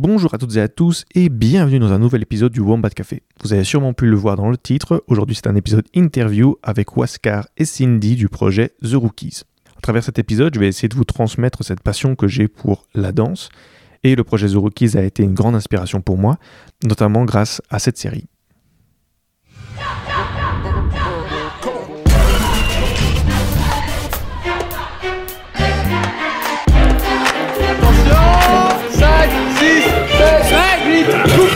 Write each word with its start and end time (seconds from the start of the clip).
Bonjour 0.00 0.32
à 0.32 0.38
toutes 0.38 0.54
et 0.54 0.60
à 0.60 0.68
tous 0.68 1.04
et 1.16 1.28
bienvenue 1.28 1.80
dans 1.80 1.90
un 1.90 1.98
nouvel 1.98 2.22
épisode 2.22 2.52
du 2.52 2.60
Wombat 2.60 2.90
Café. 2.90 3.24
Vous 3.42 3.52
avez 3.52 3.64
sûrement 3.64 3.94
pu 3.94 4.06
le 4.06 4.14
voir 4.14 4.36
dans 4.36 4.48
le 4.48 4.56
titre, 4.56 5.02
aujourd'hui 5.08 5.34
c'est 5.34 5.48
un 5.48 5.56
épisode 5.56 5.86
interview 5.92 6.56
avec 6.62 6.96
Waskar 6.96 7.48
et 7.56 7.64
Cindy 7.64 8.14
du 8.14 8.28
projet 8.28 8.74
The 8.80 8.94
Rookies. 8.94 9.42
À 9.76 9.80
travers 9.80 10.04
cet 10.04 10.20
épisode, 10.20 10.54
je 10.54 10.60
vais 10.60 10.68
essayer 10.68 10.88
de 10.88 10.94
vous 10.94 11.02
transmettre 11.02 11.64
cette 11.64 11.80
passion 11.80 12.14
que 12.14 12.28
j'ai 12.28 12.46
pour 12.46 12.86
la 12.94 13.10
danse 13.10 13.48
et 14.04 14.14
le 14.14 14.22
projet 14.22 14.46
The 14.46 14.54
Rookies 14.54 14.96
a 14.96 15.02
été 15.02 15.24
une 15.24 15.34
grande 15.34 15.56
inspiration 15.56 16.00
pour 16.00 16.16
moi, 16.16 16.38
notamment 16.84 17.24
grâce 17.24 17.60
à 17.68 17.80
cette 17.80 17.98
série. 17.98 18.28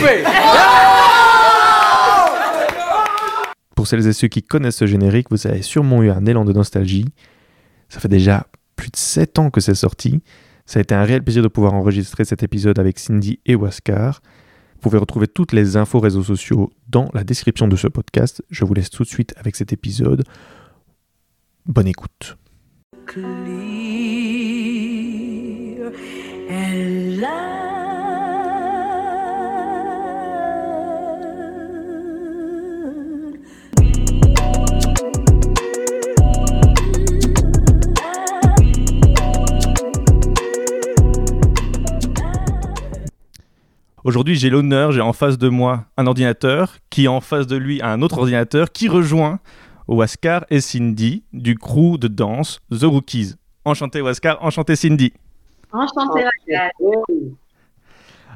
Coupé 0.03 0.23
Pour 3.75 3.87
celles 3.87 4.07
et 4.07 4.13
ceux 4.13 4.27
qui 4.27 4.43
connaissent 4.43 4.77
ce 4.77 4.85
générique, 4.85 5.27
vous 5.31 5.47
avez 5.47 5.61
sûrement 5.61 6.03
eu 6.03 6.09
un 6.09 6.25
élan 6.25 6.45
de 6.45 6.53
nostalgie. 6.53 7.05
Ça 7.89 7.99
fait 7.99 8.07
déjà 8.07 8.47
plus 8.75 8.89
de 8.89 8.95
7 8.95 9.39
ans 9.39 9.49
que 9.49 9.61
c'est 9.61 9.75
sorti. 9.75 10.23
Ça 10.65 10.79
a 10.79 10.81
été 10.81 10.95
un 10.95 11.03
réel 11.03 11.23
plaisir 11.23 11.43
de 11.43 11.47
pouvoir 11.47 11.73
enregistrer 11.73 12.23
cet 12.25 12.43
épisode 12.43 12.79
avec 12.79 12.99
Cindy 12.99 13.39
et 13.45 13.55
Waskar. 13.55 14.21
Vous 14.75 14.89
pouvez 14.89 14.97
retrouver 14.97 15.27
toutes 15.27 15.53
les 15.53 15.77
infos 15.77 15.99
réseaux 15.99 16.23
sociaux 16.23 16.69
dans 16.87 17.09
la 17.13 17.23
description 17.23 17.67
de 17.67 17.75
ce 17.75 17.87
podcast. 17.87 18.43
Je 18.49 18.63
vous 18.65 18.73
laisse 18.73 18.89
tout 18.89 19.03
de 19.03 19.07
suite 19.07 19.33
avec 19.37 19.55
cet 19.55 19.73
épisode. 19.73 20.23
Bonne 21.65 21.87
écoute. 21.87 22.37
clear 23.05 23.33
and. 26.49 27.62
Aujourd'hui, 44.03 44.35
j'ai 44.35 44.49
l'honneur, 44.49 44.91
j'ai 44.91 44.99
en 44.99 45.13
face 45.13 45.37
de 45.37 45.47
moi 45.47 45.85
un 45.95 46.07
ordinateur 46.07 46.75
qui 46.89 47.07
en 47.07 47.21
face 47.21 47.47
de 47.47 47.55
lui 47.55 47.81
a 47.81 47.87
un 47.87 48.01
autre 48.01 48.17
ordinateur 48.17 48.73
qui 48.73 48.89
rejoint 48.89 49.39
Waskar 49.87 50.43
et 50.49 50.59
Cindy 50.59 51.23
du 51.31 51.57
crew 51.57 51.97
de 51.97 52.09
danse 52.09 52.59
The 52.69 52.83
Rookies. 52.83 53.35
Enchanté 53.63 54.01
Waskar, 54.01 54.43
enchanté 54.43 54.75
Cindy. 54.75 55.13
Enchantée, 55.71 56.25
Rachel. 56.25 56.71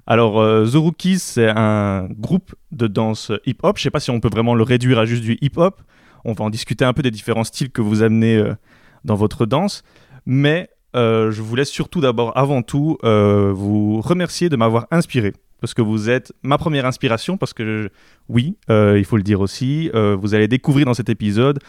Alors, 0.05 0.39
euh, 0.39 0.65
The 0.65 0.75
Rookies, 0.75 1.19
c'est 1.19 1.49
un 1.49 2.07
groupe 2.17 2.55
de 2.71 2.87
danse 2.87 3.33
hip-hop. 3.45 3.77
Je 3.77 3.83
sais 3.83 3.91
pas 3.91 3.99
si 3.99 4.09
on 4.09 4.21
peut 4.21 4.29
vraiment 4.31 4.55
le 4.55 4.63
réduire 4.63 4.99
à 4.99 5.05
juste 5.05 5.23
du 5.23 5.37
hip-hop. 5.41 5.81
On 6.23 6.31
va 6.31 6.45
en 6.45 6.49
discuter 6.49 6.85
un 6.85 6.93
peu 6.93 7.01
des 7.01 7.11
différents 7.11 7.43
styles 7.43 7.71
que 7.71 7.81
vous 7.81 8.03
amenez 8.03 8.37
euh, 8.37 8.55
dans 9.03 9.15
votre 9.15 9.45
danse. 9.45 9.83
Mais 10.25 10.69
euh, 10.95 11.31
je 11.31 11.41
vous 11.41 11.57
laisse 11.57 11.69
surtout 11.69 11.99
d'abord, 11.99 12.37
avant 12.37 12.61
tout, 12.61 12.97
euh, 13.03 13.51
vous 13.53 13.99
remercier 13.99 14.47
de 14.47 14.55
m'avoir 14.55 14.87
inspiré. 14.91 15.33
Parce 15.59 15.73
que 15.73 15.81
vous 15.81 16.09
êtes 16.09 16.33
ma 16.43 16.57
première 16.57 16.85
inspiration, 16.85 17.37
parce 17.37 17.53
que, 17.53 17.83
je- 17.83 17.87
oui, 18.29 18.57
euh, 18.69 18.97
il 18.97 19.05
faut 19.05 19.17
le 19.17 19.23
dire 19.23 19.41
aussi, 19.41 19.89
euh, 19.95 20.15
vous 20.19 20.35
allez 20.35 20.47
découvrir 20.47 20.85
dans 20.85 20.93
cet 20.93 21.09
épisode 21.09 21.59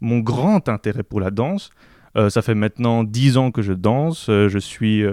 mon 0.00 0.18
grand 0.18 0.68
intérêt 0.68 1.02
pour 1.04 1.20
la 1.20 1.30
danse. 1.30 1.70
Euh, 2.16 2.28
ça 2.30 2.42
fait 2.42 2.54
maintenant 2.54 3.04
10 3.04 3.36
ans 3.36 3.50
que 3.50 3.62
je 3.62 3.72
danse. 3.72 4.26
Je 4.28 4.58
suis 4.58 5.04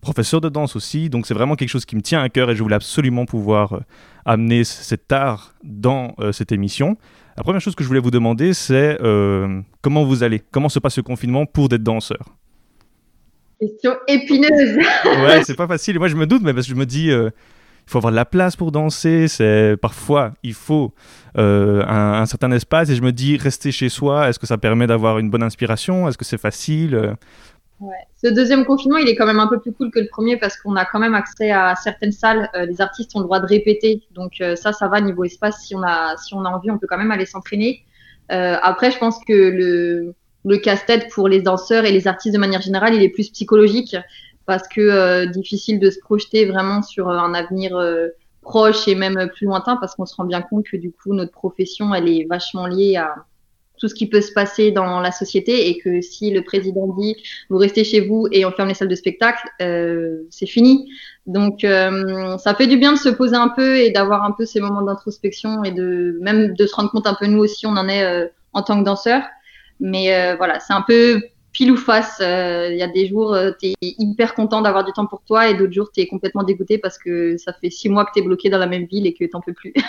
professeur 0.00 0.40
de 0.40 0.48
danse 0.48 0.76
aussi, 0.76 1.08
donc 1.10 1.26
c'est 1.26 1.34
vraiment 1.34 1.56
quelque 1.56 1.68
chose 1.70 1.84
qui 1.84 1.96
me 1.96 2.02
tient 2.02 2.20
à 2.22 2.28
cœur 2.28 2.50
et 2.50 2.56
je 2.56 2.62
voulais 2.62 2.76
absolument 2.76 3.26
pouvoir 3.26 3.80
amener 4.24 4.64
cet 4.64 5.10
art 5.12 5.54
dans 5.64 6.14
cette 6.32 6.52
émission. 6.52 6.96
La 7.36 7.42
première 7.44 7.60
chose 7.60 7.74
que 7.76 7.84
je 7.84 7.88
voulais 7.88 8.00
vous 8.00 8.10
demander, 8.10 8.54
c'est 8.54 8.98
comment 9.82 10.04
vous 10.04 10.22
allez? 10.24 10.40
Comment 10.50 10.68
se 10.68 10.78
passe 10.80 10.94
ce 10.94 11.00
confinement 11.00 11.46
pour 11.46 11.68
des 11.68 11.78
danseurs? 11.78 12.34
Question 13.60 13.92
épineuse. 14.06 14.76
Ouais, 15.04 15.42
c'est 15.44 15.56
pas 15.56 15.66
facile. 15.66 15.98
Moi, 15.98 16.06
je 16.08 16.14
me 16.16 16.26
doute, 16.26 16.42
mais 16.44 16.54
parce 16.54 16.66
que 16.66 16.72
je 16.72 16.78
me 16.78 16.86
dis, 16.86 17.10
euh, 17.10 17.30
il 17.88 17.90
faut 17.90 17.98
avoir 17.98 18.10
de 18.10 18.16
la 18.16 18.26
place 18.26 18.54
pour 18.54 18.70
danser. 18.70 19.28
C'est 19.28 19.76
parfois, 19.80 20.34
il 20.42 20.52
faut 20.52 20.92
euh, 21.38 21.82
un, 21.86 22.26
certain 22.26 22.52
espace. 22.52 22.90
Et 22.90 22.94
je 22.94 23.00
me 23.00 23.12
dis, 23.12 23.38
rester 23.38 23.72
chez 23.72 23.88
soi, 23.88 24.28
est-ce 24.28 24.38
que 24.38 24.46
ça 24.46 24.58
permet 24.58 24.86
d'avoir 24.86 25.18
une 25.18 25.30
bonne 25.30 25.42
inspiration? 25.42 26.06
Est-ce 26.06 26.18
que 26.18 26.26
c'est 26.26 26.36
facile? 26.36 27.14
Ce 28.22 28.28
deuxième 28.28 28.66
confinement, 28.66 28.98
il 28.98 29.08
est 29.08 29.16
quand 29.16 29.24
même 29.24 29.40
un 29.40 29.46
peu 29.46 29.58
plus 29.58 29.72
cool 29.72 29.90
que 29.90 30.00
le 30.00 30.08
premier 30.08 30.36
parce 30.36 30.58
qu'on 30.58 30.76
a 30.76 30.84
quand 30.84 30.98
même 30.98 31.14
accès 31.14 31.50
à 31.50 31.76
certaines 31.76 32.12
salles. 32.12 32.50
Euh, 32.54 32.66
les 32.66 32.82
artistes 32.82 33.16
ont 33.16 33.20
le 33.20 33.24
droit 33.24 33.40
de 33.40 33.46
répéter, 33.46 34.02
donc 34.14 34.32
euh, 34.42 34.54
ça, 34.54 34.74
ça 34.74 34.88
va 34.88 35.00
niveau 35.00 35.24
espace. 35.24 35.62
Si 35.62 35.74
on 35.74 35.82
a, 35.82 36.14
si 36.18 36.34
on 36.34 36.44
a 36.44 36.50
envie, 36.50 36.70
on 36.70 36.76
peut 36.76 36.86
quand 36.86 36.98
même 36.98 37.10
aller 37.10 37.26
s'entraîner. 37.26 37.84
Après, 38.28 38.90
je 38.90 38.98
pense 38.98 39.18
que 39.26 40.12
le 40.44 40.56
casse-tête 40.58 41.08
pour 41.10 41.28
les 41.28 41.40
danseurs 41.40 41.86
et 41.86 41.92
les 41.92 42.06
artistes 42.06 42.34
de 42.34 42.38
manière 42.38 42.60
générale, 42.60 42.92
il 42.92 43.02
est 43.02 43.08
plus 43.08 43.30
psychologique 43.30 43.96
parce 44.48 44.66
que 44.66 44.80
euh, 44.80 45.26
difficile 45.26 45.78
de 45.78 45.90
se 45.90 46.00
projeter 46.00 46.46
vraiment 46.46 46.80
sur 46.80 47.10
euh, 47.10 47.18
un 47.18 47.34
avenir 47.34 47.76
euh, 47.76 48.08
proche 48.40 48.88
et 48.88 48.94
même 48.94 49.28
plus 49.34 49.44
lointain 49.44 49.76
parce 49.76 49.94
qu'on 49.94 50.06
se 50.06 50.16
rend 50.16 50.24
bien 50.24 50.40
compte 50.40 50.64
que 50.64 50.78
du 50.78 50.90
coup, 50.90 51.12
notre 51.12 51.32
profession, 51.32 51.94
elle 51.94 52.08
est 52.08 52.26
vachement 52.28 52.66
liée 52.66 52.96
à 52.96 53.14
tout 53.78 53.88
ce 53.88 53.94
qui 53.94 54.08
peut 54.08 54.22
se 54.22 54.32
passer 54.32 54.72
dans 54.72 55.00
la 55.00 55.12
société 55.12 55.68
et 55.68 55.78
que 55.78 56.00
si 56.00 56.30
le 56.30 56.42
président 56.42 56.88
dit 56.98 57.14
vous 57.50 57.58
restez 57.58 57.84
chez 57.84 58.00
vous 58.00 58.26
et 58.32 58.46
on 58.46 58.50
ferme 58.50 58.68
les 58.68 58.74
salles 58.74 58.88
de 58.88 58.94
spectacle, 58.94 59.46
euh, 59.60 60.22
c'est 60.30 60.46
fini. 60.46 60.90
Donc 61.26 61.62
euh, 61.62 62.38
ça 62.38 62.54
fait 62.54 62.66
du 62.66 62.78
bien 62.78 62.94
de 62.94 62.98
se 62.98 63.10
poser 63.10 63.36
un 63.36 63.50
peu 63.50 63.76
et 63.76 63.90
d'avoir 63.90 64.24
un 64.24 64.32
peu 64.32 64.46
ces 64.46 64.60
moments 64.60 64.82
d'introspection 64.82 65.62
et 65.62 65.72
de 65.72 66.18
même 66.22 66.54
de 66.54 66.66
se 66.66 66.74
rendre 66.74 66.90
compte 66.90 67.06
un 67.06 67.14
peu 67.20 67.26
nous 67.26 67.40
aussi 67.40 67.66
on 67.66 67.76
en 67.76 67.86
est 67.86 68.02
euh, 68.02 68.26
en 68.54 68.62
tant 68.62 68.80
que 68.80 68.84
danseur. 68.84 69.22
Mais 69.78 70.34
voilà, 70.36 70.58
c'est 70.58 70.72
un 70.72 70.82
peu 70.82 71.20
pile 71.52 71.72
ou 71.72 71.76
face. 71.76 72.18
Euh, 72.20 72.68
Il 72.70 72.76
y 72.78 72.82
a 72.82 72.88
des 72.88 73.06
jours 73.08 73.36
tu 73.60 73.68
es 73.68 73.74
hyper 73.80 74.34
content 74.34 74.60
d'avoir 74.62 74.84
du 74.84 74.92
temps 74.92 75.06
pour 75.06 75.22
toi 75.22 75.48
et 75.48 75.54
d'autres 75.54 75.72
jours 75.72 75.90
tu 75.92 76.00
es 76.00 76.06
complètement 76.06 76.42
dégoûté 76.42 76.78
parce 76.78 76.98
que 76.98 77.36
ça 77.36 77.52
fait 77.52 77.70
six 77.70 77.88
mois 77.88 78.04
que 78.04 78.10
tu 78.14 78.20
es 78.20 78.22
bloqué 78.22 78.50
dans 78.50 78.58
la 78.58 78.66
même 78.66 78.84
ville 78.86 79.06
et 79.06 79.14
que 79.14 79.24
t'en 79.24 79.40
peux 79.40 79.52
plus. 79.54 79.72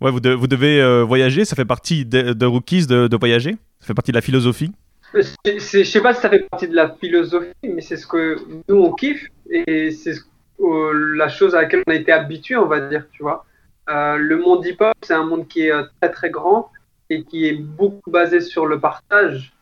Ouais, 0.00 0.12
vous, 0.12 0.20
de- 0.20 0.30
vous 0.30 0.46
devez 0.46 0.80
euh, 0.80 1.02
voyager. 1.02 1.44
Ça 1.44 1.56
fait 1.56 1.64
partie 1.64 2.04
de, 2.04 2.32
de 2.32 2.46
Rookies 2.46 2.86
de, 2.86 3.08
de 3.08 3.16
voyager? 3.16 3.56
Ça 3.80 3.88
fait 3.88 3.94
partie 3.94 4.12
de 4.12 4.16
la 4.16 4.20
philosophie? 4.20 4.70
Je 5.12 5.82
sais 5.84 6.00
pas 6.00 6.14
si 6.14 6.20
ça 6.20 6.30
fait 6.30 6.46
partie 6.48 6.68
de 6.68 6.76
la 6.76 6.90
philosophie, 7.00 7.48
mais 7.64 7.80
c'est 7.80 7.96
ce 7.96 8.06
que 8.06 8.36
nous 8.68 8.76
on 8.76 8.92
kiffe 8.92 9.26
et 9.50 9.90
c'est 9.90 10.14
ce- 10.14 10.20
euh, 10.60 11.16
la 11.16 11.28
chose 11.28 11.54
à 11.56 11.62
laquelle 11.62 11.82
on 11.86 11.90
a 11.90 11.96
été 11.96 12.12
habitué, 12.12 12.54
on 12.56 12.66
va 12.66 12.80
dire, 12.88 13.06
tu 13.10 13.24
vois. 13.24 13.44
Euh, 13.90 14.16
le 14.16 14.36
monde 14.38 14.64
hip-hop, 14.66 14.92
c'est 15.02 15.14
un 15.14 15.24
monde 15.24 15.48
qui 15.48 15.62
est 15.62 15.72
euh, 15.72 15.82
très 16.00 16.10
très 16.12 16.30
grand 16.30 16.70
et 17.10 17.24
qui 17.24 17.46
est 17.48 17.54
beaucoup 17.54 18.10
basé 18.12 18.40
sur 18.40 18.66
le 18.66 18.78
partage. 18.78 19.52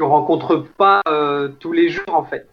On 0.00 0.08
rencontre 0.08 0.56
pas 0.76 1.02
euh, 1.06 1.48
tous 1.60 1.72
les 1.72 1.88
jours 1.88 2.14
en 2.14 2.24
fait, 2.24 2.48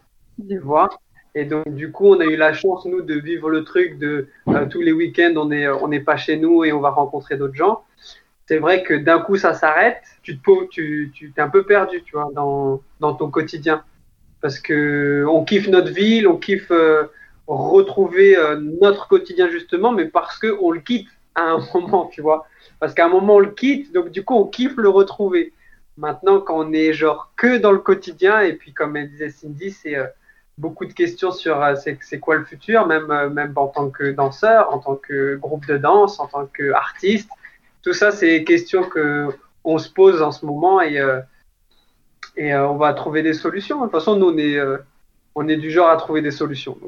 tu 0.48 0.58
vois? 0.58 0.90
Et 1.34 1.44
donc 1.44 1.74
du 1.74 1.90
coup, 1.90 2.06
on 2.06 2.20
a 2.20 2.24
eu 2.24 2.36
la 2.36 2.52
chance 2.52 2.84
nous 2.84 3.02
de 3.02 3.14
vivre 3.14 3.50
le 3.50 3.64
truc 3.64 3.98
de 3.98 4.28
euh, 4.48 4.66
tous 4.66 4.80
les 4.80 4.92
week-ends, 4.92 5.32
on 5.36 5.50
est 5.50 5.68
on 5.68 5.88
n'est 5.88 6.00
pas 6.00 6.16
chez 6.16 6.36
nous 6.36 6.64
et 6.64 6.72
on 6.72 6.80
va 6.80 6.90
rencontrer 6.90 7.36
d'autres 7.36 7.54
gens. 7.54 7.82
C'est 8.46 8.58
vrai 8.58 8.82
que 8.82 8.94
d'un 8.94 9.18
coup 9.18 9.36
ça 9.36 9.54
s'arrête, 9.54 10.02
tu 10.22 10.38
te 10.38 10.68
tu 10.70 11.10
tu 11.14 11.32
t'es 11.32 11.40
un 11.40 11.48
peu 11.48 11.64
perdu, 11.64 12.02
tu 12.04 12.12
vois, 12.12 12.30
dans 12.34 12.80
dans 13.00 13.14
ton 13.14 13.30
quotidien, 13.30 13.82
parce 14.40 14.60
que 14.60 15.24
on 15.28 15.44
kiffe 15.44 15.68
notre 15.68 15.90
ville, 15.90 16.28
on 16.28 16.36
kiffe 16.36 16.70
euh, 16.70 17.04
retrouver 17.48 18.36
notre 18.80 19.08
quotidien 19.08 19.48
justement, 19.48 19.90
mais 19.92 20.06
parce 20.06 20.38
que 20.38 20.56
on 20.60 20.70
le 20.70 20.80
quitte 20.80 21.08
à 21.34 21.42
un 21.42 21.58
moment, 21.74 22.06
tu 22.12 22.20
vois, 22.20 22.46
parce 22.78 22.94
qu'à 22.94 23.06
un 23.06 23.08
moment 23.08 23.36
on 23.36 23.40
le 23.40 23.50
quitte, 23.50 23.92
donc 23.92 24.10
du 24.10 24.24
coup 24.24 24.34
on 24.34 24.46
kiffe 24.46 24.76
le 24.76 24.88
retrouver. 24.88 25.52
Maintenant, 25.96 26.40
quand 26.40 26.58
on 26.58 26.72
est 26.72 26.92
genre 26.92 27.32
que 27.36 27.58
dans 27.58 27.72
le 27.72 27.78
quotidien, 27.78 28.40
et 28.40 28.54
puis 28.54 28.72
comme 28.72 28.96
elle 28.96 29.10
disait 29.10 29.30
Cindy, 29.30 29.70
c'est 29.70 29.96
euh, 29.96 30.06
beaucoup 30.58 30.84
de 30.84 30.92
questions 30.92 31.32
sur 31.32 31.62
euh, 31.62 31.74
c'est 31.76 32.20
quoi 32.20 32.36
le 32.36 32.44
futur, 32.44 32.86
même 32.86 33.10
euh, 33.10 33.30
même 33.30 33.52
en 33.56 33.68
tant 33.68 33.90
que 33.90 34.12
danseur, 34.12 34.72
en 34.72 34.78
tant 34.78 34.96
que 34.96 35.36
groupe 35.36 35.66
de 35.66 35.78
danse, 35.78 36.20
en 36.20 36.26
tant 36.26 36.46
qu'artiste. 36.46 37.30
Tout 37.82 37.92
ça, 37.92 38.10
c'est 38.10 38.38
des 38.38 38.44
questions 38.44 38.84
que 38.84 39.28
on 39.64 39.78
se 39.78 39.90
pose 39.90 40.22
en 40.22 40.32
ce 40.32 40.44
moment 40.44 40.80
et 40.80 40.98
euh, 40.98 41.20
et 42.36 42.54
on 42.54 42.76
va 42.76 42.94
trouver 42.94 43.22
des 43.22 43.34
solutions. 43.34 43.78
De 43.78 43.82
toute 43.84 43.92
façon, 43.92 44.16
nous 44.16 44.30
on 44.30 44.38
est 44.38 44.58
on 45.34 45.48
est 45.48 45.56
du 45.56 45.70
genre 45.70 45.88
à 45.88 45.96
trouver 45.96 46.22
des 46.22 46.30
solutions. 46.30 46.78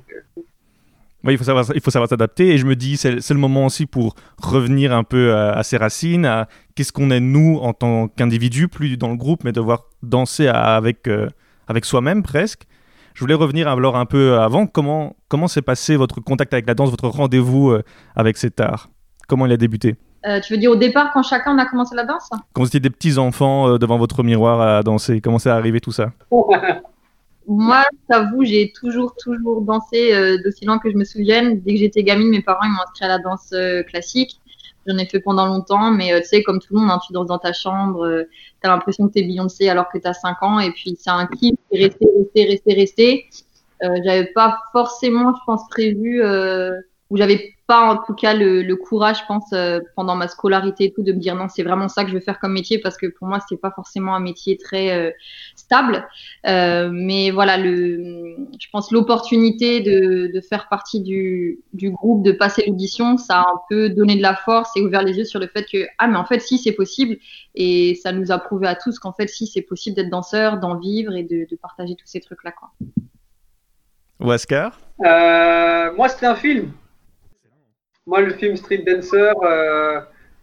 Oui, 1.25 1.33
il 1.35 1.39
faut 1.39 1.45
savoir, 1.45 1.65
il 1.75 1.81
faut 1.81 1.91
savoir 1.91 2.09
s'adapter. 2.09 2.49
Et 2.51 2.59
je 2.59 2.67
me 2.67 2.77
dis, 2.77 2.97
c'est 2.97 3.21
c'est 3.21 3.35
le 3.35 3.41
moment 3.41 3.67
aussi 3.67 3.87
pour 3.87 4.15
revenir 4.43 4.93
un 4.95 5.05
peu 5.05 5.35
à, 5.35 5.53
à 5.53 5.63
ses 5.63 5.77
racines, 5.79 6.27
à 6.27 6.49
qu'est-ce 6.75 6.93
qu'on 6.93 7.11
est 7.11 7.21
nous 7.21 7.59
en 7.63 7.73
tant 7.73 8.09
qu'individu, 8.09 8.69
plus 8.69 8.97
dans 8.99 9.09
le 9.09 9.17
groupe, 9.17 9.43
mais 9.45 9.53
devoir 9.53 9.85
danser 10.03 10.49
à- 10.49 10.77
avec, 10.77 11.09
euh, 11.09 11.29
avec 11.67 11.85
soi-même 11.87 12.23
presque. 12.23 12.65
Je 13.15 13.21
voulais 13.21 13.35
revenir 13.35 13.69
alors 13.69 13.97
un 13.97 14.07
peu 14.07 14.39
avant. 14.39 14.67
Comment, 14.67 15.17
comment 15.29 15.47
s'est 15.49 15.63
passé 15.63 15.97
votre 15.97 16.21
contact 16.21 16.53
avec 16.53 16.67
la 16.67 16.75
danse, 16.75 16.91
votre 16.91 17.09
rendez-vous 17.09 17.71
euh, 17.71 17.83
avec 18.17 18.37
cet 18.37 18.61
art? 18.61 18.91
Comment 19.29 19.47
il 19.47 19.53
a 19.53 19.57
débuté? 19.57 19.97
Euh, 20.27 20.41
tu 20.41 20.53
veux 20.55 20.59
dire 20.59 20.71
au 20.71 20.77
départ 20.77 21.13
quand 21.13 21.23
chacun 21.23 21.55
on 21.55 21.59
a 21.59 21.67
commencé 21.67 21.95
la 21.95 22.05
danse? 22.05 22.29
Quand 22.55 22.63
vous 22.63 22.67
étiez 22.67 22.81
des 22.81 22.91
petits 22.91 23.19
enfants 23.19 23.69
euh, 23.69 23.79
devant 23.79 23.99
votre 23.99 24.23
miroir 24.23 24.61
à 24.61 24.83
danser, 24.83 25.21
comment 25.21 25.39
c'est 25.39 25.51
arrivé 25.51 25.81
tout 25.81 25.93
ça? 25.93 26.13
moi, 27.47 27.85
j'avoue, 28.11 28.45
j'ai 28.45 28.73
toujours, 28.73 29.15
toujours 29.17 29.61
dansé 29.63 30.15
euh, 30.15 30.39
d'aussi 30.43 30.65
loin 30.65 30.79
que 30.79 30.91
je 30.91 30.97
me 30.97 31.05
souvienne. 31.05 31.61
Dès 31.61 31.75
que 31.75 31.81
j'étais 31.81 32.03
gamine, 32.03 32.31
mes 32.31 32.43
parents 32.43 32.65
ils 32.65 32.71
m'ont 32.71 32.83
inscrit 32.83 33.05
à 33.05 33.09
la 33.09 33.19
danse 33.19 33.53
euh, 33.53 33.83
classique. 33.83 34.41
J'en 34.87 34.99
ai 34.99 35.07
fait 35.07 35.21
pendant 35.21 35.47
longtemps, 35.47 35.91
mais 35.91 36.13
euh, 36.13 36.21
tu 36.21 36.27
sais, 36.27 36.43
comme 36.43 36.59
tout 36.59 36.75
le 36.75 36.81
monde, 36.81 36.91
hein, 36.91 37.01
tu 37.07 37.13
danses 37.13 37.29
dans 37.29 37.39
ta 37.39 37.53
chambre, 37.53 38.05
euh, 38.05 38.25
t'as 38.61 38.69
l'impression 38.69 39.09
que 39.09 39.15
t'es 39.15 39.23
Beyoncé 39.23 39.69
alors 39.69 39.89
que 39.89 39.99
t'as 39.99 40.13
5 40.13 40.43
ans, 40.43 40.59
et 40.61 40.71
puis 40.73 40.97
c'est 40.99 41.11
un 41.11 41.27
kiff, 41.27 41.55
c'est 41.71 41.79
rester, 41.79 42.07
rester, 42.19 42.45
rester, 42.45 42.75
rester. 42.75 43.27
Euh, 43.83 43.97
j'avais 44.05 44.27
pas 44.27 44.59
forcément, 44.73 45.33
je 45.35 45.41
pense, 45.47 45.67
prévu, 45.69 46.23
euh, 46.23 46.73
ou 47.11 47.17
j'avais 47.17 47.54
pas 47.67 47.93
en 47.93 47.97
tout 48.05 48.15
cas 48.15 48.35
le, 48.35 48.63
le 48.63 48.77
courage, 48.77 49.21
je 49.21 49.27
pense, 49.27 49.53
euh, 49.53 49.81
pendant 49.97 50.17
ma 50.17 50.29
scolarité 50.29 50.85
et 50.85 50.93
tout, 50.93 51.03
de 51.03 51.13
me 51.13 51.19
dire 51.19 51.35
non, 51.35 51.49
c'est 51.49 51.63
vraiment 51.63 51.89
ça 51.89 52.05
que 52.05 52.11
je 52.11 52.15
veux 52.15 52.21
faire 52.21 52.39
comme 52.39 52.53
métier, 52.53 52.79
parce 52.79 52.97
que 52.97 53.07
pour 53.07 53.27
moi, 53.27 53.39
c'est 53.49 53.57
pas 53.57 53.71
forcément 53.71 54.15
un 54.15 54.21
métier 54.21 54.57
très 54.57 54.91
euh, 54.93 55.11
stable. 55.57 56.07
Euh, 56.47 56.91
mais 56.93 57.31
voilà, 57.31 57.57
le, 57.57 58.37
je 58.59 58.67
pense 58.73 58.91
l'opportunité 58.91 59.81
de, 59.81 60.31
de 60.33 60.41
faire 60.41 60.69
partie 60.69 61.01
du, 61.01 61.61
du 61.73 61.91
groupe, 61.91 62.23
de 62.25 62.33
passer 62.33 62.65
l'audition, 62.67 63.17
ça 63.17 63.41
a 63.41 63.43
un 63.43 63.61
peu 63.69 63.89
donné 63.89 64.17
de 64.17 64.23
la 64.23 64.35
force 64.35 64.71
et 64.77 64.83
ouvert 64.83 65.03
les 65.03 65.19
yeux 65.19 65.25
sur 65.25 65.41
le 65.41 65.47
fait 65.47 65.67
que 65.71 65.87
ah 65.99 66.07
mais 66.07 66.17
en 66.17 66.25
fait 66.25 66.41
si 66.41 66.59
c'est 66.59 66.73
possible 66.73 67.17
et 67.55 67.95
ça 67.95 68.13
nous 68.13 68.33
a 68.33 68.39
prouvé 68.39 68.67
à 68.67 68.75
tous 68.75 68.99
qu'en 68.99 69.13
fait 69.13 69.29
si 69.29 69.47
c'est 69.47 69.63
possible 69.63 69.97
d'être 69.97 70.11
danseur, 70.11 70.59
d'en 70.59 70.79
vivre 70.79 71.15
et 71.15 71.23
de, 71.23 71.47
de 71.51 71.57
partager 71.57 71.95
tous 71.95 72.07
ces 72.07 72.21
trucs 72.21 72.45
là 72.45 72.53
quoi. 72.53 72.71
Oscar? 74.21 74.79
Euh, 75.05 75.93
moi, 75.97 76.09
c'était 76.09 76.27
un 76.27 76.37
film. 76.37 76.73
Moi, 78.07 78.21
le 78.21 78.35
film 78.35 78.55
Street 78.57 78.85
Dancer, 78.87 79.33
euh, 79.45 80.01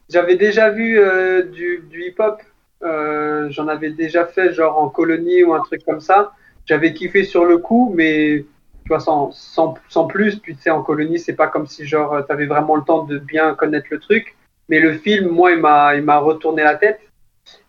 j'avais 0.10 0.36
déjà 0.36 0.72
vu 0.72 1.00
euh, 1.00 1.44
du, 1.44 1.84
hip-hop. 1.94 2.42
Euh, 2.82 3.50
J'en 3.52 3.68
avais 3.68 3.92
déjà 3.92 4.26
fait, 4.26 4.54
genre 4.54 4.80
en 4.80 4.90
colonie 4.90 5.44
ou 5.44 5.54
un 5.54 5.60
truc 5.62 5.86
comme 5.86 6.02
ça. 6.02 6.32
J'avais 6.66 6.94
kiffé 6.94 7.24
sur 7.24 7.46
le 7.46 7.60
coup, 7.60 7.94
mais 7.96 8.46
tu 8.84 8.88
vois, 8.88 9.00
sans, 9.00 9.32
sans, 9.32 10.08
plus. 10.08 10.38
Puis 10.38 10.56
tu 10.56 10.64
sais, 10.64 10.70
en 10.72 10.82
colonie, 10.82 11.20
c'est 11.20 11.36
pas 11.36 11.48
comme 11.48 11.68
si 11.68 11.86
genre 11.86 12.26
tu 12.26 12.32
avais 12.32 12.48
vraiment 12.48 12.76
le 12.76 12.84
temps 12.84 13.04
de 13.04 13.20
bien 13.20 13.54
connaître 13.54 13.88
le 13.92 14.00
truc. 14.00 14.36
Mais 14.68 14.80
le 14.80 14.94
film, 14.98 15.30
moi, 15.30 15.54
il 15.54 15.62
m'a 15.62 16.18
retourné 16.18 16.64
la 16.64 16.76
tête. 16.76 17.00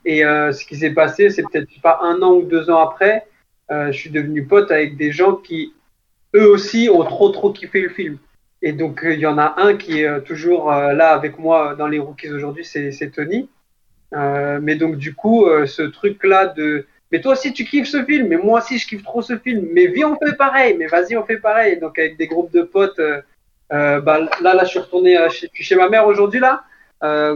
Et 0.06 0.20
ce 0.22 0.64
qui 0.64 0.76
s'est 0.76 0.94
passé, 0.94 1.28
c'est 1.28 1.42
peut-être 1.42 1.68
pas 1.82 1.98
un 2.02 2.22
an 2.22 2.32
ou 2.32 2.42
deux 2.42 2.70
ans 2.70 2.78
après, 2.78 3.26
je 3.70 3.92
suis 3.92 4.10
devenu 4.10 4.46
pote 4.46 4.70
avec 4.70 4.96
des 4.96 5.12
gens 5.12 5.34
qui, 5.36 5.74
eux 6.34 6.48
aussi, 6.48 6.88
ont 6.90 7.04
trop 7.04 7.28
trop 7.30 7.52
kiffé 7.52 7.82
le 7.82 7.90
film. 7.90 8.18
Et 8.62 8.73
donc, 8.73 9.05
euh, 9.05 9.12
il 9.12 9.20
y 9.20 9.26
en 9.26 9.38
a 9.38 9.55
un 9.59 9.76
qui 9.76 10.00
est 10.00 10.06
euh, 10.06 10.20
toujours 10.20 10.73
euh, 10.73 10.93
là 10.93 11.12
avec 11.12 11.38
moi 11.38 11.75
dans 11.75 11.88
les 11.88 11.99
rookies 11.99 12.31
aujourd'hui, 12.31 12.64
c'est 12.64 13.11
Tony. 13.11 13.49
Mais 14.12 14.76
donc, 14.76 14.97
du 14.97 15.14
coup, 15.14 15.47
ce 15.67 15.82
truc-là 15.82 16.47
de. 16.47 16.87
Mais 17.11 17.20
toi 17.20 17.32
aussi, 17.32 17.53
tu 17.53 17.64
kiffes 17.64 17.88
ce 17.88 18.05
film, 18.05 18.29
mais 18.29 18.37
moi 18.37 18.61
aussi, 18.61 18.79
je 18.79 18.87
kiffe 18.87 19.03
trop 19.03 19.23
ce 19.23 19.38
film. 19.38 19.67
Mais 19.73 19.87
viens, 19.87 20.11
on 20.11 20.26
fait 20.26 20.37
pareil, 20.37 20.76
mais 20.79 20.87
vas-y, 20.87 21.17
on 21.17 21.25
fait 21.25 21.38
pareil. 21.38 21.79
Donc, 21.79 21.99
avec 21.99 22.19
des 22.19 22.26
groupes 22.26 22.53
de 22.53 22.62
potes, 22.62 23.00
bah, 23.70 24.03
là, 24.03 24.55
là, 24.55 24.64
je 24.64 24.69
suis 24.69 24.79
retourné 24.79 25.17
chez, 25.31 25.50
chez 25.55 25.76
ma 25.76 25.88
mère 25.88 26.06
aujourd'hui, 26.06 26.41
là. 26.41 26.62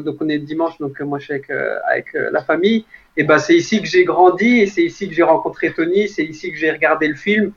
Donc, 0.01 0.17
on 0.21 0.29
est 0.29 0.39
dimanche, 0.39 0.77
donc 0.79 1.01
moi, 1.01 1.19
je 1.19 1.25
suis 1.25 1.33
avec, 1.33 1.51
avec 1.51 2.13
la 2.13 2.43
famille. 2.43 2.85
Et 3.17 3.25
bah, 3.25 3.39
c'est 3.39 3.57
ici 3.57 3.81
que 3.81 3.89
j'ai 3.89 4.05
grandi, 4.05 4.67
c'est 4.69 4.85
ici 4.85 5.09
que 5.09 5.15
j'ai 5.15 5.23
rencontré 5.23 5.73
Tony, 5.73 6.09
c'est 6.09 6.25
ici 6.25 6.53
que 6.53 6.59
j'ai 6.59 6.71
regardé 6.71 7.09
le 7.09 7.15
film. 7.15 7.53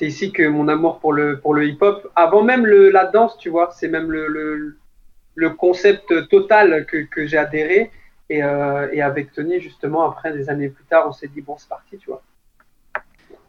C'est 0.00 0.06
ici 0.06 0.32
que 0.32 0.48
mon 0.48 0.66
amour 0.68 0.98
pour 0.98 1.12
le, 1.12 1.38
hip-hop, 1.62 2.10
avant 2.16 2.42
même 2.42 2.64
la 2.64 3.04
danse, 3.04 3.36
tu 3.36 3.50
vois, 3.50 3.68
c'est 3.76 3.88
même 3.88 4.10
le, 4.10 4.78
concept 5.58 6.26
total 6.30 6.86
que, 6.86 7.26
j'ai 7.26 7.36
adhéré. 7.36 7.90
Et, 8.30 8.42
euh, 8.42 8.88
et 8.94 9.02
avec 9.02 9.30
Tony, 9.32 9.60
justement, 9.60 10.10
après, 10.10 10.32
des 10.32 10.48
années 10.48 10.70
plus 10.70 10.84
tard, 10.84 11.04
on 11.06 11.12
s'est 11.12 11.28
dit, 11.28 11.42
bon, 11.42 11.56
c'est 11.58 11.68
parti, 11.68 11.98
tu 11.98 12.06
vois. 12.08 12.22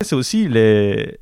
C'est 0.01 0.13
aussi 0.13 0.49
les, 0.49 1.17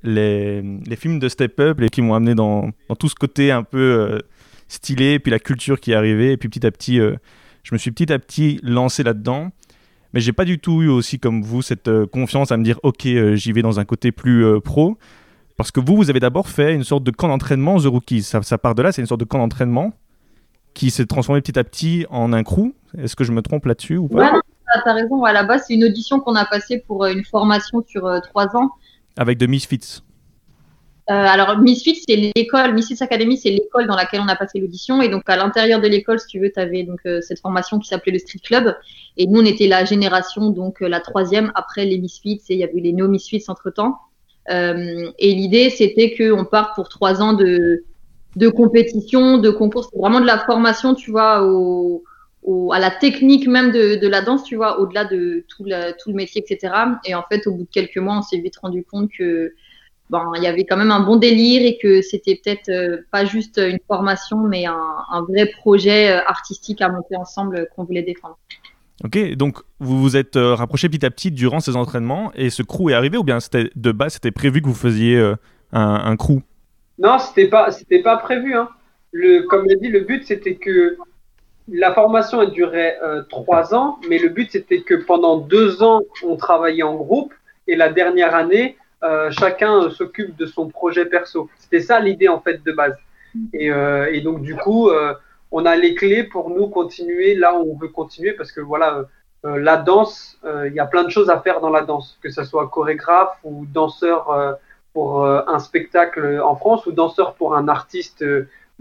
films 0.98 1.20
de 1.20 1.30
Step 1.30 1.60
Up 1.60 1.80
les, 1.80 1.90
qui 1.90 2.02
m'ont 2.02 2.16
amené 2.16 2.34
dans, 2.34 2.72
dans 2.88 2.96
tout 2.96 3.08
ce 3.08 3.14
côté 3.14 3.52
un 3.52 3.62
peu 3.62 3.78
euh, 3.78 4.20
stylé, 4.68 5.20
puis 5.20 5.30
la 5.30 5.38
culture 5.38 5.80
qui 5.80 5.92
est 5.92 5.96
arrivée, 5.96 6.32
et 6.32 6.38
puis 6.38 6.50
petit 6.50 6.66
à 6.66 6.72
petit, 6.72 7.00
euh, 7.00 7.16
je 7.62 7.76
me 7.76 7.78
suis 7.78 7.92
petit 7.92 8.12
à 8.12 8.18
petit 8.18 8.60
lancé 8.64 9.04
là-dedans. 9.04 9.52
Mais 10.14 10.20
j'ai 10.22 10.34
pas 10.34 10.46
du 10.46 10.60
tout 10.60 10.82
eu 10.82 10.88
aussi 10.88 11.20
comme 11.20 11.44
vous 11.44 11.62
cette 11.62 11.88
euh, 11.88 12.08
confiance 12.08 12.52
à 12.52 12.58
me 12.58 12.64
dire 12.64 12.80
ok 12.84 13.06
euh, 13.06 13.36
j'y 13.36 13.52
vais 13.52 13.62
dans 13.62 13.80
un 13.80 13.86
côté 13.86 14.12
plus 14.12 14.44
euh, 14.46 14.60
pro. 14.60 14.98
Parce 15.58 15.72
que 15.72 15.80
vous 15.80 15.96
vous 15.96 16.10
avez 16.10 16.20
d'abord 16.20 16.48
fait 16.48 16.74
une 16.74 16.84
sorte 16.84 17.04
de 17.04 17.12
camp 17.12 17.28
d'entraînement 17.28 17.80
The 17.80 17.86
Rookies. 17.86 18.24
Ça, 18.24 18.42
ça 18.42 18.58
part 18.58 18.76
de 18.76 18.82
là 18.82 18.92
c'est 18.92 19.02
une 19.02 19.08
sorte 19.08 19.20
de 19.20 19.26
camp 19.26 19.40
d'entraînement 19.40 19.94
qui 20.74 20.90
s'est 20.92 21.06
transformé 21.06 21.42
petit 21.42 21.60
à 21.60 21.64
petit 21.64 22.06
en 22.10 22.34
un 22.34 22.44
crew. 22.44 22.74
Est-ce 22.98 23.16
que 23.16 23.24
je 23.24 23.32
me 23.32 23.42
trompe 23.42 23.66
là-dessus 23.66 23.98
ou 23.98 24.08
pas? 24.08 24.34
Ouais, 24.34 24.40
t'as 24.84 24.94
raison. 24.94 25.24
À 25.24 25.34
la 25.34 25.44
base, 25.44 25.66
c'est 25.68 25.74
une 25.74 25.84
audition 25.84 26.20
qu'on 26.20 26.36
a 26.36 26.46
passée 26.46 26.84
pour 26.88 27.06
une 27.06 27.26
formation 27.26 27.84
sur 27.88 28.08
trois 28.22 28.56
ans. 28.56 28.70
avec 29.18 29.40
The 29.40 29.48
Misfits 29.48 30.02
alors, 31.14 31.58
Misfits, 31.60 32.04
c'est 32.08 32.16
l'école, 32.36 32.74
Misfits 32.74 33.02
Academy, 33.04 33.38
c'est 33.38 33.50
l'école 33.50 33.88
dans 33.88 33.96
laquelle 33.96 34.22
on 34.22 34.28
a 34.28 34.36
passé 34.36 34.60
l'audition. 34.60 35.02
Et 35.02 35.10
donc, 35.10 35.24
à 35.28 35.36
l'intérieur 35.38 35.82
de 35.82 35.88
l'école, 35.88 36.20
si 36.20 36.28
tu 36.28 36.40
veux, 36.40 36.52
tu 36.52 36.60
avais 36.60 36.84
donc, 36.84 37.00
euh, 37.08 37.20
cette 37.22 37.40
formation 37.40 37.80
qui 37.80 37.88
s'appelait 37.88 38.12
le 38.12 38.20
Street 38.20 38.40
Club. 38.44 38.76
Et 39.18 39.26
nous, 39.26 39.42
on 39.42 39.46
était 39.46 39.68
la 39.68 39.86
génération, 39.86 40.52
donc 40.52 40.82
euh, 40.82 40.88
la 40.88 41.00
troisième 41.00 41.52
après 41.56 41.86
les 41.86 41.98
Misfits. 41.98 42.42
Et 42.50 42.54
il 42.54 42.60
y 42.60 42.64
avait 42.64 42.74
eu 42.78 42.82
les 42.82 42.94
No 42.94 43.08
Misfits 43.08 43.44
entre-temps. 43.48 43.98
Euh, 44.52 45.10
et 45.20 45.34
l'idée, 45.34 45.70
c'était 45.70 46.16
qu'on 46.16 46.46
parte 46.46 46.76
pour 46.76 46.90
trois 46.90 47.22
ans 47.22 47.34
de, 47.34 47.84
de 48.36 48.50
compétition, 48.50 49.38
de 49.40 49.50
concours. 49.50 49.90
C'est 49.92 49.98
vraiment 50.00 50.22
de 50.22 50.26
la 50.28 50.40
formation, 50.40 50.94
tu 50.96 51.12
vois, 51.12 51.44
au, 51.44 52.04
au- 52.44 52.72
à 52.72 52.80
la 52.80 52.92
technique 52.92 53.48
même 53.48 53.72
de, 53.72 53.96
de 53.96 54.08
la 54.08 54.22
danse, 54.22 54.44
tu 54.44 54.56
vois, 54.56 54.80
au-delà 54.80 55.06
de 55.06 55.44
tout, 55.48 55.64
tout 56.00 56.10
le 56.10 56.16
métier, 56.16 56.44
etc. 56.48 56.74
Et 57.06 57.16
en 57.16 57.24
fait, 57.24 57.48
au 57.48 57.54
bout 57.54 57.64
de 57.64 57.70
quelques 57.72 57.98
mois, 57.98 58.18
on 58.18 58.22
s'est 58.22 58.38
vite 58.40 58.58
rendu 58.58 58.84
compte 58.84 59.10
que 59.18 59.54
bon, 60.10 60.34
il 60.36 60.44
y 60.44 60.48
avait 60.48 60.66
quand 60.66 60.78
même 60.78 60.92
un 60.92 61.02
bon 61.02 61.18
délire 61.18 61.62
et 61.66 61.78
que 61.78 62.02
c'était 62.02 62.40
peut-être 62.44 62.70
euh, 62.70 62.98
pas 63.12 63.26
juste 63.26 63.58
une 63.58 63.80
formation, 63.88 64.38
mais 64.38 64.66
un, 64.66 64.76
un 65.12 65.22
vrai 65.22 65.46
projet 65.48 66.12
euh, 66.12 66.22
artistique 66.26 66.82
à 66.82 66.90
monter 66.90 67.16
ensemble 67.16 67.56
euh, 67.58 67.66
qu'on 67.76 67.84
voulait 67.84 68.04
défendre. 68.04 68.38
ok 69.04 69.36
donc 69.36 69.60
vous 69.80 70.02
vous 70.02 70.18
êtes 70.18 70.36
euh, 70.36 70.56
rapproché 70.56 70.90
petit 70.90 71.06
à 71.06 71.10
petit 71.10 71.32
durant 71.32 71.60
ces 71.62 71.76
entraînements 71.76 72.32
et 72.36 72.50
ce 72.50 72.64
crew 72.64 72.90
est 72.90 72.94
arrivé 72.94 73.18
ou 73.18 73.24
bien 73.24 73.40
c'était 73.40 73.70
de 73.76 73.92
base 73.92 74.14
c'était 74.14 74.32
prévu 74.32 74.62
que 74.62 74.68
vous 74.68 74.74
faisiez 74.74 75.16
euh, 75.16 75.36
un, 75.72 76.02
un 76.12 76.16
crew? 76.18 76.42
Non, 76.98 77.18
c'était 77.18 77.48
pas, 77.48 77.72
c'était 77.72 78.02
pas 78.02 78.18
prévu. 78.18 78.56
Hein. 78.56 78.68
Le, 79.12 79.44
comme 79.44 79.66
l'a 79.68 79.76
dit, 79.76 79.88
le 79.88 80.02
but 80.02 80.26
c'était 80.26 80.56
que 80.56 80.98
la 81.72 81.94
formation 81.94 82.42
elle 82.42 82.52
durait 82.52 82.98
euh, 83.04 83.22
trois 83.30 83.74
ans, 83.74 84.00
mais 84.10 84.18
le 84.18 84.30
but 84.30 84.52
c'était 84.52 84.82
que 84.82 84.96
pendant 84.96 85.38
deux 85.38 85.82
ans 85.82 86.02
on 86.26 86.36
travaillait 86.36 86.84
en 86.84 86.96
groupe 86.96 87.34
et 87.68 87.76
la 87.76 87.90
dernière 87.90 88.36
année 88.36 88.76
euh, 89.04 89.32
chacun 89.32 89.84
euh, 89.84 89.90
s'occupe 89.90 90.36
de 90.36 90.46
son 90.46 90.68
projet 90.68 91.06
perso. 91.06 91.50
C'était 91.58 91.80
ça 91.80 92.00
l'idée 92.00 92.28
en 92.28 92.42
fait 92.42 92.64
de 92.64 92.72
base. 92.72 92.96
Et, 93.54 93.72
euh, 93.72 94.20
donc 94.22 94.42
du 94.42 94.56
coup 94.56 94.90
on 95.52 95.66
a 95.66 95.76
les 95.76 95.96
clés 95.96 96.24
pour 96.24 96.50
nous 96.50 96.68
continuer 96.68 97.36
là 97.36 97.54
où 97.54 97.72
on 97.72 97.78
veut 97.78 97.88
continuer 97.88 98.34
parce 98.34 98.52
que 98.52 98.62
voilà 98.62 99.06
la 99.44 99.78
danse, 99.78 100.38
il 100.44 100.74
y 100.74 100.80
a 100.80 100.86
plein 100.86 101.04
de 101.04 101.10
choses 101.10 101.30
à 101.30 101.40
faire 101.40 101.62
dans 101.62 101.70
la 101.70 101.82
danse, 101.82 102.20
que 102.22 102.30
ce 102.30 102.44
soit 102.44 102.68
chorégraphe 102.68 103.38
ou 103.44 103.66
danseur. 103.72 104.58
pour 104.94 105.26
un 105.26 105.60
spectacle 105.60 106.42
en 106.44 106.56
France 106.56 106.86
ou 106.88 106.92
danseur 106.92 107.36
pour 107.36 107.56
un 107.56 107.68
artiste 107.68 108.26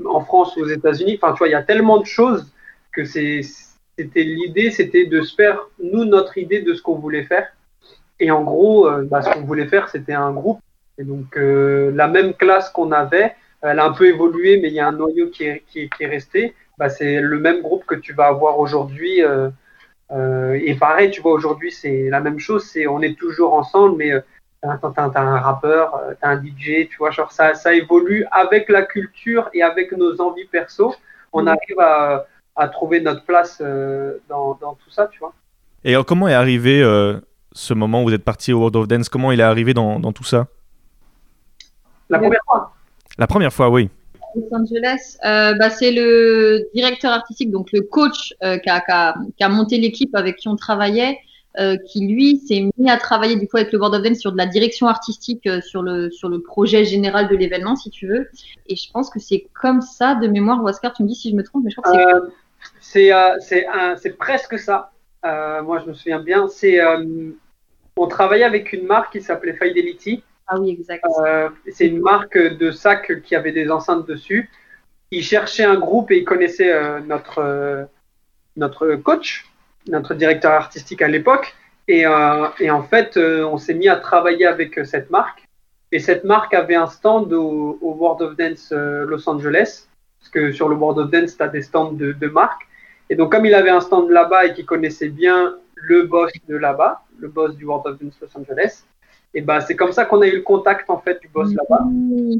en 0.05 0.21
France 0.23 0.57
ou 0.57 0.63
aux 0.63 0.69
États-Unis. 0.69 1.19
Enfin, 1.21 1.33
tu 1.35 1.39
vois, 1.39 1.49
il 1.49 1.53
y 1.53 1.63
a 1.63 1.63
tellement 1.63 1.99
de 1.99 2.07
choses 2.07 2.51
que 2.93 3.05
c'était 3.05 4.25
l'idée, 4.25 4.71
c'était 4.71 5.07
de 5.07 5.21
se 5.23 5.35
faire 5.35 5.61
nous 5.79 6.05
notre 6.05 6.39
idée 6.39 6.63
de 6.63 6.75
ce 6.75 6.83
qu'on 6.83 6.99
voulait 6.99 7.25
faire. 7.25 7.47
Et 8.21 8.31
en 8.31 8.43
gros, 8.43 8.89
euh, 8.89 9.05
bah, 9.11 9.23
ce 9.23 9.31
qu'on 9.31 9.43
voulait 9.43 9.69
faire, 9.69 9.89
c'était 9.89 10.15
un 10.15 10.33
groupe. 10.33 10.61
Et 10.99 11.05
donc 11.05 11.37
euh, 11.37 11.93
la 11.95 12.09
même 12.09 12.35
classe 12.35 12.71
qu'on 12.71 12.91
avait, 12.93 13.35
elle 13.63 13.79
a 13.79 13.85
un 13.87 13.93
peu 13.93 14.07
évolué, 14.07 14.59
mais 14.61 14.69
il 14.69 14.75
y 14.75 14.81
a 14.81 14.89
un 14.89 14.93
noyau 14.93 15.29
qui 15.31 15.45
est, 15.45 15.63
qui 15.69 15.81
est, 15.83 15.89
qui 15.95 16.03
est 16.05 16.09
resté. 16.09 16.55
Bah, 16.79 16.89
c'est 16.89 17.21
le 17.21 17.39
même 17.39 17.61
groupe 17.63 17.85
que 17.87 17.95
tu 17.95 18.13
vas 18.13 18.27
avoir 18.27 18.59
aujourd'hui. 18.59 19.23
euh, 19.25 19.49
euh, 20.13 20.59
et 20.65 20.75
pareil, 20.75 21.11
tu 21.11 21.21
vois, 21.21 21.33
aujourd'hui, 21.33 21.71
c'est 21.73 22.09
la 22.11 22.21
même 22.21 22.39
chose. 22.39 22.65
C'est 22.65 22.87
on 22.87 23.01
est 23.03 23.19
toujours 23.19 23.55
ensemble, 23.55 23.97
mais 23.99 24.13
euh, 24.13 24.21
T'as 24.61 24.73
un, 25.05 25.11
t'as 25.11 25.21
un- 25.23 25.39
rappeur, 25.39 26.01
t'as 26.21 26.31
un 26.31 26.37
DJ, 26.37 26.89
tu 26.89 26.97
vois, 26.99 27.13
genre 27.13 27.31
ça, 27.31 27.55
ça 27.55 27.75
évolue 27.75 28.27
avec 28.33 28.69
la 28.69 28.83
culture 28.83 29.49
et 29.55 29.63
avec 29.63 29.93
nos 29.93 30.21
envies 30.21 30.47
perso. 30.47 30.97
On 31.33 31.43
Mhm. 31.43 31.49
arrive 31.49 31.79
à, 31.81 32.27
à 32.57 32.69
trouver 32.69 33.01
notre 33.01 33.25
place 33.25 33.63
dans, 34.29 34.59
dans 34.61 34.75
tout 34.75 34.91
ça, 34.91 35.07
tu 35.13 35.21
vois. 35.21 35.33
et 35.85 35.95
euh, 35.95 36.03
comment 36.03 36.27
est 36.27 36.35
arrivé 36.35 36.83
ce 37.59 37.75
moment 37.75 38.03
où 38.03 38.07
vous 38.07 38.15
êtes 38.15 38.25
parti 38.25 38.53
au 38.53 38.59
World 38.59 38.77
of 38.77 38.89
Dance 38.89 39.09
comment 39.09 39.33
il 39.33 39.41
est 39.41 39.45
arrivé 39.55 39.75
dans, 39.75 39.99
dans 39.99 40.13
tout 40.13 40.25
ça? 40.25 40.47
La 42.09 42.19
première 42.19 42.41
fois. 42.47 42.73
la 43.19 43.27
première 43.27 43.53
fois 43.53 43.69
oui 43.71 43.91
Los 44.37 44.55
Angeles, 44.55 45.17
euh, 45.25 45.55
bah, 45.55 45.71
c'est 45.71 45.91
le 45.91 46.69
directeur 46.75 47.13
artistique, 47.13 47.51
donc 47.51 47.71
le 47.73 47.81
coach 47.81 48.35
euh, 48.45 48.59
qui, 48.59 48.69
a, 48.71 48.81
qui 48.81 48.91
a- 48.93 49.15
qui 49.37 49.43
a 49.43 49.49
monté 49.49 49.79
l'équipe 49.79 50.15
avec 50.15 50.37
qui 50.37 50.49
on 50.49 50.55
travaillait, 50.55 51.19
euh, 51.59 51.77
qui 51.89 52.07
lui 52.07 52.39
s'est 52.47 52.69
mis 52.79 52.91
à 52.91 52.99
travailler 52.99 53.37
du 53.37 53.49
coup 53.49 53.57
avec 53.57 53.73
le 53.73 53.79
World 53.79 53.97
of 53.97 54.03
Dance 54.07 54.19
sur 54.19 54.31
de 54.33 54.37
la 54.37 54.47
direction 54.47 54.87
artistique, 54.87 55.45
euh, 55.47 55.61
sur 55.63 55.83
le 55.83 56.11
sur 56.11 56.29
le 56.29 56.41
projet 56.41 56.85
général 56.85 57.27
de 57.29 57.35
l'événement, 57.37 57.75
si 57.75 57.91
tu 57.91 58.07
veux. 58.07 58.29
Et 58.69 58.77
je 58.77 58.91
pense 58.93 59.09
que 59.11 59.19
c'est 59.19 59.49
comme 59.61 59.81
ça 59.81 60.15
de 60.15 60.29
mémoire. 60.29 60.63
Oscar, 60.63 60.93
tu 60.93 61.03
me 61.03 61.09
dis 61.09 61.15
si 61.17 61.31
je 61.31 61.35
me 61.35 61.43
trompe, 61.43 61.65
mais 61.65 61.71
je 61.71 61.77
crois 61.81 61.91
que 61.93 61.99
c'est 62.81 63.11
Euh, 63.13 63.37
c'est 63.41 63.67
euh, 63.67 64.13
presque 64.19 64.59
ça. 64.59 64.93
Euh, 65.25 65.63
moi, 65.63 65.81
je 65.83 65.87
me 65.89 65.95
souviens 65.95 66.21
bien. 66.21 66.47
C'est 66.49 66.81
euh, 66.81 67.31
on 67.99 68.09
travaillait 68.09 68.45
avec 68.45 68.73
une 68.73 68.87
marque 68.87 69.13
qui 69.13 69.21
s'appelait 69.21 69.55
Fidelity. 69.55 70.23
Ah 70.47 70.59
oui, 70.59 70.71
exact. 70.71 71.05
Euh, 71.27 71.51
c'est 71.71 71.87
une 71.87 72.01
marque 72.01 72.39
de 72.39 72.71
sacs 72.71 73.21
qui 73.23 73.37
avait 73.37 73.53
des 73.53 73.71
enceintes 73.71 74.07
dessus. 74.07 74.49
Ils 75.11 75.23
cherchaient 75.23 75.65
un 75.65 75.79
groupe 75.79 76.11
et 76.11 76.19
ils 76.19 76.25
connaissaient 76.25 76.73
euh, 76.73 77.01
notre, 77.01 77.39
euh, 77.39 77.85
notre 78.57 78.97
coach, 78.97 79.47
notre 79.89 80.15
directeur 80.15 80.53
artistique 80.53 81.03
à 81.03 81.09
l'époque. 81.09 81.55
Et, 81.87 82.07
euh, 82.07 82.47
et 82.61 82.71
en 82.71 82.83
fait, 82.83 83.17
on 83.17 83.57
s'est 83.57 83.75
mis 83.75 83.89
à 83.89 83.97
travailler 83.97 84.47
avec 84.47 84.79
cette 84.85 85.11
marque. 85.11 85.45
Et 85.93 85.99
cette 85.99 86.25
marque 86.25 86.53
avait 86.53 86.75
un 86.75 86.87
stand 86.87 87.33
au, 87.33 87.79
au 87.81 87.93
World 87.95 88.23
of 88.23 88.37
Dance 88.37 88.73
Los 88.73 89.29
Angeles. 89.29 89.87
Parce 90.21 90.31
que 90.31 90.53
sur 90.53 90.69
le 90.69 90.77
World 90.77 90.99
of 90.99 91.11
Dance, 91.11 91.37
tu 91.37 91.43
as 91.43 91.49
des 91.49 91.63
stands 91.63 91.93
de, 91.93 92.13
de 92.13 92.27
marques. 92.27 92.67
Et 93.11 93.17
donc, 93.17 93.33
comme 93.33 93.47
il 93.47 93.55
avait 93.55 93.71
un 93.71 93.81
stand 93.81 94.11
là-bas 94.11 94.47
et 94.47 94.55
qu'il 94.55 94.67
connaissait 94.67 95.09
bien 95.09 95.55
le 95.83 96.03
boss 96.05 96.33
de 96.49 96.57
là-bas, 96.57 97.03
le 97.19 97.29
boss 97.29 97.57
du 97.57 97.65
World 97.65 97.87
of 97.87 98.01
Dance 98.01 98.19
Los 98.21 98.37
Angeles, 98.39 98.85
et 99.35 99.43
ben 99.43 99.61
c'est 99.61 99.77
comme 99.77 99.93
ça 99.93 100.05
qu'on 100.07 100.23
a 100.23 100.27
eu 100.27 100.37
le 100.37 100.43
contact 100.43 100.89
en 100.89 100.99
fait 100.99 101.21
du 101.21 101.29
boss 101.29 101.55
là-bas. 101.55 101.85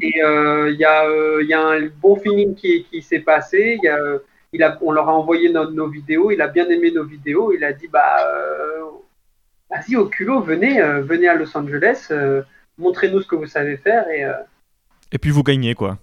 Et 0.01 0.23
euh, 0.25 0.71
il 0.71 0.79
y, 0.79 0.85
a, 0.85 1.05
euh, 1.07 1.43
il 1.43 1.49
y 1.49 1.55
a 1.55 1.61
un 1.61 1.87
bon 2.01 2.17
feeling 2.17 2.55
qui, 2.55 2.85
qui 2.85 3.03
s'est 3.03 3.21
passé. 3.21 3.79
Il 3.83 3.85
y 3.85 3.89
a, 3.89 3.97
euh, 3.99 4.19
il 4.55 4.63
a, 4.63 4.79
on 4.81 4.91
leur 4.93 5.09
a 5.09 5.15
envoyé 5.15 5.51
nos, 5.51 5.71
nos 5.71 5.89
vidéos. 5.89 6.31
Il 6.31 6.41
a 6.41 6.49
bien 6.49 6.67
aimé 6.71 6.91
nos 6.91 7.05
vidéos. 7.05 7.53
Il 7.53 7.63
a 7.63 7.75
dit 7.75 7.89
bah 7.89 8.17
euh, 8.27 8.81
vas-y 9.71 9.97
au 9.97 10.07
culot, 10.07 10.41
venez, 10.41 10.81
euh, 10.81 11.03
venez 11.03 11.29
à 11.29 11.35
Los 11.35 11.55
Angeles, 11.57 12.09
euh, 12.11 12.43
montrez-nous 12.79 13.21
ce 13.21 13.27
que 13.29 13.37
vous 13.37 13.47
savez 13.47 13.77
faire. 13.77 14.09
Et 14.09 14.25
euh, 14.25 14.33
Et 15.13 15.19
puis 15.19 15.31
vous 15.31 15.43
gagnez, 15.43 15.75
quoi. 15.75 15.99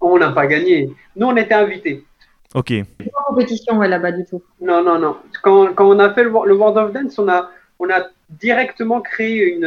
on 0.00 0.18
n'a 0.18 0.30
pas 0.30 0.46
gagné. 0.46 0.88
Nous 1.16 1.26
on 1.26 1.36
était 1.36 1.54
invités. 1.54 2.04
Ok. 2.56 2.72
Pas 2.98 3.04
en 3.20 3.34
compétition, 3.34 3.76
ouais, 3.78 3.86
là-bas 3.88 4.12
du 4.12 4.24
tout. 4.24 4.42
Non 4.60 4.82
non 4.82 4.98
non. 4.98 5.16
Quand, 5.42 5.72
quand 5.74 5.86
on 5.88 5.98
a 5.98 6.12
fait 6.14 6.24
le, 6.24 6.30
Wor- 6.30 6.46
le 6.46 6.54
World 6.54 6.76
of 6.78 6.92
Dance, 6.92 7.18
on 7.18 7.28
a 7.28 7.50
on 7.78 7.88
a 7.90 8.06
directement 8.30 9.00
créé 9.02 9.54
une 9.54 9.64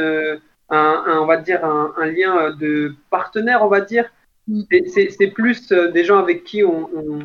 un, 0.71 1.03
un- 1.07 1.19
on 1.19 1.25
va 1.25 1.37
dire 1.37 1.63
un, 1.63 1.93
un 1.97 2.05
lien 2.07 2.51
de 2.59 2.93
partenaire, 3.09 3.63
on 3.63 3.67
va 3.69 3.81
dire. 3.81 4.05
Mm. 4.47 4.61
C'est- 4.87 5.27
plus 5.33 5.71
euh, 5.71 5.91
des 5.91 6.03
gens 6.03 6.17
avec 6.17 6.43
qui 6.43 6.63
on, 6.63 6.89
on, 6.95 7.19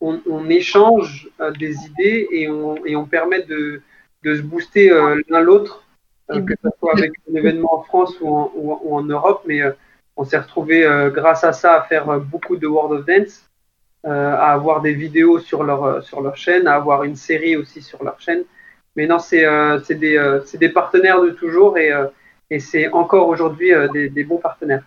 on, 0.00 0.20
on 0.30 0.48
échange 0.48 1.28
euh, 1.40 1.50
des 1.52 1.74
idées 1.88 2.26
et 2.30 2.48
on, 2.48 2.84
et 2.86 2.96
on 2.96 3.04
permet 3.04 3.42
de, 3.42 3.82
de 4.24 4.34
se 4.36 4.40
booster 4.42 4.90
euh, 4.90 5.20
l'un 5.28 5.40
l'autre, 5.40 5.84
euh, 6.30 6.40
que 6.40 6.54
ce 6.64 6.68
soit 6.78 6.92
avec 6.94 7.12
un 7.30 7.34
événement 7.36 7.74
en 7.74 7.82
France 7.82 8.14
ou 8.22 8.28
en, 8.34 8.50
ou 8.54 8.72
en- 8.72 8.80
ou 8.84 8.94
en 8.96 9.02
Europe. 9.02 9.42
Mais 9.46 9.60
on 10.16 10.24
s'est 10.24 10.38
retrouvé 10.38 10.88
grâce 11.12 11.44
à 11.44 11.52
ça 11.52 11.74
à 11.74 11.82
faire 11.82 12.18
beaucoup 12.20 12.56
de 12.56 12.66
World 12.66 13.00
of 13.00 13.06
Dance, 13.06 13.47
à 14.04 14.52
avoir 14.52 14.80
des 14.80 14.92
vidéos 14.92 15.38
sur 15.40 15.64
leur, 15.64 15.84
euh, 15.84 16.00
sur 16.00 16.20
leur 16.20 16.36
chaîne, 16.36 16.66
à 16.66 16.74
avoir 16.74 17.04
une 17.04 17.16
série 17.16 17.56
aussi 17.56 17.82
sur 17.82 18.02
leur 18.04 18.20
chaîne. 18.20 18.44
Mais 18.96 19.06
non, 19.06 19.18
c'est 19.18 19.44
euh, 19.44 19.78
des, 19.90 20.16
euh, 20.16 20.40
des 20.54 20.68
partenaires 20.68 21.20
de 21.20 21.30
toujours 21.30 21.78
et, 21.78 21.92
euh, 21.92 22.06
et 22.50 22.60
c'est 22.60 22.88
encore 22.92 23.28
aujourd'hui 23.28 23.72
euh, 23.72 23.88
des, 23.88 24.24
bons 24.24 24.38
partenaires. 24.38 24.82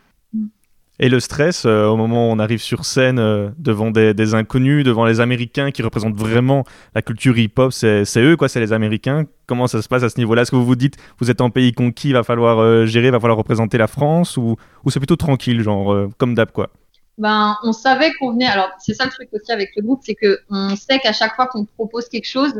Et 0.99 1.09
le 1.09 1.19
stress, 1.19 1.65
euh, 1.65 1.85
au 1.87 1.95
moment 1.95 2.29
où 2.29 2.31
on 2.31 2.37
arrive 2.37 2.59
sur 2.59 2.85
scène 2.85 3.17
euh, 3.17 3.49
devant 3.57 3.89
des, 3.89 4.33
inconnus, 4.35 4.83
devant 4.83 5.05
les 5.05 5.19
Américains 5.19 5.71
qui 5.71 5.81
représentent 5.81 6.15
vraiment 6.15 6.63
la 6.93 7.01
culture 7.01 7.37
hip-hop, 7.37 7.71
c'est 7.71 8.05
eux, 8.17 8.35
quoi, 8.35 8.49
c'est 8.49 8.59
les 8.59 8.73
Américains. 8.73 9.25
Comment 9.47 9.67
ça 9.67 9.81
se 9.81 9.87
passe 9.87 10.03
à 10.03 10.09
ce 10.09 10.19
niveau-là? 10.19 10.43
Est-ce 10.43 10.51
que 10.51 10.55
vous 10.55 10.65
vous 10.65 10.75
dites, 10.75 10.97
vous 11.19 11.31
êtes 11.31 11.41
en 11.41 11.49
pays 11.49 11.73
conquis, 11.73 12.09
il 12.09 12.13
va 12.13 12.23
falloir 12.23 12.59
euh, 12.59 12.85
gérer, 12.85 13.07
il 13.07 13.11
va 13.11 13.19
falloir 13.19 13.37
représenter 13.37 13.77
la 13.77 13.87
France 13.87 14.37
Ou, 14.37 14.57
ou 14.83 14.91
c'est 14.91 14.99
plutôt 14.99 15.15
tranquille, 15.15 15.61
genre, 15.61 15.91
euh, 15.91 16.09
comme 16.17 16.35
d'hab, 16.35 16.51
quoi? 16.51 16.69
Ben, 17.17 17.57
on 17.63 17.73
savait 17.73 18.11
qu'on 18.19 18.31
venait. 18.31 18.47
Alors, 18.47 18.69
c'est 18.79 18.93
ça 18.93 19.05
le 19.05 19.11
truc 19.11 19.29
aussi 19.33 19.51
avec 19.51 19.71
le 19.75 19.83
groupe, 19.83 20.01
c'est 20.03 20.15
que 20.15 20.39
on 20.49 20.75
sait 20.75 20.99
qu'à 20.99 21.13
chaque 21.13 21.35
fois 21.35 21.47
qu'on 21.47 21.65
propose 21.65 22.09
quelque 22.09 22.27
chose, 22.27 22.53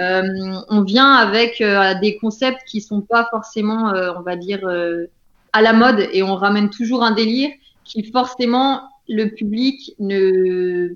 euh, 0.00 0.22
on 0.68 0.82
vient 0.82 1.12
avec 1.14 1.60
euh, 1.60 1.94
des 2.00 2.16
concepts 2.16 2.62
qui 2.66 2.80
sont 2.80 3.02
pas 3.02 3.28
forcément, 3.30 3.90
euh, 3.90 4.12
on 4.16 4.22
va 4.22 4.36
dire, 4.36 4.66
euh, 4.66 5.06
à 5.52 5.60
la 5.60 5.72
mode, 5.72 6.08
et 6.12 6.22
on 6.22 6.34
ramène 6.34 6.70
toujours 6.70 7.02
un 7.02 7.12
délire 7.12 7.50
qui 7.84 8.02
forcément 8.04 8.82
le 9.08 9.26
public 9.26 9.94
ne 9.98 10.94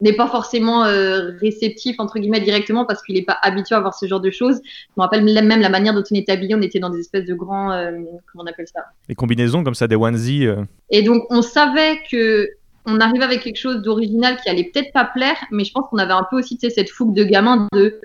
n'est 0.00 0.14
pas 0.14 0.26
forcément 0.26 0.84
euh, 0.84 1.30
réceptif 1.40 1.96
entre 1.98 2.18
guillemets 2.18 2.40
directement 2.40 2.84
parce 2.84 3.02
qu'il 3.02 3.14
n'est 3.14 3.22
pas 3.22 3.38
habitué 3.42 3.74
à 3.74 3.80
voir 3.80 3.94
ce 3.94 4.06
genre 4.06 4.20
de 4.20 4.30
choses. 4.30 4.60
Je 4.64 4.92
me 4.96 5.02
rappelle 5.02 5.24
même 5.24 5.60
la 5.60 5.68
manière 5.68 5.94
dont 5.94 6.02
on 6.10 6.14
était 6.14 6.32
habillé, 6.32 6.54
on 6.54 6.62
était 6.62 6.78
dans 6.78 6.90
des 6.90 7.00
espèces 7.00 7.26
de 7.26 7.34
grands, 7.34 7.70
euh, 7.72 7.90
comment 8.30 8.44
on 8.44 8.46
appelle 8.46 8.66
ça, 8.72 8.80
Les 9.08 9.14
combinaisons 9.14 9.62
comme 9.62 9.74
ça, 9.74 9.86
des 9.86 9.96
onesies. 9.96 10.46
euh, 10.46 10.62
et 10.90 11.02
donc, 11.02 11.24
on 11.30 11.42
savait 11.42 11.98
que 12.10 12.48
on 12.86 12.98
arrivait 12.98 13.24
avec 13.24 13.42
quelque 13.42 13.58
chose 13.58 13.82
d'original 13.82 14.38
qui 14.42 14.48
allait 14.48 14.70
peut-être 14.72 14.92
pas 14.92 15.04
plaire, 15.04 15.36
mais 15.50 15.64
je 15.64 15.72
pense 15.72 15.84
qu'on 15.90 15.98
avait 15.98 16.14
un 16.14 16.26
peu 16.30 16.38
aussi 16.38 16.58
cette 16.60 16.90
fougue 16.90 17.14
de 17.14 17.24
gamin 17.24 17.68
de 17.74 18.00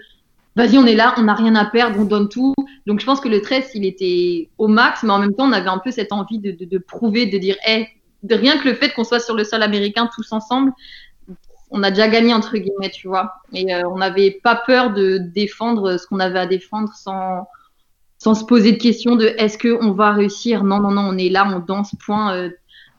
vas-y, 0.57 0.77
on 0.77 0.85
est 0.85 0.95
là, 0.95 1.15
on 1.17 1.23
n'a 1.23 1.33
rien 1.33 1.55
à 1.55 1.65
perdre, 1.65 1.99
on 1.99 2.05
donne 2.05 2.29
tout. 2.29 2.53
Donc, 2.85 2.99
je 2.99 3.05
pense 3.05 3.19
que 3.19 3.27
le 3.29 3.39
stress, 3.39 3.71
il 3.73 3.85
était 3.85 4.49
au 4.57 4.67
max, 4.67 5.03
mais 5.03 5.11
en 5.11 5.19
même 5.19 5.33
temps, 5.33 5.47
on 5.47 5.51
avait 5.53 5.69
un 5.69 5.79
peu 5.79 5.91
cette 5.91 6.11
envie 6.11 6.39
de, 6.39 6.51
de, 6.51 6.65
de 6.65 6.77
prouver, 6.77 7.25
de 7.25 7.37
dire, 7.37 7.55
hey, 7.65 7.87
de 8.23 8.35
rien 8.35 8.57
que 8.57 8.67
le 8.67 8.73
fait 8.73 8.93
qu'on 8.93 9.03
soit 9.03 9.19
sur 9.19 9.35
le 9.35 9.43
sol 9.43 9.61
américain 9.63 10.09
tous 10.13 10.31
ensemble, 10.31 10.71
on 11.75 11.83
a 11.83 11.89
déjà 11.91 12.07
gagné, 12.07 12.33
entre 12.33 12.57
guillemets, 12.57 12.89
tu 12.89 13.09
vois. 13.09 13.33
Et 13.51 13.75
euh, 13.75 13.81
on 13.89 13.97
n'avait 13.97 14.31
pas 14.31 14.55
peur 14.55 14.93
de 14.93 15.17
défendre 15.17 15.97
ce 15.97 16.07
qu'on 16.07 16.21
avait 16.21 16.39
à 16.39 16.45
défendre 16.45 16.93
sans, 16.93 17.47
sans 18.17 18.33
se 18.33 18.45
poser 18.45 18.71
de 18.71 18.77
questions 18.77 19.17
de 19.17 19.25
est-ce 19.37 19.57
qu'on 19.57 19.91
va 19.91 20.13
réussir? 20.13 20.63
Non, 20.63 20.79
non, 20.79 20.91
non, 20.91 21.01
on 21.11 21.17
est 21.17 21.27
là, 21.29 21.45
on 21.53 21.59
danse, 21.59 21.93
point. 22.05 22.33
euh, 22.33 22.49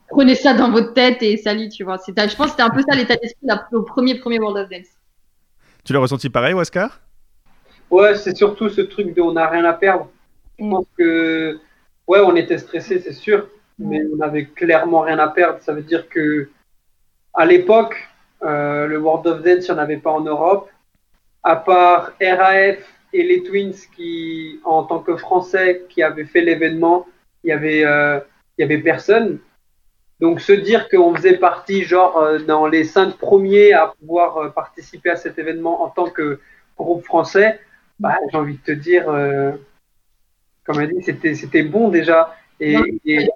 prenez 0.09 0.35
ça 0.35 0.53
dans 0.53 0.69
votre 0.69 0.93
tête 0.93 1.23
et 1.23 1.37
salut, 1.37 1.69
tu 1.69 1.83
vois. 1.83 1.97
C'était- 1.97 2.29
Je 2.29 2.35
pense 2.35 2.45
que 2.47 2.51
c'était 2.51 2.63
un 2.63 2.69
peu 2.69 2.83
ça 2.87 2.95
l'état 2.95 3.15
d'esprit 3.15 3.47
au 3.73 3.81
premier, 3.81 4.19
premier 4.19 4.39
World 4.39 4.57
of 4.63 4.69
Dance. 4.69 4.87
Tu 5.83 5.91
l'as 5.93 5.99
ressenti 5.99 6.29
pareil, 6.29 6.53
Oscar? 6.53 6.99
Ouais, 7.89 8.15
c'est 8.15 8.37
surtout 8.37 8.69
ce 8.69 8.81
truc 8.81 9.15
de 9.15 9.21
on 9.21 9.31
n'a 9.33 9.47
rien 9.49 9.65
à 9.65 9.73
perdre. 9.73 10.09
Je 10.59 10.65
Mm. 10.65 10.69
pense 10.71 10.85
que, 10.97 11.59
ouais, 12.07 12.19
on 12.19 12.35
était 12.35 12.57
stressé, 12.59 12.99
c'est 12.99 13.13
sûr, 13.13 13.47
mais 13.79 14.01
on 14.15 14.19
avait 14.21 14.45
clairement 14.45 15.01
rien 15.01 15.17
à 15.19 15.29
perdre. 15.29 15.59
Ça 15.61 15.73
veut 15.73 15.81
dire 15.83 16.07
que, 16.09 16.49
à 17.33 17.45
l'époque, 17.45 17.95
le 18.41 18.97
World 18.97 19.27
of 19.27 19.41
Dance, 19.41 19.67
il 19.67 19.73
n'y 19.73 19.79
en 19.79 19.81
avait 19.81 19.97
pas 19.97 20.11
en 20.11 20.21
Europe. 20.21 20.69
À 21.43 21.55
part 21.55 22.13
RAF 22.21 22.77
et 23.13 23.23
les 23.23 23.43
Twins 23.43 23.73
qui, 23.95 24.59
en 24.63 24.83
tant 24.83 24.99
que 24.99 25.15
Français, 25.15 25.85
qui 25.89 26.03
avaient 26.03 26.25
fait 26.25 26.41
l'événement, 26.41 27.07
il 27.43 27.49
y 27.49 27.53
avait, 27.53 27.85
euh, 27.85 28.19
y 28.57 28.63
avait 28.63 28.79
personne. 28.79 29.39
Donc 30.19 30.41
se 30.41 30.51
dire 30.51 30.89
qu'on 30.89 31.15
faisait 31.15 31.37
partie, 31.37 31.83
genre, 31.83 32.17
euh, 32.17 32.39
dans 32.39 32.67
les 32.67 32.83
cinq 32.83 33.17
premiers 33.17 33.73
à 33.73 33.93
pouvoir 33.99 34.37
euh, 34.37 34.49
participer 34.49 35.11
à 35.11 35.15
cet 35.15 35.37
événement 35.37 35.83
en 35.83 35.89
tant 35.89 36.09
que 36.09 36.39
groupe 36.75 37.05
français, 37.05 37.59
bah, 37.99 38.15
j'ai 38.31 38.37
envie 38.37 38.57
de 38.57 38.63
te 38.63 38.71
dire, 38.71 39.09
euh, 39.09 39.51
comme 40.65 40.81
elle 40.81 40.93
dit, 40.93 41.03
c'était, 41.03 41.35
c'était 41.35 41.63
bon 41.63 41.89
déjà. 41.89 42.35
Et, 42.59 42.75
et 43.05 43.27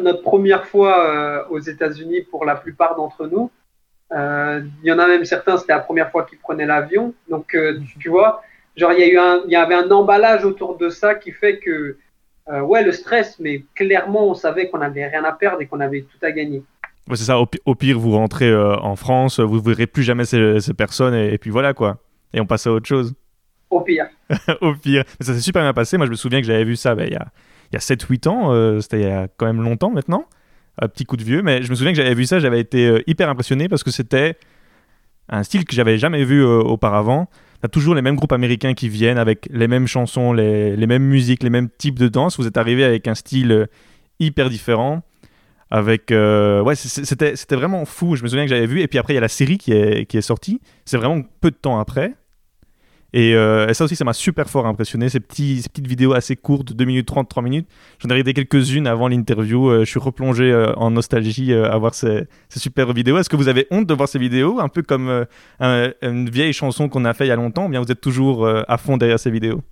notre, 0.00 0.22
première, 0.22 0.66
fois 0.66 1.06
euh, 1.06 1.44
aux 1.50 1.58
États-Unis 1.58 2.22
pour 2.22 2.44
la 2.44 2.54
plupart 2.54 2.94
d'entre 2.96 3.26
nous, 3.26 3.50
euh, 3.50 3.61
il 4.14 4.88
y 4.88 4.92
en 4.92 4.98
a 4.98 5.06
même 5.06 5.24
certains, 5.24 5.56
c'était 5.56 5.72
la 5.74 5.80
première 5.80 6.10
fois 6.10 6.24
qu'ils 6.24 6.38
prenaient 6.38 6.66
l'avion. 6.66 7.14
Donc, 7.30 7.54
euh, 7.54 7.78
tu, 7.86 7.98
tu 7.98 8.08
vois, 8.08 8.42
genre, 8.76 8.92
il 8.92 9.00
y, 9.00 9.02
a 9.02 9.08
eu 9.08 9.18
un, 9.18 9.40
il 9.46 9.52
y 9.52 9.56
avait 9.56 9.74
un 9.74 9.90
emballage 9.90 10.44
autour 10.44 10.76
de 10.76 10.88
ça 10.90 11.14
qui 11.14 11.30
fait 11.32 11.58
que, 11.58 11.96
euh, 12.50 12.60
ouais, 12.60 12.82
le 12.82 12.92
stress, 12.92 13.38
mais 13.40 13.64
clairement, 13.74 14.28
on 14.28 14.34
savait 14.34 14.68
qu'on 14.68 14.78
n'avait 14.78 15.06
rien 15.06 15.24
à 15.24 15.32
perdre 15.32 15.60
et 15.62 15.66
qu'on 15.66 15.80
avait 15.80 16.02
tout 16.02 16.24
à 16.26 16.32
gagner. 16.32 16.62
Ouais, 17.08 17.16
c'est 17.16 17.24
ça, 17.24 17.38
au, 17.38 17.46
pi- 17.46 17.60
au 17.64 17.74
pire, 17.74 17.98
vous 17.98 18.12
rentrez 18.12 18.48
euh, 18.50 18.76
en 18.76 18.96
France, 18.96 19.40
vous 19.40 19.56
ne 19.56 19.62
verrez 19.62 19.86
plus 19.86 20.02
jamais 20.02 20.24
ces, 20.24 20.60
ces 20.60 20.74
personnes, 20.74 21.14
et, 21.14 21.34
et 21.34 21.38
puis 21.38 21.50
voilà, 21.50 21.72
quoi. 21.74 21.98
Et 22.34 22.40
on 22.40 22.46
passe 22.46 22.66
à 22.66 22.72
autre 22.72 22.86
chose. 22.86 23.14
Au 23.70 23.80
pire. 23.80 24.06
au 24.60 24.74
pire. 24.74 25.04
Mais 25.18 25.26
ça 25.26 25.34
s'est 25.34 25.40
super 25.40 25.62
bien 25.62 25.72
passé. 25.72 25.96
Moi, 25.96 26.06
je 26.06 26.10
me 26.10 26.16
souviens 26.16 26.40
que 26.40 26.46
j'avais 26.46 26.64
vu 26.64 26.76
ça 26.76 26.94
ben, 26.94 27.06
il 27.06 27.12
y 27.12 27.16
a, 27.16 27.26
il 27.70 27.74
y 27.74 27.76
a 27.76 27.80
7-8 27.80 28.28
ans. 28.28 28.52
euh, 28.52 28.80
C'était 28.80 29.00
il 29.00 29.06
y 29.08 29.10
a 29.10 29.28
quand 29.36 29.46
même 29.46 29.62
longtemps 29.62 29.90
maintenant. 29.90 30.26
Un 30.80 30.88
petit 30.88 31.04
coup 31.04 31.16
de 31.16 31.24
vieux. 31.24 31.42
Mais 31.42 31.62
je 31.62 31.70
me 31.70 31.74
souviens 31.74 31.92
que 31.92 31.96
j'avais 31.96 32.14
vu 32.14 32.24
ça. 32.24 32.38
J'avais 32.38 32.60
été 32.60 32.86
euh, 32.86 33.02
hyper 33.06 33.28
impressionné 33.28 33.68
parce 33.68 33.82
que 33.82 33.90
c'était 33.90 34.36
un 35.28 35.42
style 35.42 35.64
que 35.64 35.74
j'avais 35.74 35.98
jamais 35.98 36.24
vu 36.24 36.42
euh, 36.42 36.58
auparavant. 36.58 37.28
T'as 37.60 37.68
toujours 37.68 37.94
les 37.94 38.02
mêmes 38.02 38.16
groupes 38.16 38.32
américains 38.32 38.74
qui 38.74 38.88
viennent 38.88 39.18
avec 39.18 39.48
les 39.50 39.68
mêmes 39.68 39.86
chansons, 39.86 40.32
les, 40.32 40.76
les 40.76 40.86
mêmes 40.86 41.04
musiques, 41.04 41.42
les 41.42 41.50
mêmes 41.50 41.68
types 41.70 41.98
de 41.98 42.08
danse. 42.08 42.36
Vous 42.38 42.46
êtes 42.46 42.56
arrivé 42.56 42.84
avec 42.84 43.06
un 43.06 43.14
style 43.14 43.52
euh, 43.52 43.66
hyper 44.18 44.50
différent. 44.50 45.02
Avec 45.70 46.10
euh, 46.10 46.74
c'était 46.74 47.56
vraiment 47.56 47.86
fou. 47.86 48.14
Je 48.14 48.22
me 48.22 48.28
souviens 48.28 48.44
que 48.44 48.50
j'avais 48.50 48.66
vu. 48.66 48.82
Et 48.82 48.88
puis 48.88 48.98
après, 48.98 49.14
il 49.14 49.16
y 49.16 49.18
a 49.18 49.22
la 49.22 49.28
série 49.28 49.56
qui 49.56 49.72
est, 49.72 50.04
qui 50.04 50.18
est 50.18 50.22
sortie. 50.22 50.60
C'est 50.84 50.98
vraiment 50.98 51.22
peu 51.40 51.50
de 51.50 51.56
temps 51.56 51.78
après. 51.78 52.14
Et, 53.14 53.34
euh, 53.34 53.68
et 53.68 53.74
ça 53.74 53.84
aussi, 53.84 53.94
ça 53.96 54.04
m'a 54.04 54.14
super 54.14 54.48
fort 54.48 54.66
impressionné. 54.66 55.08
Ces, 55.08 55.20
petites 55.20 55.86
vidéos 55.86 56.14
assez 56.14 56.34
courtes, 56.36 56.72
2 56.72 56.84
minutes 56.84 57.06
30, 57.06 57.28
3 57.28 57.42
minutes. 57.42 57.68
J'en 57.98 58.08
ai 58.08 58.12
regardé 58.12 58.32
quelques-unes 58.32 58.86
avant 58.86 59.08
l'interview. 59.08 59.68
Euh, 59.68 59.80
je 59.80 59.90
suis 59.90 60.00
replongé 60.00 60.50
euh, 60.50 60.72
en 60.76 60.90
nostalgie 60.90 61.52
à 61.52 61.76
voir 61.76 61.94
ces, 61.94 62.24
ces 62.48 62.58
super 62.60 62.92
vidéos. 62.92 63.18
Est-ce 63.18 63.28
que 63.28 63.36
vous 63.36 63.48
avez 63.48 63.66
honte 63.70 63.86
de 63.86 63.94
voir 63.94 64.08
ces 64.08 64.18
vidéos 64.18 64.60
Un 64.60 64.68
peu 64.68 64.82
comme 64.82 65.26
un- 65.60 65.90
une 66.02 66.30
vieille 66.30 66.52
chanson 66.52 66.88
qu'on 66.88 67.04
a 67.04 67.12
fait 67.12 67.26
il 67.26 67.28
y 67.28 67.32
a 67.32 67.36
longtemps, 67.36 67.66
ou 67.66 67.68
bien 67.68 67.80
vous 67.80 67.92
êtes 67.92 68.00
toujours 68.00 68.48
à 68.48 68.78
fond 68.78 68.96
derrière 68.96 69.18
ces 69.20 69.30
vidéos? 69.30 69.62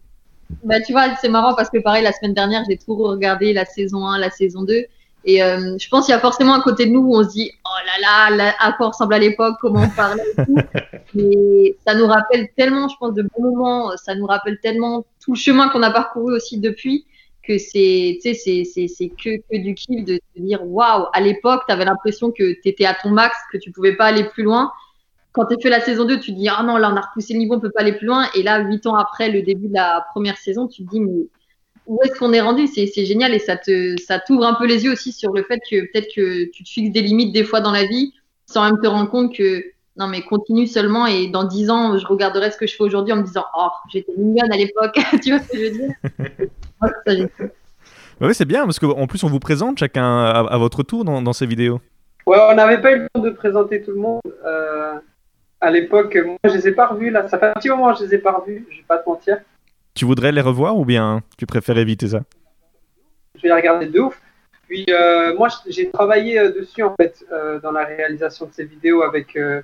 Bah, 0.65 0.81
tu 0.81 0.93
vois, 0.93 1.15
c'est 1.21 1.29
marrant 1.29 1.55
parce 1.55 1.71
que 1.71 1.79
pareil, 1.79 2.03
la 2.03 2.13
semaine 2.13 2.35
dernière, 2.35 2.63
j'ai 2.69 2.77
tout 2.77 2.97
regardé 2.97 3.53
la 3.53 3.65
saison 3.65 4.07
1, 4.07 4.19
la 4.19 4.31
saison 4.31 4.65
2. 4.65 4.85
Et 5.25 5.43
euh, 5.43 5.77
je 5.79 5.89
pense 5.89 6.07
qu'il 6.07 6.13
y 6.15 6.17
a 6.17 6.21
forcément 6.21 6.55
un 6.55 6.61
côté 6.61 6.87
de 6.87 6.91
nous 6.93 7.01
où 7.01 7.17
on 7.17 7.23
se 7.25 7.29
dit, 7.31 7.51
oh 7.65 7.69
là 7.87 8.31
là, 8.31 8.37
là, 8.37 8.55
à 8.59 8.73
quoi 8.73 8.89
ressemble 8.89 9.15
à 9.15 9.19
l'époque, 9.19 9.57
comment 9.61 9.83
on 9.83 9.91
parlait 9.91 10.23
et 10.39 10.45
tout. 10.45 10.55
Mais 11.15 11.77
ça 11.87 11.95
nous 11.95 12.07
rappelle 12.07 12.49
tellement, 12.57 12.89
je 12.89 12.95
pense, 12.99 13.15
de 13.15 13.23
bons 13.23 13.43
moments, 13.51 13.97
ça 13.97 14.15
nous 14.15 14.27
rappelle 14.27 14.59
tellement 14.61 15.05
tout 15.23 15.33
le 15.33 15.39
chemin 15.39 15.69
qu'on 15.69 15.83
a 15.83 15.91
parcouru 15.91 16.35
aussi 16.35 16.59
depuis 16.59 17.05
que 17.43 17.59
c'est 17.59 18.19
tu 18.23 18.35
sais, 18.35 18.35
c'est- 18.35 18.65
c'est 18.65 18.87
c'est 18.89 19.09
que, 19.09 19.39
que 19.39 19.57
du 19.59 19.75
kiff 19.75 20.05
de 20.05 20.21
se 20.37 20.43
dire 20.43 20.61
waouh, 20.65 21.07
à 21.13 21.21
l'époque, 21.21 21.63
tu 21.67 21.73
avais 21.73 21.85
l'impression 21.87 22.31
que 22.31 22.53
tu 22.53 22.69
étais 22.69 22.85
à 22.85 22.95
ton 22.95 23.11
max, 23.11 23.37
que 23.53 23.59
tu 23.59 23.73
pouvais 23.73 23.97
pas 23.97 24.07
aller 24.07 24.25
plus 24.25 24.43
loin. 24.43 24.71
Quand 25.33 25.47
tu 25.47 25.57
fait 25.63 25.71
la 25.71 25.81
saison 25.81 26.05
2, 26.05 26.19
tu 26.21 26.33
te 26.33 26.37
dis 26.39 26.49
ah 26.49 26.63
non, 26.63 26.77
là 26.77 26.91
on 26.93 26.97
a 26.97 27.01
repoussé 27.01 27.33
le 27.35 27.39
niveau, 27.41 27.55
on 27.57 27.61
peut 27.61 27.71
pas 27.71 27.81
aller 27.83 27.93
plus 27.95 28.07
loin. 28.07 28.27
Et 28.35 28.43
là, 28.43 28.61
huit 28.61 28.87
ans 28.87 28.95
après 28.95 29.31
le 29.31 29.43
début 29.43 29.69
de 29.69 29.75
la 29.75 30.05
première 30.11 30.37
saison, 30.39 30.67
tu 30.69 30.85
te 30.85 30.91
dis 30.91 31.01
mais 31.01 31.27
où 31.87 31.99
est-ce 32.05 32.19
qu'on 32.19 32.33
est 32.33 32.41
rendu 32.41 32.67
C'est 32.67 33.05
génial 33.05 33.35
et 33.35 33.39
ça 33.39 33.57
te 33.57 33.97
ça 34.01 34.19
t'ouvre 34.19 34.45
un 34.45 34.55
peu 34.55 34.67
les 34.67 34.85
yeux 34.85 34.93
aussi 34.93 35.13
sur 35.13 35.33
le 35.33 35.43
fait 35.43 35.61
que 35.71 35.81
peut-être 35.83 36.15
que 36.15 36.51
tu 36.51 36.65
te 36.65 36.69
fixes 36.69 36.93
des 36.93 37.03
limites 37.03 37.33
des 37.33 37.45
fois 37.45 37.61
dans 37.61 37.73
la 37.73 37.85
vie 37.85 38.15
sans 38.47 38.65
même 38.65 38.81
te 38.81 38.87
rendre 38.87 39.11
compte 39.11 39.35
que 39.35 39.65
non 39.97 40.07
mais 40.07 40.23
continue 40.23 40.67
seulement 40.67 41.07
et 41.07 41.29
dans 41.29 41.45
dix 41.45 41.71
ans 41.71 41.99
je 41.99 42.07
regarderai 42.07 42.51
ce 42.51 42.57
que 42.57 42.67
je 42.67 42.77
fais 42.77 42.85
aujourd'hui 42.85 43.13
en 43.13 43.17
me 43.17 43.23
disant 43.23 43.45
oh 43.57 43.69
j'étais 43.93 44.13
mignonne 44.17 44.53
à 44.53 44.57
l'époque 44.57 44.99
tu 45.23 45.31
vois 45.31 45.41
ce 45.41 45.49
que 45.49 45.59
je 45.59 45.65
veux 45.65 45.71
dire? 45.71 46.49
Ouais, 48.21 48.29
ouais, 48.29 48.35
c'est 48.35 48.45
bien 48.45 48.65
parce 48.65 48.79
qu'en 48.79 49.07
plus 49.07 49.23
on 49.25 49.29
vous 49.29 49.39
présente 49.39 49.79
chacun 49.79 50.05
à, 50.05 50.41
à 50.41 50.59
votre 50.59 50.83
tour 50.83 51.05
dans, 51.05 51.21
dans 51.23 51.33
ces 51.33 51.47
vidéos. 51.47 51.81
Ouais, 52.27 52.39
on 52.51 52.55
n'avait 52.55 52.81
pas 52.81 52.93
eu 52.93 52.99
le 53.01 53.09
temps 53.13 53.21
de 53.21 53.31
présenter 53.31 53.83
tout 53.83 53.93
le 53.93 53.99
monde. 53.99 54.21
Euh, 54.45 54.95
à 55.61 55.71
l'époque, 55.71 56.17
moi, 56.25 56.39
je 56.45 56.51
les 56.51 56.69
ai 56.69 56.73
pas 56.73 56.87
revus, 56.87 57.11
là. 57.11 57.29
Ça 57.29 57.39
fait 57.39 57.47
un 57.47 57.55
petit 57.55 57.69
moment 57.69 57.93
que 57.93 57.99
je 57.99 58.05
les 58.05 58.15
ai 58.15 58.19
pas 58.19 58.33
revus, 58.33 58.67
je 58.71 58.77
vais 58.79 58.85
pas 58.87 58.99
te 58.99 59.09
mentir. 59.09 59.39
Tu 59.95 60.05
voudrais 60.05 60.33
les 60.33 60.41
revoir 60.41 60.77
ou 60.77 60.85
bien 60.85 61.21
tu 61.37 61.47
préfères 61.47 61.79
éviter 61.79 62.09
ça? 62.09 62.21
Je 63.35 63.43
vais 63.43 63.49
les 63.49 63.55
regarder 63.55 63.87
de 63.87 64.01
ouf. 64.01 64.21
Puis, 64.69 64.87
euh, 64.89 65.35
moi, 65.37 65.49
j'ai 65.67 65.91
travaillé 65.91 66.39
euh, 66.39 66.53
dessus, 66.53 66.83
en 66.85 66.95
fait, 66.95 67.25
euh, 67.33 67.59
dans 67.59 67.73
la 67.73 67.85
réalisation 67.85 68.47
de 68.47 68.53
ces 68.53 68.65
vidéos 68.65 69.03
avec, 69.03 69.35
euh, 69.37 69.63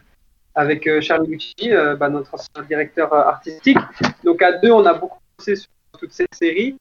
avec 0.57 1.01
Charlie 1.01 1.31
Gucci, 1.31 1.73
euh, 1.73 1.95
bah, 1.95 2.09
notre 2.09 2.35
ancien 2.35 2.63
directeur 2.69 3.15
artistique. 3.15 3.79
Donc, 4.25 4.43
à 4.43 4.53
deux, 4.59 4.73
on 4.73 4.85
a 4.85 4.95
beaucoup 4.95 5.21
bossé 5.39 5.55
sur 5.55 5.69
toute 5.99 6.13
cette 6.13 6.35
série. 6.35 6.77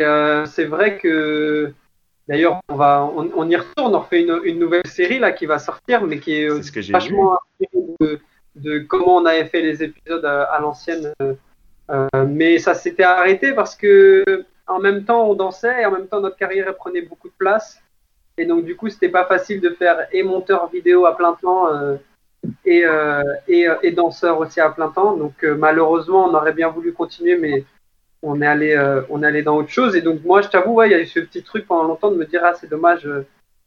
Euh, 0.00 0.44
c'est 0.44 0.66
vrai 0.66 0.98
que, 0.98 1.72
d'ailleurs, 2.28 2.60
on, 2.68 2.76
va, 2.76 3.10
on, 3.16 3.30
on 3.34 3.48
y 3.48 3.56
retourne, 3.56 3.94
on 3.94 4.00
refait 4.00 4.22
une, 4.22 4.40
une 4.44 4.58
nouvelle 4.58 4.86
série, 4.86 5.18
là, 5.18 5.32
qui 5.32 5.46
va 5.46 5.58
sortir, 5.58 6.04
mais 6.06 6.18
qui 6.18 6.34
est 6.34 6.50
C'est 6.50 6.62
ce 6.64 6.72
que 6.72 6.82
j'ai 6.82 6.92
vachement 6.92 7.38
inspiré 7.62 7.86
de, 8.00 8.20
de 8.56 8.78
comment 8.80 9.16
on 9.16 9.24
avait 9.24 9.46
fait 9.46 9.62
les 9.62 9.82
épisodes 9.82 10.24
à, 10.24 10.42
à 10.42 10.60
l'ancienne. 10.60 11.14
Euh, 11.90 12.06
mais 12.26 12.58
ça 12.58 12.74
s'était 12.74 13.02
arrêté 13.02 13.52
parce 13.52 13.76
que 13.76 14.24
en 14.66 14.78
même 14.78 15.04
temps 15.04 15.28
on 15.28 15.34
dansait 15.34 15.82
et 15.82 15.86
en 15.86 15.90
même 15.90 16.06
temps 16.06 16.20
notre 16.20 16.36
carrière 16.36 16.74
prenait 16.76 17.02
beaucoup 17.02 17.28
de 17.28 17.34
place. 17.38 17.80
Et 18.38 18.46
donc 18.46 18.64
du 18.64 18.76
coup 18.76 18.88
c'était 18.88 19.08
pas 19.08 19.26
facile 19.26 19.60
de 19.60 19.70
faire 19.70 20.06
et 20.12 20.22
monteur 20.22 20.68
vidéo 20.70 21.06
à 21.06 21.16
plein 21.16 21.34
temps 21.34 21.72
euh, 21.72 21.96
et, 22.64 22.84
euh, 22.84 23.22
et, 23.48 23.90
danseur 23.92 24.38
aussi 24.38 24.60
à 24.60 24.70
plein 24.70 24.88
temps. 24.88 25.16
Donc 25.16 25.42
malheureusement 25.42 26.24
on 26.26 26.34
aurait 26.34 26.52
bien 26.52 26.68
voulu 26.68 26.92
continuer 26.92 27.36
mais 27.36 27.64
on 28.22 28.40
est 28.40 28.46
allé 28.46 29.02
on 29.10 29.22
est 29.22 29.26
allé 29.26 29.42
dans 29.42 29.56
autre 29.56 29.68
chose. 29.68 29.94
Et 29.94 30.00
donc 30.00 30.24
moi 30.24 30.40
je 30.40 30.48
t'avoue 30.48 30.82
il 30.84 30.92
y 30.92 30.94
a 30.94 31.00
eu 31.00 31.06
ce 31.06 31.20
petit 31.20 31.42
truc 31.42 31.66
pendant 31.66 31.84
longtemps 31.84 32.10
de 32.10 32.16
me 32.16 32.24
dire 32.24 32.40
ah 32.44 32.54
c'est 32.54 32.70
dommage. 32.70 33.04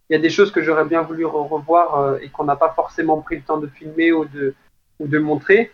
il 0.09 0.13
y 0.13 0.15
a 0.15 0.19
des 0.19 0.31
choses 0.31 0.51
que 0.51 0.63
j'aurais 0.63 0.85
bien 0.85 1.03
voulu 1.03 1.23
re- 1.25 1.47
revoir 1.47 2.17
et 2.21 2.29
qu'on 2.29 2.45
n'a 2.45 2.55
pas 2.55 2.73
forcément 2.75 3.21
pris 3.21 3.35
le 3.35 3.43
temps 3.43 3.57
de 3.57 3.67
filmer 3.67 4.11
ou 4.11 4.25
de, 4.25 4.55
ou 4.99 5.07
de 5.07 5.19
montrer. 5.19 5.71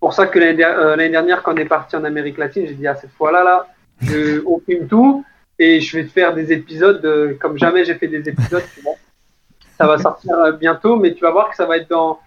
Pour 0.00 0.12
ça 0.12 0.26
que 0.26 0.38
euh, 0.38 0.96
l'année 0.96 1.10
dernière, 1.10 1.42
quand 1.42 1.54
on 1.54 1.56
est 1.56 1.64
parti 1.64 1.96
en 1.96 2.04
Amérique 2.04 2.38
latine, 2.38 2.66
j'ai 2.66 2.74
dit, 2.74 2.86
ah, 2.86 2.94
cette 2.94 3.10
fois-là, 3.12 3.42
là, 3.42 3.66
je, 4.00 4.42
on 4.46 4.60
filme 4.60 4.86
tout 4.86 5.24
et 5.58 5.80
je 5.80 5.98
vais 5.98 6.04
faire 6.04 6.34
des 6.34 6.52
épisodes 6.52 7.04
euh, 7.04 7.34
comme 7.40 7.58
jamais 7.58 7.84
j'ai 7.84 7.94
fait 7.94 8.06
des 8.06 8.28
épisodes. 8.28 8.62
Ça 9.76 9.86
va 9.86 9.98
sortir 9.98 10.34
euh, 10.34 10.52
bientôt, 10.52 10.96
mais 10.96 11.14
tu 11.14 11.20
vas 11.20 11.32
voir 11.32 11.50
que 11.50 11.56
ça 11.56 11.66
va 11.66 11.76
être 11.78 11.88
dans. 11.88 12.20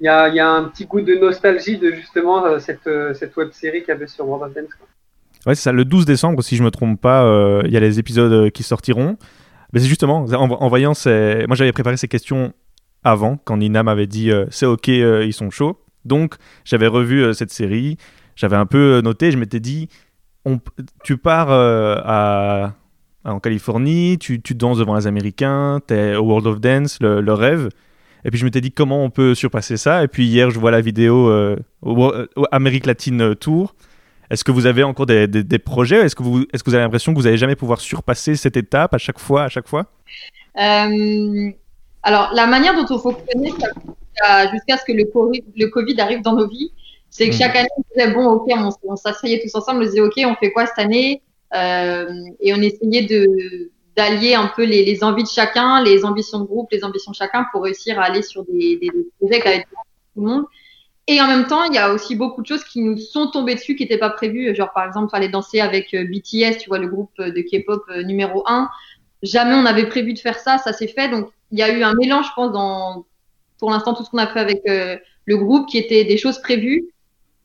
Il 0.00 0.06
y 0.06 0.08
a, 0.08 0.50
un 0.50 0.64
petit 0.64 0.86
goût 0.86 1.00
de 1.00 1.14
nostalgie 1.14 1.78
de 1.78 1.92
justement 1.92 2.58
cette, 2.58 2.88
cette 3.14 3.36
web 3.36 3.52
série 3.52 3.80
qu'il 3.80 3.88
y 3.88 3.92
avait 3.92 4.08
sur 4.08 4.28
World 4.28 4.50
of 4.50 4.54
Dance. 4.54 4.74
quoi. 4.74 4.88
Ouais, 5.46 5.54
c'est 5.54 5.62
ça. 5.62 5.72
Le 5.72 5.84
12 5.84 6.04
décembre, 6.04 6.42
si 6.42 6.56
je 6.56 6.64
me 6.64 6.70
trompe 6.70 7.00
pas, 7.00 7.62
il 7.64 7.72
y 7.72 7.76
a 7.76 7.80
les 7.80 8.00
épisodes 8.00 8.50
qui 8.50 8.64
sortiront. 8.64 9.16
Mais 9.72 9.78
c'est 9.78 9.86
justement, 9.86 10.26
en, 10.26 10.68
voyant 10.68 10.94
ces... 10.94 11.44
Moi, 11.46 11.54
j'avais 11.54 11.72
préparé 11.72 11.96
ces 11.96 12.08
questions 12.08 12.52
avant, 13.04 13.38
quand 13.44 13.56
Nina 13.56 13.82
m'avait 13.84 14.08
dit 14.08 14.32
c'est 14.50 14.66
ok, 14.66 14.88
ils 14.88 15.32
sont 15.32 15.50
chauds. 15.50 15.78
Donc, 16.04 16.34
j'avais 16.64 16.86
revu 16.86 17.22
euh, 17.22 17.32
cette 17.32 17.50
série. 17.50 17.96
J'avais 18.36 18.56
un 18.56 18.66
peu 18.66 18.94
euh, 18.94 19.02
noté. 19.02 19.30
Je 19.30 19.38
m'étais 19.38 19.60
dit 19.60 19.88
tu 21.02 21.16
pars 21.16 21.50
euh, 21.50 22.66
en 23.24 23.40
Californie, 23.40 24.18
tu, 24.18 24.38
danses 24.54 24.76
devant 24.76 24.94
les 24.94 25.06
Américains, 25.06 25.80
tu 25.88 25.94
es 25.94 26.16
au 26.16 26.24
World 26.24 26.46
of 26.46 26.60
Dance, 26.60 26.98
le, 27.00 27.32
rêve. 27.32 27.70
Et 28.26 28.30
puis 28.30 28.38
je 28.38 28.44
m'étais 28.44 28.60
dit 28.60 28.70
comment 28.70 29.02
on 29.02 29.08
peut 29.08 29.34
surpasser 29.34 29.78
ça? 29.78 30.04
Et 30.04 30.08
puis 30.08 30.26
hier, 30.26 30.50
je 30.50 30.58
vois 30.58 30.70
la 30.70 30.82
vidéo 30.82 31.32
Amérique 32.52 32.84
latine 32.84 33.34
Tour. 33.36 33.74
Est-ce 34.28 34.44
que 34.44 34.52
vous 34.52 34.66
avez 34.66 34.82
encore 34.82 35.06
des, 35.06 35.58
projets? 35.58 36.02
Est-ce 36.02 36.14
que, 36.14 36.22
vous, 36.22 36.44
avez 36.66 36.78
l'impression 36.78 37.14
que 37.14 37.18
vous 37.18 37.24
n'allez 37.24 37.38
jamais 37.38 37.56
pouvoir 37.56 37.80
surpasser 37.80 38.36
cette 38.36 38.58
étape 38.58 38.92
à 38.92 38.98
chaque 38.98 39.18
fois, 39.20 39.44
à 39.44 39.48
chaque 39.48 39.68
fois? 39.68 39.86
Alors, 42.04 42.30
la 42.34 42.46
manière 42.46 42.74
dont 42.74 42.94
on 42.94 42.98
fonctionnait 42.98 43.50
ça- 43.58 43.70
jusqu'à 44.52 44.76
ce 44.76 44.84
que 44.84 44.92
le 44.92 45.04
COVID, 45.04 45.44
le 45.56 45.66
Covid 45.66 46.00
arrive 46.00 46.22
dans 46.22 46.34
nos 46.34 46.48
vies, 46.48 46.72
c'est 47.10 47.28
que 47.28 47.34
Mhm. 47.34 47.38
chaque 47.38 47.56
année, 47.56 47.68
on 47.76 47.82
disait, 47.94 48.10
bon, 48.12 48.26
ok, 48.26 48.50
on, 48.82 48.96
s'asseyait 48.96 49.40
tous 49.40 49.54
ensemble, 49.54 49.82
on 49.82 49.86
disait, 49.86 50.00
ok, 50.00 50.20
on 50.26 50.34
fait 50.34 50.50
quoi 50.50 50.66
cette 50.66 50.78
année? 50.78 51.22
Euh, 51.54 52.08
Et 52.40 52.52
on 52.52 52.60
essayait 52.60 53.06
d'allier 53.96 54.34
un 54.34 54.50
peu 54.56 54.64
les, 54.64 54.84
les 54.84 55.04
envies 55.04 55.22
de 55.22 55.28
chacun, 55.28 55.82
les 55.84 56.04
ambitions 56.04 56.40
de 56.40 56.44
groupe, 56.44 56.68
les 56.72 56.82
ambitions 56.84 57.12
de 57.12 57.16
chacun 57.16 57.46
pour 57.52 57.62
réussir 57.62 58.00
à 58.00 58.04
aller 58.04 58.22
sur 58.22 58.44
des, 58.44 58.76
des, 58.78 58.88
des 58.88 59.06
projets 59.20 59.46
avec 59.46 59.68
tout 59.68 60.22
le 60.22 60.26
monde. 60.26 60.44
Et 61.06 61.20
en 61.20 61.28
même 61.28 61.46
temps, 61.46 61.64
il 61.64 61.74
y 61.74 61.78
a 61.78 61.92
aussi 61.92 62.16
beaucoup 62.16 62.40
de 62.42 62.46
choses 62.46 62.64
qui 62.64 62.80
nous 62.80 62.96
sont 62.96 63.28
tombées 63.28 63.54
dessus, 63.54 63.76
qui 63.76 63.84
n'étaient 63.84 63.98
pas 63.98 64.10
prévues. 64.10 64.54
Genre, 64.54 64.72
par 64.72 64.86
exemple, 64.86 65.14
aller 65.14 65.28
danser 65.28 65.60
avec 65.60 65.92
euh, 65.94 66.04
BTS, 66.04 66.58
tu 66.58 66.68
vois, 66.68 66.78
le 66.78 66.88
groupe 66.88 67.12
de 67.18 67.40
K-pop 67.42 67.82
euh, 67.90 68.02
numéro 68.02 68.42
un. 68.46 68.68
Jamais 69.22 69.54
on 69.54 69.66
avait 69.66 69.86
prévu 69.86 70.14
de 70.14 70.18
faire 70.18 70.38
ça, 70.38 70.58
ça 70.58 70.72
s'est 70.72 70.88
fait. 70.88 71.08
Donc, 71.08 71.28
il 71.52 71.58
y 71.58 71.62
a 71.62 71.70
eu 71.70 71.82
un 71.82 71.94
mélange, 71.94 72.26
je 72.26 72.32
pense, 72.34 72.52
dans, 72.52 73.04
pour 73.64 73.70
l'instant, 73.70 73.94
tout 73.94 74.04
ce 74.04 74.10
qu'on 74.10 74.18
a 74.18 74.26
fait 74.26 74.40
avec 74.40 74.60
euh, 74.68 74.98
le 75.24 75.38
groupe, 75.38 75.66
qui 75.70 75.78
étaient 75.78 76.04
des 76.04 76.18
choses 76.18 76.38
prévues, 76.42 76.84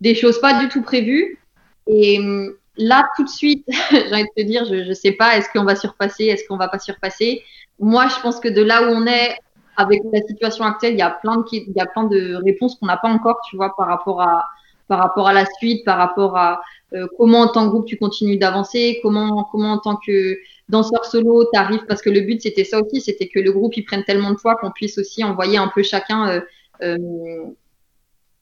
des 0.02 0.16
choses 0.16 0.42
pas 0.42 0.60
du 0.60 0.68
tout 0.68 0.82
prévues. 0.82 1.40
Et 1.88 2.20
hum, 2.20 2.54
là, 2.76 3.08
tout 3.16 3.24
de 3.24 3.30
suite, 3.30 3.66
j'ai 3.90 4.14
envie 4.14 4.24
de 4.24 4.42
te 4.42 4.46
dire, 4.46 4.66
je, 4.66 4.84
je 4.84 4.92
sais 4.92 5.14
pas, 5.14 5.38
est-ce 5.38 5.48
qu'on 5.54 5.64
va 5.64 5.78
surpasser, 5.78 6.26
est-ce 6.26 6.46
qu'on 6.46 6.58
va 6.58 6.68
pas 6.68 6.78
surpasser? 6.78 7.42
Moi, 7.80 8.10
je 8.10 8.20
pense 8.20 8.42
que 8.42 8.50
de 8.50 8.62
là 8.62 8.84
où 8.84 8.88
on 8.94 9.08
est, 9.08 9.38
avec 9.78 10.02
la 10.12 10.22
situation 10.24 10.66
actuelle, 10.66 10.92
il 10.92 11.00
y 11.00 11.02
a 11.02 11.10
plein 11.10 11.38
de, 11.38 11.46
il 11.54 11.74
y 11.74 11.80
a 11.80 11.86
plein 11.86 12.04
de 12.04 12.36
réponses 12.44 12.76
qu'on 12.76 12.88
n'a 12.88 12.98
pas 12.98 13.08
encore, 13.08 13.40
tu 13.50 13.56
vois, 13.56 13.74
par 13.78 13.88
rapport 13.88 14.22
à, 14.22 14.44
par 14.90 15.00
rapport 15.00 15.26
à 15.26 15.32
la 15.32 15.46
suite, 15.58 15.86
par 15.86 15.98
rapport 15.98 16.36
à 16.36 16.60
euh, 16.92 17.08
comment 17.18 17.40
en 17.44 17.48
tant 17.48 17.64
que 17.64 17.70
groupe 17.70 17.86
tu 17.86 17.96
continues 17.96 18.38
d'avancer, 18.38 19.00
comment, 19.02 19.48
comment 19.50 19.72
en 19.72 19.78
tant 19.78 19.96
que 19.96 20.38
danseur 20.70 21.06
solo 21.06 21.46
tu 21.52 21.60
arrives, 21.60 21.86
parce 21.88 22.02
que 22.02 22.10
le 22.10 22.22
but 22.22 22.42
c'était 22.42 22.64
ça 22.64 22.80
aussi, 22.80 23.02
c'était 23.02 23.28
que 23.28 23.40
le 23.40 23.52
groupe 23.52 23.76
il 23.76 23.84
prenne 23.84 24.04
tellement 24.04 24.32
de 24.32 24.36
poids 24.36 24.56
qu'on 24.56 24.72
puisse 24.72 24.98
aussi 24.98 25.24
envoyer 25.24 25.58
un 25.58 25.68
peu 25.68 25.84
chacun 25.84 26.30
euh, 26.30 26.42
euh, 26.82 27.46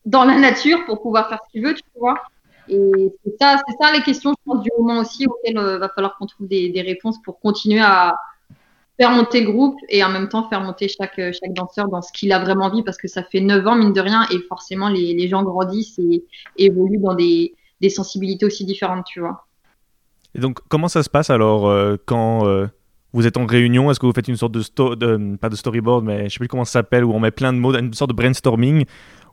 dans 0.05 0.23
la 0.23 0.37
nature 0.37 0.85
pour 0.85 1.01
pouvoir 1.01 1.29
faire 1.29 1.39
ce 1.45 1.51
qu'il 1.51 1.65
veut, 1.65 1.73
tu 1.73 1.83
vois. 1.95 2.21
Et 2.69 2.81
c'est 3.23 3.35
ça, 3.39 3.57
c'est 3.65 3.75
ça 3.81 3.93
les 3.93 4.01
questions, 4.01 4.31
je 4.31 4.51
pense, 4.51 4.61
du 4.61 4.69
moment 4.77 4.99
aussi 4.99 5.25
auxquelles 5.25 5.57
euh, 5.57 5.77
va 5.79 5.89
falloir 5.89 6.17
qu'on 6.17 6.25
trouve 6.25 6.47
des, 6.47 6.69
des 6.69 6.81
réponses 6.81 7.17
pour 7.23 7.39
continuer 7.39 7.81
à 7.81 8.15
faire 8.99 9.11
monter 9.11 9.41
le 9.41 9.51
groupe 9.51 9.77
et 9.89 10.03
en 10.03 10.09
même 10.09 10.27
temps 10.27 10.49
faire 10.49 10.61
monter 10.61 10.87
chaque, 10.87 11.19
euh, 11.19 11.31
chaque 11.31 11.53
danseur 11.53 11.87
dans 11.87 12.01
ce 12.01 12.11
qu'il 12.11 12.31
a 12.33 12.39
vraiment 12.39 12.65
envie 12.65 12.83
parce 12.83 12.97
que 12.97 13.07
ça 13.07 13.23
fait 13.23 13.39
9 13.39 13.65
ans, 13.67 13.75
mine 13.75 13.93
de 13.93 14.01
rien, 14.01 14.25
et 14.31 14.39
forcément 14.49 14.89
les, 14.89 15.13
les 15.13 15.27
gens 15.27 15.43
grandissent 15.43 15.99
et 15.99 16.23
évoluent 16.57 16.99
dans 16.99 17.13
des, 17.13 17.53
des 17.79 17.89
sensibilités 17.89 18.45
aussi 18.45 18.65
différentes, 18.65 19.05
tu 19.05 19.19
vois. 19.19 19.46
Et 20.37 20.41
donc, 20.41 20.59
comment 20.69 20.87
ça 20.87 21.01
se 21.01 21.09
passe 21.09 21.29
alors 21.29 21.67
euh, 21.67 21.95
quand 22.05 22.45
euh, 22.45 22.67
vous 23.11 23.25
êtes 23.25 23.37
en 23.37 23.45
réunion? 23.45 23.89
Est-ce 23.89 23.99
que 23.99 24.05
vous 24.05 24.13
faites 24.13 24.27
une 24.27 24.35
sorte 24.35 24.51
de, 24.51 25.35
pas 25.37 25.49
de 25.49 25.55
storyboard, 25.55 26.05
mais 26.05 26.25
je 26.25 26.33
sais 26.33 26.39
plus 26.39 26.47
comment 26.47 26.65
ça 26.65 26.73
s'appelle, 26.73 27.03
où 27.03 27.13
on 27.13 27.19
met 27.19 27.31
plein 27.31 27.51
de 27.51 27.57
mots, 27.57 27.75
une 27.75 27.93
sorte 27.93 28.11
de 28.11 28.15
brainstorming 28.15 28.85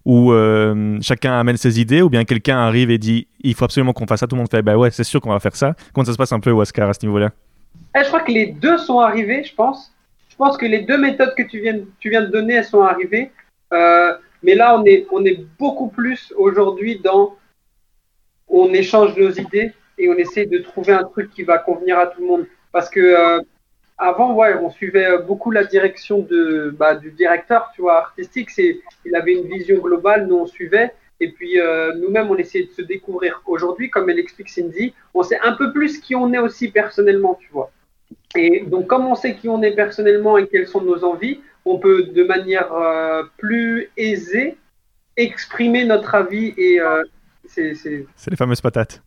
où 0.07 0.33
euh, 0.33 0.99
chacun 1.01 1.39
amène 1.41 1.57
ses 1.57 1.81
idées, 1.81 2.03
ou 2.03 2.11
bien 2.11 2.25
quelqu'un 2.25 2.59
arrive 2.59 2.91
et 2.91 2.99
dit 2.99 3.27
il 3.41 3.55
faut 3.55 3.65
absolument 3.65 3.95
qu'on 3.95 4.07
fasse 4.07 4.21
ça, 4.21 4.27
tout 4.27 4.37
le 4.37 4.41
monde 4.41 4.51
fait 4.51 4.61
bah 4.61 4.77
ouais, 4.77 4.91
c'est 4.91 5.05
sûr 5.05 5.21
qu'on 5.21 5.31
va 5.31 5.41
faire 5.41 5.57
ça. 5.57 5.75
Comment 5.95 6.05
ça 6.05 6.13
se 6.13 6.19
passe 6.19 6.33
un 6.33 6.41
peu, 6.41 6.51
Oscar, 6.51 6.89
à 6.89 6.93
ce 6.93 7.07
niveau-là? 7.07 7.31
Eh, 7.97 8.01
je 8.01 8.09
crois 8.09 8.21
que 8.21 8.33
les 8.33 8.47
deux 8.47 8.77
sont 8.77 8.99
arrivés, 8.99 9.45
je 9.45 9.55
pense. 9.55 9.95
Je 10.29 10.37
pense 10.37 10.59
que 10.59 10.67
les 10.67 10.83
deux 10.83 10.99
méthodes 10.99 11.35
que 11.37 11.43
tu 11.43 11.61
viens, 11.61 12.23
de 12.23 12.31
donner, 12.31 12.55
elles 12.55 12.65
sont 12.65 12.83
arrivées. 12.83 13.31
Mais 13.71 14.55
là, 14.55 14.79
on 14.79 14.85
est 15.25 15.47
beaucoup 15.59 15.89
plus 15.89 16.33
aujourd'hui 16.37 17.01
dans. 17.03 17.37
On 18.49 18.73
échange 18.75 19.17
nos 19.17 19.31
idées 19.31 19.73
et 19.99 20.09
on 20.09 20.15
essaie 20.15 20.47
de 20.47 20.59
trouver 20.59 20.93
un 20.93 21.05
truc 21.05 21.31
qui 21.31 21.43
va 21.43 21.59
convenir 21.59 21.99
à 21.99 22.07
tout 22.07 22.21
le 22.21 22.27
monde. 22.27 22.47
Parce 22.73 22.89
que 22.89 23.01
euh, 23.01 23.41
avant, 23.99 24.35
ouais, 24.35 24.55
on 24.55 24.71
suivait 24.71 25.07
euh, 25.07 25.19
beaucoup 25.19 25.51
la 25.51 25.65
direction 25.65 26.21
de, 26.21 26.75
bah, 26.77 26.95
du 26.95 27.13
directeur, 27.13 27.71
tu 27.75 27.83
vois, 27.83 27.99
artistique. 27.99 28.51
C'est, 28.51 28.81
il 29.05 29.15
avait 29.15 29.35
une 29.35 29.49
vision 29.49 29.79
globale, 29.79 30.27
nous 30.27 30.37
on 30.37 30.47
suivait. 30.47 30.93
Et 31.21 31.31
puis 31.31 31.61
euh, 31.61 31.95
nous-mêmes, 31.95 32.31
on 32.31 32.37
essayait 32.37 32.67
de 32.67 32.73
se 32.73 32.83
découvrir. 32.83 33.41
Aujourd'hui, 33.47 33.89
comme 33.89 34.11
elle 34.11 34.19
explique 34.19 34.49
Cindy, 34.49 34.95
on 35.15 35.23
sait 35.23 35.39
un 35.43 35.53
peu 35.53 35.73
plus 35.73 35.99
qui 35.99 36.15
on 36.15 36.33
est 36.33 36.39
aussi 36.39 36.69
personnellement, 36.71 37.39
tu 37.41 37.49
vois. 37.53 37.71
Et 38.37 38.65
donc, 38.67 38.89
comme 38.89 39.07
on 39.07 39.15
sait 39.15 39.37
qui 39.37 39.49
on 39.49 39.63
est 39.63 39.75
personnellement 39.75 40.39
et 40.39 40.49
quelles 40.49 40.67
sont 40.67 40.83
nos 40.83 41.05
envies, 41.05 41.41
on 41.65 41.79
peut 41.79 42.03
de 42.03 42.25
manière 42.25 42.73
euh, 42.73 43.23
plus 43.39 43.91
aisée 43.97 44.57
exprimer 45.17 45.85
notre 45.85 46.15
avis 46.15 46.53
et 46.57 46.81
euh, 46.81 47.03
c'est 47.47 47.75
les 48.31 48.37
fameuses 48.37 48.61
patates. 48.61 49.03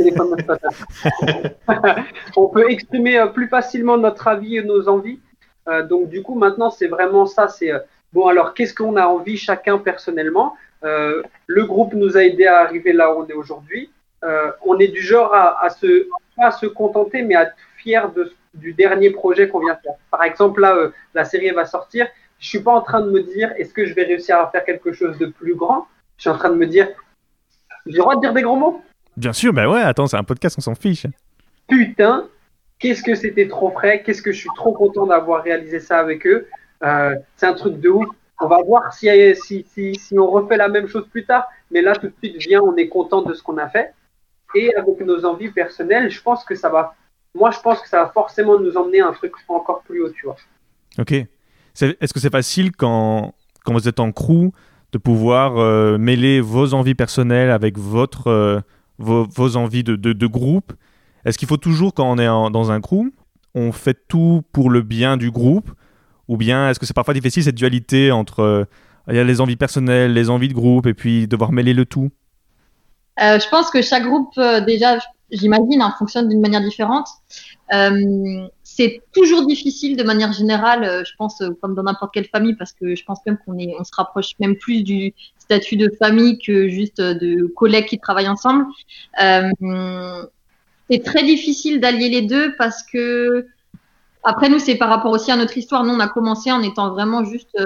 on 2.36 2.48
peut 2.48 2.70
exprimer 2.70 3.18
euh, 3.18 3.26
plus 3.26 3.48
facilement 3.48 3.96
notre 3.96 4.28
avis 4.28 4.56
et 4.56 4.62
nos 4.62 4.88
envies. 4.88 5.20
Euh, 5.68 5.82
donc 5.82 6.08
du 6.08 6.22
coup 6.22 6.34
maintenant 6.34 6.70
c'est 6.70 6.88
vraiment 6.88 7.26
ça. 7.26 7.48
C'est 7.48 7.72
euh, 7.72 7.78
bon 8.12 8.26
alors 8.26 8.54
qu'est-ce 8.54 8.74
qu'on 8.74 8.96
a 8.96 9.06
envie 9.06 9.36
chacun 9.36 9.78
personnellement? 9.78 10.56
Euh, 10.84 11.22
le 11.46 11.64
groupe 11.64 11.94
nous 11.94 12.16
a 12.16 12.24
aidé 12.24 12.46
à 12.46 12.60
arriver 12.60 12.92
là 12.92 13.14
où 13.14 13.22
on 13.22 13.26
est 13.26 13.34
aujourd'hui. 13.34 13.90
On 14.66 14.78
est 14.78 14.88
du 14.88 15.00
genre 15.00 15.32
à, 15.32 15.64
à 15.64 15.70
se 15.70 16.06
pas 16.36 16.48
à 16.48 16.50
se 16.50 16.66
contenter 16.66 17.22
mais 17.22 17.36
à 17.36 17.44
être 17.44 17.54
fier 17.78 18.12
de, 18.12 18.30
du 18.52 18.74
dernier 18.74 19.10
projet 19.10 19.48
qu'on 19.48 19.60
vient 19.60 19.76
faire. 19.76 19.94
Par 20.10 20.24
exemple 20.24 20.60
là 20.60 20.90
la 21.14 21.24
série 21.24 21.50
va 21.50 21.64
sortir. 21.64 22.06
Je 22.38 22.48
suis 22.48 22.60
pas 22.60 22.72
en 22.72 22.82
train 22.82 23.00
de 23.00 23.10
me 23.10 23.22
dire 23.22 23.52
est-ce 23.56 23.72
que 23.72 23.86
je 23.86 23.94
vais 23.94 24.04
réussir 24.04 24.38
à 24.38 24.50
faire 24.50 24.64
quelque 24.64 24.92
chose 24.92 25.16
de 25.18 25.26
plus 25.26 25.54
grand? 25.54 25.86
Je 26.16 26.22
suis 26.22 26.30
en 26.30 26.36
train 26.36 26.50
de 26.50 26.56
me 26.56 26.66
dire 26.66 26.88
j'ai 27.86 27.96
le 27.96 27.98
droit 27.98 28.16
de 28.16 28.20
dire 28.20 28.34
des 28.34 28.42
gros 28.42 28.56
mots 28.56 28.82
Bien 29.16 29.32
sûr, 29.32 29.52
bah 29.52 29.68
ouais, 29.68 29.80
attends, 29.80 30.06
c'est 30.06 30.16
un 30.16 30.24
podcast, 30.24 30.56
on 30.58 30.60
s'en 30.60 30.74
fiche. 30.74 31.06
putain, 31.68 32.28
qu'est-ce 32.78 33.02
que 33.02 33.14
c'était 33.14 33.48
trop 33.48 33.70
frais, 33.70 34.02
qu'est-ce 34.02 34.22
que 34.22 34.32
je 34.32 34.38
suis 34.38 34.50
trop 34.56 34.72
content 34.72 35.06
d'avoir 35.06 35.42
réalisé 35.42 35.80
ça 35.80 35.98
avec 35.98 36.26
eux. 36.26 36.48
Euh, 36.82 37.14
c'est 37.36 37.46
un 37.46 37.54
truc 37.54 37.80
de 37.80 37.88
ouf. 37.88 38.06
On 38.40 38.46
va 38.46 38.62
voir 38.62 38.92
si, 38.94 39.08
si, 39.36 39.66
si, 39.68 39.94
si 39.94 40.18
on 40.18 40.30
refait 40.30 40.56
la 40.56 40.68
même 40.68 40.86
chose 40.86 41.06
plus 41.10 41.26
tard. 41.26 41.46
Mais 41.70 41.82
là, 41.82 41.94
tout 41.94 42.06
de 42.06 42.14
suite, 42.22 42.36
viens, 42.38 42.62
on 42.62 42.74
est 42.76 42.88
content 42.88 43.22
de 43.22 43.34
ce 43.34 43.42
qu'on 43.42 43.58
a 43.58 43.68
fait. 43.68 43.92
Et 44.54 44.74
avec 44.74 45.00
nos 45.00 45.24
envies 45.26 45.50
personnelles, 45.50 46.10
je 46.10 46.22
pense 46.22 46.44
que 46.44 46.54
ça 46.54 46.70
va. 46.70 46.94
Moi, 47.34 47.50
je 47.50 47.60
pense 47.60 47.80
que 47.80 47.88
ça 47.88 48.04
va 48.04 48.08
forcément 48.08 48.58
nous 48.58 48.76
emmener 48.76 49.00
à 49.00 49.08
un 49.08 49.12
truc 49.12 49.32
encore 49.48 49.82
plus 49.82 50.02
haut, 50.02 50.10
tu 50.10 50.24
vois. 50.24 50.36
Ok. 50.98 51.12
Est-ce 51.12 52.12
que 52.12 52.18
c'est 52.18 52.32
facile 52.32 52.72
quand, 52.72 53.34
quand 53.64 53.74
vous 53.74 53.88
êtes 53.88 54.00
en 54.00 54.10
crew 54.10 54.50
de 54.92 54.98
pouvoir 54.98 55.58
euh, 55.58 55.98
mêler 55.98 56.40
vos 56.40 56.74
envies 56.74 56.96
personnelles 56.96 57.50
avec 57.50 57.78
votre, 57.78 58.26
euh, 58.26 58.60
vos, 59.00 59.56
envies 59.56 59.82
de, 59.82 59.96
de, 59.96 60.26
groupe. 60.26 60.72
Est-ce 61.24 61.38
qu'il 61.38 61.48
faut 61.48 61.56
toujours, 61.56 61.94
quand 61.94 62.10
on 62.10 62.18
est 62.18 62.52
dans 62.52 62.70
un 62.70 62.80
crew, 62.80 63.12
on 63.54 63.72
fait 63.72 64.06
tout 64.08 64.42
pour 64.52 64.70
le 64.70 64.82
bien 64.82 65.16
du 65.16 65.30
groupe? 65.30 65.70
Ou 66.28 66.36
bien 66.36 66.70
est-ce 66.70 66.78
que 66.78 66.86
c'est 66.86 66.94
parfois 66.94 67.14
difficile 67.14 67.42
cette 67.42 67.56
dualité 67.56 68.12
entre 68.12 68.40
euh, 68.40 68.64
il 69.08 69.16
y 69.16 69.18
a 69.18 69.24
les 69.24 69.40
envies 69.40 69.56
personnelles, 69.56 70.12
les 70.12 70.30
envies 70.30 70.46
de 70.46 70.54
groupe, 70.54 70.86
et 70.86 70.94
puis 70.94 71.26
devoir 71.26 71.50
mêler 71.50 71.74
le 71.74 71.84
tout? 71.84 72.10
Euh, 73.20 73.40
je 73.40 73.48
pense 73.48 73.70
que 73.70 73.82
chaque 73.82 74.04
groupe, 74.04 74.32
euh, 74.38 74.60
déjà, 74.60 74.98
j'imagine, 75.32 75.82
hein, 75.82 75.92
fonctionne 75.98 76.28
d'une 76.28 76.40
manière 76.40 76.62
différente. 76.62 77.08
C'est 78.72 79.02
toujours 79.12 79.46
difficile 79.46 79.96
de 79.96 80.04
manière 80.04 80.32
générale, 80.32 80.84
euh, 80.84 81.02
je 81.04 81.10
pense, 81.18 81.40
euh, 81.40 81.50
comme 81.60 81.74
dans 81.74 81.82
n'importe 81.82 82.14
quelle 82.14 82.28
famille, 82.28 82.54
parce 82.54 82.72
que 82.72 82.94
je 82.94 83.04
pense 83.04 83.18
même 83.26 83.36
qu'on 83.44 83.58
est, 83.58 83.74
on 83.80 83.82
se 83.82 83.90
rapproche 83.92 84.38
même 84.38 84.54
plus 84.54 84.84
du 84.84 85.12
statut 85.38 85.76
de 85.76 85.90
famille 85.98 86.38
que 86.38 86.68
juste 86.68 87.00
euh, 87.00 87.14
de 87.14 87.46
collègues 87.46 87.86
qui 87.86 87.98
travaillent 87.98 88.28
ensemble. 88.28 88.64
C'est 89.18 91.04
très 91.04 91.24
difficile 91.24 91.80
d'allier 91.80 92.08
les 92.10 92.22
deux 92.22 92.54
parce 92.58 92.84
que 92.84 93.48
après 94.22 94.48
nous, 94.48 94.60
c'est 94.60 94.76
par 94.76 94.88
rapport 94.88 95.10
aussi 95.10 95.32
à 95.32 95.36
notre 95.36 95.58
histoire. 95.58 95.82
Nous, 95.82 95.92
on 95.92 96.00
a 96.00 96.08
commencé 96.08 96.52
en 96.52 96.62
étant 96.62 96.90
vraiment 96.90 97.24
juste 97.24 97.56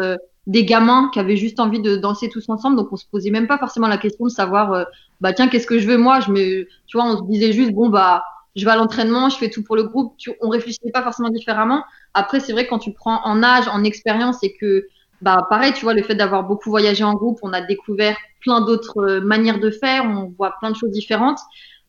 des 0.46 0.64
gamins 0.64 1.10
qui 1.12 1.20
avaient 1.20 1.36
juste 1.36 1.60
envie 1.60 1.80
de 1.80 1.96
danser 1.96 2.28
tous 2.28 2.48
ensemble, 2.48 2.76
donc 2.76 2.92
on 2.92 2.96
se 2.96 3.06
posait 3.06 3.30
même 3.30 3.46
pas 3.46 3.58
forcément 3.58 3.88
la 3.88 3.96
question 3.96 4.24
de 4.24 4.30
savoir, 4.30 4.86
bah 5.22 5.32
tiens, 5.32 5.48
qu'est-ce 5.48 5.66
que 5.66 5.78
je 5.78 5.86
veux 5.86 5.96
moi? 5.96 6.20
Je 6.20 6.30
me, 6.32 6.64
tu 6.86 6.96
vois, 6.96 7.06
on 7.06 7.16
se 7.18 7.30
disait 7.30 7.52
juste 7.52 7.72
bon 7.72 7.88
bah 7.88 8.24
je 8.56 8.64
vais 8.64 8.70
à 8.70 8.76
l'entraînement, 8.76 9.28
je 9.28 9.36
fais 9.36 9.50
tout 9.50 9.62
pour 9.62 9.76
le 9.76 9.84
groupe. 9.84 10.14
Tu, 10.16 10.32
on 10.40 10.48
réfléchissait 10.48 10.90
pas 10.92 11.02
forcément 11.02 11.30
différemment. 11.30 11.84
Après, 12.14 12.40
c'est 12.40 12.52
vrai 12.52 12.66
quand 12.66 12.78
tu 12.78 12.92
prends 12.92 13.20
en 13.24 13.42
âge, 13.42 13.66
en 13.68 13.82
expérience 13.84 14.42
et 14.42 14.54
que 14.54 14.86
bah 15.22 15.46
pareil, 15.48 15.72
tu 15.72 15.84
vois, 15.84 15.94
le 15.94 16.02
fait 16.02 16.14
d'avoir 16.14 16.44
beaucoup 16.44 16.70
voyagé 16.70 17.02
en 17.02 17.14
groupe, 17.14 17.38
on 17.42 17.52
a 17.52 17.60
découvert 17.60 18.16
plein 18.40 18.60
d'autres 18.60 18.98
euh, 18.98 19.20
manières 19.20 19.58
de 19.58 19.70
faire, 19.70 20.04
on 20.04 20.32
voit 20.36 20.54
plein 20.60 20.70
de 20.70 20.76
choses 20.76 20.90
différentes. 20.90 21.38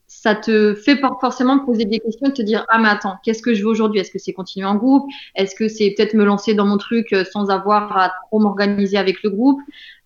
Ça 0.08 0.36
te 0.36 0.74
fait 0.76 0.96
pas 0.96 1.12
forcément 1.20 1.60
poser 1.60 1.86
des 1.86 2.00
questions 2.00 2.30
et 2.30 2.34
te 2.34 2.42
dire 2.42 2.66
ah 2.70 2.80
mais 2.80 2.88
attends, 2.88 3.18
qu'est-ce 3.24 3.42
que 3.42 3.54
je 3.54 3.64
veux 3.64 3.70
aujourd'hui? 3.70 4.00
Est-ce 4.00 4.12
que 4.12 4.20
c'est 4.20 4.34
continuer 4.34 4.66
en 4.66 4.76
groupe? 4.76 5.06
Est-ce 5.36 5.56
que 5.56 5.68
c'est 5.68 5.94
peut-être 5.96 6.14
me 6.14 6.24
lancer 6.24 6.54
dans 6.54 6.66
mon 6.66 6.78
truc 6.78 7.12
euh, 7.14 7.26
sans 7.26 7.50
avoir 7.50 7.98
à 7.98 8.12
trop 8.28 8.40
m'organiser 8.40 8.98
avec 8.98 9.22
le 9.24 9.30
groupe? 9.32 9.60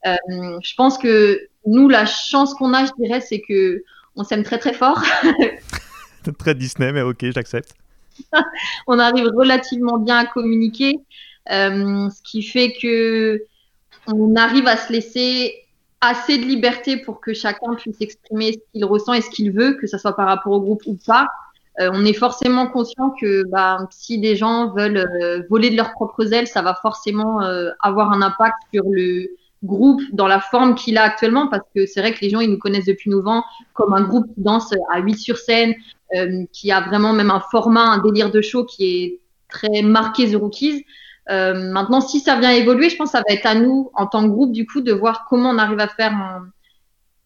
Euh, 0.07 0.15
Je 0.61 0.73
pense 0.75 0.97
que 0.97 1.47
nous, 1.65 1.89
la 1.89 2.05
chance 2.05 2.53
qu'on 2.53 2.73
a, 2.73 2.85
je 2.85 2.91
dirais, 2.97 3.21
c'est 3.21 3.41
que 3.41 3.83
on 4.15 4.23
s'aime 4.23 4.43
très 4.43 4.57
très 4.57 4.73
fort. 4.73 5.01
Très 6.37 6.55
Disney, 6.55 6.91
mais 6.91 7.01
ok, 7.01 7.25
j'accepte. 7.31 7.73
on 8.87 8.99
arrive 8.99 9.27
relativement 9.35 9.97
bien 9.97 10.17
à 10.17 10.25
communiquer, 10.25 10.99
euh, 11.51 12.09
ce 12.09 12.21
qui 12.23 12.43
fait 12.43 12.73
que 12.73 13.43
on 14.07 14.35
arrive 14.35 14.67
à 14.67 14.77
se 14.77 14.91
laisser 14.91 15.53
assez 16.01 16.37
de 16.37 16.45
liberté 16.45 16.97
pour 16.97 17.19
que 17.19 17.33
chacun 17.33 17.75
puisse 17.75 17.99
exprimer 17.99 18.53
ce 18.53 18.59
qu'il 18.71 18.85
ressent 18.85 19.13
et 19.13 19.21
ce 19.21 19.29
qu'il 19.29 19.51
veut, 19.51 19.73
que 19.73 19.87
ce 19.87 19.97
soit 19.97 20.15
par 20.15 20.27
rapport 20.27 20.53
au 20.53 20.61
groupe 20.61 20.81
ou 20.85 20.97
pas. 21.05 21.27
Euh, 21.79 21.89
on 21.93 22.03
est 22.05 22.13
forcément 22.13 22.67
conscient 22.67 23.13
que 23.21 23.43
bah, 23.49 23.87
si 23.91 24.19
des 24.19 24.35
gens 24.35 24.73
veulent 24.73 24.97
euh, 24.97 25.43
voler 25.49 25.69
de 25.69 25.75
leurs 25.75 25.91
propres 25.91 26.33
ailes, 26.33 26.47
ça 26.47 26.61
va 26.61 26.75
forcément 26.75 27.39
avoir 27.81 28.11
un 28.11 28.21
impact 28.21 28.57
sur 28.73 28.83
le 28.89 29.29
groupe 29.63 30.01
dans 30.13 30.27
la 30.27 30.39
forme 30.39 30.75
qu'il 30.75 30.97
a 30.97 31.03
actuellement, 31.03 31.47
parce 31.47 31.63
que 31.75 31.85
c'est 31.85 31.99
vrai 31.99 32.13
que 32.13 32.21
les 32.21 32.29
gens 32.29 32.39
ils 32.39 32.49
nous 32.49 32.57
connaissent 32.57 32.85
depuis 32.85 33.09
9 33.09 33.27
ans 33.27 33.43
comme 33.73 33.93
un 33.93 34.01
groupe 34.01 34.27
qui 34.33 34.41
danse 34.41 34.73
à 34.91 34.99
8 34.99 35.17
sur 35.17 35.37
scène, 35.37 35.75
euh, 36.15 36.45
qui 36.51 36.71
a 36.71 36.81
vraiment 36.81 37.13
même 37.13 37.29
un 37.29 37.41
format, 37.51 37.83
un 37.83 37.99
délire 37.99 38.31
de 38.31 38.41
show 38.41 38.65
qui 38.65 38.85
est 38.85 39.19
très 39.49 39.81
marqué 39.81 40.31
The 40.31 40.35
Rookies. 40.35 40.85
Euh, 41.29 41.71
maintenant, 41.71 42.01
si 42.01 42.19
ça 42.19 42.39
vient 42.39 42.51
évoluer, 42.51 42.89
je 42.89 42.95
pense 42.95 43.11
que 43.11 43.17
ça 43.17 43.23
va 43.27 43.33
être 43.33 43.45
à 43.45 43.55
nous, 43.55 43.91
en 43.93 44.07
tant 44.07 44.23
que 44.23 44.29
groupe, 44.29 44.51
du 44.51 44.65
coup, 44.65 44.81
de 44.81 44.91
voir 44.93 45.25
comment 45.29 45.49
on 45.49 45.57
arrive 45.57 45.79
à 45.79 45.87
faire 45.87 46.41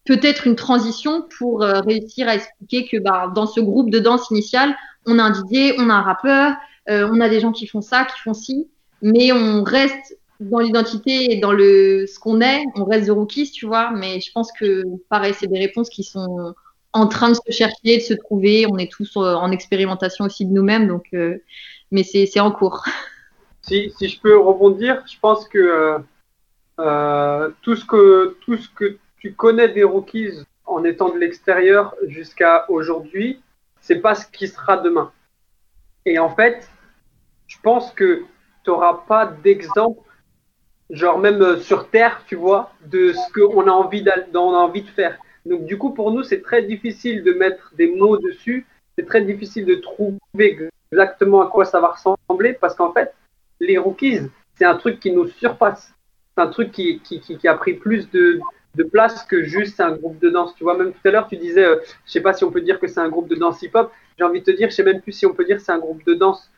peut-être 0.04 0.46
une 0.46 0.56
transition 0.56 1.26
pour 1.38 1.62
euh, 1.62 1.80
réussir 1.80 2.28
à 2.28 2.34
expliquer 2.34 2.86
que 2.86 2.98
bah, 2.98 3.32
dans 3.34 3.46
ce 3.46 3.60
groupe 3.60 3.90
de 3.90 4.00
danse 4.00 4.28
initial, 4.30 4.76
on 5.06 5.18
a 5.18 5.22
un 5.22 5.32
DJ, 5.32 5.74
on 5.78 5.88
a 5.88 5.94
un 5.94 6.02
rappeur, 6.02 6.54
on 6.86 7.20
a 7.20 7.30
des 7.30 7.40
gens 7.40 7.52
qui 7.52 7.66
font 7.66 7.80
ça, 7.80 8.04
qui 8.04 8.20
font 8.20 8.34
ci, 8.34 8.68
mais 9.00 9.32
on 9.32 9.62
reste 9.62 10.18
dans 10.50 10.60
l'identité 10.60 11.32
et 11.32 11.40
dans 11.40 11.52
le 11.52 12.06
ce 12.06 12.18
qu'on 12.18 12.40
est, 12.40 12.64
on 12.76 12.84
reste 12.84 13.08
The 13.08 13.10
Rookies, 13.10 13.50
tu 13.50 13.66
vois. 13.66 13.90
Mais 13.90 14.20
je 14.20 14.30
pense 14.32 14.50
que, 14.52 14.82
pareil, 15.08 15.34
c'est 15.38 15.46
des 15.46 15.58
réponses 15.58 15.90
qui 15.90 16.04
sont 16.04 16.54
en 16.92 17.08
train 17.08 17.30
de 17.30 17.34
se 17.34 17.52
chercher, 17.52 17.96
de 17.96 18.02
se 18.02 18.14
trouver. 18.14 18.66
On 18.70 18.78
est 18.78 18.90
tous 18.90 19.16
euh, 19.16 19.34
en 19.34 19.50
expérimentation 19.50 20.24
aussi 20.24 20.46
de 20.46 20.52
nous-mêmes, 20.52 20.86
donc, 20.86 21.06
euh, 21.12 21.38
mais 21.90 22.04
c'est 22.04 22.40
en 22.40 22.50
cours. 22.50 22.84
Si, 23.66 23.90
si 23.96 24.10
je 24.10 24.20
peux 24.20 24.38
rebondir, 24.38 25.02
je 25.10 25.18
pense 25.18 25.48
que 25.48 25.96
euh, 26.80 27.50
tout, 27.62 27.74
ce 27.74 27.86
que 27.86 28.36
tout 28.42 28.58
ce 28.58 28.68
que 28.68 28.98
tu 29.16 29.32
connais 29.32 29.68
des 29.68 29.84
rookies 29.84 30.32
en 30.66 30.84
étant 30.84 31.08
de 31.08 31.18
l'extérieur 31.18 31.94
jusqu'à 32.08 32.66
aujourd'hui, 32.68 33.40
c'est 33.80 34.00
pas 34.00 34.14
ce 34.14 34.26
qui 34.26 34.48
sera 34.48 34.76
demain. 34.76 35.12
Et 36.04 36.18
en 36.18 36.28
fait, 36.28 36.68
je 37.46 37.56
pense 37.62 37.90
que 37.92 38.24
tu 38.64 38.70
n'auras 38.70 39.04
pas 39.08 39.24
d'exemple, 39.26 40.00
genre 40.94 41.18
même 41.18 41.42
euh, 41.42 41.56
sur 41.58 41.88
Terre, 41.88 42.22
tu 42.26 42.36
vois, 42.36 42.72
de 42.86 43.12
ce 43.12 43.32
qu'on 43.32 43.66
a 43.68 43.70
envie 43.70 44.04
a 44.08 44.38
envie 44.38 44.82
de 44.82 44.88
faire. 44.88 45.18
Donc 45.46 45.64
du 45.66 45.76
coup, 45.76 45.90
pour 45.90 46.10
nous, 46.10 46.22
c'est 46.22 46.42
très 46.42 46.62
difficile 46.62 47.22
de 47.22 47.32
mettre 47.32 47.72
des 47.76 47.94
mots 47.94 48.16
dessus. 48.16 48.66
C'est 48.96 49.06
très 49.06 49.22
difficile 49.22 49.66
de 49.66 49.74
trouver 49.74 50.70
exactement 50.92 51.42
à 51.42 51.48
quoi 51.48 51.64
ça 51.64 51.80
va 51.80 51.88
ressembler 51.88 52.54
parce 52.54 52.74
qu'en 52.74 52.92
fait, 52.92 53.12
les 53.60 53.76
rookies, 53.76 54.20
c'est 54.54 54.64
un 54.64 54.76
truc 54.76 55.00
qui 55.00 55.10
nous 55.10 55.28
surpasse. 55.28 55.92
C'est 56.36 56.42
un 56.42 56.48
truc 56.48 56.72
qui, 56.72 57.00
qui 57.00 57.48
a 57.48 57.54
pris 57.54 57.74
plus 57.74 58.10
de, 58.10 58.40
de 58.74 58.84
place 58.84 59.24
que 59.24 59.42
juste 59.42 59.80
un 59.80 59.92
groupe 59.92 60.18
de 60.20 60.30
danse. 60.30 60.54
Tu 60.54 60.64
vois, 60.64 60.76
même 60.76 60.92
tout 60.92 61.08
à 61.08 61.10
l'heure, 61.10 61.28
tu 61.28 61.36
disais, 61.36 61.64
euh, 61.64 61.76
je 62.06 62.12
sais 62.12 62.20
pas 62.20 62.32
si 62.32 62.44
on 62.44 62.50
peut 62.50 62.60
dire 62.60 62.80
que 62.80 62.86
c'est 62.86 63.00
un 63.00 63.08
groupe 63.08 63.28
de 63.28 63.36
danse 63.36 63.62
hip-hop. 63.62 63.92
J'ai 64.18 64.24
envie 64.24 64.40
de 64.40 64.44
te 64.44 64.50
dire, 64.50 64.70
je 64.70 64.74
sais 64.74 64.82
même 64.82 65.00
plus 65.00 65.12
si 65.12 65.26
on 65.26 65.34
peut 65.34 65.44
dire 65.44 65.56
que 65.56 65.62
c'est 65.62 65.72
un 65.72 65.78
groupe 65.78 66.04
de 66.04 66.14
danse. 66.14 66.50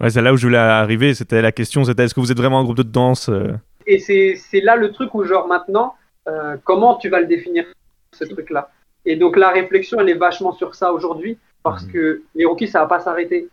Ouais, 0.00 0.10
c'est 0.10 0.22
là 0.22 0.32
où 0.32 0.36
je 0.36 0.46
voulais 0.46 0.58
arriver. 0.58 1.14
C'était 1.14 1.42
la 1.42 1.52
question, 1.52 1.84
c'était 1.84 2.04
est-ce 2.04 2.14
que 2.14 2.20
vous 2.20 2.30
êtes 2.30 2.38
vraiment 2.38 2.60
un 2.60 2.64
groupe 2.64 2.76
de 2.76 2.82
danse 2.82 3.28
euh? 3.28 3.52
Et 3.86 3.98
c'est 3.98 4.60
là 4.60 4.76
le 4.76 4.92
truc 4.92 5.14
où, 5.14 5.24
genre, 5.24 5.48
maintenant, 5.48 5.94
euh, 6.28 6.56
comment 6.62 6.96
tu 6.96 7.08
vas 7.08 7.20
le 7.20 7.26
définir, 7.26 7.64
ce 8.12 8.24
truc-là? 8.24 8.70
Et 9.06 9.16
donc, 9.16 9.36
la 9.36 9.48
réflexion, 9.48 9.98
elle 10.00 10.10
est 10.10 10.14
vachement 10.14 10.52
sur 10.52 10.74
ça 10.74 10.92
aujourd'hui, 10.92 11.38
parce 11.62 11.84
Mhm. 11.84 11.92
que 11.92 12.22
les 12.34 12.44
rookies, 12.44 12.68
ça 12.68 12.80
va 12.80 12.86
pas 12.86 13.00
s'arrêter. 13.00 13.48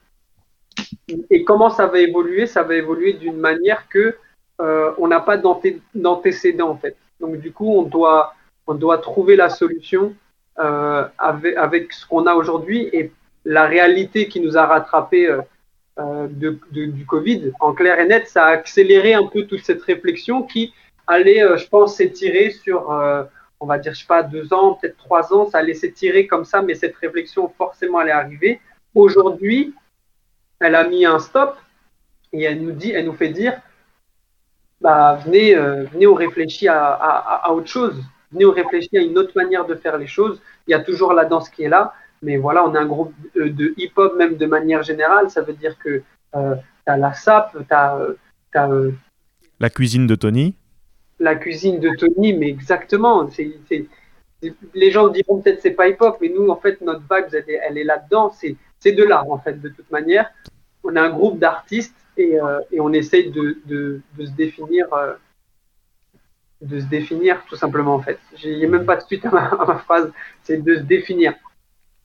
Et 1.29 1.43
comment 1.45 1.69
ça 1.69 1.87
va 1.87 1.99
évoluer? 1.99 2.47
Ça 2.47 2.63
va 2.63 2.75
évoluer 2.75 3.13
d'une 3.13 3.37
manière 3.37 3.87
que 3.87 4.15
euh, 4.61 4.91
on 4.97 5.07
n'a 5.07 5.19
pas 5.19 5.37
d'anté- 5.37 5.81
d'antécédent, 5.93 6.69
en 6.69 6.77
fait. 6.77 6.95
Donc, 7.19 7.37
du 7.39 7.51
coup, 7.51 7.73
on 7.77 7.83
doit, 7.83 8.33
on 8.67 8.73
doit 8.73 8.97
trouver 8.99 9.35
la 9.35 9.49
solution 9.49 10.13
euh, 10.59 11.05
avec, 11.17 11.55
avec 11.57 11.93
ce 11.93 12.05
qu'on 12.05 12.25
a 12.25 12.33
aujourd'hui 12.35 12.89
et 12.93 13.11
la 13.45 13.65
réalité 13.67 14.27
qui 14.27 14.39
nous 14.41 14.57
a 14.57 14.65
rattrapés 14.65 15.29
euh, 15.97 16.27
du 16.27 17.05
Covid, 17.05 17.53
en 17.61 17.73
clair 17.73 17.97
et 17.99 18.05
net, 18.05 18.27
ça 18.27 18.47
a 18.47 18.49
accéléré 18.49 19.13
un 19.13 19.27
peu 19.27 19.45
toute 19.45 19.63
cette 19.63 19.81
réflexion 19.81 20.43
qui 20.43 20.73
allait, 21.07 21.41
euh, 21.41 21.55
je 21.55 21.67
pense, 21.69 21.95
s'étirer 21.95 22.49
sur, 22.49 22.91
euh, 22.91 23.23
on 23.61 23.65
va 23.65 23.77
dire, 23.77 23.93
je 23.93 23.99
sais 23.99 24.05
pas, 24.05 24.21
deux 24.21 24.51
ans, 24.53 24.73
peut-être 24.73 24.97
trois 24.97 25.33
ans, 25.33 25.49
ça 25.49 25.59
allait 25.59 25.73
s'étirer 25.73 26.27
comme 26.27 26.43
ça, 26.43 26.61
mais 26.61 26.73
cette 26.75 26.97
réflexion, 26.97 27.47
forcément, 27.57 28.01
elle 28.01 28.09
est 28.09 28.11
arrivée. 28.11 28.59
Aujourd'hui, 28.93 29.73
elle 30.59 30.75
a 30.75 30.85
mis 30.85 31.05
un 31.05 31.17
stop 31.17 31.57
et 32.33 32.43
elle 32.43 32.61
nous 32.61 32.73
dit, 32.73 32.91
elle 32.91 33.05
nous 33.05 33.13
fait 33.13 33.29
dire, 33.29 33.53
bah, 34.81 35.17
venez, 35.23 35.55
venez, 35.55 36.07
on 36.07 36.13
réfléchit 36.13 36.67
à, 36.67 36.91
à, 36.91 37.51
autre 37.53 37.67
chose. 37.67 38.03
Venez, 38.33 38.45
on 38.45 38.51
réfléchit 38.51 38.97
à 38.97 39.01
une 39.01 39.17
autre 39.17 39.31
manière 39.35 39.65
de 39.65 39.75
faire 39.75 39.97
les 39.97 40.07
choses. 40.07 40.41
Il 40.67 40.71
y 40.71 40.73
a 40.73 40.79
toujours 40.79 41.13
la 41.13 41.23
danse 41.23 41.47
qui 41.49 41.63
est 41.63 41.69
là, 41.69 41.93
mais 42.25 42.37
voilà, 42.37 42.65
on 42.65 42.73
est 42.73 42.77
un 42.77 42.87
groupe 42.87 43.13
de, 43.35 43.47
de 43.47 43.73
hip-hop 43.77 44.17
même 44.17 44.35
de 44.35 44.45
manière 44.47 44.81
générale. 44.81 45.29
Ça 45.29 45.41
veut 45.41 45.53
dire 45.53 45.77
que 45.77 46.01
euh, 46.35 46.55
tu 46.85 46.91
as 46.91 46.97
la 46.97 47.13
SAP, 47.13 47.51
tu 47.53 47.73
as, 47.73 47.97
euh, 48.55 48.91
la 49.59 49.69
cuisine 49.69 50.07
de 50.07 50.15
Tony. 50.15 50.55
La 51.19 51.35
cuisine 51.35 51.79
de 51.79 51.91
Tony, 51.95 52.33
mais 52.33 52.49
exactement. 52.49 53.29
Les 54.73 54.91
gens 54.91 55.07
diront 55.07 55.39
peut-être 55.39 55.61
c'est 55.61 55.71
pas 55.71 55.87
hip-hop, 55.87 56.17
mais 56.19 56.29
nous, 56.29 56.49
en 56.49 56.57
fait, 56.57 56.81
notre 56.81 57.01
vibe, 57.01 57.27
elle 57.31 57.49
est, 57.49 57.61
elle 57.67 57.77
est 57.77 57.83
là-dedans. 57.83 58.33
C'est, 58.33 58.57
de 58.91 59.03
l'art, 59.03 59.29
en 59.31 59.39
fait, 59.39 59.59
de 59.59 59.69
toute 59.69 59.89
manière. 59.89 60.29
On 60.83 60.95
a 60.95 61.01
un 61.01 61.09
groupe 61.09 61.39
d'artistes 61.39 61.95
et, 62.17 62.39
euh, 62.39 62.59
et 62.71 62.79
on 62.79 62.91
essaye 62.93 63.31
de, 63.31 63.57
de, 63.65 64.01
de 64.17 64.25
se 64.25 64.31
définir. 64.31 64.93
Euh, 64.93 65.13
de 66.61 66.79
se 66.79 66.85
définir 66.85 67.43
tout 67.47 67.55
simplement 67.55 67.95
en 67.95 68.01
fait. 68.01 68.17
Il 68.43 68.57
n'y 68.57 68.65
a 68.65 68.69
même 68.69 68.85
pas 68.85 68.95
de 68.95 69.01
suite 69.01 69.25
à 69.25 69.29
ma, 69.29 69.45
à 69.47 69.65
ma 69.65 69.77
phrase, 69.79 70.11
c'est 70.43 70.63
de 70.63 70.75
se 70.75 70.81
définir. 70.81 71.33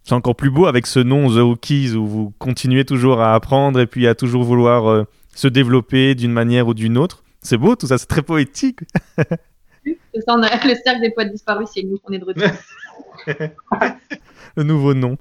C'est 0.05 0.15
encore 0.15 0.35
plus 0.35 0.51
beau 0.51 0.67
avec 0.67 0.87
ce 0.87 0.99
nom 0.99 1.29
The 1.29 1.39
Hookies 1.41 1.93
où 1.95 2.07
vous 2.07 2.33
continuez 2.39 2.85
toujours 2.85 3.21
à 3.21 3.35
apprendre 3.35 3.81
et 3.81 3.87
puis 3.87 4.07
à 4.07 4.15
toujours 4.15 4.43
vouloir 4.45 4.89
euh, 4.89 5.05
se 5.35 5.47
développer 5.47 6.15
d'une 6.15 6.33
manière 6.33 6.67
ou 6.69 6.75
d'une 6.75 6.99
autre. 6.99 7.23
C'est 7.43 7.57
beau 7.59 7.77
tout 7.77 7.87
ça, 7.87 7.99
c'est 7.99 8.07
très 8.07 8.23
poétique. 8.23 8.81
C'est 9.85 10.21
ça, 10.27 10.35
on 10.37 10.43
a 10.43 10.51
le 10.67 10.75
cercle 10.85 11.01
des 11.01 11.11
poètes 11.11 11.33
disparus, 11.33 11.69
c'est 11.75 11.83
nous, 11.83 11.99
on 12.05 12.13
est 12.13 12.19
de 12.19 12.25
retour. 12.27 12.51
le 14.57 14.63
nouveau 14.63 14.93
nom. 14.93 15.17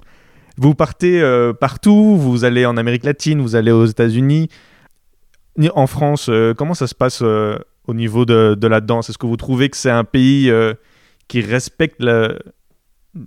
Vous 0.58 0.76
partez 0.76 1.22
euh, 1.22 1.54
partout, 1.54 2.18
vous 2.18 2.44
allez 2.44 2.66
en 2.66 2.76
Amérique 2.76 3.06
latine, 3.06 3.40
vous 3.40 3.56
allez 3.56 3.72
aux 3.72 3.86
États-Unis. 3.86 4.50
En 5.76 5.88
France, 5.88 6.28
euh, 6.30 6.54
comment 6.54 6.74
ça 6.74 6.88
se 6.88 6.96
passe 6.96 7.22
au 7.22 7.94
niveau 7.94 8.26
de, 8.26 8.56
de 8.60 8.68
la 8.68 8.82
danse? 8.82 9.10
Est-ce 9.10 9.18
que 9.18 9.28
vous 9.28 9.38
trouvez 9.38 9.70
que 9.70 9.78
c'est 9.78 9.90
un 9.92 10.04
pays 10.04 10.52
qui 11.30 11.40
respecte 11.40 12.02
la- 12.02 12.34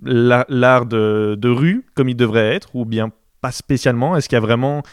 l'art 0.03 0.85
de, 0.85 1.49
rue 1.49 1.85
comme 1.95 2.09
il 2.09 2.15
devrait 2.15 2.55
être 2.55 2.75
ou 2.75 2.85
bien 2.85 3.11
pas 3.41 3.51
spécialement? 3.51 4.15
Est-ce 4.15 4.29
qu'il 4.29 4.35
y 4.35 4.37
a 4.37 4.41
vraiment 4.41 4.83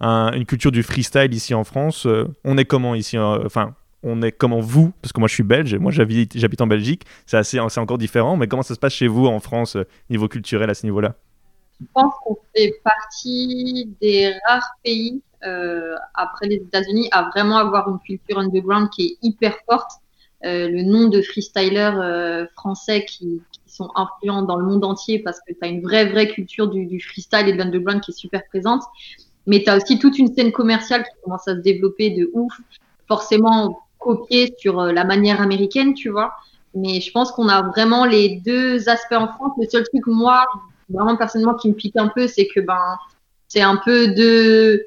un- 0.00 0.32
une 0.32 0.44
culture 0.46 0.72
du 0.72 0.82
freestyle 0.82 1.32
ici 1.32 1.54
en 1.54 1.64
France? 1.64 2.06
Euh, 2.06 2.26
On 2.44 2.58
est 2.58 2.64
comment 2.64 2.94
ici 2.94 3.16
euh, 3.16 3.44
Enfin, 3.46 3.74
on 4.02 4.22
est 4.22 4.32
comment 4.32 4.60
vous? 4.60 4.92
Parce 5.02 5.12
que 5.12 5.20
moi 5.20 5.28
je 5.28 5.34
suis 5.34 5.42
belge 5.42 5.74
et 5.74 5.78
moi 5.78 5.92
j'habite 5.92 6.60
en 6.60 6.66
Belgique. 6.66 7.04
C'est 7.26 7.36
assez, 7.36 7.58
c'est 7.68 7.80
encore 7.80 7.98
différent. 7.98 8.36
Mais 8.36 8.48
comment 8.48 8.62
ça 8.62 8.74
se 8.74 8.80
passe 8.80 8.94
chez 8.94 9.06
vous 9.06 9.26
en 9.26 9.40
France 9.40 9.76
euh, 9.76 9.84
niveau 10.08 10.28
culturel 10.28 10.70
à 10.70 10.74
ce 10.74 10.86
niveau-là? 10.86 11.14
Je 11.80 11.86
pense 11.94 12.12
qu'on 12.24 12.36
fait 12.54 12.74
partie 12.84 13.94
des 14.02 14.34
rares 14.46 14.70
pays, 14.84 15.22
après 16.14 16.46
les 16.48 16.56
États-Unis, 16.56 17.08
à 17.10 17.30
vraiment 17.34 17.56
avoir 17.56 17.88
une 17.88 17.98
culture 18.00 18.38
underground 18.38 18.90
qui 18.90 19.02
est 19.06 19.26
hyper 19.26 19.54
forte. 19.66 19.90
Le 20.42 20.82
nom 20.82 21.08
de 21.08 21.22
freestylers 21.22 22.46
français 22.54 23.06
qui, 23.06 23.40
sont 23.70 23.90
influents 23.94 24.42
dans 24.42 24.56
le 24.56 24.64
monde 24.64 24.84
entier 24.84 25.18
parce 25.20 25.38
que 25.40 25.52
tu 25.52 25.58
as 25.62 25.68
une 25.68 25.82
vraie, 25.82 26.06
vraie 26.06 26.28
culture 26.28 26.68
du, 26.68 27.00
freestyle 27.00 27.48
et 27.48 27.52
de 27.52 27.58
l'underground 27.58 28.00
qui 28.00 28.10
est 28.10 28.14
super 28.14 28.42
présente. 28.48 28.82
Mais 29.46 29.62
tu 29.62 29.70
as 29.70 29.76
aussi 29.76 29.98
toute 29.98 30.18
une 30.18 30.34
scène 30.34 30.52
commerciale 30.52 31.02
qui 31.02 31.10
commence 31.24 31.48
à 31.48 31.54
se 31.54 31.60
développer 31.60 32.10
de 32.10 32.30
ouf, 32.32 32.52
forcément 33.08 33.80
copiée 33.98 34.54
sur 34.58 34.80
euh, 34.80 34.92
la 34.92 35.04
manière 35.04 35.40
américaine, 35.40 35.94
tu 35.94 36.08
vois. 36.08 36.32
Mais 36.74 37.00
je 37.00 37.10
pense 37.10 37.32
qu'on 37.32 37.48
a 37.48 37.62
vraiment 37.62 38.04
les 38.04 38.40
deux 38.40 38.88
aspects 38.88 39.12
en 39.12 39.28
France. 39.28 39.52
Le 39.60 39.68
seul 39.68 39.84
truc, 39.84 40.06
moi, 40.06 40.44
vraiment 40.88 41.16
personnellement, 41.16 41.54
qui 41.54 41.68
me 41.68 41.74
pique 41.74 41.96
un 41.96 42.08
peu, 42.08 42.28
c'est 42.28 42.46
que 42.46 42.60
ben, 42.60 42.96
c'est 43.48 43.62
un 43.62 43.76
peu 43.76 44.08
deux, 44.08 44.86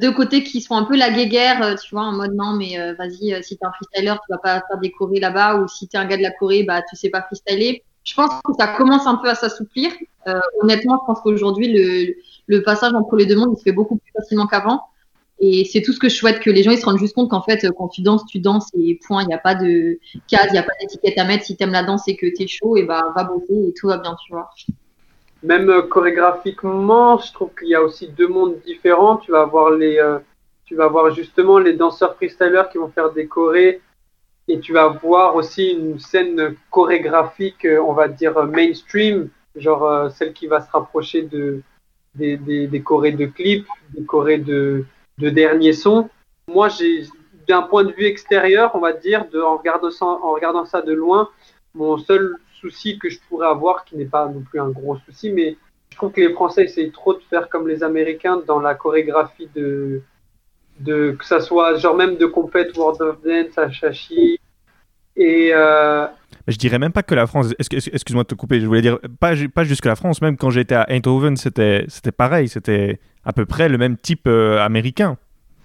deux 0.00 0.12
côtés 0.12 0.44
qui 0.44 0.60
sont 0.60 0.76
un 0.76 0.84
peu 0.84 0.96
la 0.96 1.10
guéguerre, 1.10 1.62
euh, 1.62 1.74
tu 1.74 1.94
vois, 1.94 2.04
en 2.04 2.12
mode 2.12 2.34
non, 2.34 2.54
mais 2.54 2.78
euh, 2.78 2.94
vas-y, 2.94 3.42
si 3.42 3.56
t'es 3.56 3.66
un 3.66 3.72
freestyler, 3.72 4.14
tu 4.14 4.32
vas 4.32 4.38
pas 4.38 4.62
faire 4.68 4.78
des 4.80 4.92
chorés 4.92 5.20
là-bas, 5.20 5.56
ou 5.56 5.68
si 5.68 5.88
t'es 5.88 5.98
un 5.98 6.04
gars 6.06 6.16
de 6.16 6.22
la 6.22 6.30
Corée, 6.30 6.62
bah 6.62 6.82
tu 6.88 6.96
sais 6.96 7.10
pas 7.10 7.22
freestyler. 7.22 7.82
Je 8.04 8.14
pense 8.14 8.30
que 8.44 8.52
ça 8.58 8.68
commence 8.68 9.06
un 9.06 9.16
peu 9.16 9.28
à 9.28 9.34
s'assouplir. 9.34 9.92
Euh, 10.26 10.40
honnêtement, 10.60 10.98
je 11.02 11.06
pense 11.06 11.20
qu'aujourd'hui, 11.20 12.14
le, 12.48 12.62
passage 12.62 12.92
entre 12.94 13.16
les 13.16 13.26
deux 13.26 13.36
mondes, 13.36 13.54
il 13.54 13.58
se 13.58 13.62
fait 13.62 13.72
beaucoup 13.72 13.96
plus 13.96 14.12
facilement 14.12 14.46
qu'avant. 14.46 14.82
Et 15.38 15.64
c'est 15.64 15.82
tout 15.82 15.92
ce 15.92 15.98
que 15.98 16.08
je 16.08 16.14
souhaite 16.14 16.40
que 16.40 16.50
les 16.50 16.62
gens 16.62 16.70
ils 16.70 16.78
se 16.78 16.84
rendent 16.84 16.98
juste 16.98 17.14
compte 17.14 17.30
qu'en 17.30 17.42
fait, 17.42 17.66
quand 17.76 17.88
tu 17.88 18.02
danses, 18.02 18.24
tu 18.26 18.38
danses 18.38 18.68
et 18.74 19.00
point. 19.06 19.22
Il 19.22 19.26
n'y 19.26 19.34
a 19.34 19.38
pas 19.38 19.56
de 19.56 19.98
case, 20.28 20.46
il 20.50 20.52
n'y 20.52 20.58
a 20.58 20.62
pas 20.62 20.72
d'étiquette 20.80 21.18
à 21.18 21.24
mettre. 21.24 21.44
Si 21.44 21.56
t'aimes 21.56 21.72
la 21.72 21.82
danse 21.82 22.06
et 22.06 22.16
que 22.16 22.26
t'es 22.26 22.46
chaud, 22.46 22.76
et 22.76 22.84
bah 22.84 23.12
va 23.16 23.24
bosser 23.24 23.68
et 23.68 23.74
tout 23.74 23.88
va 23.88 23.98
bien, 23.98 24.14
tu 24.24 24.32
vois. 24.32 24.50
Même 25.42 25.68
euh, 25.68 25.82
chorégraphiquement, 25.82 27.18
je 27.18 27.32
trouve 27.32 27.50
qu'il 27.58 27.68
y 27.68 27.74
a 27.74 27.82
aussi 27.82 28.08
deux 28.08 28.28
mondes 28.28 28.60
différents. 28.64 29.16
Tu 29.16 29.32
vas 29.32 29.42
avoir 29.42 29.70
les, 29.70 29.98
euh, 29.98 30.18
tu 30.64 30.76
vas 30.76 30.84
avoir 30.84 31.12
justement 31.12 31.58
les 31.58 31.72
danseurs 31.72 32.14
freestylers 32.14 32.70
qui 32.70 32.78
vont 32.78 32.88
faire 32.88 33.10
des 33.12 33.26
chorés, 33.26 33.80
et 34.48 34.60
tu 34.60 34.72
vas 34.72 34.84
avoir 34.84 35.36
aussi 35.36 35.70
une 35.70 35.98
scène 35.98 36.56
chorégraphique, 36.70 37.64
euh, 37.64 37.80
on 37.80 37.92
va 37.92 38.08
dire 38.08 38.36
euh, 38.38 38.46
mainstream, 38.46 39.28
genre 39.56 39.84
euh, 39.84 40.08
celle 40.10 40.32
qui 40.32 40.46
va 40.46 40.60
se 40.60 40.70
rapprocher 40.70 41.22
de 41.22 41.62
des, 42.14 42.36
des, 42.36 42.66
des 42.66 42.82
chorés 42.82 43.12
de 43.12 43.26
clips, 43.26 43.66
des 43.90 44.04
chorés 44.04 44.38
de, 44.38 44.84
de 45.18 45.30
derniers 45.30 45.72
sons. 45.72 46.10
Moi, 46.46 46.68
j'ai 46.68 47.04
d'un 47.48 47.62
point 47.62 47.84
de 47.84 47.92
vue 47.92 48.04
extérieur, 48.04 48.72
on 48.74 48.80
va 48.80 48.92
dire, 48.92 49.28
de, 49.30 49.40
en, 49.40 49.56
regardant 49.56 49.90
ça, 49.90 50.04
en 50.04 50.32
regardant 50.32 50.66
ça 50.66 50.82
de 50.82 50.92
loin, 50.92 51.30
mon 51.74 51.96
seul 51.96 52.36
souci 52.60 52.98
que 52.98 53.08
je 53.08 53.18
pourrais 53.28 53.46
avoir, 53.48 53.84
qui 53.84 53.96
n'est 53.96 54.04
pas 54.04 54.28
non 54.28 54.42
plus 54.42 54.60
un 54.60 54.68
gros 54.68 54.98
souci, 55.06 55.30
mais 55.30 55.56
je 55.90 55.96
trouve 55.96 56.12
que 56.12 56.20
les 56.20 56.32
Français 56.32 56.64
essayent 56.64 56.92
trop 56.92 57.14
de 57.14 57.22
faire 57.30 57.48
comme 57.48 57.66
les 57.66 57.82
Américains 57.82 58.42
dans 58.46 58.60
la 58.60 58.74
chorégraphie 58.74 59.48
de, 59.54 60.02
de 60.80 61.12
que 61.12 61.24
ça 61.24 61.40
soit 61.40 61.76
genre 61.76 61.94
même 61.96 62.16
de 62.16 62.26
compète 62.26 62.76
World 62.76 63.00
of 63.02 63.22
Dance 63.22 63.56
à 63.58 63.70
Chachi. 63.70 64.38
Et 65.16 65.50
euh, 65.54 66.06
je 66.48 66.56
dirais 66.56 66.78
même 66.78 66.92
pas 66.92 67.02
que 67.02 67.14
la 67.14 67.26
France. 67.26 67.54
Excuse-moi 67.58 68.24
de 68.24 68.28
te 68.28 68.34
couper. 68.34 68.60
Je 68.60 68.66
voulais 68.66 68.82
dire 68.82 68.98
pas, 69.20 69.32
pas 69.54 69.64
jusque 69.64 69.84
la 69.86 69.96
France. 69.96 70.22
Même 70.22 70.36
quand 70.36 70.50
j'étais 70.50 70.74
à 70.74 70.86
Eindhoven, 70.90 71.36
c'était 71.36 71.84
c'était 71.88 72.12
pareil. 72.12 72.48
C'était 72.48 73.00
à 73.24 73.32
peu 73.32 73.46
près 73.46 73.68
le 73.68 73.78
même 73.78 73.96
type 73.96 74.26
euh, 74.26 74.58
américain. 74.60 75.18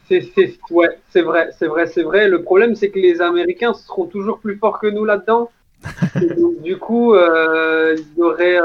c'est 0.08 0.22
c'est- 0.36 0.58
ouais, 0.72 0.90
c'est 1.10 1.22
vrai, 1.22 1.50
c'est 1.58 1.68
vrai, 1.68 1.88
c'est 1.88 2.04
vrai. 2.04 2.28
Le 2.30 2.42
problème, 2.44 2.76
c'est 2.76 2.90
que 2.92 3.00
les 3.00 3.22
Américains 3.22 3.74
seront 3.74 4.06
toujours 4.06 4.40
plus 4.40 4.58
forts 4.58 4.80
que 4.80 4.88
nous 4.88 5.06
là-dedans. 5.06 5.52
Du 6.64 6.78
coup, 6.78 7.14
euh, 7.14 7.96
il 7.98 8.18
y 8.18 8.22
aurait, 8.22 8.58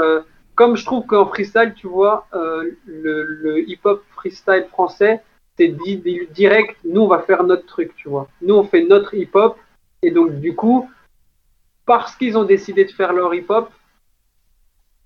comme 0.54 0.76
je 0.76 0.84
trouve 0.84 1.06
qu'en 1.06 1.26
freestyle, 1.26 1.74
tu 1.76 1.86
vois, 1.88 2.26
le, 2.86 3.22
le 3.24 3.68
hip-hop 3.68 4.02
freestyle 4.14 4.66
français, 4.70 5.20
direct. 5.68 6.76
Nous, 6.84 7.00
on 7.00 7.08
va 7.08 7.20
faire 7.20 7.44
notre 7.44 7.66
truc, 7.66 7.94
tu 7.96 8.08
vois. 8.08 8.28
Nous, 8.40 8.54
on 8.54 8.64
fait 8.64 8.84
notre 8.84 9.14
hip-hop. 9.14 9.56
Et 10.02 10.10
donc, 10.10 10.40
du 10.40 10.54
coup, 10.54 10.90
parce 11.86 12.16
qu'ils 12.16 12.36
ont 12.36 12.44
décidé 12.44 12.84
de 12.84 12.90
faire 12.90 13.12
leur 13.12 13.34
hip-hop, 13.34 13.70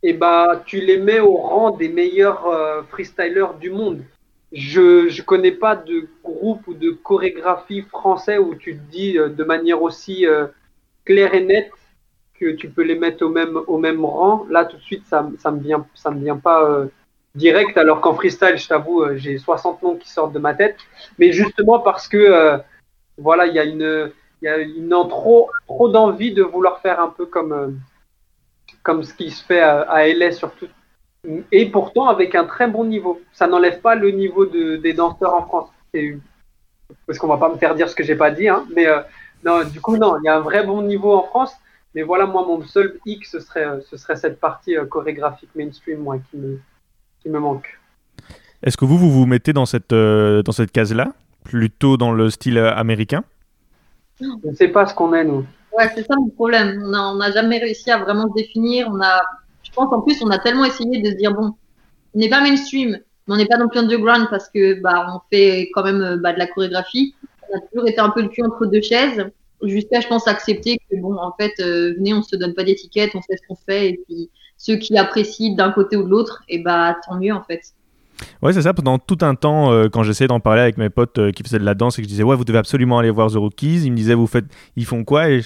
et 0.02 0.12
bah, 0.12 0.62
tu 0.66 0.80
les 0.80 0.98
mets 0.98 1.20
au 1.20 1.36
rang 1.36 1.70
des 1.72 1.88
meilleurs 1.88 2.46
euh, 2.46 2.82
freestylers 2.84 3.54
du 3.54 3.70
monde. 3.70 4.02
Je 4.52 5.08
je 5.08 5.22
connais 5.22 5.52
pas 5.52 5.74
de 5.74 6.08
groupe 6.22 6.66
ou 6.68 6.74
de 6.74 6.90
chorégraphie 6.90 7.82
français 7.82 8.38
où 8.38 8.54
tu 8.54 8.76
te 8.76 8.90
dis 8.90 9.18
euh, 9.18 9.28
de 9.28 9.42
manière 9.42 9.82
aussi 9.82 10.26
euh, 10.26 10.46
claire 11.04 11.34
et 11.34 11.44
nette 11.44 11.72
que 12.38 12.52
tu 12.52 12.68
peux 12.68 12.82
les 12.82 12.94
mettre 12.96 13.24
au 13.24 13.30
même 13.30 13.58
au 13.66 13.78
même 13.78 14.04
rang. 14.04 14.46
Là 14.48 14.64
tout 14.64 14.76
de 14.76 14.82
suite 14.82 15.04
ça 15.06 15.28
ça 15.38 15.50
me 15.50 15.60
vient 15.60 15.84
ça 15.94 16.10
me 16.10 16.20
vient 16.20 16.36
pas 16.36 16.86
direct 17.36 17.76
alors 17.78 18.00
qu'en 18.00 18.14
freestyle 18.14 18.56
je 18.56 18.68
t'avoue 18.68 19.02
euh, 19.02 19.16
j'ai 19.16 19.38
60 19.38 19.82
noms 19.82 19.96
qui 19.96 20.10
sortent 20.10 20.32
de 20.32 20.38
ma 20.40 20.54
tête 20.54 20.76
mais 21.18 21.32
justement 21.32 21.78
parce 21.80 22.08
que 22.08 22.16
euh, 22.16 22.58
voilà 23.18 23.46
il 23.46 23.54
y 23.54 23.58
a 23.60 23.64
une 23.64 24.12
y 24.42 24.48
a 24.48 24.58
une 24.58 24.90
trop 25.08 25.50
trop 25.66 25.88
d'envie 25.88 26.32
de 26.34 26.42
vouloir 26.42 26.80
faire 26.80 27.00
un 27.00 27.08
peu 27.08 27.26
comme 27.26 27.52
euh, 27.52 27.68
comme 28.82 29.02
ce 29.04 29.14
qui 29.14 29.30
se 29.30 29.44
fait 29.44 29.60
à, 29.60 29.82
à 29.82 30.06
LA 30.06 30.32
surtout 30.32 30.68
et 31.52 31.66
pourtant 31.70 32.06
avec 32.06 32.34
un 32.36 32.44
très 32.44 32.68
bon 32.68 32.84
niveau. 32.84 33.20
Ça 33.32 33.48
n'enlève 33.48 33.80
pas 33.80 33.96
le 33.96 34.10
niveau 34.12 34.46
de, 34.46 34.76
des 34.76 34.92
danseurs 34.94 35.34
en 35.34 35.42
France. 35.42 35.70
C'est- 35.92 36.18
Parce 37.06 37.18
qu'on 37.18 37.28
va 37.28 37.38
pas 37.38 37.48
me 37.48 37.58
faire 37.58 37.74
dire 37.74 37.88
ce 37.90 37.96
que 37.96 38.04
j'ai 38.04 38.16
pas 38.16 38.30
dit, 38.30 38.48
hein. 38.48 38.66
mais 38.74 38.86
non, 39.44 39.64
du 39.64 39.80
coup 39.80 39.96
non, 39.96 40.18
il 40.20 40.26
y 40.26 40.28
a 40.28 40.36
un 40.36 40.40
vrai 40.40 40.64
bon 40.64 40.82
niveau 40.82 41.14
en 41.14 41.24
France. 41.24 41.52
Mais 41.94 42.02
voilà, 42.02 42.26
moi 42.26 42.44
mon 42.46 42.62
seul 42.62 42.98
hic, 43.06 43.26
ce 43.26 43.40
serait, 43.40 43.66
ce 43.90 43.96
serait 43.96 44.16
cette 44.16 44.40
partie 44.40 44.76
chorégraphique 44.90 45.50
mainstream, 45.56 46.00
moi, 46.00 46.18
qui 46.30 46.36
me, 46.36 46.60
qui 47.26 47.32
me 47.32 47.40
manque. 47.40 47.66
Est-ce 48.62 48.76
que 48.76 48.84
vous 48.84 48.96
vous 48.96 49.10
vous 49.10 49.26
mettez 49.26 49.52
dans 49.52 49.66
cette 49.66 49.92
euh, 49.92 50.42
dans 50.42 50.52
cette 50.52 50.70
case-là, 50.70 51.12
plutôt 51.44 51.96
dans 51.96 52.12
le 52.12 52.30
style 52.30 52.58
euh, 52.58 52.72
américain? 52.74 53.24
Je 54.20 54.48
ne 54.48 54.54
sais 54.54 54.68
pas 54.68 54.86
ce 54.86 54.94
qu'on 54.94 55.12
est 55.12 55.24
nous. 55.24 55.44
Ouais, 55.76 55.90
c'est 55.94 56.06
ça 56.06 56.14
le 56.14 56.32
problème. 56.32 56.82
On 56.84 56.90
n'a 56.90 57.12
on 57.12 57.32
jamais 57.32 57.58
réussi 57.58 57.90
à 57.90 57.98
vraiment 57.98 58.28
se 58.28 58.34
définir. 58.34 58.88
On 58.90 59.00
a, 59.00 59.20
je 59.62 59.70
pense 59.72 59.92
en 59.92 60.00
plus, 60.00 60.22
on 60.22 60.30
a 60.30 60.38
tellement 60.38 60.64
essayé 60.64 61.02
de 61.02 61.10
se 61.10 61.16
dire 61.16 61.34
bon, 61.34 61.54
on 62.14 62.18
n'est 62.18 62.30
pas 62.30 62.40
mainstream, 62.40 62.92
mais 63.26 63.34
on 63.34 63.36
n'est 63.36 63.46
pas 63.46 63.58
non 63.58 63.68
plus 63.68 63.80
underground 63.80 64.28
parce 64.30 64.48
que 64.48 64.80
bah 64.80 65.06
on 65.14 65.20
fait 65.30 65.70
quand 65.74 65.82
même 65.82 66.02
euh, 66.02 66.16
bah, 66.16 66.32
de 66.32 66.38
la 66.38 66.46
chorégraphie. 66.46 67.14
On 67.50 67.56
a 67.56 67.60
toujours 67.60 67.88
été 67.88 68.00
un 68.00 68.10
peu 68.10 68.22
le 68.22 68.28
cul 68.28 68.42
entre 68.42 68.66
deux 68.66 68.80
chaises, 68.80 69.24
jusqu'à 69.62 70.00
je 70.00 70.08
pense 70.08 70.26
accepter 70.28 70.78
que 70.78 70.96
bon, 70.96 71.16
en 71.16 71.32
fait, 71.38 71.52
euh, 71.60 71.94
venez, 71.96 72.14
on 72.14 72.22
se 72.22 72.36
donne 72.36 72.54
pas 72.54 72.64
d'étiquette, 72.64 73.10
on 73.14 73.22
sait 73.22 73.36
ce 73.36 73.46
qu'on 73.48 73.56
fait 73.56 73.90
et 73.90 74.00
puis 74.06 74.30
ceux 74.56 74.76
qui 74.76 74.96
apprécient 74.96 75.54
d'un 75.54 75.72
côté 75.72 75.96
ou 75.96 76.04
de 76.04 76.08
l'autre, 76.08 76.42
et 76.48 76.58
bah 76.58 76.96
tant 77.06 77.16
mieux 77.16 77.32
en 77.32 77.42
fait. 77.42 77.72
Ouais, 78.42 78.52
c'est 78.52 78.62
ça. 78.62 78.72
Pendant 78.74 78.98
tout 78.98 79.18
un 79.22 79.34
temps, 79.34 79.72
euh, 79.72 79.88
quand 79.88 80.02
j'essayais 80.02 80.28
d'en 80.28 80.40
parler 80.40 80.62
avec 80.62 80.78
mes 80.78 80.90
potes 80.90 81.18
euh, 81.18 81.32
qui 81.32 81.42
faisaient 81.42 81.58
de 81.58 81.64
la 81.64 81.74
danse 81.74 81.98
et 81.98 82.02
que 82.02 82.04
je 82.04 82.08
disais, 82.08 82.22
ouais, 82.22 82.36
vous 82.36 82.44
devez 82.44 82.58
absolument 82.58 82.98
aller 82.98 83.10
voir 83.10 83.30
The 83.30 83.36
Rookies, 83.36 83.82
ils 83.84 83.90
me 83.90 83.96
disaient, 83.96 84.14
vous 84.14 84.26
faites, 84.26 84.46
ils 84.76 84.84
font 84.84 85.04
quoi? 85.04 85.30
Et 85.30 85.42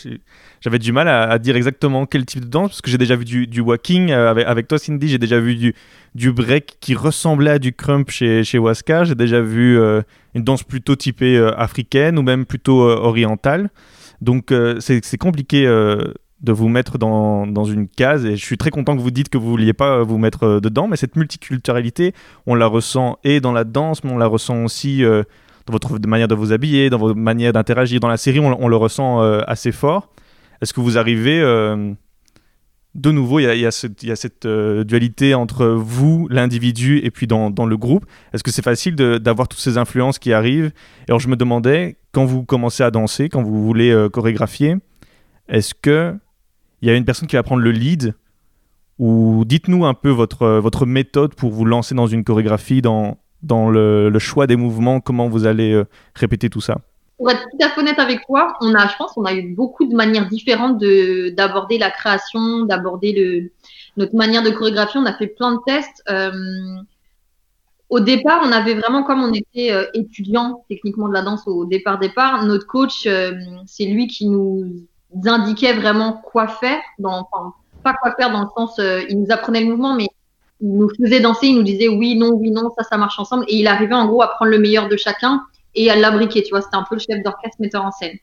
j'avais 0.60 0.78
du 0.78 0.92
mal 0.92 1.08
à, 1.08 1.38
dire 1.38 1.56
exactement 1.56 2.06
quel 2.06 2.24
type 2.24 2.44
de 2.44 2.48
danse, 2.48 2.70
parce 2.70 2.82
que 2.82 2.90
j'ai 2.90 2.98
déjà 2.98 3.16
vu 3.16 3.24
du, 3.24 3.46
du 3.46 3.60
walking 3.60 4.10
euh, 4.10 4.44
avec, 4.46 4.68
toi, 4.68 4.78
Cindy, 4.78 5.08
j'ai 5.08 5.18
déjà 5.18 5.40
vu 5.40 5.72
du, 6.14 6.32
break 6.32 6.76
qui 6.80 6.94
ressemblait 6.94 7.52
à 7.52 7.58
du 7.58 7.72
crump 7.72 8.10
chez, 8.10 8.44
chez 8.44 8.58
Waska, 8.58 9.04
j'ai 9.04 9.14
déjà 9.14 9.40
vu 9.40 9.78
une 10.34 10.44
danse 10.44 10.62
plutôt 10.62 10.96
typée 10.96 11.38
africaine 11.56 12.18
ou 12.18 12.22
même 12.22 12.44
plutôt 12.44 12.82
orientale. 12.82 13.70
Donc, 14.20 14.52
c'est 14.80 15.18
compliqué. 15.18 15.66
De 16.42 16.53
vous 16.53 16.68
mettre 16.68 16.98
dans, 16.98 17.46
dans 17.46 17.64
une 17.64 17.87
case 17.87 18.24
et 18.24 18.37
je 18.37 18.44
suis 18.44 18.57
très 18.57 18.70
content 18.70 18.96
que 18.96 19.03
vous 19.03 19.11
dites 19.11 19.29
que 19.29 19.38
vous 19.38 19.50
vouliez 19.50 19.72
pas 19.72 19.98
euh, 19.98 20.03
vous 20.03 20.18
mettre 20.18 20.44
euh, 20.44 20.61
dedans 20.61 20.88
mais 20.88 20.96
cette 20.96 21.16
multiculturalité 21.16 22.14
on 22.46 22.55
la 22.55 22.66
ressent 22.66 23.18
et 23.24 23.40
dans 23.40 23.53
la 23.53 23.64
danse, 23.64 24.03
mais 24.05 24.11
on 24.11 24.18
la 24.18 24.26
ressent 24.26 24.64
aussi 24.64 25.05
euh, 25.05 25.22
dans 25.66 25.72
votre 25.72 25.98
manière 26.07 26.29
de 26.29 26.35
vous 26.35 26.53
habiller, 26.53 26.88
dans 26.88 26.98
votre 26.98 27.18
manière 27.18 27.53
d'interagir. 27.53 28.00
Dans 28.00 28.09
la 28.09 28.16
série, 28.16 28.40
on, 28.40 28.68
le 28.68 28.76
ressent 28.76 29.20
assez 29.20 29.72
fort. 29.72 30.09
Est-ce 30.62 30.72
que 30.72 30.81
vous 30.81 30.96
arrivez... 30.96 31.40
de 32.94 33.11
nouveau, 33.12 33.40
il 33.40 33.44
y 33.44 33.66
a, 33.66 33.70
cette, 33.70 34.46
dualité 34.46 35.35
entre 35.35 35.66
vous, 35.66 36.26
l'individu, 36.29 37.00
et 37.05 37.11
puis 37.11 37.26
dans, 37.26 37.50
dans 37.50 37.66
le 37.66 37.76
groupe? 37.76 38.07
Est-ce 38.33 38.42
que 38.42 38.50
c'est 38.50 38.64
facile 38.64 38.96
d'avoir 38.96 39.48
toutes 39.48 39.61
ces 39.61 39.76
influences 39.76 40.18
qui 40.18 40.33
arrivent? 40.33 40.72
Et 41.07 41.11
alors, 41.11 41.20
je 41.20 41.29
me 41.29 41.37
demandais, 41.37 41.98
quand 42.11 42.24
vous 42.24 42.42
commencez 42.42 42.83
à 42.83 42.90
danser, 42.90 43.29
quand 43.29 43.42
vous 43.42 43.62
voulez 43.62 43.94
chorégraphier, 44.11 44.76
est-ce 45.46 45.74
que 45.74 46.16
il 46.82 46.88
y 46.88 46.92
a 46.92 46.94
une 46.94 47.04
personne 47.04 47.28
qui 47.28 47.36
va 47.36 47.42
prendre 47.42 47.62
le 47.62 47.72
lead 47.72 48.14
ou 49.00 49.44
dites-nous 49.46 49.86
un 49.86 49.94
peu 49.94 50.10
votre, 50.10 50.42
euh, 50.42 50.60
votre 50.60 50.84
méthode 50.84 51.34
pour 51.34 51.50
vous 51.50 51.64
lancer 51.64 51.94
dans 51.94 52.06
une 52.06 52.22
chorégraphie, 52.22 52.82
dans, 52.82 53.16
dans 53.42 53.70
le, 53.70 54.16
choix 54.18 54.46
des 54.46 54.56
mouvements, 54.56 55.00
comment 55.00 55.28
vous 55.28 55.46
allez 55.46 55.72
euh, 55.72 55.86
répéter 56.14 56.50
tout 56.50 56.60
ça? 56.60 56.78
Pour 57.16 57.30
être 57.30 57.40
tout 57.40 57.64
à 57.64 57.70
fait 57.70 57.80
honnête 57.80 57.98
avec 57.98 58.26
toi, 58.26 58.52
on 58.60 58.74
a, 58.74 58.86
je 58.86 58.96
pense, 58.98 59.12
on 59.16 59.24
a 59.24 59.32
eu 59.32 59.54
beaucoup 59.54 59.86
de 59.86 59.94
manières 59.94 60.28
différentes 60.28 60.78
de 60.78 61.30
d'aborder 61.30 61.78
la 61.78 61.90
création, 61.90 62.64
d'aborder 62.64 63.50
notre 63.96 64.14
manière 64.14 64.42
de 64.42 64.50
chorégraphie. 64.50 64.96
On 64.96 65.04
a 65.04 65.14
fait 65.14 65.26
plein 65.26 65.52
de 65.52 65.58
tests. 65.66 66.02
Euh, 66.08 66.30
au 67.90 68.00
départ, 68.00 68.40
on 68.42 68.52
avait 68.52 68.74
vraiment, 68.74 69.02
comme 69.02 69.22
on 69.22 69.34
était 69.34 69.74
étudiant 69.92 70.64
techniquement 70.68 71.08
de 71.08 71.12
la 71.12 71.20
danse 71.20 71.46
au 71.46 71.66
départ, 71.66 71.98
départ, 71.98 72.44
notre 72.46 72.66
coach, 72.66 73.06
c'est 73.66 73.84
lui 73.84 74.06
qui 74.06 74.26
nous 74.26 74.86
indiquait 75.26 75.74
vraiment 75.74 76.12
quoi 76.12 76.48
faire. 76.48 76.80
Dans, 76.98 77.28
enfin, 77.30 77.54
pas 77.82 77.94
quoi 77.94 78.14
faire 78.14 78.30
dans 78.30 78.42
le 78.42 78.48
sens, 78.56 78.78
euh, 78.78 79.02
il 79.08 79.20
nous 79.20 79.30
apprenait 79.30 79.60
le 79.60 79.66
mouvement, 79.66 79.94
mais 79.94 80.08
il 80.60 80.76
nous 80.76 80.88
faisait 81.02 81.20
danser, 81.20 81.48
il 81.48 81.56
nous 81.56 81.62
disait 81.62 81.88
oui, 81.88 82.16
non, 82.16 82.32
oui, 82.32 82.50
non, 82.50 82.70
ça, 82.76 82.84
ça 82.84 82.96
marche 82.96 83.18
ensemble. 83.18 83.44
Et 83.48 83.56
il 83.56 83.66
arrivait 83.66 83.94
en 83.94 84.06
gros 84.06 84.22
à 84.22 84.28
prendre 84.28 84.50
le 84.50 84.58
meilleur 84.58 84.88
de 84.88 84.96
chacun 84.96 85.42
et 85.74 85.90
à 85.90 85.96
l'abriquer, 85.96 86.42
tu 86.42 86.50
vois. 86.50 86.60
C'était 86.60 86.76
un 86.76 86.84
peu 86.88 86.96
le 86.96 87.00
chef 87.00 87.22
d'orchestre 87.22 87.56
metteur 87.60 87.84
en 87.84 87.92
scène. 87.92 88.16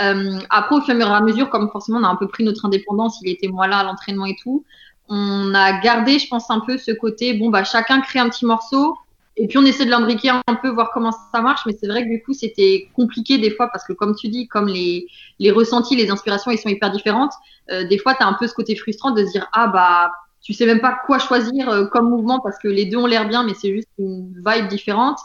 Euh, 0.00 0.38
après, 0.50 0.76
au 0.76 0.80
fur 0.80 0.94
et 0.94 1.02
à 1.02 1.20
mesure, 1.20 1.50
comme 1.50 1.70
forcément 1.70 1.98
on 1.98 2.04
a 2.04 2.08
un 2.08 2.16
peu 2.16 2.28
pris 2.28 2.44
notre 2.44 2.64
indépendance, 2.64 3.18
il 3.22 3.30
était 3.30 3.48
moi 3.48 3.66
là 3.66 3.78
à 3.78 3.84
l'entraînement 3.84 4.26
et 4.26 4.36
tout, 4.40 4.64
on 5.08 5.54
a 5.54 5.80
gardé, 5.80 6.18
je 6.18 6.28
pense, 6.28 6.50
un 6.50 6.60
peu 6.60 6.78
ce 6.78 6.92
côté, 6.92 7.34
bon, 7.34 7.48
bah, 7.48 7.64
chacun 7.64 8.00
crée 8.00 8.18
un 8.18 8.28
petit 8.28 8.46
morceau, 8.46 8.96
et 9.38 9.46
puis 9.46 9.56
on 9.56 9.64
essaie 9.64 9.84
de 9.84 9.90
l'imbriquer 9.90 10.30
un 10.30 10.54
peu, 10.56 10.68
voir 10.68 10.90
comment 10.92 11.12
ça 11.32 11.40
marche, 11.40 11.62
mais 11.66 11.74
c'est 11.78 11.86
vrai 11.86 12.04
que 12.04 12.08
du 12.08 12.22
coup, 12.22 12.34
c'était 12.34 12.88
compliqué 12.94 13.38
des 13.38 13.50
fois, 13.50 13.68
parce 13.68 13.84
que 13.84 13.92
comme 13.92 14.14
tu 14.14 14.28
dis, 14.28 14.48
comme 14.48 14.66
les, 14.66 15.06
les 15.38 15.50
ressentis, 15.50 15.96
les 15.96 16.10
inspirations, 16.10 16.50
ils 16.50 16.58
sont 16.58 16.68
hyper 16.68 16.90
différentes, 16.90 17.32
euh, 17.70 17.86
des 17.86 17.98
fois, 17.98 18.14
tu 18.14 18.22
as 18.22 18.26
un 18.26 18.34
peu 18.34 18.46
ce 18.46 18.54
côté 18.54 18.74
frustrant 18.74 19.12
de 19.12 19.24
se 19.24 19.32
dire, 19.32 19.48
ah 19.52 19.68
bah, 19.68 20.10
tu 20.42 20.52
sais 20.52 20.66
même 20.66 20.80
pas 20.80 20.98
quoi 21.06 21.18
choisir 21.18 21.68
euh, 21.68 21.86
comme 21.86 22.10
mouvement, 22.10 22.40
parce 22.40 22.58
que 22.58 22.68
les 22.68 22.86
deux 22.86 22.96
ont 22.96 23.06
l'air 23.06 23.28
bien, 23.28 23.44
mais 23.44 23.54
c'est 23.54 23.72
juste 23.72 23.88
une 23.98 24.34
vibe 24.44 24.68
différente. 24.68 25.18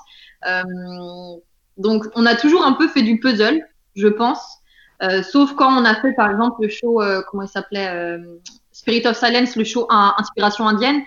Euh, 0.48 0.64
donc, 1.78 2.06
on 2.16 2.26
a 2.26 2.36
toujours 2.36 2.64
un 2.64 2.74
peu 2.74 2.88
fait 2.88 3.02
du 3.02 3.20
puzzle, 3.20 3.62
je 3.96 4.08
pense. 4.08 4.60
Euh, 5.02 5.22
sauf 5.24 5.54
quand 5.56 5.76
on 5.76 5.86
a 5.86 5.96
fait, 5.96 6.14
par 6.14 6.30
exemple, 6.30 6.62
le 6.62 6.70
show, 6.70 7.02
euh, 7.02 7.22
comment 7.30 7.44
il 7.44 7.50
s'appelait 7.50 7.90
euh, 7.90 8.40
Spirit 8.72 9.06
of 9.06 9.18
Silence, 9.18 9.56
le 9.56 9.64
show 9.64 9.86
à 9.90 10.16
inspiration 10.20 10.68
indienne. 10.68 11.02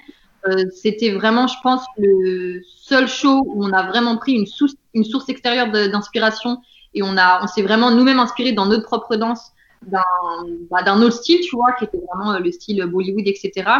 Euh, 0.49 0.65
C'était 0.71 1.13
vraiment, 1.13 1.47
je 1.47 1.57
pense, 1.63 1.83
le 1.99 2.61
seul 2.65 3.09
show 3.09 3.43
où 3.47 3.65
on 3.65 3.73
a 3.73 3.85
vraiment 3.85 4.17
pris 4.17 4.33
une, 4.33 4.47
source, 4.47 5.29
extérieure 5.29 5.71
d'inspiration 5.71 6.61
et 6.95 7.03
on, 7.03 7.15
s'est 7.47 7.63
vraiment 7.63 7.91
nous-mêmes 7.91 8.21
inspiré 8.21 8.53
dans 8.53 8.67
notre 8.67 8.85
propre 8.85 9.17
danse 9.17 9.53
d'un 9.83 10.01
bah, 10.71 10.97
autre 10.97 11.17
style, 11.17 11.41
tu 11.41 11.57
vois, 11.57 11.73
qui 11.73 11.85
était 11.85 11.99
vraiment 11.99 12.33
euh, 12.33 12.39
le 12.39 12.51
style 12.51 12.83
Bollywood, 12.87 13.27
etc. 13.27 13.71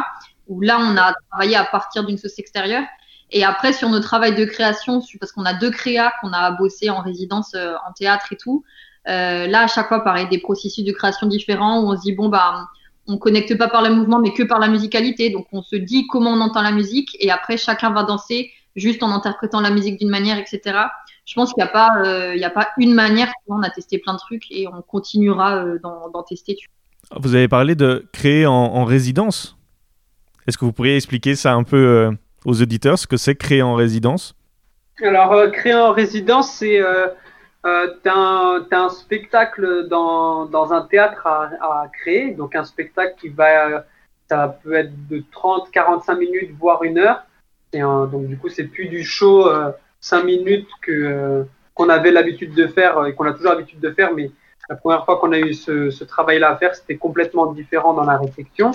Où 0.49 0.61
là, 0.61 0.79
on 0.81 0.97
a 0.97 1.15
travaillé 1.31 1.57
à 1.57 1.65
partir 1.65 2.05
d'une 2.05 2.19
source 2.19 2.39
extérieure. 2.39 2.85
Et 3.31 3.45
après, 3.45 3.73
sur 3.73 3.89
nos 3.89 4.01
travail 4.01 4.35
de 4.37 4.45
création, 4.45 5.03
parce 5.19 5.33
qu'on 5.33 5.45
a 5.45 5.55
deux 5.55 5.71
créas 5.71 6.13
qu'on 6.21 6.33
a 6.33 6.53
bossé 6.53 6.91
en 6.91 7.01
résidence 7.01 7.55
euh, 7.55 7.75
en 7.89 7.93
théâtre 7.93 8.33
et 8.33 8.37
tout, 8.37 8.65
là, 9.07 9.63
à 9.63 9.67
chaque 9.69 9.89
fois, 9.89 10.03
pareil, 10.03 10.29
des 10.29 10.39
processus 10.39 10.85
de 10.85 10.93
création 10.93 11.29
différents 11.29 11.81
où 11.81 11.91
on 11.91 11.97
se 11.97 12.03
dit, 12.03 12.13
bon, 12.13 12.29
bah, 12.29 12.67
on 13.07 13.19
connecte 13.19 13.57
pas 13.57 13.69
par 13.69 13.83
le 13.83 13.95
mouvement, 13.95 14.21
mais 14.21 14.33
que 14.33 14.43
par 14.43 14.59
la 14.59 14.69
musicalité. 14.69 15.31
Donc, 15.31 15.47
on 15.53 15.63
se 15.63 15.77
dit 15.77 16.07
comment 16.09 16.31
on 16.31 16.41
entend 16.41 16.63
la 16.63 16.73
musique 16.73 17.17
et 17.21 17.31
après, 17.31 17.57
chacun 17.57 17.91
va 17.91 18.03
danser 18.03 18.51
juste 18.75 19.03
en 19.03 19.11
interprétant 19.11 19.61
la 19.61 19.71
musique 19.71 19.99
d'une 19.99 20.11
manière, 20.11 20.39
etc. 20.39 20.79
Je 21.25 21.35
pense 21.35 21.53
qu'il 21.53 21.63
n'y 21.63 21.69
a, 21.69 21.73
pas, 21.73 22.03
euh, 22.05 22.35
il 22.35 22.41
y 22.41 22.45
a 22.45 22.51
pas 22.51 22.69
une 22.79 22.95
manière. 22.95 23.33
On 23.49 23.63
a 23.63 23.71
testé 23.71 23.99
plein 23.99 24.15
de 24.15 24.19
trucs 24.19 24.51
et 24.51 24.69
on 24.69 24.83
continuera 24.83 25.65
euh, 25.65 25.79
d'en 25.79 26.23
tester. 26.23 26.57
Vous 27.15 27.35
avez 27.35 27.49
parlé 27.49 27.75
de 27.75 28.07
créer 28.13 28.47
en, 28.47 28.53
en 28.53 28.85
résidence. 28.85 29.57
Est-ce 30.47 30.59
que 30.59 30.65
vous 30.65 30.73
pourriez 30.73 30.97
expliquer 30.97 31.35
ça 31.35 31.55
un 31.55 31.65
peu 31.65 31.77
euh, 31.77 32.11
aux 32.45 32.63
auditeurs, 32.63 32.99
ce 32.99 33.07
que 33.07 33.17
c'est 33.17 33.35
créer 33.35 33.63
en 33.63 33.75
résidence? 33.75 34.35
Alors, 35.03 35.33
euh, 35.33 35.51
créer 35.51 35.75
en 35.75 35.93
résidence, 35.93 36.51
c'est. 36.53 36.81
Euh, 37.67 37.89
euh, 38.07 38.61
t'as 38.71 38.85
un, 38.85 38.89
spectacle 38.89 39.89
dans, 39.89 40.73
un 40.73 40.83
théâtre 40.83 41.27
à, 41.27 41.89
créer, 41.93 42.31
donc 42.33 42.55
un 42.55 42.65
spectacle 42.65 43.15
qui 43.21 43.29
va. 43.29 43.85
Ça 44.29 44.59
peut 44.63 44.75
être 44.75 44.93
de 45.09 45.23
30, 45.31 45.71
45 45.71 46.15
minutes, 46.17 46.51
voire 46.59 46.83
une 46.83 46.99
heure. 46.99 47.25
Et, 47.73 47.83
euh, 47.83 48.07
donc, 48.07 48.27
du 48.27 48.37
coup, 48.37 48.49
c'est 48.49 48.65
plus 48.65 48.89
du 48.89 49.05
show 49.05 49.49
euh, 49.49 49.71
5 50.01 50.25
minutes 50.25 50.69
que, 50.83 50.93
euh, 50.93 51.45
qu'on 51.75 51.89
avait 51.89 52.11
l'habitude 52.11 52.55
de 52.55 52.67
faire 52.67 52.99
euh, 52.99 53.07
et 53.07 53.15
qu'on 53.15 53.27
a 53.27 53.33
toujours 53.33 53.53
l'habitude 53.53 53.81
de 53.81 53.91
faire, 53.91 54.15
mais 54.15 54.31
la 54.69 54.77
première 54.77 55.05
fois 55.05 55.19
qu'on 55.19 55.33
a 55.33 55.39
eu 55.39 55.55
ce, 55.55 56.05
travail-là 56.05 56.51
à 56.51 56.57
faire, 56.57 56.75
c'était 56.75 56.97
complètement 56.97 57.53
différent 57.53 57.95
dans 57.95 58.05
la 58.05 58.19
réflexion. 58.19 58.73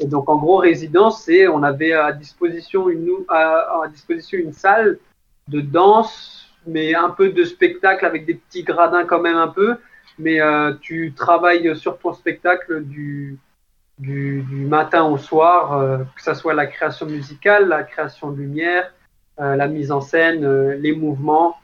Et 0.00 0.06
donc, 0.06 0.28
en 0.28 0.36
gros, 0.36 0.56
résidence, 0.56 1.22
c'est 1.22 1.48
on 1.48 1.62
avait 1.62 1.92
à 1.92 2.12
disposition 2.12 2.90
une, 2.90 3.10
à 3.28 3.82
disposition 3.90 4.38
une 4.38 4.52
salle 4.52 4.98
de 5.48 5.60
danse, 5.60 6.39
mais 6.66 6.94
un 6.94 7.10
peu 7.10 7.30
de 7.30 7.44
spectacle 7.44 8.04
avec 8.04 8.26
des 8.26 8.34
petits 8.34 8.62
gradins 8.62 9.04
quand 9.04 9.20
même 9.20 9.36
un 9.36 9.48
peu. 9.48 9.76
Mais 10.18 10.40
euh, 10.40 10.74
tu 10.80 11.12
travailles 11.14 11.74
sur 11.76 11.98
ton 11.98 12.12
spectacle 12.12 12.84
du, 12.84 13.38
du, 13.98 14.44
matin 14.68 15.04
au 15.04 15.16
soir, 15.16 15.78
euh, 15.78 15.98
que 16.16 16.22
ce 16.22 16.34
soit 16.34 16.54
la 16.54 16.66
création 16.66 17.06
musicale, 17.06 17.68
la 17.68 17.84
création 17.84 18.30
de 18.30 18.36
lumière, 18.36 18.92
euh, 19.40 19.56
la 19.56 19.66
mise 19.66 19.90
en 19.92 20.00
scène, 20.00 20.72
les 20.72 20.92
mouvements. 20.92 21.56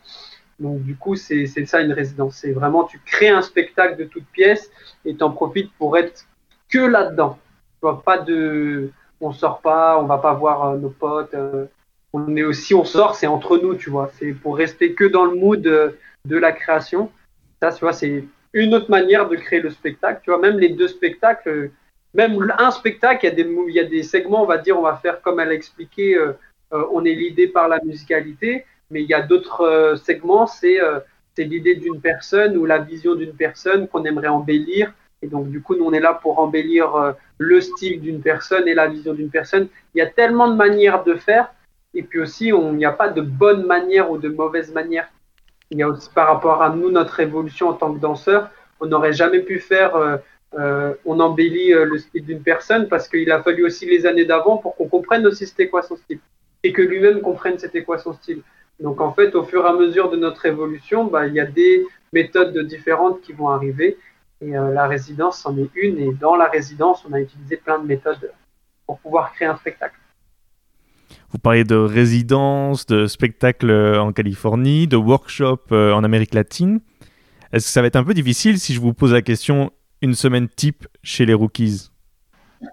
Donc 0.58 0.82
du 0.82 0.96
coup, 0.96 1.16
c'est 1.16 1.46
ça 1.66 1.82
une 1.82 1.92
résidence. 1.92 2.36
C'est 2.36 2.52
vraiment, 2.52 2.84
tu 2.84 2.98
crées 3.04 3.28
un 3.28 3.42
spectacle 3.42 3.98
de 3.98 4.04
toutes 4.04 4.26
pièces 4.26 4.70
et 5.04 5.14
tu 5.14 5.22
en 5.22 5.30
profites 5.30 5.70
pour 5.78 5.98
être 5.98 6.24
que 6.70 6.78
là-dedans. 6.78 7.38
Tu 7.74 7.80
vois, 7.82 8.02
pas 8.02 8.18
de... 8.18 8.90
On 9.20 9.32
sort 9.32 9.60
pas, 9.60 9.98
on 9.98 10.04
va 10.04 10.18
pas 10.18 10.34
voir 10.34 10.76
nos 10.76 10.90
potes. 10.90 11.34
On 12.16 12.34
est 12.36 12.42
aussi, 12.42 12.74
on 12.74 12.84
sort, 12.84 13.14
c'est 13.14 13.26
entre 13.26 13.58
nous, 13.58 13.74
tu 13.74 13.90
vois. 13.90 14.10
C'est 14.18 14.32
pour 14.32 14.56
rester 14.56 14.94
que 14.94 15.04
dans 15.04 15.26
le 15.26 15.36
mood 15.36 15.66
euh, 15.66 15.90
de 16.24 16.36
la 16.36 16.52
création. 16.52 17.10
Ça, 17.60 17.72
tu 17.72 17.80
vois, 17.80 17.92
c'est 17.92 18.24
une 18.52 18.74
autre 18.74 18.90
manière 18.90 19.28
de 19.28 19.36
créer 19.36 19.60
le 19.60 19.70
spectacle. 19.70 20.20
Tu 20.24 20.30
vois, 20.30 20.40
même 20.40 20.58
les 20.58 20.70
deux 20.70 20.88
spectacles, 20.88 21.48
euh, 21.48 21.70
même 22.14 22.38
un 22.58 22.70
spectacle, 22.70 23.26
il 23.26 23.74
y, 23.74 23.80
a 23.80 23.84
des, 23.84 24.02
segments, 24.02 24.42
on 24.42 24.46
va 24.46 24.56
dire, 24.56 24.78
on 24.78 24.82
va 24.82 24.96
faire 24.96 25.20
comme 25.20 25.40
elle 25.40 25.50
a 25.50 25.54
expliqué, 25.54 26.16
euh, 26.16 26.32
on 26.70 27.04
est 27.04 27.14
l'idée 27.14 27.48
par 27.48 27.68
la 27.68 27.78
musicalité, 27.84 28.64
mais 28.90 29.02
il 29.02 29.08
y 29.08 29.12
a 29.12 29.20
d'autres 29.20 29.94
segments, 30.02 30.46
c'est 30.46 30.80
l'idée 31.36 31.74
d'une 31.74 32.00
personne 32.00 32.56
ou 32.56 32.64
la 32.64 32.78
vision 32.78 33.14
d'une 33.14 33.34
personne 33.34 33.86
qu'on 33.86 34.06
aimerait 34.06 34.28
embellir. 34.28 34.94
Et 35.20 35.26
donc, 35.26 35.50
du 35.50 35.60
coup, 35.60 35.76
nous, 35.76 35.84
on 35.84 35.92
est 35.92 36.00
là 36.00 36.14
pour 36.14 36.38
embellir 36.38 37.14
le 37.36 37.60
style 37.60 38.00
d'une 38.00 38.22
personne 38.22 38.66
et 38.66 38.72
la 38.72 38.88
vision 38.88 39.12
d'une 39.12 39.30
personne. 39.30 39.68
Il 39.94 39.98
y 39.98 40.02
a 40.02 40.06
tellement 40.06 40.48
de 40.48 40.56
manières 40.56 41.04
de 41.04 41.16
faire. 41.16 41.52
Et 41.96 42.02
puis 42.02 42.20
aussi, 42.20 42.52
on- 42.52 42.72
n'y 42.74 42.84
a 42.84 42.92
pas 42.92 43.08
de 43.08 43.22
bonne 43.22 43.64
manière 43.66 44.10
ou 44.10 44.18
de 44.18 44.28
mauvaise 44.28 44.72
manière. 44.72 45.08
Il 45.70 45.78
y 45.78 45.82
a 45.82 45.88
aussi 45.88 46.10
par 46.14 46.28
rapport 46.28 46.62
à 46.62 46.68
nous, 46.70 46.90
notre 46.90 47.18
évolution 47.20 47.68
en 47.70 47.72
tant 47.72 47.92
que 47.94 47.98
danseur, 47.98 48.50
on 48.80 48.86
n'aurait 48.86 49.14
jamais 49.14 49.40
pu 49.40 49.58
faire, 49.58 49.96
euh, 49.96 50.18
euh, 50.58 50.94
on 51.06 51.18
embellit 51.20 51.72
euh, 51.72 51.86
le 51.86 51.98
style 51.98 52.24
d'une 52.24 52.42
personne 52.42 52.86
parce 52.88 53.08
qu'il 53.08 53.30
a 53.32 53.42
fallu 53.42 53.64
aussi 53.64 53.86
les 53.86 54.04
années 54.06 54.26
d'avant 54.26 54.58
pour 54.58 54.76
qu'on 54.76 54.88
comprenne 54.88 55.26
aussi 55.26 55.46
c'était 55.46 55.68
quoi 55.68 55.82
son 55.82 55.96
style 55.96 56.20
et 56.62 56.72
que 56.72 56.82
lui-même 56.82 57.20
comprenne 57.22 57.58
c'était 57.58 57.82
quoi 57.82 57.98
son 57.98 58.12
style. 58.12 58.42
Donc 58.78 59.00
en 59.00 59.12
fait, 59.12 59.34
au 59.34 59.42
fur 59.42 59.64
et 59.64 59.68
à 59.68 59.72
mesure 59.72 60.10
de 60.10 60.18
notre 60.18 60.44
évolution, 60.46 61.04
bah, 61.04 61.26
il 61.26 61.34
y 61.34 61.40
a 61.40 61.46
des 61.46 61.84
méthodes 62.12 62.56
différentes 62.66 63.22
qui 63.22 63.32
vont 63.32 63.48
arriver 63.48 63.96
et 64.42 64.50
la 64.50 64.86
résidence 64.86 65.46
en 65.46 65.56
est 65.56 65.70
une 65.74 65.98
et 65.98 66.12
dans 66.12 66.36
la 66.36 66.46
résidence, 66.46 67.04
on 67.08 67.12
a 67.14 67.20
utilisé 67.20 67.56
plein 67.56 67.78
de 67.78 67.86
méthodes 67.86 68.30
pour 68.86 68.98
pouvoir 68.98 69.32
créer 69.32 69.48
un 69.48 69.56
spectacle. 69.56 69.96
Vous 71.30 71.38
parlez 71.38 71.64
de 71.64 71.76
résidences, 71.76 72.86
de 72.86 73.06
spectacles 73.06 73.70
euh, 73.70 74.00
en 74.00 74.12
Californie, 74.12 74.86
de 74.86 74.96
workshops 74.96 75.72
euh, 75.72 75.92
en 75.92 76.04
Amérique 76.04 76.34
latine. 76.34 76.80
Est-ce 77.52 77.66
que 77.66 77.70
ça 77.70 77.80
va 77.80 77.88
être 77.88 77.96
un 77.96 78.04
peu 78.04 78.14
difficile 78.14 78.58
si 78.58 78.74
je 78.74 78.80
vous 78.80 78.94
pose 78.94 79.12
la 79.12 79.22
question 79.22 79.70
une 80.02 80.14
semaine 80.14 80.48
type 80.48 80.86
chez 81.02 81.26
les 81.26 81.34
rookies? 81.34 81.90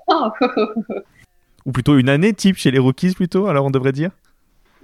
Ou 1.66 1.72
plutôt 1.72 1.98
une 1.98 2.10
année 2.10 2.34
type 2.34 2.58
chez 2.58 2.72
les 2.72 2.80
rookies 2.80 3.14
plutôt, 3.14 3.48
alors 3.48 3.66
on 3.66 3.72
devrait 3.72 3.92
dire? 3.92 4.12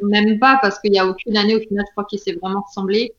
Même 0.02 0.40
pas, 0.40 0.58
parce 0.62 0.80
qu'il 0.80 0.92
n'y 0.92 1.00
a 1.00 1.08
aucune 1.08 1.36
année 1.36 1.56
au 1.56 1.60
final, 1.60 1.86
je 1.88 1.92
crois, 1.92 2.06
qui 2.06 2.18
s'est 2.18 2.38
vraiment 2.42 2.62
ressemblé. 2.62 3.14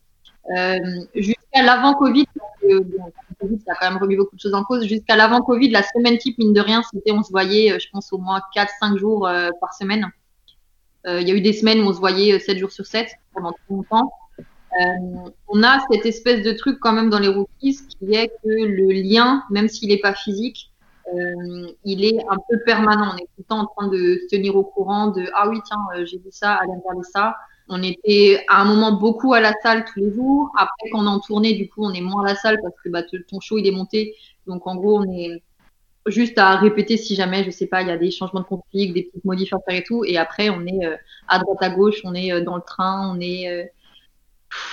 Euh, 0.57 0.78
jusqu'à 1.14 1.62
l'avant 1.62 1.95
Covid, 1.95 2.26
parce 2.35 2.53
que, 2.61 2.81
bon, 2.81 3.12
Covid, 3.41 3.61
ça 3.66 3.72
a 3.72 3.74
quand 3.76 3.91
même 3.91 4.01
remis 4.01 4.16
beaucoup 4.16 4.37
de 4.37 4.41
choses 4.41 4.55
en 4.55 4.64
cause. 4.64 4.87
Jusqu'à 4.87 5.16
l'avant 5.16 5.43
Covid, 5.43 5.68
la 5.70 5.83
semaine 5.83 6.18
type, 6.18 6.39
mine 6.39 6.53
de 6.53 6.61
rien, 6.61 6.83
c'était 6.91 7.12
on 7.12 7.22
se 7.22 7.31
voyait, 7.31 7.72
euh, 7.72 7.78
je 7.78 7.89
pense, 7.93 8.12
au 8.12 8.18
moins 8.18 8.41
4-5 8.55 8.99
jours 8.99 9.26
euh, 9.26 9.51
par 9.61 9.74
semaine. 9.74 10.07
Euh, 11.07 11.20
Il 11.20 11.28
y 11.28 11.30
a 11.30 11.34
eu 11.34 11.40
des 11.40 11.53
semaines 11.53 11.80
où 11.80 11.88
on 11.88 11.92
se 11.92 11.98
voyait 11.98 12.34
euh, 12.34 12.38
7 12.38 12.59
jours 12.59 12.72
sur 12.72 12.86
7 12.86 13.09
pendant 13.34 13.53
très 13.53 13.74
longtemps. 13.74 14.11
Euh, 14.80 15.30
on 15.48 15.62
a 15.62 15.80
cette 15.90 16.07
espèce 16.07 16.42
de 16.42 16.53
truc 16.53 16.78
quand 16.80 16.92
même 16.92 17.11
dans 17.11 17.18
les 17.18 17.28
rookies 17.28 17.78
qui 17.88 18.14
est 18.14 18.28
que 18.28 18.48
le 18.48 18.92
lien, 18.92 19.42
même 19.51 19.68
s'il 19.68 19.88
n'est 19.88 19.98
pas 19.98 20.14
physique, 20.14 20.70
euh, 21.12 21.72
il 21.84 22.05
est 22.05 22.20
un 22.28 22.36
peu 22.48 22.61
permanent. 22.64 23.12
On 23.14 23.16
est 23.16 23.22
tout 23.22 23.38
le 23.38 23.44
temps 23.44 23.61
en 23.61 23.66
train 23.66 23.88
de 23.88 24.20
se 24.22 24.36
tenir 24.36 24.55
au 24.55 24.62
courant 24.62 25.09
de 25.09 25.26
ah 25.34 25.48
oui 25.48 25.61
tiens 25.66 25.80
euh, 25.96 26.07
j'ai 26.07 26.18
vu 26.18 26.28
ça, 26.30 26.55
allez 26.55 26.72
regarder 26.72 27.03
ça. 27.12 27.36
On 27.68 27.82
était 27.82 28.44
à 28.48 28.62
un 28.62 28.64
moment 28.64 28.92
beaucoup 28.92 29.32
à 29.34 29.40
la 29.40 29.53
salle 29.62 29.84
tous 29.84 30.01
les 30.01 30.12
jours. 30.12 30.51
Après 30.57 30.88
quand 30.92 31.01
on 31.01 31.07
est 31.07 31.09
en 31.09 31.20
tournée, 31.20 31.55
du 31.55 31.68
coup 31.68 31.84
on 31.84 31.92
est 31.92 32.01
moins 32.01 32.24
à 32.24 32.28
la 32.28 32.34
salle 32.36 32.59
parce 32.62 32.74
que 32.84 32.88
bah, 32.90 33.03
ton 33.03 33.40
show 33.40 33.59
il 33.59 33.66
est 33.66 33.72
monté. 33.72 34.14
Donc 34.46 34.66
en 34.66 34.76
gros 34.76 35.01
on 35.01 35.12
est 35.12 35.42
juste 36.07 36.38
à 36.38 36.57
répéter 36.57 36.96
si 36.96 37.14
jamais 37.14 37.44
je 37.44 37.51
sais 37.51 37.66
pas 37.66 37.82
il 37.82 37.88
y 37.88 37.90
a 37.90 37.96
des 37.98 38.11
changements 38.11 38.40
de 38.40 38.46
config, 38.46 38.94
des 38.94 39.05
petites 39.05 39.24
modifs 39.24 39.53
et 39.68 39.82
tout. 39.84 40.05
Et 40.05 40.16
après 40.18 40.51
on 40.51 40.66
est 40.66 40.86
euh, 40.86 40.96
à 41.28 41.38
droite 41.38 41.59
à 41.62 41.70
gauche, 41.70 42.01
on 42.05 42.14
est 42.14 42.32
euh, 42.32 42.40
dans 42.42 42.57
le 42.57 42.62
train, 42.62 43.14
on 43.14 43.20
est 43.20 43.48
euh, 43.48 43.64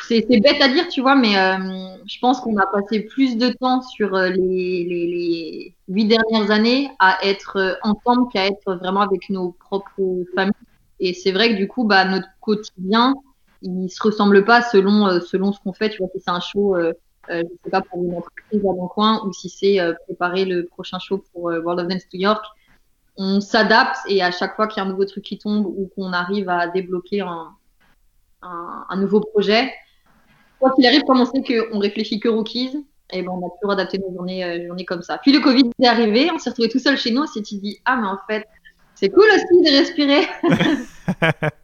c'est 0.07 0.25
bête 0.27 0.61
à 0.61 0.69
dire, 0.69 0.87
tu 0.87 1.01
vois, 1.01 1.15
mais 1.15 1.37
euh, 1.37 1.97
je 2.07 2.19
pense 2.19 2.39
qu'on 2.39 2.57
a 2.57 2.65
passé 2.65 3.01
plus 3.01 3.37
de 3.37 3.49
temps 3.49 3.81
sur 3.81 4.15
euh, 4.15 4.29
les, 4.29 4.85
les, 4.85 5.07
les 5.07 5.75
huit 5.87 6.05
dernières 6.05 6.49
années 6.51 6.89
à 6.99 7.19
être 7.23 7.57
euh, 7.57 7.73
ensemble 7.83 8.31
qu'à 8.31 8.47
être 8.47 8.75
vraiment 8.75 9.01
avec 9.01 9.29
nos 9.29 9.51
propres 9.51 10.23
familles. 10.33 10.53
Et 10.99 11.13
c'est 11.13 11.31
vrai 11.31 11.49
que 11.49 11.57
du 11.57 11.67
coup, 11.67 11.83
bah, 11.83 12.05
notre 12.05 12.27
quotidien, 12.41 13.13
il 13.61 13.89
se 13.89 14.01
ressemble 14.01 14.45
pas 14.45 14.61
selon, 14.61 15.19
selon 15.21 15.51
ce 15.51 15.59
qu'on 15.59 15.73
fait. 15.73 15.89
Tu 15.89 15.99
vois, 15.99 16.07
si 16.13 16.21
c'est 16.21 16.31
un 16.31 16.39
show, 16.39 16.75
euh, 17.29 17.43
je 17.43 17.63
sais 17.63 17.69
pas, 17.69 17.81
pour 17.81 18.03
une 18.03 18.15
entreprise 18.15 18.61
à 18.61 18.73
mon 18.73 18.87
coin, 18.87 19.25
ou 19.25 19.33
si 19.33 19.49
c'est 19.49 19.79
euh, 19.79 19.93
préparer 20.05 20.45
le 20.45 20.65
prochain 20.65 20.99
show 20.99 21.23
pour 21.31 21.49
euh, 21.49 21.61
World 21.61 21.81
of 21.81 21.87
Dance 21.87 22.03
New 22.13 22.21
York, 22.21 22.45
on 23.17 23.41
s'adapte 23.41 23.97
et 24.07 24.21
à 24.21 24.31
chaque 24.31 24.55
fois 24.55 24.67
qu'il 24.67 24.81
y 24.81 24.85
a 24.85 24.87
un 24.87 24.91
nouveau 24.91 25.05
truc 25.05 25.23
qui 25.23 25.37
tombe 25.37 25.65
ou 25.65 25.89
qu'on 25.95 26.13
arrive 26.13 26.49
à 26.49 26.67
débloquer 26.67 27.21
un, 27.21 27.51
un, 28.43 28.85
un 28.89 28.97
nouveau 28.97 29.21
projet, 29.21 29.73
quoi 30.59 30.71
qu'il 30.73 30.85
arrive, 30.85 31.03
comme 31.03 31.19
on 31.19 31.25
sait 31.25 31.41
qu'on 31.41 31.79
réfléchit 31.79 32.19
que 32.19 32.29
rookies, 32.29 32.85
et 33.11 33.21
ben 33.21 33.31
on 33.31 33.45
a 33.45 33.49
toujours 33.59 33.71
adapté 33.71 33.97
nos 33.99 34.11
journées, 34.11 34.43
euh, 34.43 34.67
journées 34.67 34.85
comme 34.85 35.01
ça. 35.01 35.17
Puis 35.17 35.31
le 35.31 35.39
Covid 35.39 35.71
est 35.81 35.87
arrivé, 35.87 36.29
on 36.33 36.37
s'est 36.37 36.49
retrouvé 36.49 36.69
tout 36.69 36.79
seul 36.79 36.97
chez 36.97 37.11
nous, 37.11 37.23
on 37.23 37.27
s'est 37.27 37.41
dit 37.41 37.79
ah 37.85 37.95
mais 37.95 38.07
en 38.07 38.17
fait 38.27 38.45
c'est 38.95 39.09
cool 39.09 39.25
aussi 39.25 39.61
de 39.63 39.77
respirer. 39.77 40.27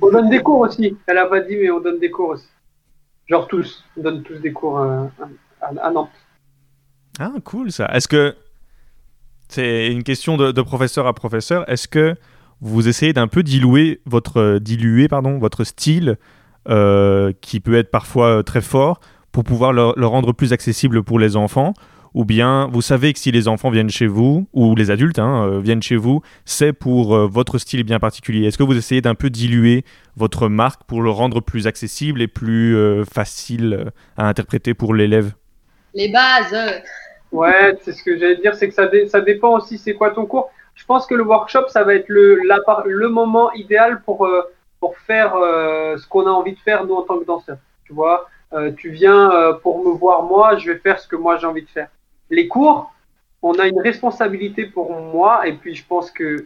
On 0.00 0.10
donne 0.10 0.30
des 0.30 0.42
cours 0.42 0.60
aussi. 0.60 0.96
Elle 1.06 1.18
a 1.18 1.26
pas 1.26 1.40
dit, 1.40 1.56
mais 1.56 1.70
on 1.70 1.80
donne 1.80 1.98
des 1.98 2.10
cours 2.10 2.30
aussi. 2.30 2.46
Genre 3.26 3.48
tous. 3.48 3.84
On 3.96 4.02
donne 4.02 4.22
tous 4.22 4.38
des 4.38 4.52
cours 4.52 4.78
euh, 4.78 5.04
à, 5.60 5.90
Nantes. 5.90 6.10
Ah, 7.18 7.32
cool 7.44 7.72
ça. 7.72 7.86
Est-ce 7.92 8.08
que 8.08 8.36
c'est 9.48 9.88
une 9.88 10.02
question 10.02 10.36
de, 10.36 10.62
professeur 10.62 11.06
à 11.06 11.12
professeur 11.12 11.68
Est-ce 11.68 11.88
que 11.88 12.14
vous 12.60 12.88
essayez 12.88 13.12
d'un 13.12 13.28
peu 13.28 13.42
diluer 13.42 14.00
votre, 14.06 14.58
diluer, 14.58 15.08
pardon, 15.08 15.38
votre 15.38 15.64
style 15.64 16.18
euh, 16.68 17.32
qui 17.40 17.60
peut 17.60 17.76
être 17.76 17.90
parfois 17.90 18.38
euh, 18.38 18.42
très 18.42 18.60
fort 18.60 19.00
pour 19.32 19.44
pouvoir 19.44 19.72
le 19.72 20.06
rendre 20.06 20.32
plus 20.32 20.52
accessible 20.52 21.02
pour 21.02 21.18
les 21.18 21.36
enfants 21.36 21.74
ou 22.16 22.24
bien 22.24 22.68
vous 22.72 22.82
savez 22.82 23.12
que 23.12 23.18
si 23.18 23.30
les 23.30 23.46
enfants 23.46 23.70
viennent 23.70 23.90
chez 23.90 24.06
vous, 24.06 24.48
ou 24.52 24.74
les 24.74 24.90
adultes 24.90 25.18
hein, 25.18 25.46
euh, 25.46 25.60
viennent 25.60 25.82
chez 25.82 25.96
vous, 25.96 26.22
c'est 26.44 26.72
pour 26.72 27.14
euh, 27.14 27.26
votre 27.26 27.58
style 27.58 27.84
bien 27.84 28.00
particulier. 28.00 28.46
Est-ce 28.46 28.58
que 28.58 28.62
vous 28.62 28.76
essayez 28.76 29.02
d'un 29.02 29.14
peu 29.14 29.28
diluer 29.30 29.84
votre 30.16 30.48
marque 30.48 30.82
pour 30.84 31.02
le 31.02 31.10
rendre 31.10 31.40
plus 31.40 31.66
accessible 31.66 32.22
et 32.22 32.26
plus 32.26 32.74
euh, 32.74 33.04
facile 33.04 33.92
à 34.16 34.28
interpréter 34.28 34.72
pour 34.74 34.94
l'élève? 34.94 35.34
Les 35.94 36.08
bases. 36.08 36.56
Ouais, 37.32 37.76
c'est 37.82 37.92
ce 37.92 38.02
que 38.02 38.18
j'allais 38.18 38.36
dire, 38.36 38.54
c'est 38.54 38.68
que 38.68 38.74
ça, 38.74 38.86
dé- 38.86 39.08
ça 39.08 39.20
dépend 39.20 39.56
aussi 39.58 39.76
c'est 39.78 39.94
quoi 39.94 40.10
ton 40.10 40.26
cours. 40.26 40.50
Je 40.74 40.84
pense 40.84 41.06
que 41.06 41.14
le 41.14 41.22
workshop, 41.22 41.68
ça 41.68 41.84
va 41.84 41.94
être 41.94 42.08
le, 42.08 42.40
la 42.46 42.58
par- 42.66 42.84
le 42.86 43.08
moment 43.08 43.52
idéal 43.52 44.02
pour, 44.06 44.26
euh, 44.26 44.42
pour 44.80 44.96
faire 44.98 45.34
euh, 45.36 45.96
ce 45.98 46.06
qu'on 46.06 46.26
a 46.26 46.30
envie 46.30 46.54
de 46.54 46.60
faire, 46.60 46.86
nous, 46.86 46.94
en 46.94 47.02
tant 47.02 47.18
que 47.18 47.26
danseurs. 47.26 47.58
Tu 47.84 47.92
vois, 47.92 48.26
Euh, 48.52 48.70
tu 48.80 48.90
viens 48.90 49.22
euh, 49.32 49.54
pour 49.62 49.84
me 49.84 49.90
voir 50.02 50.22
moi, 50.22 50.56
je 50.56 50.70
vais 50.70 50.78
faire 50.78 50.98
ce 51.00 51.08
que 51.08 51.16
moi 51.16 51.36
j'ai 51.36 51.48
envie 51.48 51.66
de 51.68 51.68
faire. 51.78 51.88
Les 52.30 52.48
cours, 52.48 52.92
on 53.42 53.58
a 53.58 53.66
une 53.66 53.80
responsabilité 53.80 54.66
pour 54.66 54.92
moi, 54.92 55.46
et 55.46 55.54
puis 55.54 55.74
je 55.74 55.84
pense 55.86 56.10
que 56.10 56.44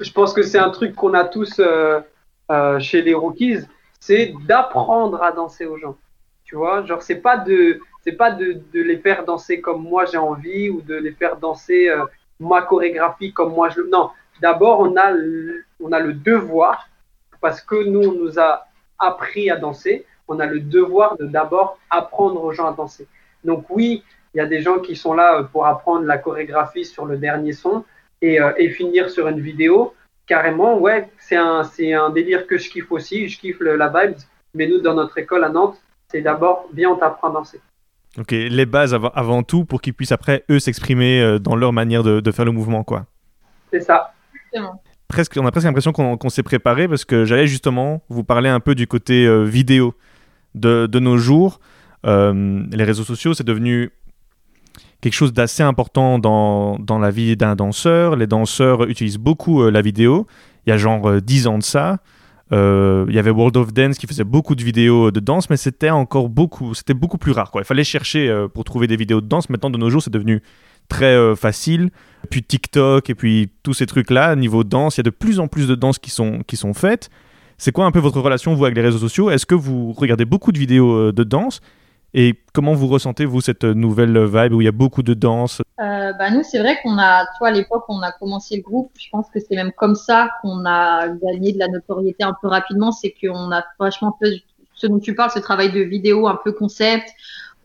je 0.00 0.12
pense 0.12 0.32
que 0.32 0.42
c'est 0.42 0.58
un 0.58 0.70
truc 0.70 0.94
qu'on 0.94 1.14
a 1.14 1.24
tous 1.24 1.58
euh, 1.58 2.00
euh, 2.50 2.78
chez 2.78 3.02
les 3.02 3.14
rookies, 3.14 3.60
c'est 4.00 4.34
d'apprendre 4.46 5.22
à 5.22 5.32
danser 5.32 5.66
aux 5.66 5.78
gens. 5.78 5.96
Tu 6.44 6.54
vois, 6.54 6.84
genre 6.84 7.02
c'est 7.02 7.20
pas 7.20 7.38
de 7.38 7.80
c'est 8.04 8.12
pas 8.12 8.30
de, 8.30 8.62
les 8.72 8.98
faire 8.98 9.24
danser 9.24 9.60
comme 9.60 9.82
moi 9.82 10.04
j'ai 10.04 10.18
envie 10.18 10.70
ou 10.70 10.80
de 10.80 10.94
les 10.94 11.10
faire 11.10 11.36
danser 11.38 11.88
euh, 11.88 12.04
ma 12.38 12.62
chorégraphie 12.62 13.32
comme 13.32 13.52
moi 13.52 13.68
je 13.70 13.80
le. 13.80 13.88
Non, 13.88 14.10
d'abord 14.40 14.80
on 14.80 14.94
a 14.96 15.10
le, 15.10 15.64
on 15.80 15.90
a 15.92 15.98
le 15.98 16.12
devoir 16.12 16.88
parce 17.40 17.60
que 17.60 17.82
nous 17.84 18.08
on 18.08 18.12
nous 18.12 18.38
a 18.38 18.66
appris 18.98 19.50
à 19.50 19.56
danser, 19.56 20.06
on 20.28 20.38
a 20.38 20.46
le 20.46 20.60
devoir 20.60 21.16
de 21.16 21.26
d'abord 21.26 21.78
apprendre 21.90 22.42
aux 22.44 22.52
gens 22.52 22.68
à 22.68 22.72
danser. 22.72 23.08
Donc 23.44 23.66
oui, 23.70 24.04
il 24.36 24.38
y 24.38 24.42
a 24.42 24.46
des 24.46 24.60
gens 24.60 24.80
qui 24.80 24.96
sont 24.96 25.14
là 25.14 25.38
euh, 25.38 25.42
pour 25.44 25.66
apprendre 25.66 26.04
la 26.04 26.18
chorégraphie 26.18 26.84
sur 26.84 27.06
le 27.06 27.16
dernier 27.16 27.54
son 27.54 27.84
et, 28.20 28.38
euh, 28.38 28.52
et 28.58 28.68
finir 28.68 29.08
sur 29.08 29.28
une 29.28 29.40
vidéo. 29.40 29.94
Carrément, 30.26 30.78
ouais, 30.78 31.08
c'est 31.18 31.36
un, 31.36 31.64
c'est 31.64 31.94
un 31.94 32.10
délire 32.10 32.46
que 32.46 32.58
je 32.58 32.68
kiffe 32.68 32.92
aussi, 32.92 33.28
je 33.30 33.38
kiffe 33.38 33.60
le- 33.60 33.76
la 33.76 33.88
vibe. 33.88 34.16
Mais 34.54 34.66
nous, 34.68 34.80
dans 34.82 34.92
notre 34.92 35.16
école 35.16 35.42
à 35.42 35.48
Nantes, 35.48 35.78
c'est 36.10 36.20
d'abord 36.20 36.68
bien 36.70 36.90
on 36.90 36.96
t'apprend 36.96 37.30
à 37.30 37.32
danser. 37.32 37.60
Ok, 38.18 38.32
les 38.32 38.66
bases 38.66 38.92
avant, 38.92 39.10
avant 39.14 39.42
tout 39.42 39.64
pour 39.64 39.80
qu'ils 39.80 39.94
puissent 39.94 40.12
après 40.12 40.44
eux 40.50 40.58
s'exprimer 40.58 41.22
euh, 41.22 41.38
dans 41.38 41.56
leur 41.56 41.72
manière 41.72 42.02
de, 42.02 42.20
de 42.20 42.30
faire 42.30 42.44
le 42.44 42.52
mouvement, 42.52 42.84
quoi. 42.84 43.06
C'est 43.72 43.80
ça. 43.80 44.12
Exactement. 44.34 44.82
Presque, 45.08 45.38
on 45.40 45.46
a 45.46 45.50
presque 45.50 45.66
l'impression 45.66 45.92
qu'on 45.92 46.28
s'est 46.28 46.42
préparé 46.42 46.88
parce 46.88 47.06
que 47.06 47.24
j'allais 47.24 47.46
justement 47.46 48.02
vous 48.10 48.24
parler 48.24 48.50
un 48.50 48.60
peu 48.60 48.74
du 48.74 48.86
côté 48.86 49.26
euh, 49.26 49.44
vidéo 49.44 49.94
de, 50.54 50.86
de 50.86 50.98
nos 50.98 51.16
jours. 51.16 51.60
Euh, 52.04 52.62
les 52.70 52.84
réseaux 52.84 53.04
sociaux, 53.04 53.32
c'est 53.32 53.46
devenu 53.46 53.92
quelque 55.00 55.14
chose 55.14 55.32
d'assez 55.32 55.62
important 55.62 56.18
dans, 56.18 56.78
dans 56.78 56.98
la 56.98 57.10
vie 57.10 57.36
d'un 57.36 57.54
danseur. 57.54 58.16
Les 58.16 58.26
danseurs 58.26 58.84
utilisent 58.84 59.18
beaucoup 59.18 59.62
euh, 59.62 59.70
la 59.70 59.82
vidéo. 59.82 60.26
Il 60.66 60.70
y 60.70 60.72
a 60.72 60.76
genre 60.78 61.08
euh, 61.08 61.20
10 61.20 61.46
ans 61.46 61.58
de 61.58 61.62
ça. 61.62 61.98
euh, 62.52 63.04
il 63.08 63.14
y 63.14 63.18
avait 63.18 63.30
World 63.30 63.56
of 63.56 63.72
Dance 63.72 63.98
qui 63.98 64.06
faisait 64.06 64.24
beaucoup 64.24 64.54
de 64.54 64.62
vidéos 64.62 65.10
de 65.10 65.20
danse, 65.20 65.50
mais 65.50 65.56
c'était 65.56 65.90
encore 65.90 66.28
beaucoup, 66.28 66.74
c'était 66.74 66.94
beaucoup 66.94 67.18
plus 67.18 67.32
rare. 67.32 67.50
Il 67.56 67.64
fallait 67.64 67.84
chercher 67.84 68.28
euh, 68.28 68.48
pour 68.48 68.64
trouver 68.64 68.86
des 68.86 68.96
vidéos 68.96 69.20
de 69.20 69.26
danse. 69.26 69.50
Maintenant, 69.50 69.70
de 69.70 69.78
nos 69.78 69.90
jours, 69.90 70.02
c'est 70.02 70.12
devenu 70.12 70.42
très 70.88 71.34
facile. 71.34 71.90
Puis 72.30 72.44
TikTok 72.44 73.10
et 73.10 73.14
puis 73.16 73.50
tous 73.64 73.74
ces 73.74 73.86
trucs-là, 73.86 74.36
niveau 74.36 74.62
danse, 74.62 74.96
il 74.96 75.00
y 75.00 75.00
a 75.00 75.02
de 75.04 75.10
plus 75.10 75.40
en 75.40 75.48
plus 75.48 75.66
de 75.66 75.74
danses 75.74 75.98
qui 75.98 76.10
sont, 76.10 76.40
qui 76.46 76.56
sont 76.56 76.74
faites. 76.74 77.10
C'est 77.58 77.72
quoi 77.72 77.86
un 77.86 77.90
peu 77.90 77.98
votre 77.98 78.20
relation, 78.20 78.54
vous, 78.54 78.64
avec 78.64 78.76
les 78.76 78.82
réseaux 78.82 78.98
sociaux? 78.98 79.30
Est-ce 79.30 79.46
que 79.46 79.56
vous 79.56 79.92
regardez 79.92 80.24
beaucoup 80.24 80.52
de 80.52 80.58
vidéos 80.58 81.10
de 81.10 81.24
danse? 81.24 81.60
Et 82.18 82.34
comment 82.54 82.72
vous 82.72 82.86
ressentez, 82.86 83.26
vous, 83.26 83.42
cette 83.42 83.64
nouvelle 83.64 84.24
vibe 84.24 84.54
où 84.54 84.62
il 84.62 84.64
y 84.64 84.68
a 84.68 84.72
beaucoup 84.72 85.02
de 85.02 85.12
danse? 85.12 85.60
Euh, 85.78 86.14
bah 86.14 86.30
nous, 86.30 86.42
c'est 86.42 86.58
vrai 86.58 86.78
qu'on 86.82 86.96
a, 86.96 87.26
toi, 87.36 87.48
à 87.48 87.50
l'époque, 87.50 87.84
on 87.90 88.00
a 88.00 88.10
commencé 88.10 88.56
le 88.56 88.62
groupe. 88.62 88.90
Je 88.98 89.10
pense 89.12 89.26
que 89.28 89.38
c'est 89.38 89.54
même 89.54 89.70
comme 89.72 89.94
ça 89.94 90.30
qu'on 90.40 90.64
a 90.64 91.08
gagné 91.08 91.52
de 91.52 91.58
la 91.58 91.68
notoriété 91.68 92.24
un 92.24 92.34
peu 92.40 92.48
rapidement. 92.48 92.90
C'est 92.90 93.14
qu'on 93.20 93.52
a 93.52 93.62
vachement 93.78 94.16
fait 94.18 94.42
ce 94.72 94.86
dont 94.86 94.98
tu 94.98 95.14
parles, 95.14 95.30
ce 95.30 95.40
travail 95.40 95.70
de 95.70 95.80
vidéo 95.80 96.26
un 96.26 96.38
peu 96.42 96.52
concept, 96.52 97.06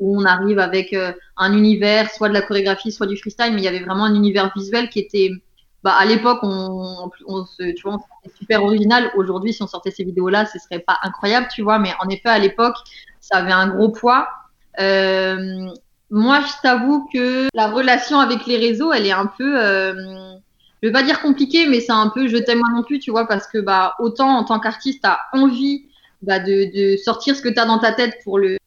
où 0.01 0.19
on 0.19 0.25
arrive 0.25 0.59
avec 0.59 0.91
euh, 0.91 1.13
un 1.37 1.53
univers, 1.53 2.11
soit 2.11 2.27
de 2.27 2.33
la 2.33 2.41
chorégraphie, 2.41 2.91
soit 2.91 3.07
du 3.07 3.15
freestyle, 3.15 3.53
mais 3.53 3.61
il 3.61 3.63
y 3.63 3.69
avait 3.69 3.85
vraiment 3.85 4.03
un 4.03 4.15
univers 4.15 4.51
visuel 4.53 4.89
qui 4.89 4.99
était, 4.99 5.31
bah, 5.81 5.93
à 5.97 6.03
l'époque, 6.03 6.39
on, 6.43 7.09
on 7.25 7.45
se, 7.45 7.71
tu 7.71 7.83
vois, 7.83 7.99
c'était 8.21 8.35
super 8.35 8.63
original. 8.65 9.11
Aujourd'hui, 9.15 9.53
si 9.53 9.63
on 9.63 9.67
sortait 9.67 9.91
ces 9.91 10.03
vidéos-là, 10.03 10.45
ce 10.45 10.59
serait 10.59 10.79
pas 10.79 10.97
incroyable, 11.03 11.47
tu 11.55 11.61
vois, 11.61 11.79
mais 11.79 11.91
en 12.03 12.09
effet, 12.09 12.27
à 12.27 12.39
l'époque, 12.39 12.75
ça 13.21 13.37
avait 13.37 13.53
un 13.53 13.69
gros 13.69 13.89
poids. 13.89 14.27
Euh, 14.79 15.69
moi, 16.09 16.41
je 16.41 16.53
t'avoue 16.61 17.07
que 17.13 17.47
la 17.53 17.67
relation 17.69 18.19
avec 18.19 18.45
les 18.45 18.57
réseaux, 18.57 18.91
elle 18.91 19.05
est 19.05 19.11
un 19.11 19.27
peu, 19.27 19.59
euh, 19.59 19.93
je 20.81 20.87
vais 20.87 20.91
pas 20.91 21.03
dire 21.03 21.21
compliquée, 21.21 21.67
mais 21.67 21.79
c'est 21.79 21.91
un 21.91 22.09
peu 22.09 22.27
je 22.27 22.37
t'aime 22.37 22.59
moi 22.59 22.69
non 22.73 22.83
plus, 22.83 22.99
tu 22.99 23.11
vois, 23.11 23.27
parce 23.27 23.47
que 23.47 23.57
bah 23.59 23.95
autant 23.99 24.29
en 24.29 24.43
tant 24.43 24.59
qu'artiste, 24.59 25.01
t'as 25.03 25.19
envie 25.33 25.85
bah, 26.21 26.39
de, 26.39 26.71
de 26.75 26.97
sortir 26.97 27.35
ce 27.35 27.41
que 27.41 27.49
t'as 27.49 27.65
dans 27.65 27.79
ta 27.79 27.93
tête 27.93 28.17
pour 28.23 28.39
le 28.39 28.57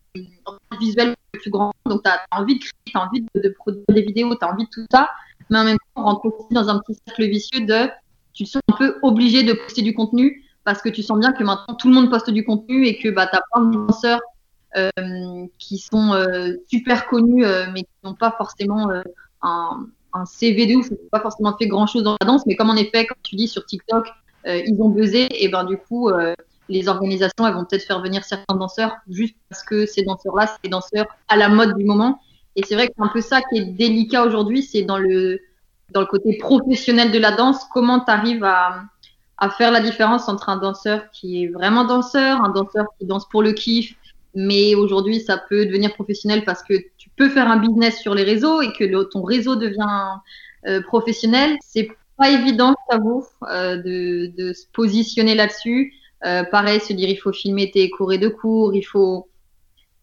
visuel 0.80 1.14
le 1.32 1.38
plus 1.40 1.50
grand, 1.50 1.72
donc 1.86 2.02
t'as 2.02 2.20
as 2.30 2.40
envie 2.40 2.54
de 2.54 2.60
créer, 2.60 2.92
t'as 2.92 3.00
envie 3.00 3.24
de, 3.34 3.48
produire 3.50 3.84
des 3.88 4.02
vidéos, 4.02 4.34
t'as 4.34 4.50
envie 4.52 4.64
de 4.64 4.70
tout 4.70 4.86
ça, 4.90 5.10
mais 5.50 5.58
en 5.58 5.64
même 5.64 5.76
temps, 5.76 6.02
on 6.02 6.02
rentre 6.02 6.26
aussi 6.26 6.52
dans 6.52 6.68
un 6.68 6.78
petit 6.78 6.98
cercle 7.06 7.24
vicieux 7.26 7.66
de 7.66 7.88
tu 8.32 8.44
te 8.44 8.48
sens 8.48 8.62
un 8.72 8.76
peu 8.76 8.96
obligé 9.02 9.42
de 9.42 9.52
poster 9.52 9.82
du 9.82 9.94
contenu 9.94 10.44
parce 10.64 10.82
que 10.82 10.88
tu 10.88 11.02
sens 11.02 11.18
bien 11.18 11.32
que 11.32 11.44
maintenant 11.44 11.74
tout 11.74 11.88
le 11.88 11.94
monde 11.94 12.10
poste 12.10 12.30
du 12.30 12.44
contenu 12.44 12.86
et 12.86 12.98
que 12.98 13.08
bah, 13.08 13.26
tu 13.26 13.36
as 13.36 13.42
plein 13.52 13.70
euh, 13.70 14.18
qui 15.58 15.78
sont 15.78 16.12
euh, 16.12 16.54
super 16.68 17.06
connus 17.06 17.44
euh, 17.44 17.66
mais 17.72 17.82
qui 17.82 17.90
n'ont 18.02 18.14
pas 18.14 18.34
forcément 18.36 18.90
euh, 18.90 19.02
un, 19.42 19.86
CV 20.26 20.66
de 20.66 20.76
ouf, 20.76 20.86
ils 20.90 20.94
n'ont 20.94 21.10
pas 21.10 21.20
forcément 21.20 21.56
fait 21.56 21.66
grand 21.66 21.86
chose 21.86 22.04
dans 22.04 22.16
la 22.20 22.26
danse, 22.26 22.46
mais 22.46 22.54
comme 22.54 22.70
en 22.70 22.76
effet, 22.76 23.04
comme 23.06 23.18
tu 23.22 23.34
dis 23.34 23.48
sur 23.48 23.66
TikTok, 23.66 24.06
euh, 24.46 24.62
ils 24.64 24.80
ont 24.80 24.88
buzzé 24.88 25.26
et 25.30 25.48
ben 25.48 25.64
du 25.64 25.76
coup 25.76 26.08
euh, 26.08 26.34
les 26.68 26.88
organisations 26.88 27.46
elles 27.46 27.54
vont 27.54 27.64
peut-être 27.64 27.84
faire 27.84 28.00
venir 28.00 28.24
certains 28.24 28.54
danseurs 28.54 28.96
juste 29.08 29.36
parce 29.48 29.64
que 29.64 29.86
ces 29.86 30.02
danseurs-là, 30.02 30.46
c'est 30.46 30.62
des 30.64 30.68
danseurs 30.68 31.06
à 31.28 31.36
la 31.36 31.48
mode 31.48 31.76
du 31.76 31.84
moment. 31.84 32.20
Et 32.56 32.62
c'est 32.64 32.74
vrai 32.74 32.86
que 32.86 32.94
c'est 32.96 33.04
un 33.04 33.08
peu 33.08 33.20
ça 33.20 33.40
qui 33.42 33.58
est 33.58 33.64
délicat 33.64 34.24
aujourd'hui, 34.24 34.62
c'est 34.62 34.82
dans 34.82 34.98
le 34.98 35.40
dans 35.90 36.00
le 36.00 36.06
côté 36.06 36.38
professionnel 36.38 37.10
de 37.10 37.18
la 37.18 37.32
danse, 37.32 37.64
comment 37.72 38.00
tu 38.00 38.10
arrives 38.10 38.44
à 38.44 39.50
faire 39.50 39.70
la 39.70 39.80
différence 39.80 40.28
entre 40.28 40.48
un 40.48 40.56
danseur 40.56 41.10
qui 41.10 41.44
est 41.44 41.48
vraiment 41.48 41.84
danseur, 41.84 42.42
un 42.42 42.48
danseur 42.48 42.86
qui 42.98 43.06
danse 43.06 43.28
pour 43.28 43.42
le 43.42 43.52
kiff, 43.52 43.94
mais 44.34 44.74
aujourd'hui 44.74 45.20
ça 45.20 45.38
peut 45.48 45.66
devenir 45.66 45.92
professionnel 45.94 46.44
parce 46.44 46.62
que 46.62 46.74
tu 46.96 47.10
peux 47.16 47.28
faire 47.28 47.48
un 47.48 47.58
business 47.58 48.00
sur 48.00 48.14
les 48.14 48.24
réseaux 48.24 48.62
et 48.62 48.72
que 48.72 49.04
ton 49.04 49.22
réseau 49.22 49.56
devient 49.56 50.18
euh, 50.66 50.82
professionnel. 50.82 51.56
C'est 51.60 51.88
pas 52.16 52.30
évident, 52.30 52.74
je 52.90 52.96
t'avoue, 52.96 53.24
euh, 53.50 53.76
de, 53.76 54.52
se 54.52 54.66
positionner 54.72 55.34
là-dessus. 55.34 55.94
Euh, 56.24 56.44
pareil, 56.44 56.80
se 56.80 56.92
dire 56.92 57.08
il 57.08 57.16
faut 57.16 57.32
filmer 57.32 57.70
tes 57.70 57.90
cours 57.90 58.16
de 58.16 58.28
cours, 58.28 58.74
il 58.74 58.82
faut. 58.82 59.28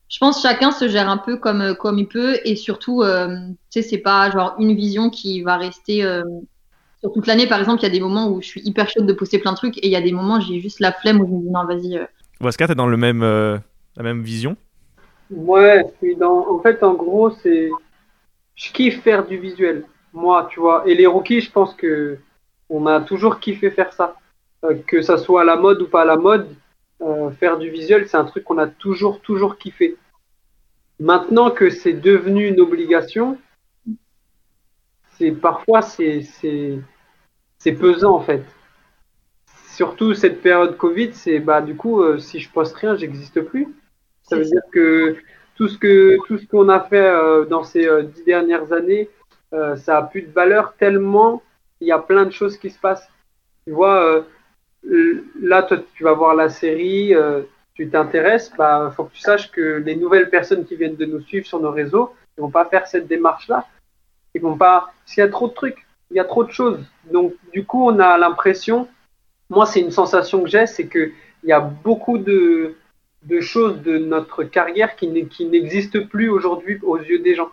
Je 0.09 0.17
pense 0.19 0.37
que 0.37 0.41
chacun 0.41 0.71
se 0.71 0.89
gère 0.89 1.09
un 1.09 1.17
peu 1.17 1.37
comme 1.37 1.73
comme 1.75 1.97
il 1.97 2.07
peut 2.07 2.37
et 2.43 2.55
surtout, 2.55 3.01
euh, 3.01 3.29
tu 3.71 3.81
sais, 3.81 3.81
c'est 3.81 3.97
pas 3.97 4.29
genre 4.29 4.55
une 4.59 4.75
vision 4.75 5.09
qui 5.09 5.41
va 5.41 5.57
rester 5.57 6.03
euh, 6.03 6.21
sur 7.01 7.11
toute 7.11 7.27
l'année. 7.27 7.47
Par 7.47 7.59
exemple, 7.59 7.81
il 7.81 7.83
y 7.83 7.89
a 7.89 7.91
des 7.91 7.99
moments 7.99 8.29
où 8.29 8.41
je 8.41 8.47
suis 8.47 8.61
hyper 8.63 8.89
chaude 8.89 9.05
de 9.05 9.13
poster 9.13 9.39
plein 9.39 9.51
de 9.51 9.57
trucs 9.57 9.77
et 9.77 9.87
il 9.87 9.91
y 9.91 9.95
a 9.95 10.01
des 10.01 10.11
moments 10.11 10.37
où 10.37 10.41
j'ai 10.41 10.59
juste 10.59 10.79
la 10.79 10.91
flemme 10.91 11.21
où 11.21 11.25
je 11.25 11.31
me 11.31 11.41
dis 11.41 11.49
non, 11.49 11.65
vas-y. 11.65 11.97
euh, 11.97 12.05
Waska, 12.41 12.67
t'es 12.67 12.75
dans 12.75 12.87
le 12.87 12.97
même, 12.97 13.23
euh, 13.23 13.57
la 13.95 14.03
même 14.03 14.23
vision 14.23 14.57
Ouais, 15.29 15.83
je 15.85 16.07
suis 16.07 16.15
dans. 16.15 16.49
En 16.49 16.59
fait, 16.59 16.83
en 16.83 16.93
gros, 16.93 17.31
c'est. 17.31 17.69
Je 18.55 18.71
kiffe 18.73 19.01
faire 19.01 19.25
du 19.25 19.37
visuel. 19.37 19.85
Moi, 20.13 20.47
tu 20.51 20.59
vois. 20.59 20.83
Et 20.85 20.93
les 20.93 21.07
rookies, 21.07 21.41
je 21.41 21.51
pense 21.51 21.73
que 21.73 22.17
on 22.69 22.85
a 22.85 23.01
toujours 23.01 23.39
kiffé 23.39 23.71
faire 23.71 23.93
ça. 23.93 24.15
Euh, 24.63 24.75
que 24.85 25.01
ça 25.01 25.17
soit 25.17 25.41
à 25.41 25.43
la 25.43 25.55
mode 25.55 25.81
ou 25.81 25.87
pas 25.87 26.03
à 26.03 26.05
la 26.05 26.17
mode, 26.17 26.47
euh, 27.01 27.31
faire 27.31 27.57
du 27.57 27.69
visuel, 27.71 28.07
c'est 28.07 28.17
un 28.17 28.25
truc 28.25 28.43
qu'on 28.43 28.59
a 28.59 28.67
toujours, 28.67 29.19
toujours 29.21 29.57
kiffé. 29.57 29.97
Maintenant 30.99 31.49
que 31.49 31.71
c'est 31.71 31.93
devenu 31.93 32.47
une 32.47 32.59
obligation, 32.59 33.39
c'est 35.17 35.31
parfois 35.31 35.81
c'est 35.81 36.21
c'est 37.57 37.71
pesant 37.71 38.15
en 38.15 38.21
fait. 38.21 38.43
Surtout 39.69 40.13
cette 40.13 40.41
période 40.43 40.77
Covid, 40.77 41.13
c'est 41.13 41.39
bah 41.39 41.61
du 41.61 41.75
coup 41.75 42.03
euh, 42.03 42.19
si 42.19 42.39
je 42.39 42.49
poste 42.51 42.75
rien, 42.75 42.95
j'existe 42.95 43.41
plus. 43.41 43.67
Ça 44.31 44.37
veut 44.37 44.45
dire 44.45 44.61
que 44.71 45.17
tout 45.55 45.67
ce 45.67 45.77
que 45.77 46.17
tout 46.25 46.37
ce 46.37 46.47
qu'on 46.47 46.69
a 46.69 46.79
fait 46.79 47.05
euh, 47.05 47.43
dans 47.43 47.65
ces 47.65 47.85
euh, 47.85 48.03
dix 48.03 48.23
dernières 48.23 48.71
années, 48.71 49.09
euh, 49.53 49.75
ça 49.75 49.97
a 49.97 50.03
plus 50.03 50.21
de 50.21 50.31
valeur 50.31 50.73
tellement 50.79 51.43
il 51.81 51.89
y 51.89 51.91
a 51.91 51.99
plein 51.99 52.23
de 52.23 52.31
choses 52.31 52.57
qui 52.57 52.69
se 52.69 52.79
passent. 52.79 53.09
Tu 53.67 53.73
vois, 53.73 54.25
là 55.41 55.63
toi 55.63 55.79
tu 55.95 56.03
vas 56.05 56.13
voir 56.13 56.33
la 56.35 56.47
série, 56.47 57.13
tu 57.73 57.89
t'intéresses, 57.89 58.53
bah 58.57 58.93
faut 58.95 59.03
que 59.05 59.13
tu 59.13 59.19
saches 59.19 59.51
que 59.51 59.83
les 59.85 59.95
nouvelles 59.97 60.29
personnes 60.29 60.63
qui 60.63 60.77
viennent 60.77 60.95
de 60.95 61.05
nous 61.05 61.19
suivre 61.21 61.45
sur 61.45 61.59
nos 61.59 61.71
réseaux, 61.71 62.13
ils 62.37 62.41
vont 62.41 62.51
pas 62.51 62.65
faire 62.65 62.87
cette 62.87 63.07
démarche 63.07 63.49
là. 63.49 63.65
Ils 64.33 64.41
vont 64.41 64.57
pas, 64.57 64.93
qu'il 65.05 65.21
y 65.21 65.23
a 65.23 65.27
trop 65.27 65.49
de 65.49 65.53
trucs, 65.53 65.85
il 66.09 66.17
y 66.17 66.19
a 66.21 66.25
trop 66.25 66.45
de 66.45 66.51
choses. 66.51 66.79
Donc 67.11 67.33
du 67.51 67.65
coup 67.65 67.85
on 67.85 67.99
a 67.99 68.17
l'impression, 68.17 68.87
moi 69.49 69.65
c'est 69.65 69.81
une 69.81 69.91
sensation 69.91 70.41
que 70.41 70.49
j'ai, 70.49 70.67
c'est 70.67 70.87
que 70.87 71.11
il 71.43 71.49
y 71.49 71.53
a 71.53 71.59
beaucoup 71.59 72.19
de 72.19 72.75
de 73.23 73.39
choses 73.39 73.81
de 73.81 73.97
notre 73.97 74.43
carrière 74.43 74.95
qui 74.95 75.07
n'existent 75.07 76.05
plus 76.05 76.29
aujourd'hui 76.29 76.79
aux 76.83 76.97
yeux 76.97 77.19
des 77.19 77.35
gens. 77.35 77.49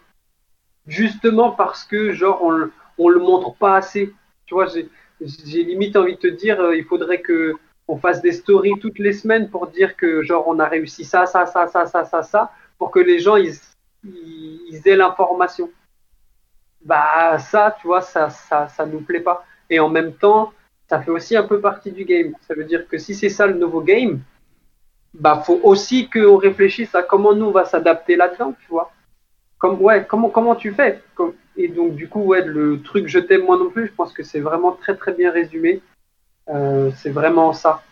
Justement 0.86 1.50
parce 1.50 1.84
que, 1.84 2.12
genre, 2.12 2.42
on, 2.42 2.70
on 2.96 3.08
le 3.08 3.20
montre 3.20 3.54
pas 3.54 3.76
assez. 3.76 4.14
Tu 4.46 4.54
vois, 4.54 4.66
j'ai 4.66 5.62
limite 5.64 5.96
envie 5.96 6.14
de 6.14 6.20
te 6.20 6.26
dire, 6.26 6.60
euh, 6.60 6.76
il 6.76 6.84
faudrait 6.84 7.20
que 7.20 7.54
on 7.86 7.96
fasse 7.96 8.20
des 8.20 8.32
stories 8.32 8.78
toutes 8.80 8.98
les 8.98 9.12
semaines 9.12 9.48
pour 9.50 9.66
dire 9.66 9.96
que, 9.96 10.22
genre, 10.22 10.46
on 10.46 10.58
a 10.58 10.66
réussi 10.66 11.04
ça, 11.04 11.26
ça, 11.26 11.46
ça, 11.46 11.66
ça, 11.66 11.86
ça, 11.86 12.04
ça, 12.04 12.22
ça, 12.22 12.52
pour 12.78 12.90
que 12.90 12.98
les 13.00 13.18
gens, 13.18 13.36
ils, 13.36 13.54
ils, 14.04 14.60
ils 14.70 14.88
aient 14.88 14.96
l'information. 14.96 15.70
Bah, 16.84 17.38
ça, 17.38 17.76
tu 17.80 17.86
vois, 17.86 18.00
ça, 18.00 18.30
ça, 18.30 18.68
ça 18.68 18.86
nous 18.86 19.00
plaît 19.00 19.20
pas. 19.20 19.44
Et 19.68 19.80
en 19.80 19.88
même 19.88 20.12
temps, 20.14 20.52
ça 20.88 21.02
fait 21.02 21.10
aussi 21.10 21.36
un 21.36 21.42
peu 21.42 21.60
partie 21.60 21.92
du 21.92 22.04
game. 22.04 22.34
Ça 22.46 22.54
veut 22.54 22.64
dire 22.64 22.88
que 22.88 22.98
si 22.98 23.14
c'est 23.14 23.28
ça 23.28 23.46
le 23.46 23.54
nouveau 23.54 23.80
game, 23.82 24.20
bah 25.14 25.42
faut 25.44 25.60
aussi 25.62 26.08
qu'on 26.08 26.36
réfléchisse 26.36 26.94
à 26.94 27.02
comment 27.02 27.34
nous 27.34 27.46
on 27.46 27.50
va 27.50 27.64
s'adapter 27.64 28.16
là-dedans, 28.16 28.54
tu 28.60 28.68
vois. 28.68 28.92
Comme 29.58 29.80
ouais, 29.80 30.06
comment 30.08 30.28
comment 30.28 30.54
tu 30.54 30.72
fais? 30.72 31.02
Et 31.56 31.68
donc 31.68 31.96
du 31.96 32.08
coup 32.08 32.20
ouais, 32.20 32.44
le 32.44 32.80
truc 32.82 33.08
je 33.08 33.18
t'aime 33.18 33.44
moi 33.44 33.58
non 33.58 33.70
plus, 33.70 33.86
je 33.86 33.92
pense 33.92 34.12
que 34.12 34.22
c'est 34.22 34.40
vraiment 34.40 34.72
très 34.72 34.96
très 34.96 35.12
bien 35.12 35.30
résumé. 35.32 35.80
Euh, 36.48 36.90
c'est 36.96 37.10
vraiment 37.10 37.52
ça. 37.52 37.82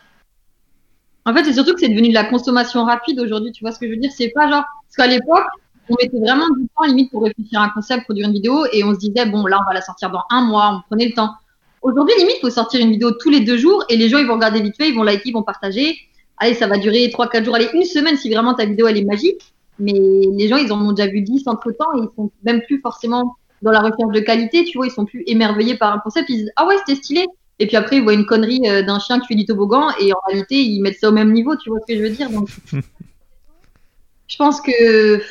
En 1.27 1.35
fait, 1.35 1.43
c'est 1.45 1.55
surtout 1.55 1.75
que 1.75 1.81
c'est 1.81 1.89
devenu 1.89 2.09
de 2.11 2.15
la 2.15 2.25
consommation 2.25 2.85
rapide 2.85 3.19
aujourd'hui. 3.19 3.51
Tu 3.51 3.65
vois 3.65 3.73
ce 3.73 3.81
que 3.81 3.87
je 3.87 3.91
veux 3.91 3.99
dire? 3.99 4.13
C'est 4.17 4.31
pas 4.31 4.49
genre 4.49 4.63
parce 4.63 4.97
qu'à 4.97 5.09
l'époque, 5.09 5.45
on 5.89 5.95
mettait 6.01 6.19
vraiment 6.19 6.47
du 6.57 6.69
temps 6.69 6.85
limite 6.85 7.11
pour 7.11 7.25
réfléchir 7.25 7.61
à 7.61 7.65
un 7.65 7.69
concept, 7.71 8.05
produire 8.05 8.29
une 8.29 8.33
vidéo, 8.33 8.65
et 8.73 8.85
on 8.85 8.95
se 8.95 8.99
disait 8.99 9.27
bon 9.27 9.45
là 9.47 9.59
on 9.61 9.69
va 9.69 9.75
la 9.75 9.83
sortir 9.83 10.11
dans 10.11 10.23
un 10.31 10.43
mois, 10.43 10.77
on 10.77 10.83
prenait 10.89 11.07
le 11.07 11.15
temps. 11.15 11.35
Aujourd'hui, 11.83 12.15
limite, 12.19 12.41
faut 12.41 12.51
sortir 12.51 12.81
une 12.81 12.91
vidéo 12.91 13.11
tous 13.13 13.31
les 13.31 13.41
deux 13.41 13.57
jours, 13.57 13.85
et 13.89 13.97
les 13.97 14.09
gens 14.09 14.19
ils 14.19 14.27
vont 14.27 14.35
regarder 14.35 14.61
vite 14.61 14.77
fait, 14.77 14.89
ils 14.89 14.95
vont 14.95 15.03
liker, 15.03 15.31
ils 15.31 15.33
vont 15.33 15.43
partager. 15.43 15.97
Allez, 16.39 16.55
ça 16.55 16.67
va 16.67 16.79
durer 16.79 17.09
trois 17.11 17.29
quatre 17.29 17.45
jours, 17.45 17.55
allez 17.55 17.69
une 17.73 17.85
semaine 17.85 18.17
si 18.17 18.33
vraiment 18.33 18.55
ta 18.55 18.67
vidéo 18.67 18.87
elle 18.87 18.99
est 18.99 19.05
magique. 19.05 19.55
Mais 19.79 19.93
les 19.93 20.49
gens 20.49 20.57
ils 20.57 20.73
en 20.73 20.81
ont 20.81 20.93
déjà 20.93 21.11
vu 21.11 21.21
10 21.21 21.49
entre 21.49 21.71
temps 21.73 21.93
et 21.97 22.01
ils 22.01 22.09
sont 22.17 22.31
même 22.45 22.63
plus 22.63 22.81
forcément 22.81 23.37
dans 23.63 23.71
la 23.71 23.81
recherche 23.81 24.13
de 24.13 24.21
qualité. 24.21 24.65
Tu 24.65 24.79
vois, 24.79 24.87
ils 24.87 24.93
sont 24.93 25.05
plus 25.05 25.23
émerveillés 25.27 25.77
par 25.77 25.93
un 25.93 25.99
concept. 25.99 26.29
Ils 26.31 26.37
disent 26.39 26.53
ah 26.57 26.67
ouais 26.67 26.77
c'était 26.79 27.01
stylé. 27.01 27.27
Et 27.59 27.67
puis 27.67 27.77
après, 27.77 27.97
ils 27.97 28.03
voient 28.03 28.13
une 28.13 28.27
connerie 28.27 28.61
euh, 28.67 28.83
d'un 28.83 28.99
chien 28.99 29.19
qui 29.19 29.29
fait 29.29 29.35
du 29.35 29.47
toboggan 29.47 29.89
et 29.99 30.13
en 30.13 30.19
réalité, 30.27 30.57
ils 30.63 30.81
mettent 30.83 30.99
ça 30.99 31.09
au 31.09 31.13
même 31.13 31.33
niveau, 31.33 31.57
tu 31.57 31.71
vois 31.71 31.79
ce 31.81 31.87
que 31.93 31.99
je 31.99 32.03
veux 32.03 32.11
dire 32.11 32.29
Donc, 32.29 32.49
je 34.29 34.37
pense 34.37 34.61
que 34.61 35.23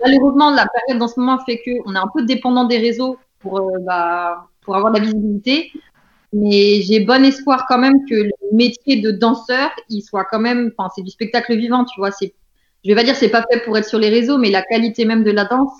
malheureusement, 0.00 0.50
la 0.50 0.66
période 0.68 1.02
en 1.02 1.08
ce 1.08 1.18
moment 1.18 1.38
fait 1.44 1.60
qu'on 1.64 1.94
est 1.94 1.98
un 1.98 2.08
peu 2.14 2.24
dépendant 2.24 2.64
des 2.64 2.78
réseaux 2.78 3.18
pour, 3.40 3.58
euh, 3.58 3.78
bah, 3.80 4.48
pour 4.62 4.76
avoir 4.76 4.92
de 4.92 4.98
la 4.98 5.04
visibilité. 5.04 5.72
Mais 6.32 6.80
j'ai 6.82 7.00
bon 7.00 7.24
espoir 7.24 7.66
quand 7.68 7.78
même 7.78 8.04
que 8.08 8.14
le 8.14 8.32
métier 8.52 9.00
de 9.00 9.10
danseur, 9.10 9.70
il 9.90 10.02
soit 10.02 10.24
quand 10.24 10.40
même, 10.40 10.72
enfin, 10.76 10.90
c'est 10.94 11.02
du 11.02 11.10
spectacle 11.10 11.56
vivant, 11.56 11.84
tu 11.84 12.00
vois. 12.00 12.10
C'est, 12.10 12.32
je 12.84 12.90
vais 12.90 12.94
pas 12.94 13.04
dire 13.04 13.16
c'est 13.16 13.28
pas 13.28 13.44
fait 13.50 13.60
pour 13.64 13.76
être 13.76 13.86
sur 13.86 13.98
les 13.98 14.08
réseaux, 14.08 14.38
mais 14.38 14.50
la 14.50 14.62
qualité 14.62 15.04
même 15.04 15.24
de 15.24 15.30
la 15.30 15.44
danse. 15.44 15.72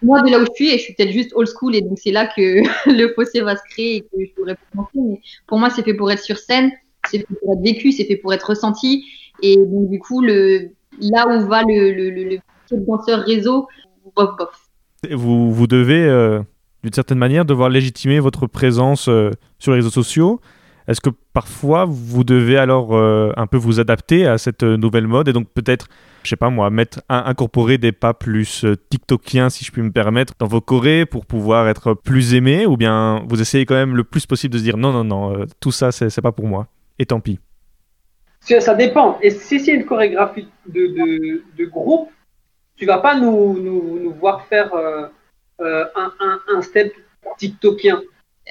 Moi, 0.00 0.22
de 0.22 0.30
là 0.30 0.38
où 0.38 0.44
je 0.44 0.54
suis, 0.54 0.68
et 0.68 0.78
je 0.78 0.84
suis 0.84 0.94
peut-être 0.94 1.10
juste 1.10 1.32
old 1.34 1.48
school, 1.48 1.74
et 1.74 1.82
donc 1.82 1.98
c'est 1.98 2.12
là 2.12 2.26
que 2.26 2.62
le 2.90 3.12
fossé 3.14 3.40
va 3.40 3.56
se 3.56 3.62
créer 3.70 3.96
et 3.96 4.00
que 4.02 4.24
je 4.24 4.32
pourrais 4.34 4.56
mentir, 4.74 5.02
mais 5.02 5.20
pour 5.46 5.58
moi, 5.58 5.70
c'est 5.70 5.82
fait 5.82 5.94
pour 5.94 6.10
être 6.10 6.22
sur 6.22 6.38
scène, 6.38 6.70
c'est 7.10 7.18
fait 7.18 7.26
pour 7.42 7.52
être 7.52 7.62
vécu, 7.62 7.92
c'est 7.92 8.04
fait 8.04 8.16
pour 8.16 8.32
être 8.32 8.48
ressenti. 8.48 9.04
Et 9.42 9.56
donc, 9.56 9.90
du 9.90 9.98
coup, 9.98 10.22
le, 10.22 10.70
là 11.00 11.26
où 11.28 11.46
va 11.46 11.62
le, 11.62 11.92
le, 11.92 12.10
le, 12.10 12.24
le 12.24 12.40
danseur 12.86 13.20
réseau, 13.20 13.66
bof, 14.16 14.36
bof. 14.36 14.68
Vous, 15.10 15.52
vous 15.52 15.66
devez, 15.66 16.04
euh, 16.04 16.40
d'une 16.82 16.92
certaine 16.92 17.18
manière, 17.18 17.44
devoir 17.44 17.68
légitimer 17.68 18.20
votre 18.20 18.46
présence 18.46 19.08
euh, 19.08 19.30
sur 19.58 19.72
les 19.72 19.78
réseaux 19.78 19.90
sociaux. 19.90 20.40
Est-ce 20.86 21.00
que 21.00 21.10
parfois 21.34 21.84
vous 21.86 22.24
devez 22.24 22.56
alors 22.56 22.96
euh, 22.96 23.32
un 23.36 23.46
peu 23.46 23.58
vous 23.58 23.78
adapter 23.78 24.26
à 24.26 24.38
cette 24.38 24.62
euh, 24.62 24.76
nouvelle 24.76 25.06
mode 25.06 25.28
et 25.28 25.32
donc 25.32 25.48
peut-être, 25.52 25.88
je 26.22 26.30
sais 26.30 26.36
pas 26.36 26.48
moi, 26.48 26.70
mettre, 26.70 27.02
incorporer 27.08 27.76
des 27.76 27.92
pas 27.92 28.14
plus 28.14 28.64
TikTokiens, 28.88 29.50
si 29.50 29.64
je 29.64 29.72
puis 29.72 29.82
me 29.82 29.90
permettre, 29.90 30.32
dans 30.38 30.46
vos 30.46 30.60
chorés 30.60 31.04
pour 31.04 31.26
pouvoir 31.26 31.68
être 31.68 31.92
plus 31.92 32.34
aimé 32.34 32.64
ou 32.64 32.76
bien 32.76 33.22
vous 33.28 33.40
essayez 33.40 33.66
quand 33.66 33.74
même 33.74 33.96
le 33.96 34.04
plus 34.04 34.24
possible 34.24 34.54
de 34.54 34.58
se 34.58 34.64
dire 34.64 34.78
non, 34.78 34.92
non, 34.92 35.04
non, 35.04 35.46
tout 35.60 35.72
ça 35.72 35.92
c'est 35.92 36.22
pas 36.22 36.32
pour 36.32 36.46
moi 36.46 36.68
et 36.98 37.06
tant 37.06 37.20
pis. 37.20 37.38
Ça 38.40 38.74
dépend. 38.74 39.18
Et 39.20 39.30
si 39.30 39.60
c'est 39.60 39.72
une 39.72 39.84
chorégraphie 39.84 40.48
de, 40.66 41.64
groupe, 41.66 42.10
tu 42.76 42.86
vas 42.86 42.98
pas 42.98 43.18
nous 43.18 44.14
voir 44.18 44.46
faire 44.46 44.70
euh, 45.60 45.84
un, 45.96 46.40
un, 46.48 46.62
step 46.62 46.94
TikTokien. 47.36 48.00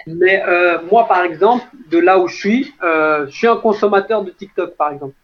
Mais 0.08 0.44
euh, 0.46 0.80
moi, 0.92 1.08
par 1.08 1.24
exemple, 1.24 1.66
de 1.90 1.98
là 1.98 2.20
où 2.20 2.28
je 2.28 2.36
suis, 2.36 2.74
euh, 2.84 3.26
je 3.28 3.36
suis 3.36 3.48
un 3.48 3.56
consommateur 3.56 4.24
de 4.26 4.32
TikTok, 4.32 4.76
par 4.76 4.92
exemple. 4.92 5.16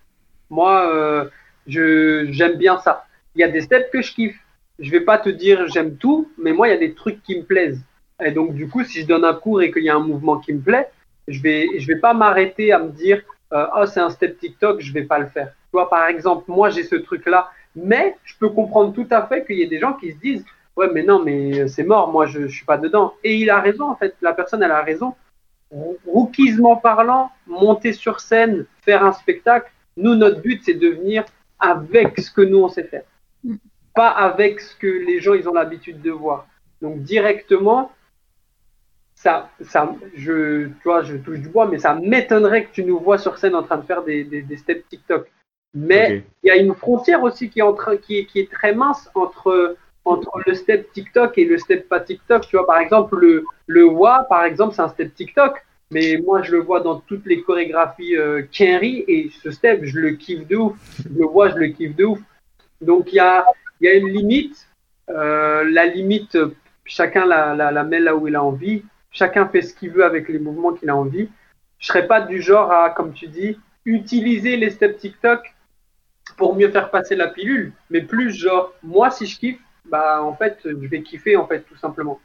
Moi, 0.50 1.30
je 1.68 2.28
j'aime 2.32 2.58
bien 2.58 2.80
ça. 2.80 3.06
Il 3.36 3.42
y 3.42 3.44
a 3.44 3.50
des 3.50 3.62
steps 3.62 3.90
que 3.92 4.02
je 4.02 4.14
kiffe. 4.14 4.40
Je 4.80 4.90
vais 4.92 5.02
pas 5.02 5.18
te 5.18 5.30
dire 5.30 5.68
j'aime 5.68 5.98
tout, 5.98 6.32
mais 6.38 6.54
moi, 6.54 6.68
il 6.68 6.72
y 6.72 6.74
a 6.74 6.80
des 6.80 6.94
trucs 6.94 7.22
qui 7.24 7.38
me 7.38 7.44
plaisent. 7.44 7.82
Et 8.24 8.32
donc, 8.32 8.54
du 8.54 8.70
coup, 8.70 8.84
si 8.84 9.02
je 9.02 9.08
donne 9.08 9.26
un 9.26 9.34
cours 9.34 9.62
et 9.62 9.72
qu'il 9.72 9.84
y 9.84 9.90
a 9.90 9.96
un 9.96 10.00
mouvement 10.00 10.38
qui 10.40 10.54
me 10.54 10.62
plaît, 10.62 10.90
je 11.28 11.42
vais 11.42 11.68
je 11.80 11.88
vais 11.88 12.00
pas 12.00 12.14
m'arrêter 12.14 12.72
à 12.72 12.80
me 12.80 12.92
dire 12.92 13.22
oh 13.52 13.86
c'est 13.86 14.00
un 14.00 14.10
step 14.10 14.40
TikTok, 14.40 14.80
je 14.80 14.94
vais 14.94 15.04
pas 15.04 15.20
le 15.20 15.28
faire. 15.28 15.48
Tu 15.48 15.72
vois, 15.74 15.90
par 15.90 16.08
exemple, 16.08 16.46
moi 16.48 16.70
j'ai 16.70 16.84
ce 16.84 16.96
truc-là, 16.96 17.52
mais 17.76 18.16
je 18.24 18.36
peux 18.40 18.50
comprendre 18.50 18.94
tout 18.94 19.08
à 19.10 19.28
fait 19.28 19.46
qu'il 19.46 19.58
y 19.58 19.64
ait 19.64 19.68
des 19.68 19.80
gens 19.80 19.94
qui 19.94 20.14
se 20.14 20.18
disent 20.18 20.46
ouais 20.78 20.90
mais 20.94 21.04
non 21.04 21.24
mais 21.24 21.68
c'est 21.68 21.84
mort, 21.84 22.12
moi 22.12 22.26
je, 22.26 22.48
je 22.48 22.56
suis 22.56 22.66
pas 22.66 22.78
dedans. 22.78 23.14
Et 23.24 23.38
il 23.38 23.50
a 23.50 23.60
raison 23.60 23.90
en 23.90 23.96
fait, 23.96 24.16
la 24.22 24.34
personne 24.34 24.64
elle 24.64 24.72
a 24.72 24.82
raison. 24.82 25.16
Rookiesement 26.06 26.76
parlant, 26.76 27.32
monter 27.48 27.94
sur 27.94 28.20
scène, 28.20 28.66
faire 28.84 29.04
un 29.04 29.12
spectacle, 29.12 29.72
nous, 29.98 30.16
notre 30.16 30.42
but, 30.42 30.62
c'est 30.64 30.74
de 30.74 30.90
venir 30.90 31.24
avec 31.60 32.20
ce 32.20 32.32
que 32.32 32.42
nous, 32.42 32.60
on 32.60 32.70
sait 32.70 32.84
faire. 32.84 33.04
Mm. 33.44 33.56
Pas 33.96 34.10
avec 34.10 34.60
ce 34.60 34.76
que 34.76 34.88
les 34.88 35.20
gens, 35.20 35.34
ils 35.34 35.48
ont 35.48 35.54
l'habitude 35.54 36.02
de 36.02 36.12
voir. 36.12 36.48
Donc, 36.82 37.02
directement, 37.04 37.92
ça, 39.16 39.50
ça, 39.62 39.96
je, 40.16 40.68
tu 40.68 40.84
vois, 40.84 41.04
je 41.04 41.16
touche 41.18 41.40
du 41.40 41.50
bois, 41.50 41.68
mais 41.68 41.78
ça 41.78 41.94
m'étonnerait 41.94 42.66
que 42.66 42.72
tu 42.72 42.84
nous 42.84 43.00
vois 43.00 43.18
sur 43.18 43.38
scène 43.38 43.56
en 43.56 43.64
train 43.64 43.78
de 43.78 43.86
faire 43.86 44.04
des, 44.04 44.24
des, 44.24 44.42
des 44.42 44.58
steps 44.58 44.88
TikTok. 44.90 45.32
Mais 45.76 46.24
il 46.44 46.48
y 46.48 46.52
a 46.52 46.56
une 46.56 46.74
frontière 46.76 47.24
aussi 47.24 47.50
qui 47.50 47.60
est, 47.60 47.64
en 47.64 47.74
train, 47.74 47.98
qui 47.98 48.20
est, 48.20 48.26
qui 48.26 48.40
est 48.40 48.52
très 48.52 48.76
mince 48.76 49.10
entre, 49.16 49.76
entre 50.06 50.42
le 50.46 50.54
step 50.54 50.92
TikTok 50.92 51.38
et 51.38 51.46
le 51.46 51.58
step 51.58 51.88
pas 51.88 52.00
TikTok. 52.00 52.48
Tu 52.48 52.58
vois, 52.58 52.66
par 52.66 52.80
exemple, 52.80 53.18
le, 53.18 53.44
le 53.68 53.86
wa, 53.86 54.26
par 54.30 54.44
exemple, 54.44 54.76
c'est 54.76 54.82
un 54.82 54.90
step 54.90 55.14
TikTok. 55.14 55.64
Mais 55.92 56.18
moi, 56.18 56.42
je 56.42 56.52
le 56.52 56.60
vois 56.60 56.80
dans 56.80 57.00
toutes 57.02 57.26
les 57.26 57.42
chorégraphies 57.44 58.18
euh, 58.18 58.44
Kenry 58.52 59.06
et 59.08 59.30
ce 59.44 59.52
step, 59.52 59.82
je 59.84 60.00
le 60.00 60.12
kiffe 60.12 60.48
de 60.48 60.56
ouf. 60.56 60.76
Je 61.04 61.20
le 61.20 61.26
vois, 61.26 61.50
je 61.50 61.56
le 61.56 61.68
kiffe 61.68 61.96
de 61.96 62.06
ouf. 62.06 62.20
Donc, 62.82 63.12
il 63.12 63.18
y 63.18 63.20
a, 63.20 63.46
y 63.80 63.88
a 63.88 63.94
une 63.94 64.10
limite. 64.10 64.68
Euh, 65.10 65.64
la 65.70 65.86
limite, 65.86 66.38
chacun 66.86 67.26
la, 67.26 67.54
la, 67.56 67.72
la 67.72 67.84
met 67.84 68.00
là 68.00 68.16
où 68.16 68.28
il 68.28 68.36
a 68.36 68.44
envie. 68.44 68.84
Chacun 69.12 69.48
fait 69.48 69.62
ce 69.62 69.76
qu'il 69.76 69.92
veut 69.92 70.04
avec 70.04 70.30
les 70.30 70.40
mouvements 70.40 70.74
qu'il 70.74 70.90
a 70.90 70.96
envie. 70.96 71.30
Je 71.78 71.88
serais 71.88 72.08
pas 72.08 72.22
du 72.22 72.42
genre 72.42 72.72
à, 72.72 72.90
comme 72.90 73.14
tu 73.14 73.28
dis, 73.28 73.60
utiliser 73.86 74.58
les 74.58 74.72
steps 74.72 75.00
TikTok 75.00 75.54
pour 76.38 76.56
mieux 76.56 76.70
faire 76.70 76.90
passer 76.90 77.16
la 77.16 77.28
pilule, 77.28 77.74
mais 77.90 78.02
plus 78.02 78.32
genre, 78.32 78.74
moi, 78.82 79.12
si 79.12 79.28
je 79.28 79.38
kiffe, 79.38 79.60
bah, 79.90 80.22
en 80.24 80.36
fait, 80.36 80.58
je 80.66 80.70
vais 80.88 81.02
kiffer, 81.02 81.36
en 81.36 81.48
fait, 81.48 81.62
tout 81.62 81.78
simplement. 81.78 82.20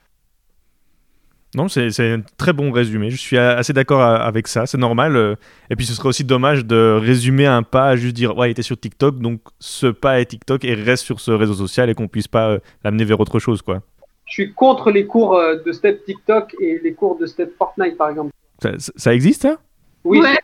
Non, 1.54 1.66
c'est 1.68 1.90
c'est 1.90 2.12
un 2.12 2.20
très 2.36 2.52
bon 2.52 2.70
résumé. 2.70 3.08
Je 3.10 3.16
suis 3.16 3.38
assez 3.38 3.72
d'accord 3.72 4.02
avec 4.02 4.46
ça. 4.48 4.66
C'est 4.66 4.76
normal. 4.76 5.16
euh, 5.16 5.34
Et 5.70 5.76
puis, 5.76 5.86
ce 5.86 5.94
serait 5.94 6.08
aussi 6.10 6.22
dommage 6.24 6.66
de 6.66 6.98
résumer 7.00 7.46
un 7.46 7.62
pas 7.62 7.88
à 7.88 7.96
juste 7.96 8.14
dire 8.14 8.36
Ouais, 8.36 8.48
il 8.48 8.50
était 8.50 8.60
sur 8.62 8.78
TikTok, 8.78 9.18
donc 9.18 9.40
ce 9.58 9.86
pas 9.86 10.20
est 10.20 10.26
TikTok 10.26 10.64
et 10.66 10.74
reste 10.74 11.04
sur 11.04 11.20
ce 11.20 11.30
réseau 11.30 11.54
social 11.54 11.88
et 11.88 11.94
qu'on 11.94 12.06
puisse 12.06 12.28
pas 12.28 12.50
euh, 12.50 12.58
l'amener 12.84 13.04
vers 13.06 13.18
autre 13.18 13.38
chose, 13.38 13.62
quoi. 13.62 13.80
Je 14.26 14.32
suis 14.34 14.52
contre 14.52 14.90
les 14.90 15.06
cours 15.06 15.36
euh, 15.36 15.56
de 15.64 15.72
step 15.72 16.04
TikTok 16.04 16.54
et 16.60 16.80
les 16.84 16.92
cours 16.92 17.16
de 17.18 17.24
step 17.24 17.56
Fortnite, 17.56 17.96
par 17.96 18.10
exemple. 18.10 18.30
Ça, 18.78 19.14
existe, 19.14 19.40
ça? 19.42 19.56
Oui, 20.04 20.20
Ouais. 20.20 20.36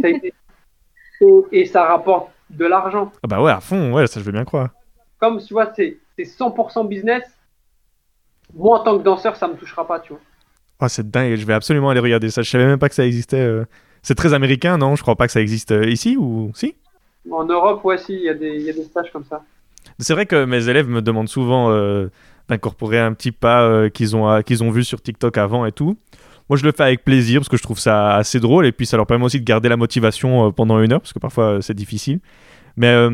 ça 0.00 0.06
a 0.06 0.10
été- 0.10 0.32
et, 1.22 1.60
et 1.60 1.66
ça 1.66 1.84
rapporte 1.86 2.30
de 2.50 2.66
l'argent. 2.66 3.10
Ah 3.24 3.26
bah 3.26 3.42
ouais, 3.42 3.50
à 3.50 3.60
fond, 3.60 3.92
ouais, 3.94 4.06
ça 4.06 4.20
je 4.20 4.24
veux 4.24 4.32
bien 4.32 4.44
croire. 4.44 4.68
Comme 5.18 5.38
tu 5.42 5.52
vois, 5.54 5.72
c'est 5.74 5.98
c'est 6.24 6.38
100% 6.44 6.88
business. 6.88 7.22
Moi, 8.54 8.80
en 8.80 8.82
tant 8.84 8.98
que 8.98 9.02
danseur, 9.04 9.36
ça 9.36 9.46
me 9.48 9.54
touchera 9.54 9.86
pas, 9.86 10.00
tu 10.00 10.12
vois. 10.12 10.20
Ah, 10.80 10.88
c'est 10.88 11.08
dingue, 11.08 11.36
je 11.36 11.44
vais 11.44 11.52
absolument 11.52 11.90
aller 11.90 12.00
regarder 12.00 12.30
ça. 12.30 12.42
Je 12.42 12.50
savais 12.50 12.66
même 12.66 12.78
pas 12.78 12.88
que 12.88 12.94
ça 12.94 13.06
existait. 13.06 13.40
euh. 13.40 13.64
C'est 14.02 14.14
très 14.14 14.32
américain, 14.32 14.78
non? 14.78 14.96
Je 14.96 15.02
crois 15.02 15.14
pas 15.14 15.26
que 15.26 15.32
ça 15.32 15.40
existe 15.42 15.72
euh, 15.72 15.84
ici 15.88 16.16
ou 16.16 16.50
si? 16.54 16.74
En 17.30 17.44
Europe, 17.44 17.84
ouais, 17.84 17.98
si, 17.98 18.14
il 18.14 18.22
y, 18.22 18.28
a 18.30 18.34
des- 18.34 18.56
il 18.56 18.62
y 18.62 18.70
a 18.70 18.72
des 18.72 18.84
stages 18.84 19.12
comme 19.12 19.24
ça. 19.24 19.42
C'est 19.98 20.14
vrai 20.14 20.24
que 20.24 20.44
mes 20.46 20.68
élèves 20.68 20.88
me 20.88 21.02
demandent 21.02 21.28
souvent 21.28 21.70
euh, 21.70 22.08
d'incorporer 22.48 22.98
un 22.98 23.12
petit 23.12 23.30
pas 23.30 23.90
qu'ils 23.90 24.16
ont, 24.16 24.40
qu'ils 24.42 24.64
ont 24.64 24.70
vu 24.70 24.84
sur 24.84 25.02
TikTok 25.02 25.36
avant 25.36 25.66
et 25.66 25.72
tout. 25.72 25.98
Moi, 26.48 26.56
je 26.56 26.64
le 26.64 26.72
fais 26.72 26.82
avec 26.82 27.04
plaisir 27.04 27.40
parce 27.40 27.48
que 27.50 27.56
je 27.58 27.62
trouve 27.62 27.78
ça 27.78 28.16
assez 28.16 28.40
drôle 28.40 28.66
et 28.66 28.72
puis 28.72 28.86
ça 28.86 28.96
leur 28.96 29.06
permet 29.06 29.24
aussi 29.26 29.38
de 29.38 29.44
garder 29.44 29.68
la 29.68 29.76
motivation 29.76 30.50
pendant 30.50 30.80
une 30.80 30.92
heure 30.92 31.00
parce 31.00 31.12
que 31.12 31.18
parfois 31.18 31.58
c'est 31.60 31.74
difficile. 31.74 32.20
Mais 32.76 33.06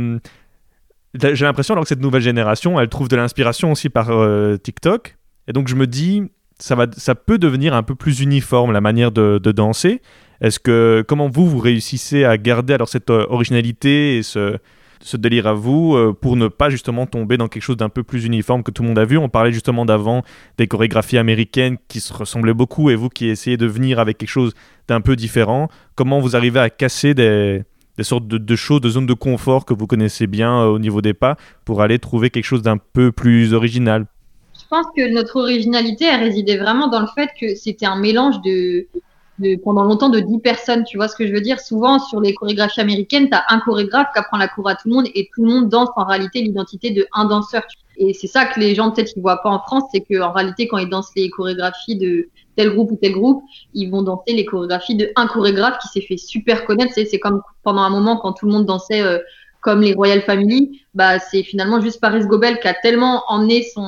j'ai 1.21 1.45
l'impression 1.45 1.75
alors 1.75 1.85
que 1.85 1.89
cette 1.89 2.01
nouvelle 2.01 2.23
génération, 2.23 2.81
elle 2.81 2.89
trouve 2.89 3.09
de 3.09 3.17
l'inspiration 3.17 3.73
aussi 3.73 3.89
par 3.89 4.11
euh, 4.11 4.57
TikTok. 4.57 5.17
Et 5.49 5.53
donc, 5.53 5.69
je 5.69 5.75
me 5.75 5.87
dis, 5.87 6.23
ça, 6.59 6.75
va, 6.75 6.87
ça 6.97 7.15
peut 7.15 7.39
devenir 7.39 7.75
un 7.75 7.83
peu 7.83 7.95
plus 7.95 8.21
uniforme 8.21 8.73
la 8.73 8.81
manière 8.81 9.13
de, 9.13 9.39
danser. 9.39 10.01
Est-ce 10.41 10.59
que, 10.59 11.05
comment 11.07 11.29
vous, 11.29 11.49
vous 11.49 11.59
réussissez 11.59 12.25
à 12.25 12.37
garder 12.37 12.75
alors 12.75 12.89
cette 12.89 13.11
euh, 13.11 13.27
originalité 13.31 14.19
et 14.19 14.23
ce, 14.23 14.59
ce 15.01 15.17
délire 15.17 15.47
à 15.47 15.55
vous 15.55 15.95
euh, 15.95 16.13
pour 16.13 16.37
ne 16.37 16.49
pas 16.49 16.69
justement 16.69 17.07
tomber 17.07 17.37
dans 17.37 17.49
quelque 17.49 17.63
chose 17.63 17.77
d'un 17.77 17.89
peu 17.89 18.03
plus 18.03 18.25
uniforme 18.25 18.63
que 18.63 18.71
tout 18.71 18.83
le 18.83 18.89
monde 18.89 18.99
a 18.99 19.05
vu? 19.05 19.17
On 19.17 19.29
parlait 19.29 19.53
justement 19.53 19.87
d'avant 19.87 20.23
des 20.59 20.67
chorégraphies 20.67 21.19
américaines 21.19 21.79
qui 21.89 22.01
se 22.01 22.13
ressemblaient 22.13 22.55
beaucoup 22.55 22.91
et 22.91 22.97
vous 22.97 23.09
qui 23.09 23.29
essayez 23.29 23.57
de 23.57 23.67
venir 23.67 23.99
avec 23.99 24.19
quelque 24.19 24.29
chose 24.29 24.53
d'un 24.89 25.01
peu 25.01 25.17
différent. 25.17 25.69
Comment 25.95 26.21
vous 26.21 26.37
arrivez 26.37 26.61
à 26.61 26.71
casser 26.71 27.15
des, 27.15 27.63
des 27.97 28.05
sortes 28.05 28.27
de, 28.27 28.39
de 28.39 28.57
choses, 28.57 28.81
de 28.81 28.89
zones 28.89 29.07
de 29.07 29.15
confort 29.15 29.65
que 29.65 29.75
vous 29.75 29.87
connaissez 29.87 30.27
bien 30.27 30.63
euh, 30.63 30.67
au 30.67 30.79
niveau 30.79 31.01
des 31.01 31.15
pas 31.15 31.37
pour 31.65 31.83
aller 31.83 31.99
trouver 31.99 32.31
quelque 32.31 32.45
chose 32.45 32.63
d'un 32.63 32.79
peu 32.79 33.13
plus 33.13 33.55
original 33.55 34.07
Je 34.55 34.67
pense 34.69 34.87
que 34.97 35.13
notre 35.13 35.41
originalité, 35.41 36.07
elle 36.07 36.21
résidait 36.21 36.59
vraiment 36.59 36.89
dans 36.89 37.01
le 37.01 37.09
fait 37.15 37.31
que 37.41 37.55
c'était 37.55 37.87
un 37.87 37.97
mélange 37.97 38.41
de, 38.43 38.87
de 39.39 39.57
pendant 39.63 39.85
longtemps 39.85 40.09
de 40.09 40.21
10 40.21 40.39
personnes. 40.41 40.85
Tu 40.85 40.97
vois 40.97 41.09
ce 41.09 41.17
que 41.17 41.27
je 41.27 41.33
veux 41.33 41.41
dire? 41.41 41.61
Souvent, 41.61 41.99
sur 41.99 42.21
les 42.21 42.35
chorégraphies 42.35 42.81
américaines, 42.81 43.29
tu 43.29 43.35
as 43.35 43.45
un 43.49 43.61
chorégraphe 43.61 44.09
qui 44.13 44.19
apprend 44.19 44.39
la 44.39 44.49
cour 44.49 44.69
à 44.69 44.75
tout 44.75 44.89
le 44.89 44.95
monde 44.95 45.07
et 45.15 45.29
tout 45.35 45.45
le 45.45 45.51
monde 45.51 45.69
danse 45.69 45.89
en 45.97 46.05
réalité 46.05 46.43
l'identité 46.43 46.91
de 46.91 47.07
un 47.15 47.27
danseur. 47.27 47.63
Et 47.99 48.13
c'est 48.13 48.27
ça 48.27 48.45
que 48.45 48.61
les 48.61 48.75
gens 48.75 48.91
peut-être 48.91 49.13
ils 49.17 49.23
voient 49.23 49.43
pas 49.43 49.51
en 49.51 49.61
France, 49.61 49.85
c'est 49.93 50.01
qu'en 50.03 50.33
réalité, 50.33 50.69
quand 50.69 50.79
ils 50.79 50.89
dansent 50.89 51.13
les 51.17 51.31
chorégraphies 51.31 51.97
de 51.97 52.29
tel 52.57 52.71
groupe 52.71 52.91
ou 52.91 52.97
tel 52.97 53.13
groupe, 53.13 53.43
ils 53.75 53.91
vont 53.91 54.03
danser 54.03 54.33
les 54.33 54.45
chorégraphies 54.45 54.97
de 54.97 55.11
un 55.17 55.27
chorégraphe 55.27 55.79
qui 55.79 55.89
s'est 55.89 56.07
fait 56.07 56.17
super 56.17 56.65
connaître. 56.65 56.93
C'est, 56.95 57.19
comme 57.19 57.43
pendant 57.63 57.83
un 57.83 57.91
moment 57.91 58.17
quand 58.17 58.33
tout 58.33 58.47
le 58.47 58.53
monde 58.53 58.67
dansait 58.67 59.03
euh, 59.03 59.19
comme 59.61 59.83
les 59.83 59.95
Royal 59.95 60.23
Family, 60.23 60.83
bah 60.95 61.19
c'est 61.19 61.43
finalement 61.43 61.81
juste 61.81 62.01
Paris 62.01 62.25
Gobel 62.27 62.61
qui 62.61 62.69
a 62.69 62.75
tellement 62.75 63.25
emmené 63.29 63.63
son 63.63 63.87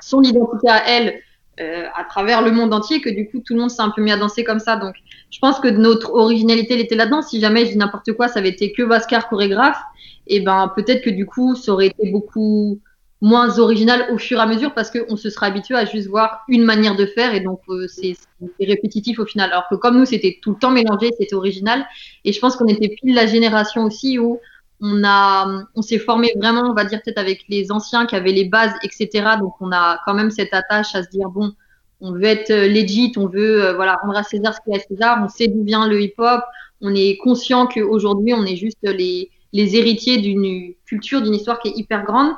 son 0.00 0.22
identité 0.22 0.68
à 0.68 0.88
elle 0.88 1.20
euh, 1.60 1.86
à 1.96 2.04
travers 2.04 2.40
le 2.40 2.52
monde 2.52 2.72
entier 2.72 3.00
que 3.00 3.08
du 3.08 3.28
coup 3.28 3.40
tout 3.44 3.54
le 3.54 3.60
monde 3.60 3.70
s'est 3.70 3.82
un 3.82 3.90
peu 3.90 4.00
mis 4.00 4.12
à 4.12 4.16
danser 4.16 4.44
comme 4.44 4.60
ça. 4.60 4.76
Donc 4.76 4.94
je 5.30 5.38
pense 5.40 5.58
que 5.58 5.68
notre 5.68 6.12
originalité 6.12 6.74
elle 6.74 6.80
était 6.80 6.94
là-dedans. 6.94 7.22
Si 7.22 7.40
jamais 7.40 7.66
je 7.66 7.72
dis 7.72 7.78
n'importe 7.78 8.12
quoi, 8.12 8.28
ça 8.28 8.38
avait 8.38 8.50
été 8.50 8.72
que 8.72 8.82
Vascar 8.82 9.28
chorégraphe, 9.28 9.80
et 10.28 10.40
ben 10.40 10.72
peut-être 10.76 11.02
que 11.02 11.10
du 11.10 11.26
coup 11.26 11.56
ça 11.56 11.72
aurait 11.72 11.88
été 11.88 12.10
beaucoup 12.10 12.80
moins 13.20 13.58
original 13.58 14.06
au 14.12 14.18
fur 14.18 14.38
et 14.38 14.42
à 14.42 14.46
mesure 14.46 14.74
parce 14.74 14.90
qu'on 14.90 15.16
se 15.16 15.28
sera 15.30 15.46
habitué 15.46 15.74
à 15.74 15.84
juste 15.84 16.08
voir 16.08 16.44
une 16.48 16.62
manière 16.62 16.94
de 16.94 17.04
faire 17.04 17.34
et 17.34 17.40
donc 17.40 17.60
euh, 17.68 17.86
c'est 17.88 18.16
répétitif 18.60 19.18
au 19.18 19.26
final. 19.26 19.50
Alors 19.50 19.68
que 19.68 19.74
comme 19.74 19.98
nous 19.98 20.04
c'était 20.04 20.38
tout 20.40 20.52
le 20.52 20.58
temps 20.58 20.70
mélangé, 20.70 21.10
c'était 21.18 21.34
original 21.34 21.84
et 22.24 22.32
je 22.32 22.38
pense 22.38 22.56
qu'on 22.56 22.66
était 22.66 22.88
pile 22.88 23.14
la 23.14 23.26
génération 23.26 23.84
aussi 23.84 24.18
où 24.18 24.38
on 24.80 25.02
a, 25.04 25.64
on 25.74 25.82
s'est 25.82 25.98
formé 25.98 26.32
vraiment, 26.36 26.70
on 26.70 26.74
va 26.74 26.84
dire 26.84 27.00
peut-être 27.04 27.18
avec 27.18 27.44
les 27.48 27.72
anciens 27.72 28.06
qui 28.06 28.14
avaient 28.14 28.32
les 28.32 28.44
bases, 28.44 28.74
etc. 28.84 29.30
Donc 29.40 29.54
on 29.60 29.72
a 29.72 29.98
quand 30.06 30.14
même 30.14 30.30
cette 30.30 30.54
attache 30.54 30.94
à 30.94 31.02
se 31.02 31.08
dire 31.08 31.28
bon, 31.28 31.52
on 32.00 32.12
veut 32.12 32.24
être 32.24 32.50
euh, 32.50 32.68
legit, 32.68 33.12
on 33.16 33.26
veut 33.26 33.64
euh, 33.64 33.72
voilà 33.74 33.96
rendre 33.96 34.16
à 34.16 34.22
César 34.22 34.54
ce 34.54 34.60
qui 34.64 34.70
est 34.70 34.80
à 34.80 34.86
César. 34.86 35.18
On 35.24 35.28
sait 35.28 35.48
d'où 35.48 35.64
vient 35.64 35.88
le 35.88 36.00
hip-hop. 36.00 36.42
On 36.80 36.94
est 36.94 37.16
conscient 37.16 37.66
qu'aujourd'hui 37.66 38.32
on 38.34 38.44
est 38.44 38.54
juste 38.54 38.78
les 38.82 39.30
les 39.54 39.76
héritiers 39.76 40.18
d'une 40.18 40.74
culture, 40.84 41.22
d'une 41.22 41.34
histoire 41.34 41.58
qui 41.58 41.68
est 41.68 41.76
hyper 41.76 42.04
grande. 42.04 42.32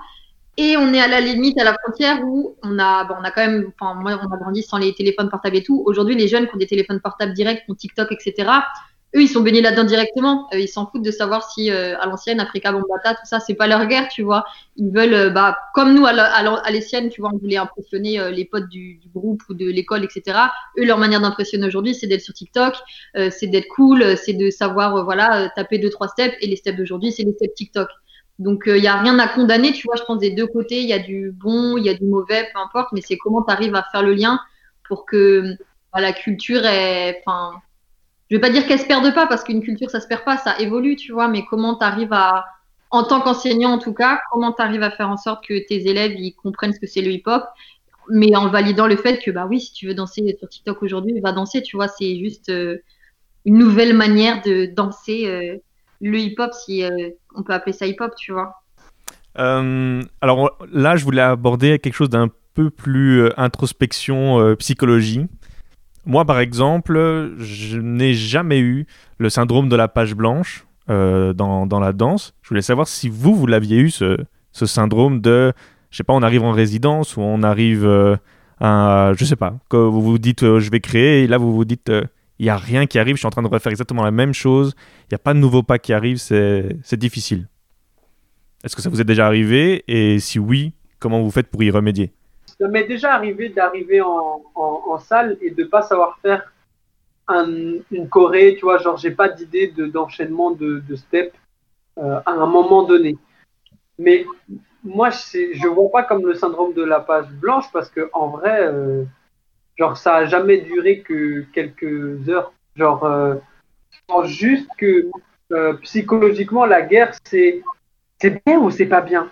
Et 0.57 0.77
on 0.77 0.93
est 0.93 1.01
à 1.01 1.09
la 1.09 1.21
limite, 1.21 1.59
à 1.59 1.65
la 1.65 1.75
frontière 1.75 2.21
où 2.25 2.57
on 2.63 2.79
a, 2.79 3.05
bon, 3.05 3.15
on 3.19 3.25
a 3.25 3.31
quand 3.31 3.47
même, 3.47 3.73
enfin, 3.81 3.95
moi, 3.99 4.21
on 4.23 4.31
a 4.33 4.37
grandi 4.37 4.63
sans 4.63 4.77
les 4.79 4.95
téléphones 4.95 5.31
portables 5.31 5.57
et 5.57 5.63
tout. 5.63 5.83
Aujourd'hui, 5.87 6.15
les 6.17 6.29
jeunes 6.29 6.49
qui 6.49 6.55
ont 6.55 6.59
des 6.59 6.67
téléphones 6.67 7.01
portables 7.01 7.33
directs, 7.33 7.65
qui 7.65 7.71
ont 7.71 7.75
TikTok, 7.75 8.13
etc., 8.13 8.63
eux, 9.17 9.23
ils 9.23 9.29
sont 9.29 9.41
baignés 9.41 9.63
là-dedans 9.63 9.85
directement. 9.85 10.49
Euh, 10.53 10.59
ils 10.61 10.69
s'en 10.69 10.87
foutent 10.87 11.03
de 11.03 11.11
savoir 11.11 11.51
si, 11.51 11.71
euh, 11.71 11.99
à 11.99 12.07
l'ancienne, 12.07 12.39
Africa 12.41 12.71
Bombata, 12.73 13.15
tout 13.15 13.25
ça, 13.25 13.41
c'est 13.41 13.55
pas 13.55 13.67
leur 13.67 13.87
guerre, 13.87 14.09
tu 14.09 14.23
vois. 14.23 14.45
Ils 14.77 14.91
veulent, 14.93 15.15
euh, 15.15 15.31
bah, 15.31 15.57
comme 15.75 15.95
nous, 15.95 16.05
à 16.07 16.13
la- 16.13 16.33
à 16.33 16.43
la- 16.43 16.55
à 16.55 16.71
l'ancienne, 16.71 17.09
tu 17.09 17.21
vois, 17.21 17.31
on 17.33 17.39
voulait 17.39 17.57
impressionner 17.57 18.21
euh, 18.21 18.31
les 18.31 18.45
potes 18.45 18.69
du, 18.69 18.97
du 18.97 19.09
groupe 19.09 19.43
ou 19.49 19.55
de 19.55 19.67
l'école, 19.67 20.05
etc. 20.05 20.53
Eux, 20.79 20.85
leur 20.85 20.99
manière 20.99 21.21
d'impressionner 21.21 21.67
aujourd'hui, 21.67 21.95
c'est 21.95 22.07
d'être 22.07 22.21
sur 22.21 22.35
TikTok, 22.35 22.75
euh, 23.17 23.31
c'est 23.37 23.47
d'être 23.49 23.67
cool, 23.69 24.17
c'est 24.17 24.35
de 24.35 24.51
savoir, 24.51 25.05
voilà, 25.05 25.51
taper 25.57 25.79
deux, 25.79 25.91
trois 25.91 26.07
steps. 26.09 26.37
Et 26.41 26.47
les 26.47 26.57
steps 26.57 26.77
d'aujourd'hui, 26.79 27.11
c'est 27.13 27.25
les 27.25 27.33
steps 27.33 27.55
TikTok. 27.55 27.89
Donc, 28.41 28.64
il 28.66 28.80
n'y 28.80 28.88
a 28.88 28.97
rien 28.97 29.18
à 29.18 29.28
condamner, 29.28 29.72
tu 29.72 29.86
vois, 29.86 29.97
je 29.97 30.03
pense 30.05 30.18
des 30.18 30.30
deux 30.30 30.47
côtés, 30.47 30.80
il 30.80 30.88
y 30.88 30.95
a 30.95 30.99
du 30.99 31.30
bon, 31.30 31.76
il 31.76 31.84
y 31.84 31.91
a 31.91 31.95
du 31.95 32.05
mauvais, 32.05 32.49
peu 32.53 32.59
importe, 32.59 32.88
mais 32.93 33.03
c'est 33.03 33.18
comment 33.18 33.43
tu 33.43 33.53
arrives 33.53 33.74
à 33.74 33.84
faire 33.93 34.03
le 34.03 34.14
lien 34.14 34.41
pour 34.88 35.05
que 35.07 35.57
bah, 35.93 36.01
la 36.01 36.12
culture 36.12 36.64
est. 36.64 37.22
Enfin, 37.24 37.53
je 38.30 38.36
vais 38.36 38.41
pas 38.41 38.51
dire 38.51 38.66
qu'elle 38.66 38.78
se 38.80 38.86
perde 38.86 39.14
pas, 39.14 39.26
parce 39.26 39.45
qu'une 39.45 39.62
culture, 39.62 39.91
ça 39.91 40.01
se 40.01 40.09
perd 40.09 40.24
pas, 40.24 40.38
ça 40.38 40.59
évolue, 40.59 40.97
tu 40.97 41.12
vois, 41.12 41.28
mais 41.28 41.45
comment 41.45 41.76
tu 41.76 41.84
arrives 41.84 42.14
à, 42.14 42.47
en 42.91 43.05
tant 43.05 43.20
qu'enseignant 43.20 43.72
en 43.72 43.78
tout 43.78 43.93
cas, 43.93 44.20
comment 44.32 44.53
tu 44.53 44.62
arrives 44.62 44.82
à 44.82 44.91
faire 44.91 45.11
en 45.11 45.18
sorte 45.18 45.47
que 45.47 45.55
tes 45.68 45.86
élèves 45.88 46.12
ils 46.16 46.32
comprennent 46.32 46.72
ce 46.72 46.80
que 46.80 46.86
c'est 46.86 47.03
le 47.03 47.11
hip-hop, 47.11 47.45
mais 48.09 48.34
en 48.36 48.49
validant 48.49 48.86
le 48.86 48.97
fait 48.97 49.22
que, 49.22 49.30
bah 49.30 49.47
oui, 49.49 49.61
si 49.61 49.72
tu 49.74 49.86
veux 49.86 49.95
danser 49.95 50.36
sur 50.38 50.49
TikTok 50.49 50.82
aujourd'hui, 50.82 51.20
va 51.20 51.32
danser, 51.32 51.62
tu 51.62 51.76
vois, 51.76 51.88
c'est 51.88 52.18
juste 52.18 52.49
euh, 52.49 52.78
une 53.45 53.59
nouvelle 53.59 53.95
manière 53.95 54.41
de 54.43 54.66
danser. 54.66 55.26
euh, 55.26 55.57
le 56.01 56.18
hip-hop, 56.18 56.53
si 56.55 56.82
euh, 56.82 57.11
on 57.35 57.43
peut 57.43 57.53
appeler 57.53 57.72
ça 57.72 57.87
hip-hop, 57.87 58.14
tu 58.16 58.33
vois. 58.33 58.55
Euh, 59.39 60.03
alors 60.20 60.57
là, 60.72 60.97
je 60.97 61.05
voulais 61.05 61.22
aborder 61.22 61.78
quelque 61.78 61.95
chose 61.95 62.11
d'un 62.11 62.28
peu 62.55 62.70
plus 62.70 63.22
euh, 63.22 63.31
introspection, 63.37 64.41
euh, 64.41 64.57
psychologie. 64.57 65.26
Moi, 66.07 66.24
par 66.24 66.41
exemple, 66.41 67.33
je 67.39 67.78
n'ai 67.78 68.14
jamais 68.14 68.59
eu 68.59 68.87
le 69.18 69.28
syndrome 69.28 69.68
de 69.68 69.76
la 69.76 69.89
page 69.89 70.14
blanche 70.14 70.66
dans, 70.89 71.66
dans 71.66 71.78
la 71.78 71.93
danse. 71.93 72.35
Je 72.43 72.49
voulais 72.49 72.62
savoir 72.62 72.89
si 72.89 73.09
vous, 73.09 73.33
vous 73.33 73.47
l'aviez 73.47 73.78
eu, 73.78 73.91
ce, 73.91 74.16
syndrome 74.53 75.20
de, 75.20 75.53
je 75.91 75.97
sais 75.99 76.03
pas, 76.03 76.14
on 76.14 76.22
arrive 76.22 76.43
en 76.43 76.51
résidence 76.51 77.16
ou 77.16 77.20
on 77.20 77.45
arrive 77.45 77.87
un, 78.61 79.12
je 79.16 79.24
sais 79.24 79.37
pas, 79.37 79.55
que 79.68 79.76
vous 79.76 80.03
vous 80.03 80.18
dites 80.18 80.41
je 80.41 80.70
vais 80.70 80.81
créer 80.81 81.22
et 81.22 81.26
là 81.28 81.39
vous 81.39 81.55
vous 81.55 81.64
dites 81.64 81.93
il 82.41 82.47
y 82.47 82.49
a 82.49 82.57
rien 82.57 82.86
qui 82.86 82.99
arrive, 82.99 83.16
je 83.16 83.18
suis 83.18 83.26
en 83.26 83.30
train 83.30 83.43
de 83.43 83.49
refaire 83.49 83.70
exactement 83.70 84.03
la 84.03 84.11
même 84.11 84.32
chose, 84.32 84.74
il 85.03 85.12
n'y 85.12 85.16
a 85.16 85.18
pas 85.18 85.34
de 85.34 85.38
nouveau 85.38 85.62
pas 85.62 85.78
qui 85.78 85.93
arrive, 85.93 86.16
c'est 86.16 86.95
difficile. 86.95 87.47
Est-ce 88.64 88.74
que 88.74 88.80
ça 88.80 88.88
vous 88.88 88.99
est 88.99 89.05
déjà 89.05 89.26
arrivé? 89.26 89.84
Et 89.86 90.18
si 90.20 90.38
oui, 90.38 90.72
comment 90.99 91.20
vous 91.20 91.30
faites 91.30 91.49
pour 91.49 91.62
y 91.62 91.70
remédier? 91.70 92.14
Ça 92.59 92.66
m'est 92.66 92.86
déjà 92.86 93.12
arrivé 93.12 93.51
d'arriver 93.51 94.01
en, 94.01 94.99
salle 94.99 95.36
et 95.43 95.51
de 95.51 95.64
pas 95.64 95.82
savoir 95.82 96.18
faire 96.22 96.51
un- 97.28 97.78
une 97.91 98.09
choré, 98.09 98.57
tu 98.59 98.62
vois, 98.62 98.78
genre 98.78 98.97
j'ai 98.97 99.11
pas 99.11 99.28
d'idée 99.28 99.68
de- 99.68 99.86
d'enchaînement 99.86 100.51
de, 100.51 100.82
de 100.88 100.97
steps 100.97 101.34
euh, 101.99 102.20
à 102.24 102.32
un 102.32 102.47
moment 102.47 102.84
donné. 102.84 103.18
Mais 103.99 104.24
moi, 104.82 105.11
je 105.11 105.68
vois 105.68 105.91
pas 105.91 106.05
comme 106.05 106.26
le 106.26 106.34
syndrome 106.34 106.72
de 106.72 106.82
la 106.82 107.01
page 107.01 107.30
blanche 107.32 107.66
parce 107.70 107.91
que 107.91 108.09
en 108.14 108.28
vrai, 108.28 108.61
euh, 108.62 109.05
genre 109.81 109.97
ça 109.97 110.16
a 110.16 110.26
jamais 110.26 110.59
duré 110.59 111.01
que 111.01 111.41
quelques 111.53 112.28
heures. 112.28 112.53
Genre, 112.76 113.03
euh, 113.05 113.35
je 113.91 113.99
pense 114.07 114.28
juste 114.28 114.68
que 114.78 115.11
euh, 115.53 115.72
psychologiquement, 115.83 116.66
la 116.66 116.83
guerre, 116.83 117.12
c'est 117.24 117.62
c'est 118.20 118.43
bien 118.45 118.59
ou 118.59 118.70
c'est 118.70 118.87
pas 118.87 119.01
bien? 119.01 119.31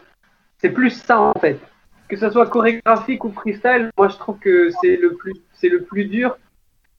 C'est 0.59 0.70
plus 0.70 0.90
ça 0.90 1.20
en 1.20 1.34
fait. 1.34 1.61
Que 2.09 2.16
ce 2.16 2.30
soit 2.30 2.46
chorégraphique 2.46 3.24
ou 3.24 3.30
freestyle, 3.30 3.90
moi 3.99 4.09
je 4.09 4.16
trouve 4.16 4.38
que 4.38 4.70
c'est 4.80 4.96
le 4.96 5.14
plus 5.14 5.34
c'est 5.53 5.68
le 5.68 5.82
plus 5.82 6.07
dur. 6.07 6.38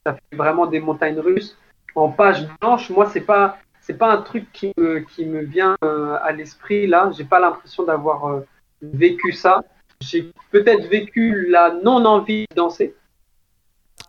Ça 0.06 0.14
fait 0.14 0.38
vraiment 0.38 0.68
des 0.68 0.80
montagnes 0.80 1.20
russes. 1.20 1.58
En 1.96 2.10
page 2.10 2.48
blanche, 2.62 2.90
moi 2.92 3.08
c'est 3.08 3.22
pas 3.22 3.58
c'est 3.82 3.98
pas 3.98 4.12
un 4.14 4.22
truc 4.22 4.46
qui 4.54 4.72
me, 4.78 5.00
qui 5.00 5.26
me 5.26 5.42
vient 5.42 5.76
euh, 5.84 6.16
à 6.22 6.32
l'esprit 6.32 6.86
là. 6.86 7.10
J'ai 7.18 7.24
pas 7.24 7.40
l'impression 7.40 7.84
d'avoir 7.84 8.44
vécu 8.84 9.32
ça. 9.32 9.64
J'ai 10.00 10.32
peut-être 10.52 10.88
vécu 10.88 11.48
la 11.50 11.74
non 11.84 12.06
envie 12.06 12.46
de 12.52 12.56
danser. 12.56 12.96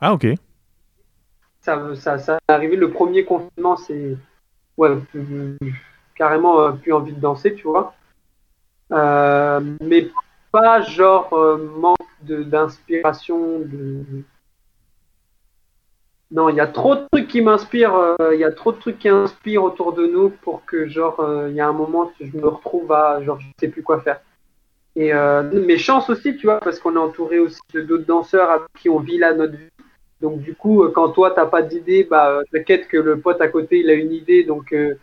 Ah 0.01 0.15
ok. 0.15 0.27
Ça, 1.61 2.19
ça, 2.19 2.39
arrivé 2.49 2.77
le 2.77 2.91
premier 2.91 3.25
confinement, 3.25 3.77
c'est 3.77 4.17
ouais 4.79 4.97
carrément 6.15 6.61
euh, 6.61 6.73
plus 6.73 6.93
envie 6.93 7.13
de 7.13 7.21
danser, 7.21 7.55
tu 7.55 7.65
vois. 7.65 7.95
Euh, 8.93 9.61
mais 9.83 10.09
pas 10.53 10.83
genre 10.83 11.33
euh, 11.33 11.57
manque 11.79 11.97
d'inspiration. 12.23 13.61
De... 13.61 14.05
Non, 16.31 16.49
il 16.49 16.57
y 16.57 16.61
a 16.61 16.67
trop 16.67 16.95
de 16.95 17.07
trucs 17.11 17.29
qui 17.29 17.41
m'inspirent. 17.41 18.17
Il 18.33 18.39
y 18.39 18.45
a 18.45 18.53
trop 18.53 18.73
de 18.73 18.79
trucs 18.79 18.99
qui 18.99 19.09
inspirent 19.09 19.65
autour 19.65 19.93
de 19.93 20.07
nous 20.07 20.31
pour 20.31 20.65
que 20.65 20.87
genre 20.87 21.25
il 21.49 21.55
y 21.55 21.61
a 21.61 21.67
un 21.67 21.73
moment 21.73 22.13
je 22.21 22.37
me 22.37 22.49
retrouve 22.49 22.93
à 22.93 23.23
genre 23.23 23.41
je 23.41 23.47
sais 23.59 23.69
plus 23.69 23.83
quoi 23.83 24.01
faire. 24.01 24.21
Et 24.97 25.13
mes 25.53 25.79
chances 25.79 26.11
aussi, 26.11 26.37
tu 26.37 26.47
vois, 26.47 26.61
parce 26.61 26.79
qu'on 26.79 26.95
est 26.95 26.99
entouré 26.99 27.39
aussi 27.39 27.61
de 27.75 27.81
d'autres 27.81 28.07
danseurs 28.07 28.67
qui 28.79 28.89
on 28.89 29.01
vit 29.01 29.19
là 29.19 29.35
notre 29.35 29.57
vie. 29.57 29.71
Donc 30.21 30.41
du 30.41 30.55
coup, 30.55 30.83
euh, 30.83 30.93
quand 30.95 31.11
toi 31.11 31.31
t'as 31.31 31.47
pas 31.47 31.63
d'idée, 31.63 32.05
bah 32.05 32.31
euh, 32.31 32.43
t'inquiète 32.53 32.89
que 32.89 32.99
le 32.99 33.21
pote 33.21 33.41
à 33.41 33.49
côté 33.49 33.81
il 33.81 33.91
a 33.91 33.95
une 33.95 34.13
idée, 34.13 34.45
donc 34.45 34.73
euh, 34.73 34.95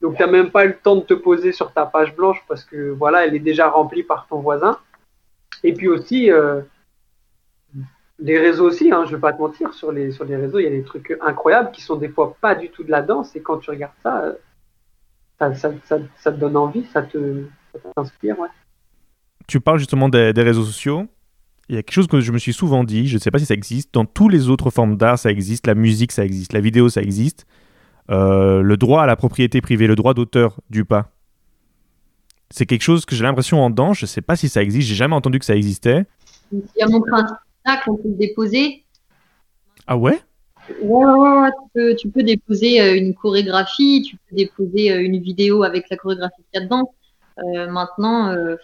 donc 0.00 0.16
t'as 0.16 0.26
même 0.26 0.50
pas 0.50 0.64
eu 0.64 0.68
le 0.68 0.76
temps 0.76 0.96
de 0.96 1.02
te 1.02 1.14
poser 1.14 1.52
sur 1.52 1.72
ta 1.72 1.84
page 1.86 2.14
blanche 2.16 2.42
parce 2.48 2.64
que 2.64 2.90
voilà, 2.90 3.26
elle 3.26 3.34
est 3.34 3.40
déjà 3.40 3.68
remplie 3.68 4.02
par 4.02 4.26
ton 4.28 4.40
voisin. 4.40 4.78
Et 5.62 5.72
puis 5.72 5.88
aussi 5.88 6.30
les 8.18 8.38
réseaux 8.38 8.66
aussi, 8.66 8.92
hein, 8.92 9.04
je 9.06 9.16
vais 9.16 9.20
pas 9.20 9.32
te 9.32 9.40
mentir, 9.40 9.72
sur 9.74 9.92
les 9.92 10.12
sur 10.12 10.24
les 10.24 10.36
réseaux 10.36 10.58
il 10.58 10.64
y 10.64 10.68
a 10.68 10.70
des 10.70 10.84
trucs 10.84 11.16
incroyables 11.20 11.70
qui 11.70 11.82
sont 11.82 11.96
des 11.96 12.08
fois 12.08 12.36
pas 12.40 12.54
du 12.54 12.70
tout 12.70 12.84
de 12.84 12.90
la 12.90 13.02
danse 13.02 13.34
et 13.36 13.42
quand 13.42 13.58
tu 13.58 13.70
regardes 13.70 13.94
ça, 14.02 14.34
ça, 15.38 15.54
ça, 15.54 15.72
ça, 15.84 15.98
ça 16.16 16.32
te 16.32 16.38
donne 16.38 16.56
envie, 16.56 16.84
ça 16.86 17.02
te 17.02 17.44
t'inspire. 17.94 18.36
Tu 19.46 19.60
parles 19.60 19.78
justement 19.78 20.08
des 20.08 20.32
réseaux 20.36 20.64
sociaux. 20.64 21.06
Il 21.68 21.74
y 21.76 21.78
a 21.78 21.82
quelque 21.82 21.94
chose 21.94 22.06
que 22.06 22.20
je 22.20 22.30
me 22.32 22.38
suis 22.38 22.52
souvent 22.52 22.84
dit, 22.84 23.06
je 23.08 23.14
ne 23.14 23.20
sais 23.20 23.30
pas 23.30 23.38
si 23.38 23.46
ça 23.46 23.54
existe, 23.54 23.94
dans 23.94 24.04
toutes 24.04 24.32
les 24.32 24.48
autres 24.48 24.70
formes 24.70 24.96
d'art 24.96 25.18
ça 25.18 25.30
existe, 25.30 25.66
la 25.66 25.74
musique 25.74 26.12
ça 26.12 26.24
existe, 26.24 26.52
la 26.52 26.60
vidéo 26.60 26.88
ça 26.88 27.00
existe, 27.02 27.46
Euh, 28.10 28.60
le 28.60 28.76
droit 28.76 29.02
à 29.02 29.06
la 29.06 29.16
propriété 29.16 29.62
privée, 29.62 29.86
le 29.86 29.96
droit 29.96 30.12
d'auteur 30.12 30.60
du 30.68 30.84
pas. 30.84 31.10
C'est 32.50 32.66
quelque 32.66 32.82
chose 32.82 33.06
que 33.06 33.16
j'ai 33.16 33.22
l'impression 33.24 33.62
en 33.64 33.70
danse, 33.70 33.98
je 33.98 34.04
ne 34.04 34.08
sais 34.08 34.20
pas 34.20 34.36
si 34.36 34.50
ça 34.50 34.62
existe, 34.62 34.88
j'ai 34.88 34.94
jamais 34.94 35.14
entendu 35.14 35.38
que 35.38 35.46
ça 35.46 35.56
existait. 35.56 36.04
S'il 36.50 36.60
y 36.76 36.82
a 36.82 36.86
montré 36.86 37.12
un 37.12 37.26
spectacle, 37.26 37.90
on 37.90 37.96
peut 37.96 38.10
déposer. 38.18 38.84
Ah 39.86 39.96
ouais 39.96 40.20
Ouais, 40.82 41.04
ouais, 41.06 41.40
ouais, 41.40 41.50
tu 41.50 41.68
peux, 41.74 41.94
tu 41.96 42.08
peux 42.10 42.22
déposer 42.22 42.80
euh, 42.82 42.94
une 42.94 43.14
chorégraphie, 43.14 44.02
tu 44.06 44.16
peux 44.16 44.36
déposer 44.36 44.92
euh, 44.92 45.02
une 45.02 45.18
vidéo 45.22 45.62
avec 45.62 45.88
la 45.90 45.96
chorégraphie 45.96 46.42
qu'il 46.52 46.60
y 46.60 46.62
a 46.62 46.66
dedans. 46.66 46.92
Euh, 47.38 47.70
maintenant, 47.70 48.28
euh, 48.32 48.56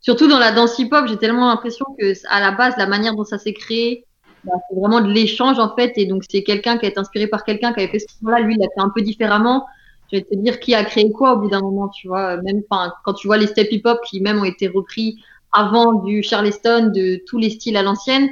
surtout 0.00 0.28
dans 0.28 0.38
la 0.38 0.52
danse 0.52 0.78
hip-hop, 0.78 1.06
j'ai 1.08 1.16
tellement 1.16 1.48
l'impression 1.48 1.86
que 1.98 2.12
à 2.28 2.40
la 2.40 2.52
base, 2.52 2.74
la 2.76 2.86
manière 2.86 3.14
dont 3.14 3.24
ça 3.24 3.38
s'est 3.38 3.52
créé, 3.52 4.04
bah, 4.44 4.52
c'est 4.68 4.78
vraiment 4.78 5.00
de 5.00 5.10
l'échange 5.10 5.58
en 5.58 5.74
fait. 5.74 5.92
Et 5.96 6.06
donc, 6.06 6.24
c'est 6.28 6.42
quelqu'un 6.42 6.78
qui 6.78 6.86
a 6.86 6.88
été 6.88 6.98
inspiré 6.98 7.26
par 7.26 7.44
quelqu'un 7.44 7.72
qui 7.72 7.80
avait 7.80 7.90
fait 7.90 7.98
ce 7.98 8.06
là 8.22 8.40
lui, 8.40 8.54
il 8.54 8.60
l'a 8.60 8.68
fait 8.74 8.80
un 8.80 8.90
peu 8.90 9.02
différemment. 9.02 9.66
Je 10.10 10.18
vais 10.18 10.22
te 10.22 10.34
dire 10.36 10.58
qui 10.60 10.74
a 10.74 10.84
créé 10.84 11.10
quoi 11.12 11.34
au 11.34 11.40
bout 11.40 11.50
d'un 11.50 11.60
moment, 11.60 11.88
tu 11.88 12.08
vois. 12.08 12.38
Même 12.38 12.62
quand 13.04 13.14
tu 13.14 13.26
vois 13.26 13.36
les 13.36 13.46
steps 13.46 13.70
hip-hop 13.72 13.98
qui 14.08 14.20
même 14.20 14.38
ont 14.38 14.44
été 14.44 14.68
repris 14.68 15.22
avant 15.52 15.94
du 16.02 16.22
Charleston, 16.22 16.90
de 16.94 17.20
tous 17.26 17.38
les 17.38 17.50
styles 17.50 17.76
à 17.76 17.82
l'ancienne, 17.82 18.28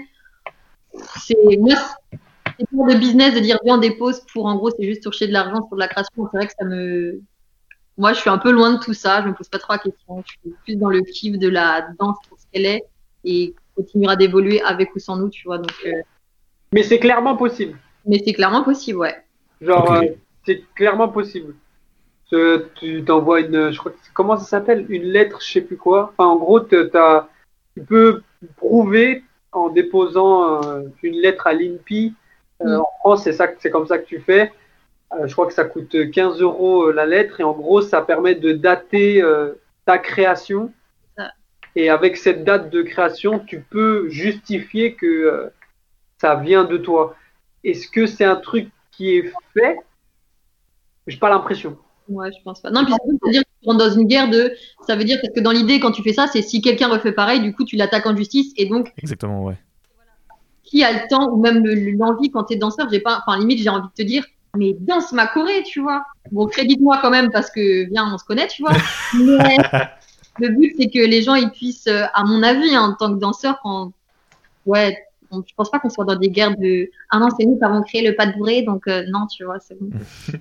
c'est 1.19 1.37
moi, 1.59 1.75
c'est 2.59 2.67
pas 2.71 2.95
de 2.95 2.99
business 2.99 3.35
de 3.35 3.41
dire 3.41 3.59
viens 3.65 3.77
on 3.77 3.79
dépose 3.79 4.23
pour 4.33 4.47
en 4.47 4.57
gros 4.57 4.71
c'est 4.71 4.85
juste 4.85 5.03
toucher 5.03 5.27
de 5.27 5.33
l'argent 5.33 5.67
sur 5.67 5.77
de 5.77 5.81
la 5.81 5.89
création. 5.89 6.29
C'est 6.31 6.39
vrai 6.39 6.47
que 6.47 6.53
ça 6.59 6.65
me, 6.65 7.21
moi 7.99 8.13
je 8.13 8.21
suis 8.21 8.31
un 8.31 8.39
peu 8.39 8.51
loin 8.51 8.75
de 8.75 8.79
tout 8.81 8.95
ça. 8.95 9.23
Je 9.23 9.29
me 9.29 9.35
pose 9.35 9.49
pas 9.49 9.59
trop 9.59 9.73
la 9.75 9.79
question. 9.79 10.23
Je 10.27 10.33
suis 10.33 10.55
plus 10.65 10.77
dans 10.77 10.89
le 10.89 11.01
kiff 11.03 11.39
de 11.39 11.49
la 11.49 11.89
danse 11.99 12.17
pour 12.29 12.39
ce 12.39 12.45
qu'elle 12.53 12.67
est 12.67 12.85
et 13.25 13.55
continuera 13.75 14.17
d'évoluer 14.17 14.61
avec 14.63 14.95
ou 14.95 14.99
sans 14.99 15.17
nous, 15.17 15.29
tu 15.29 15.45
vois. 15.47 15.59
Donc, 15.59 15.73
euh, 15.87 15.91
Mais 16.73 16.83
c'est 16.83 16.99
clairement 16.99 17.37
possible. 17.37 17.79
mais 18.05 18.21
c'est 18.25 18.33
clairement 18.33 18.63
possible, 18.63 18.99
ouais. 18.99 19.17
Genre, 19.61 19.93
euh, 19.93 20.03
c'est 20.45 20.63
clairement 20.75 21.09
possible. 21.09 21.55
Tu 22.29 23.05
t'envoies 23.05 23.41
une, 23.41 23.71
je 23.71 23.79
crois 23.79 23.93
que 23.93 23.99
c'est- 24.03 24.11
comment 24.13 24.37
ça 24.37 24.45
s'appelle, 24.47 24.85
une 24.89 25.05
lettre, 25.05 25.39
je 25.41 25.53
sais 25.53 25.61
plus 25.61 25.77
quoi. 25.77 26.13
Enfin, 26.17 26.29
en 26.29 26.37
gros, 26.37 26.61
tu 26.61 26.77
peux 27.87 28.23
prouver 28.57 29.23
en 29.53 29.69
déposant 29.69 30.63
euh, 30.65 30.83
une 31.03 31.15
lettre 31.21 31.47
à 31.47 31.53
l'INPI. 31.55 32.15
Euh, 32.63 32.79
Mm. 32.79 32.81
En 32.81 32.87
France, 33.01 33.25
c'est 33.25 33.33
ça, 33.33 33.49
que- 33.49 33.57
c'est 33.61 33.71
comme 33.71 33.87
ça 33.87 33.99
que 33.99 34.07
tu 34.07 34.19
fais. 34.21 34.53
Euh, 35.13 35.27
je 35.27 35.33
crois 35.33 35.47
que 35.47 35.53
ça 35.55 35.65
coûte 35.65 36.11
15 36.11 36.41
euros 36.41 36.89
euh, 36.89 36.93
la 36.93 37.07
lettre 37.07 37.41
et 37.41 37.45
en 37.45 37.53
gros, 37.53 37.81
ça 37.81 38.03
permet 38.03 38.35
de 38.35 38.53
dater 38.53 39.23
euh, 39.23 39.53
ta 39.85 39.99
création. 39.99 40.73
Et 41.79 41.91
avec 41.91 42.17
cette 42.17 42.43
date 42.43 42.71
de 42.71 42.81
création, 42.83 43.39
tu 43.39 43.61
peux 43.61 44.09
justifier 44.09 44.95
que 44.95 45.05
euh, 45.07 45.49
ça 46.19 46.35
vient 46.37 46.65
de 46.65 46.79
toi. 46.79 47.15
Est-ce 47.65 47.89
que 47.89 48.07
c'est 48.07 48.25
un 48.25 48.37
truc 48.37 48.71
qui 48.93 49.15
est 49.15 49.31
fait? 49.53 49.77
J'ai 51.07 51.19
pas 51.19 51.29
l'impression. 51.29 51.77
Ouais, 52.09 52.31
je 52.33 52.43
pense 52.43 52.63
pas. 52.63 52.71
Non, 52.71 52.83
puis 52.85 52.93
ça 52.93 52.99
veut 53.07 53.31
dire 53.33 53.43
que 53.43 53.49
tu 53.63 53.69
rentres 53.69 53.79
dans 53.79 53.91
une 53.91 54.07
guerre 54.07 54.31
de. 54.31 54.55
Ça 54.87 54.97
veut 54.97 55.05
dire 55.05 55.19
parce 55.21 55.35
que 55.35 55.41
dans 55.41 55.51
l'idée, 55.51 55.79
quand 55.79 55.93
tu 55.93 56.03
fais 56.03 56.13
ça, 56.15 56.27
c'est 56.27 56.41
si 56.41 56.63
quelqu'un 56.63 56.89
refait 56.89 57.13
pareil, 57.13 57.41
du 57.43 57.55
coup, 57.55 57.65
tu 57.65 57.77
l'attaques 57.77 58.07
en 58.07 58.17
justice. 58.17 58.53
Et 58.57 58.67
donc, 58.67 58.93
Exactement, 58.97 59.45
ouais. 59.45 59.59
qui 60.63 60.83
a 60.83 60.93
le 60.93 61.07
temps 61.11 61.29
ou 61.31 61.41
même 61.41 61.63
le- 61.65 61.91
l'envie 61.99 62.31
quand 62.31 62.45
t'es 62.45 62.57
danseur, 62.57 62.89
j'ai 62.91 63.01
pas. 63.01 63.23
Enfin, 63.27 63.39
limite, 63.39 63.59
j'ai 63.63 63.69
envie 63.69 63.89
de 63.89 63.93
te 63.93 64.03
dire, 64.03 64.25
mais 64.57 64.75
danse 64.81 65.13
ma 65.13 65.27
choré, 65.27 65.63
tu 65.65 65.81
vois. 65.81 66.05
Bon, 66.33 66.47
crédite-moi 66.47 66.99
quand 67.03 67.11
même 67.11 67.31
parce 67.31 67.51
que, 67.51 67.89
viens, 67.91 68.13
on 68.13 68.19
se 68.19 68.25
connaît, 68.25 68.49
tu 68.49 68.63
vois. 68.63 68.77
Mais 69.15 69.57
le 70.39 70.49
but, 70.51 70.75
c'est 70.79 70.89
que 70.89 70.99
les 70.99 71.23
gens, 71.23 71.35
ils 71.35 71.51
puissent, 71.51 71.87
euh, 71.87 72.05
à 72.15 72.25
mon 72.25 72.43
avis, 72.43 72.75
hein, 72.75 72.83
en 72.83 72.95
tant 72.95 73.15
que 73.15 73.21
danseur, 73.21 73.59
quand. 73.63 73.93
Ouais, 74.65 74.97
on- 75.31 75.43
je 75.47 75.55
pense 75.57 75.71
pas 75.71 75.79
qu'on 75.79 75.91
soit 75.91 76.05
dans 76.05 76.17
des 76.17 76.29
guerres 76.31 76.57
de. 76.57 76.89
Ah 77.11 77.19
non, 77.19 77.29
c'est 77.39 77.47
nous 77.47 77.57
qui 77.59 77.65
avons 77.65 77.83
créé 77.83 78.07
le 78.09 78.17
pas 78.17 78.27
de 78.27 78.33
bourré, 78.37 78.63
donc 78.63 78.87
euh, 78.89 79.05
non, 79.11 79.27
tu 79.27 79.45
vois, 79.45 79.59
c'est 79.61 79.79
bon. 79.81 79.91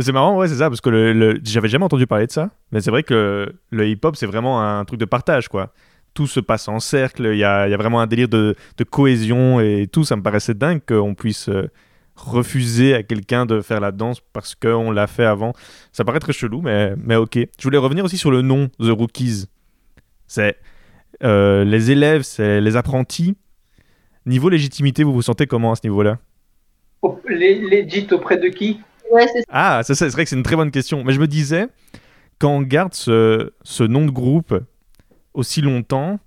C'est 0.00 0.12
marrant, 0.12 0.36
ouais, 0.38 0.46
c'est 0.46 0.54
ça, 0.54 0.68
parce 0.68 0.80
que 0.80 0.90
le, 0.90 1.12
le- 1.12 1.40
j'avais 1.42 1.66
jamais 1.66 1.84
entendu 1.84 2.06
parler 2.06 2.28
de 2.28 2.30
ça, 2.30 2.50
mais 2.70 2.80
c'est 2.80 2.92
vrai 2.92 3.02
que 3.02 3.52
le 3.70 3.88
hip-hop, 3.88 4.14
c'est 4.14 4.26
vraiment 4.26 4.62
un 4.62 4.84
truc 4.84 5.00
de 5.00 5.04
partage, 5.04 5.48
quoi. 5.48 5.72
Tout 6.14 6.28
se 6.28 6.38
passe 6.38 6.68
en 6.68 6.78
cercle, 6.78 7.30
il 7.32 7.38
y 7.38 7.42
a, 7.42 7.66
il 7.66 7.72
y 7.72 7.74
a 7.74 7.76
vraiment 7.76 8.00
un 8.00 8.06
délire 8.06 8.28
de, 8.28 8.54
de 8.76 8.84
cohésion 8.84 9.58
et 9.58 9.88
tout. 9.90 10.04
Ça 10.04 10.14
me 10.14 10.22
paraissait 10.22 10.54
dingue 10.54 10.80
qu'on 10.86 11.16
puisse 11.16 11.48
euh, 11.48 11.68
refuser 12.18 12.94
à 12.94 13.02
quelqu'un 13.02 13.46
de 13.46 13.60
faire 13.60 13.80
la 13.80 13.92
danse 13.92 14.20
parce 14.32 14.54
qu'on 14.54 14.90
l'a 14.90 15.06
fait 15.06 15.24
avant. 15.24 15.52
Ça 15.92 16.04
paraît 16.04 16.18
très 16.20 16.32
chelou, 16.32 16.60
mais, 16.60 16.94
mais 16.96 17.16
ok. 17.16 17.36
Je 17.36 17.62
voulais 17.62 17.78
revenir 17.78 18.04
aussi 18.04 18.18
sur 18.18 18.30
le 18.30 18.42
nom, 18.42 18.68
The 18.80 18.90
Rookies. 18.90 19.46
C'est 20.26 20.56
euh, 21.22 21.64
les 21.64 21.90
élèves, 21.90 22.22
c'est 22.22 22.60
les 22.60 22.76
apprentis. 22.76 23.36
Niveau 24.26 24.48
légitimité, 24.48 25.04
vous 25.04 25.12
vous 25.12 25.22
sentez 25.22 25.46
comment 25.46 25.72
à 25.72 25.76
ce 25.76 25.80
niveau-là? 25.84 26.18
Au- 27.02 27.18
Les, 27.28 27.54
legit 27.60 28.06
auprès 28.12 28.36
de 28.36 28.48
qui? 28.48 28.80
Ouais, 29.10 29.26
c'est 29.32 29.44
Ah, 29.48 29.80
c'est 29.84 30.06
vrai 30.08 30.24
que 30.24 30.28
c'est 30.30 30.36
une 30.36 30.42
très 30.42 30.56
bonne 30.56 30.70
question. 30.70 31.02
Mais 31.04 31.12
je 31.14 31.20
me 31.20 31.26
disais, 31.26 31.68
quand 32.38 32.50
on 32.50 32.60
garde 32.62 32.92
ce, 32.94 33.52
ce 33.62 33.84
nom 33.84 34.04
de 34.04 34.10
groupe 34.10 34.54
aussi 35.32 35.62
longtemps, 35.62 36.18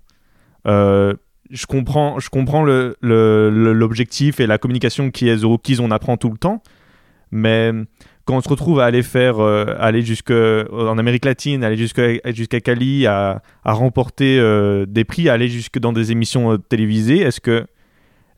euh, 0.66 1.14
je 1.52 1.66
comprends, 1.66 2.18
je 2.18 2.30
comprends 2.30 2.64
l'objectif 2.64 4.40
et 4.40 4.46
la 4.46 4.58
communication 4.58 5.10
qui 5.10 5.28
est 5.28 5.44
Rookies, 5.44 5.78
on 5.80 5.90
apprend 5.90 6.16
tout 6.16 6.30
le 6.30 6.38
temps. 6.38 6.62
Mais 7.30 7.72
quand 8.24 8.36
on 8.36 8.40
se 8.40 8.48
retrouve 8.48 8.80
à 8.80 8.86
aller 8.86 9.02
faire, 9.02 9.38
euh, 9.40 9.76
aller 9.78 10.02
jusque 10.02 10.32
en 10.32 10.98
Amérique 10.98 11.24
latine, 11.24 11.62
aller 11.62 11.76
jusqu'à 11.76 12.12
jusqu'à 12.32 12.60
Cali, 12.60 13.06
à, 13.06 13.42
remporter 13.64 14.38
euh, 14.38 14.86
des 14.86 15.04
prix, 15.04 15.28
aller 15.28 15.48
jusque 15.48 15.78
dans 15.78 15.92
des 15.92 16.10
émissions 16.10 16.52
euh, 16.52 16.58
télévisées, 16.58 17.18
est-ce 17.18 17.40
que 17.40 17.66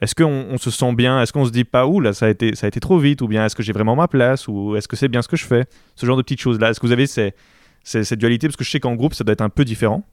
est-ce 0.01 0.15
qu'on 0.15 0.47
on 0.51 0.59
se 0.59 0.71
sent 0.71 0.93
bien? 0.95 1.23
Est-ce 1.23 1.33
qu'on 1.33 1.45
se 1.45 1.53
dit 1.53 1.65
pas, 1.65 1.87
ouh 1.87 2.01
là, 2.01 2.13
ça 2.13 2.27
a 2.27 2.29
été, 2.29 2.55
ça 2.57 2.67
a 2.67 2.69
été 2.69 2.81
trop 2.81 2.99
vite? 2.99 3.23
Ou 3.23 3.29
bien 3.29 3.47
est-ce 3.47 3.55
que 3.55 3.63
j'ai 3.63 3.73
vraiment 3.73 3.95
ma 3.97 4.09
place? 4.09 4.49
Ou 4.49 4.77
est-ce 4.77 4.89
que 4.89 4.97
c'est 4.97 5.09
bien 5.09 5.23
ce 5.23 5.29
que 5.29 5.37
je 5.37 5.47
fais? 5.47 5.65
Ce 5.95 6.05
genre 6.05 6.17
de 6.17 6.23
petites 6.23 6.41
choses-là. 6.41 6.71
Est-ce 6.71 6.81
que 6.81 6.87
vous 6.87 6.93
avez 6.93 7.07
cette 7.07 8.19
dualité? 8.19 8.49
Parce 8.49 8.57
que 8.57 8.65
je 8.65 8.71
sais 8.71 8.81
qu'en 8.81 8.97
groupe, 8.97 9.15
ça 9.15 9.25
doit 9.25 9.33
être 9.33 9.41
un 9.41 9.49
peu 9.49 9.65
différent. 9.65 10.05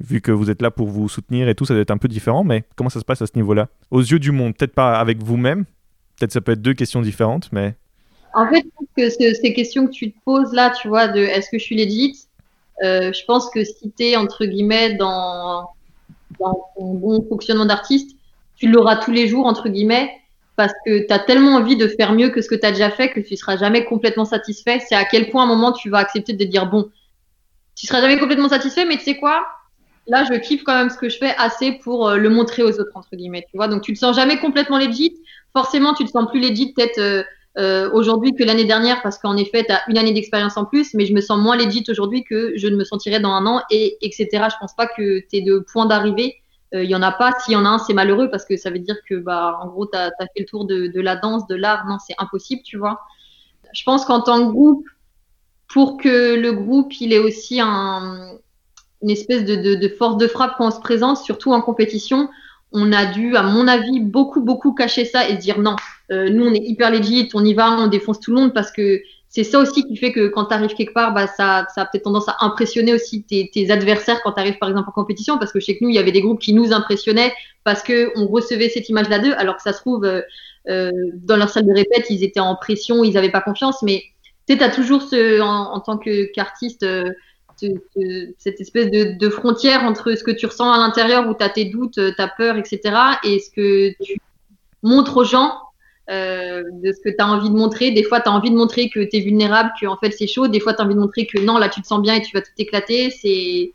Vu 0.00 0.20
que 0.20 0.30
vous 0.30 0.50
êtes 0.50 0.62
là 0.62 0.70
pour 0.70 0.88
vous 0.88 1.08
soutenir 1.08 1.48
et 1.48 1.54
tout, 1.54 1.64
ça 1.64 1.74
doit 1.74 1.82
être 1.82 1.90
un 1.90 1.98
peu 1.98 2.08
différent. 2.08 2.44
Mais 2.44 2.64
comment 2.76 2.90
ça 2.90 3.00
se 3.00 3.04
passe 3.04 3.20
à 3.22 3.26
ce 3.26 3.32
niveau-là? 3.36 3.68
Aux 3.90 4.00
yeux 4.00 4.18
du 4.20 4.30
monde, 4.32 4.56
peut-être 4.56 4.74
pas 4.74 4.98
avec 4.98 5.22
vous-même. 5.22 5.64
Peut-être 6.18 6.32
ça 6.32 6.40
peut 6.40 6.52
être 6.52 6.62
deux 6.62 6.74
questions 6.74 7.02
différentes, 7.02 7.50
mais 7.52 7.76
En 8.34 8.46
fait, 8.48 8.64
que 8.96 9.10
ce- 9.10 9.34
ces 9.40 9.54
questions 9.54 9.86
que 9.86 9.92
tu 9.92 10.12
te 10.12 10.18
poses 10.24 10.52
là, 10.52 10.70
tu 10.70 10.88
vois, 10.88 11.08
de 11.08 11.20
est-ce 11.20 11.50
que 11.50 11.58
je 11.58 11.64
suis 11.64 11.76
legit, 11.76 12.14
euh, 12.84 13.12
je 13.12 13.24
pense 13.26 13.50
que 13.50 13.64
si 13.64 13.92
tu 13.96 14.04
es, 14.04 14.16
entre 14.16 14.44
guillemets, 14.46 14.94
dans, 14.94 15.68
dans 16.38 16.54
ton 16.76 16.94
bon 16.94 17.26
fonctionnement 17.28 17.66
d'artiste, 17.66 18.16
tu 18.56 18.68
l'auras 18.70 18.96
tous 18.96 19.12
les 19.12 19.28
jours, 19.28 19.46
entre 19.46 19.68
guillemets, 19.68 20.10
parce 20.56 20.72
que 20.86 21.06
tu 21.06 21.12
as 21.12 21.18
tellement 21.20 21.56
envie 21.56 21.76
de 21.76 21.88
faire 21.88 22.12
mieux 22.12 22.30
que 22.30 22.42
ce 22.42 22.48
que 22.48 22.54
tu 22.56 22.66
as 22.66 22.72
déjà 22.72 22.90
fait 22.90 23.10
que 23.12 23.20
tu 23.20 23.36
seras 23.36 23.56
jamais 23.56 23.84
complètement 23.84 24.24
satisfait. 24.26 24.80
C'est 24.88 24.94
à 24.96 25.04
quel 25.04 25.30
point, 25.30 25.42
à 25.42 25.46
un 25.46 25.48
moment, 25.48 25.72
tu 25.72 25.90
vas 25.90 25.98
accepter 25.98 26.32
de 26.34 26.44
te 26.44 26.48
dire, 26.50 26.68
bon, 26.70 26.90
tu 27.76 27.86
seras 27.86 28.00
jamais 28.00 28.18
complètement 28.18 28.48
satisfait, 28.48 28.84
mais 28.86 28.96
tu 28.98 29.04
sais 29.04 29.16
quoi? 29.18 29.46
Là, 30.08 30.24
je 30.24 30.34
kiffe 30.38 30.64
quand 30.64 30.74
même 30.74 30.88
ce 30.88 30.96
que 30.96 31.08
je 31.08 31.18
fais 31.18 31.34
assez 31.36 31.72
pour 31.72 32.08
euh, 32.08 32.16
le 32.16 32.30
montrer 32.30 32.62
aux 32.62 32.80
autres, 32.80 32.92
entre 32.94 33.14
guillemets, 33.14 33.44
tu 33.50 33.56
vois. 33.56 33.68
Donc, 33.68 33.82
tu 33.82 33.92
te 33.92 33.98
sens 33.98 34.16
jamais 34.16 34.38
complètement 34.38 34.78
legit. 34.78 35.14
Forcément, 35.52 35.92
tu 35.92 36.04
te 36.04 36.10
sens 36.10 36.28
plus 36.30 36.40
legit, 36.40 36.72
peut-être, 36.72 36.98
euh, 36.98 37.22
euh, 37.58 37.90
aujourd'hui 37.92 38.34
que 38.34 38.44
l'année 38.44 38.64
dernière 38.64 39.02
parce 39.02 39.18
qu'en 39.18 39.36
effet, 39.36 39.64
tu 39.64 39.72
as 39.72 39.82
une 39.88 39.98
année 39.98 40.12
d'expérience 40.12 40.56
en 40.56 40.64
plus, 40.64 40.94
mais 40.94 41.06
je 41.06 41.12
me 41.12 41.20
sens 41.20 41.38
moins 41.38 41.56
legit 41.56 41.84
aujourd'hui 41.88 42.24
que 42.24 42.52
je 42.56 42.68
ne 42.68 42.76
me 42.76 42.84
sentirais 42.84 43.20
dans 43.20 43.32
un 43.32 43.44
an, 43.46 43.62
et 43.70 43.98
etc. 44.00 44.28
Je 44.32 44.56
pense 44.60 44.74
pas 44.74 44.86
que 44.86 45.20
tu 45.30 45.42
de 45.42 45.58
point 45.58 45.86
d'arrivée. 45.86 46.36
Il 46.72 46.84
y 46.84 46.94
en 46.94 47.02
a 47.02 47.12
pas. 47.12 47.32
S'il 47.40 47.54
y 47.54 47.56
en 47.56 47.64
a 47.64 47.68
un, 47.70 47.78
c'est 47.78 47.94
malheureux 47.94 48.30
parce 48.30 48.44
que 48.44 48.56
ça 48.58 48.70
veut 48.70 48.78
dire 48.78 48.96
que, 49.08 49.14
bah, 49.14 49.58
en 49.62 49.68
gros, 49.68 49.86
tu 49.86 49.96
as, 49.96 50.10
fait 50.18 50.40
le 50.40 50.44
tour 50.44 50.66
de, 50.66 50.86
de 50.86 51.00
la 51.00 51.16
danse, 51.16 51.46
de 51.46 51.54
l'art. 51.54 51.86
Non, 51.86 51.96
c'est 51.98 52.14
impossible, 52.18 52.62
tu 52.62 52.76
vois. 52.76 53.00
Je 53.72 53.82
pense 53.84 54.04
qu'en 54.04 54.20
tant 54.20 54.46
que 54.46 54.52
groupe, 54.52 54.86
pour 55.68 55.96
que 55.96 56.34
le 56.34 56.52
groupe, 56.52 56.92
il 57.00 57.12
ait 57.12 57.18
aussi 57.18 57.60
un, 57.60 58.38
une 59.02 59.10
espèce 59.10 59.44
de, 59.44 59.56
de, 59.56 59.74
de 59.74 59.88
force 59.88 60.16
de 60.16 60.26
frappe 60.26 60.54
quand 60.58 60.68
on 60.68 60.70
se 60.70 60.80
présente, 60.80 61.18
surtout 61.18 61.52
en 61.52 61.60
compétition, 61.60 62.28
on 62.72 62.92
a 62.92 63.06
dû, 63.06 63.36
à 63.36 63.42
mon 63.42 63.66
avis, 63.66 64.00
beaucoup, 64.00 64.42
beaucoup 64.42 64.74
cacher 64.74 65.04
ça 65.04 65.28
et 65.28 65.36
se 65.36 65.40
dire 65.40 65.58
non, 65.58 65.76
euh, 66.10 66.28
nous 66.28 66.44
on 66.44 66.52
est 66.52 66.62
hyper 66.62 66.90
legit, 66.90 67.28
on 67.34 67.44
y 67.44 67.54
va, 67.54 67.70
on 67.78 67.86
défonce 67.86 68.20
tout 68.20 68.34
le 68.34 68.40
monde 68.40 68.54
parce 68.54 68.70
que 68.70 69.00
c'est 69.30 69.44
ça 69.44 69.58
aussi 69.58 69.84
qui 69.86 69.96
fait 69.96 70.12
que 70.12 70.28
quand 70.28 70.46
tu 70.46 70.54
arrives 70.54 70.74
quelque 70.74 70.94
part, 70.94 71.12
bah, 71.12 71.26
ça, 71.26 71.66
ça 71.74 71.82
a 71.82 71.86
peut-être 71.86 72.04
tendance 72.04 72.28
à 72.28 72.36
impressionner 72.40 72.94
aussi 72.94 73.24
tes, 73.24 73.50
tes 73.52 73.70
adversaires 73.70 74.20
quand 74.22 74.32
tu 74.32 74.40
arrives 74.40 74.58
par 74.58 74.70
exemple 74.70 74.88
en 74.88 74.92
compétition 74.92 75.38
parce 75.38 75.52
que 75.52 75.60
je 75.60 75.66
sais 75.66 75.76
que 75.76 75.84
nous, 75.84 75.90
il 75.90 75.96
y 75.96 75.98
avait 75.98 76.12
des 76.12 76.22
groupes 76.22 76.40
qui 76.40 76.54
nous 76.54 76.72
impressionnaient 76.72 77.32
parce 77.64 77.82
que 77.82 78.10
on 78.16 78.26
recevait 78.26 78.68
cette 78.68 78.88
image-là 78.88 79.18
d'eux 79.18 79.34
alors 79.36 79.56
que 79.56 79.62
ça 79.62 79.72
se 79.72 79.80
trouve, 79.80 80.04
euh, 80.04 80.22
euh, 80.68 80.90
dans 81.14 81.36
leur 81.36 81.50
salle 81.50 81.66
de 81.66 81.72
répète, 81.72 82.06
ils 82.10 82.24
étaient 82.24 82.40
en 82.40 82.56
pression, 82.56 83.04
ils 83.04 83.14
n'avaient 83.14 83.30
pas 83.30 83.40
confiance, 83.40 83.82
mais 83.82 84.02
tu 84.46 84.56
sais, 84.56 84.70
tu 84.70 84.76
toujours 84.76 85.02
ce, 85.02 85.40
en, 85.40 85.74
en 85.74 85.80
tant 85.80 85.98
qu'artiste, 85.98 86.82
euh, 86.82 87.04
cette 88.38 88.60
espèce 88.60 88.90
de, 88.90 89.30
frontière 89.30 89.84
entre 89.84 90.14
ce 90.14 90.24
que 90.24 90.30
tu 90.30 90.46
ressens 90.46 90.72
à 90.72 90.78
l'intérieur 90.78 91.28
où 91.28 91.34
tu 91.34 91.42
as 91.44 91.48
tes 91.48 91.66
doutes, 91.66 92.00
ta 92.16 92.28
peur, 92.28 92.56
etc. 92.56 92.80
et 93.24 93.38
ce 93.38 93.50
que 93.50 93.94
tu 94.02 94.18
montres 94.82 95.16
aux 95.16 95.24
gens 95.24 95.52
euh, 96.10 96.62
de 96.72 96.90
ce 96.92 97.00
que 97.00 97.10
tu 97.10 97.16
as 97.18 97.28
envie 97.28 97.50
de 97.50 97.54
montrer. 97.54 97.90
Des 97.90 98.02
fois, 98.02 98.20
tu 98.20 98.30
as 98.30 98.32
envie 98.32 98.50
de 98.50 98.56
montrer 98.56 98.88
que 98.88 99.00
tu 99.00 99.16
es 99.16 99.20
vulnérable, 99.20 99.70
que 99.78 99.86
en 99.86 99.98
fait 99.98 100.10
c'est 100.10 100.26
chaud. 100.26 100.48
Des 100.48 100.60
fois, 100.60 100.72
tu 100.72 100.80
as 100.80 100.84
envie 100.86 100.94
de 100.94 101.00
montrer 101.00 101.26
que 101.26 101.38
non, 101.38 101.58
là 101.58 101.68
tu 101.68 101.82
te 101.82 101.86
sens 101.86 102.00
bien 102.00 102.14
et 102.14 102.22
tu 102.22 102.32
vas 102.32 102.40
tout 102.40 102.50
éclater. 102.56 103.10
C'est 103.10 103.72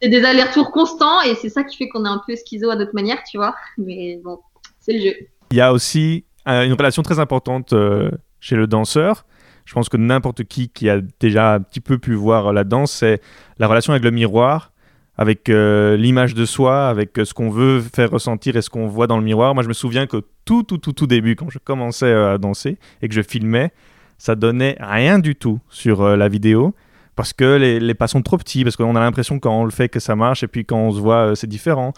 des 0.00 0.24
allers-retours 0.24 0.70
constants 0.70 1.20
et 1.22 1.34
c'est 1.34 1.50
ça 1.50 1.64
qui 1.64 1.76
fait 1.76 1.88
qu'on 1.88 2.04
est 2.04 2.08
un 2.08 2.22
peu 2.26 2.36
schizo 2.36 2.70
à 2.70 2.76
notre 2.76 2.94
manière, 2.94 3.22
tu 3.30 3.36
vois. 3.36 3.54
Mais 3.76 4.18
bon, 4.24 4.38
c'est 4.80 4.94
le 4.94 5.00
jeu. 5.00 5.14
Il 5.50 5.58
y 5.58 5.60
a 5.60 5.72
aussi 5.72 6.24
euh, 6.46 6.62
une 6.62 6.72
relation 6.72 7.02
très 7.02 7.18
importante 7.18 7.74
euh, 7.74 8.10
chez 8.40 8.56
le 8.56 8.66
danseur 8.66 9.26
je 9.68 9.74
pense 9.74 9.90
que 9.90 9.98
n'importe 9.98 10.44
qui 10.44 10.68
qui 10.70 10.88
a 10.88 11.00
déjà 11.20 11.54
un 11.54 11.60
petit 11.60 11.80
peu 11.80 11.98
pu 11.98 12.14
voir 12.14 12.52
la 12.52 12.64
danse, 12.64 12.90
c'est 12.92 13.20
la 13.58 13.66
relation 13.66 13.92
avec 13.92 14.02
le 14.02 14.10
miroir, 14.10 14.72
avec 15.16 15.50
euh, 15.50 15.96
l'image 15.96 16.34
de 16.34 16.46
soi, 16.46 16.88
avec 16.88 17.18
euh, 17.18 17.24
ce 17.24 17.34
qu'on 17.34 17.50
veut 17.50 17.80
faire 17.80 18.10
ressentir 18.10 18.56
et 18.56 18.62
ce 18.62 18.70
qu'on 18.70 18.86
voit 18.86 19.06
dans 19.06 19.18
le 19.18 19.24
miroir. 19.24 19.52
Moi, 19.54 19.62
je 19.62 19.68
me 19.68 19.74
souviens 19.74 20.06
que 20.06 20.22
tout, 20.46 20.62
tout, 20.62 20.78
tout, 20.78 20.92
tout 20.92 21.06
début, 21.06 21.36
quand 21.36 21.50
je 21.50 21.58
commençais 21.58 22.06
euh, 22.06 22.34
à 22.34 22.38
danser 22.38 22.78
et 23.02 23.08
que 23.08 23.14
je 23.14 23.20
filmais, 23.20 23.70
ça 24.16 24.34
donnait 24.36 24.76
rien 24.80 25.18
du 25.18 25.36
tout 25.36 25.60
sur 25.68 26.00
euh, 26.00 26.16
la 26.16 26.28
vidéo 26.28 26.74
parce 27.14 27.32
que 27.32 27.56
les, 27.56 27.94
pas 27.94 28.06
sont 28.06 28.22
trop 28.22 28.38
petits, 28.38 28.62
parce 28.62 28.76
qu'on 28.76 28.94
a 28.94 29.00
l'impression 29.00 29.40
quand 29.40 29.60
on 29.60 29.64
le 29.64 29.72
fait 29.72 29.88
que 29.88 29.98
ça 29.98 30.14
marche 30.14 30.44
et 30.44 30.48
puis 30.48 30.64
quand 30.64 30.78
on 30.78 30.92
se 30.92 31.00
voit, 31.00 31.30
euh, 31.30 31.34
c'est 31.34 31.48
différent. 31.48 31.92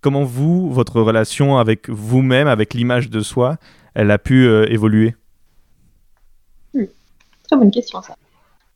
Comment 0.00 0.24
vous, 0.24 0.72
votre 0.72 1.00
relation 1.00 1.58
avec 1.58 1.90
vous-même, 1.90 2.48
avec 2.48 2.74
l'image 2.74 3.10
de 3.10 3.20
soi, 3.20 3.58
elle 3.94 4.10
a 4.10 4.18
pu 4.18 4.46
euh, 4.46 4.64
évoluer? 4.70 5.14
Très 7.52 7.70
question, 7.70 8.00
ça. 8.00 8.16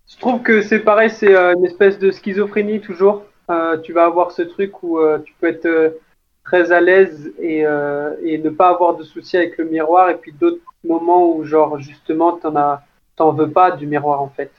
Je 0.07 0.19
trouve 0.19 0.43
que 0.43 0.61
c'est 0.61 0.81
pareil, 0.81 1.09
c'est 1.11 1.35
euh, 1.35 1.55
une 1.55 1.65
espèce 1.65 1.99
de 1.99 2.11
schizophrénie 2.11 2.81
toujours. 2.81 3.25
Euh, 3.51 3.79
tu 3.79 3.93
vas 3.93 4.05
avoir 4.05 4.33
ce 4.33 4.43
truc 4.43 4.83
où 4.83 4.99
euh, 4.99 5.19
tu 5.21 5.35
peux 5.41 5.47
être 5.47 5.99
très 6.45 6.73
à 6.73 6.81
l'aise 6.81 7.33
et, 7.39 7.61
et, 7.61 8.39
ne 8.39 8.51
pas 8.51 8.69
avoir 8.69 8.97
de 8.97 9.03
soucis 9.03 9.37
avec 9.37 9.59
le 9.59 9.65
miroir, 9.65 10.11
et 10.11 10.17
puis 10.17 10.33
d'autres 10.33 10.63
moments 10.85 11.27
où, 11.27 11.45
genre, 11.45 11.79
justement, 11.81 12.33
t'en 12.33 12.55
as, 12.55 12.83
t'en 13.17 13.33
veux 13.33 13.51
pas 13.51 13.73
du 13.73 13.87
miroir 13.87 14.23
en 14.23 14.29
fait. 14.29 14.53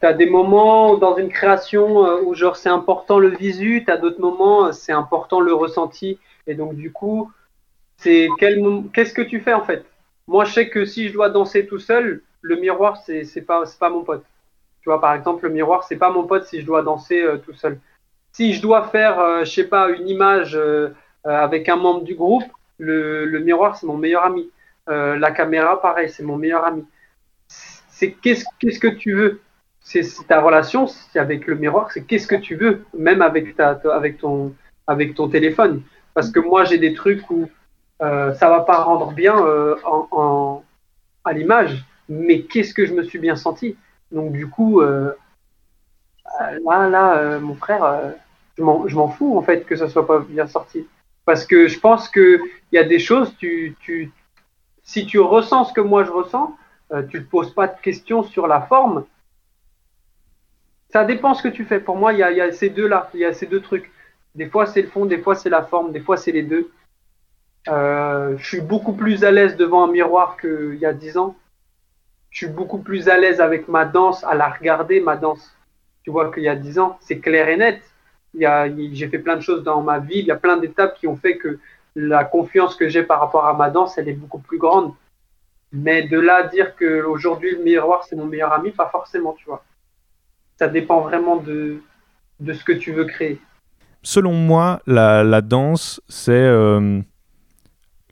T'as 0.00 0.14
des 0.14 0.30
moments 0.30 0.96
dans 0.96 1.16
une 1.16 1.28
création 1.28 2.24
où, 2.24 2.34
genre, 2.34 2.56
c'est 2.56 2.70
important 2.70 3.18
le 3.18 3.28
visu, 3.28 3.84
t'as 3.86 3.98
d'autres 3.98 4.20
moments, 4.20 4.72
c'est 4.72 4.92
important 4.92 5.40
le 5.40 5.52
ressenti, 5.52 6.18
et 6.46 6.54
donc, 6.54 6.74
du 6.74 6.90
coup, 6.90 7.30
c'est 7.98 8.28
quel, 8.38 8.64
qu'est-ce 8.94 9.12
que 9.12 9.20
tu 9.20 9.40
fais 9.40 9.52
en 9.52 9.62
fait? 9.62 9.84
Moi, 10.26 10.46
je 10.46 10.54
sais 10.54 10.70
que 10.70 10.86
si 10.86 11.08
je 11.08 11.12
dois 11.12 11.28
danser 11.28 11.66
tout 11.66 11.78
seul, 11.80 12.22
le 12.42 12.56
miroir, 12.56 13.02
c'est 13.04 13.46
pas 13.46 13.64
pas 13.78 13.90
mon 13.90 14.04
pote. 14.04 14.24
Tu 14.82 14.88
vois, 14.88 15.00
par 15.00 15.14
exemple, 15.14 15.44
le 15.44 15.52
miroir, 15.52 15.84
c'est 15.84 15.96
pas 15.96 16.10
mon 16.10 16.24
pote 16.24 16.46
si 16.46 16.60
je 16.60 16.66
dois 16.66 16.82
danser 16.82 17.20
euh, 17.20 17.36
tout 17.36 17.52
seul. 17.52 17.78
Si 18.32 18.54
je 18.54 18.62
dois 18.62 18.88
faire, 18.88 19.20
euh, 19.20 19.44
je 19.44 19.50
sais 19.50 19.64
pas, 19.64 19.90
une 19.90 20.08
image 20.08 20.56
euh, 20.56 20.90
avec 21.24 21.68
un 21.68 21.76
membre 21.76 22.02
du 22.02 22.14
groupe, 22.14 22.44
le, 22.78 23.38
miroir, 23.40 23.76
c'est 23.76 23.86
mon 23.86 23.98
meilleur 23.98 24.24
ami. 24.24 24.50
la 24.86 25.30
caméra, 25.32 25.80
pareil, 25.80 26.08
c'est 26.08 26.22
mon 26.22 26.38
meilleur 26.38 26.64
ami. 26.64 26.84
C'est 27.48 28.12
qu'est-ce 28.12 28.44
qu'est-ce 28.58 28.80
que 28.80 28.88
tu 28.88 29.12
veux? 29.12 29.42
C'est 29.82 30.02
ta 30.26 30.40
relation 30.40 30.86
avec 31.14 31.46
le 31.46 31.56
miroir, 31.56 31.92
c'est 31.92 32.04
qu'est-ce 32.04 32.26
que 32.26 32.36
tu 32.36 32.56
veux, 32.56 32.84
même 32.96 33.20
avec 33.20 33.56
ta, 33.56 33.78
avec 33.92 34.18
ton 34.18 34.54
avec 34.86 35.14
ton 35.14 35.28
téléphone. 35.28 35.82
Parce 36.14 36.30
que 36.30 36.40
moi, 36.40 36.64
j'ai 36.64 36.78
des 36.78 36.94
trucs 36.94 37.30
où 37.30 37.50
ça 38.00 38.48
va 38.54 38.60
pas 38.60 38.78
rendre 38.78 39.12
bien 39.12 39.36
en, 39.84 40.08
en, 40.10 40.64
à 41.24 41.32
l'image 41.34 41.84
mais 42.10 42.42
qu'est-ce 42.42 42.74
que 42.74 42.84
je 42.84 42.92
me 42.92 43.04
suis 43.04 43.20
bien 43.20 43.36
senti? 43.36 43.76
Donc 44.10 44.32
du 44.32 44.48
coup, 44.48 44.80
euh, 44.80 45.12
là, 46.40 46.88
là, 46.88 47.18
euh, 47.18 47.40
mon 47.40 47.54
frère, 47.54 47.84
euh, 47.84 48.10
je 48.58 48.62
m'en 48.62 49.08
fous 49.08 49.38
en 49.38 49.42
fait 49.42 49.64
que 49.64 49.76
ça 49.76 49.88
soit 49.88 50.06
pas 50.06 50.18
bien 50.18 50.48
sorti. 50.48 50.86
Parce 51.24 51.46
que 51.46 51.68
je 51.68 51.78
pense 51.78 52.08
qu'il 52.08 52.40
y 52.72 52.78
a 52.78 52.82
des 52.82 52.98
choses, 52.98 53.32
tu, 53.38 53.76
si 54.82 55.06
tu 55.06 55.20
ressens 55.20 55.66
ce 55.66 55.72
que 55.72 55.80
moi 55.80 56.02
je 56.04 56.10
ressens, 56.10 56.56
tu 57.08 57.18
ne 57.18 57.22
te 57.22 57.30
poses 57.30 57.54
pas 57.54 57.68
de 57.68 57.80
questions 57.80 58.24
sur 58.24 58.48
la 58.48 58.62
forme. 58.62 59.04
Ça 60.88 61.04
dépend 61.04 61.34
ce 61.34 61.44
que 61.44 61.48
tu 61.48 61.64
fais. 61.64 61.78
Pour 61.78 61.96
moi, 61.96 62.12
il 62.12 62.18
y 62.18 62.24
a, 62.24 62.32
y 62.32 62.40
a, 62.40 62.50
ces 62.50 62.70
deux-là, 62.70 63.08
il 63.14 63.20
y 63.20 63.24
a 63.24 63.32
ces 63.32 63.46
deux 63.46 63.60
trucs. 63.60 63.92
Des 64.34 64.46
fois, 64.46 64.66
c'est 64.66 64.82
le 64.82 64.88
fond, 64.88 65.06
des 65.06 65.18
fois, 65.18 65.36
c'est 65.36 65.50
la 65.50 65.62
forme, 65.62 65.92
des 65.92 66.00
fois, 66.00 66.16
c'est 66.16 66.32
les 66.32 66.42
deux. 66.42 66.72
je 67.66 68.42
suis 68.42 68.60
beaucoup 68.60 68.94
plus 68.94 69.22
à 69.22 69.30
l'aise 69.30 69.56
devant 69.56 69.84
un 69.84 69.92
miroir 69.92 70.36
qu'il 70.36 70.78
y 70.80 70.86
a 70.86 70.92
dix 70.92 71.16
ans 71.16 71.36
je 72.30 72.38
suis 72.38 72.46
beaucoup 72.46 72.78
plus 72.78 73.08
à 73.08 73.18
l'aise 73.18 73.40
avec 73.40 73.68
ma 73.68 73.84
danse, 73.84 74.24
à 74.24 74.34
la 74.34 74.48
regarder, 74.48 75.00
ma 75.00 75.16
danse. 75.16 75.54
Tu 76.02 76.10
vois 76.10 76.32
qu'il 76.32 76.44
y 76.44 76.48
a 76.48 76.56
dix 76.56 76.78
ans, 76.78 76.96
c'est 77.00 77.18
clair 77.18 77.48
et 77.48 77.56
net. 77.56 77.82
J'ai 78.34 79.08
fait 79.08 79.18
plein 79.18 79.36
de 79.36 79.42
choses 79.42 79.64
dans 79.64 79.82
ma 79.82 79.98
vie, 79.98 80.20
il 80.20 80.26
y 80.26 80.30
a 80.30 80.36
plein 80.36 80.56
d'étapes 80.56 80.96
qui 80.98 81.06
ont 81.08 81.16
fait 81.16 81.36
que 81.36 81.58
la 81.96 82.24
confiance 82.24 82.76
que 82.76 82.88
j'ai 82.88 83.02
par 83.02 83.20
rapport 83.20 83.46
à 83.46 83.54
ma 83.54 83.68
danse, 83.70 83.98
elle 83.98 84.08
est 84.08 84.14
beaucoup 84.14 84.38
plus 84.38 84.58
grande. 84.58 84.94
Mais 85.72 86.02
de 86.04 86.18
là 86.18 86.36
à 86.36 86.42
dire 86.44 86.74
que 86.76 87.02
aujourd'hui 87.02 87.52
le 87.52 87.62
miroir 87.62 88.04
c'est 88.04 88.16
mon 88.16 88.26
meilleur 88.26 88.52
ami, 88.52 88.70
pas 88.70 88.88
forcément, 88.88 89.34
tu 89.34 89.44
vois. 89.46 89.64
Ça 90.58 90.68
dépend 90.68 91.00
vraiment 91.00 91.36
de, 91.36 91.82
de 92.38 92.52
ce 92.52 92.64
que 92.64 92.72
tu 92.72 92.92
veux 92.92 93.04
créer. 93.04 93.40
Selon 94.02 94.32
moi, 94.32 94.80
la, 94.86 95.24
la 95.24 95.42
danse, 95.42 96.00
c'est 96.08 96.32
euh, 96.32 97.00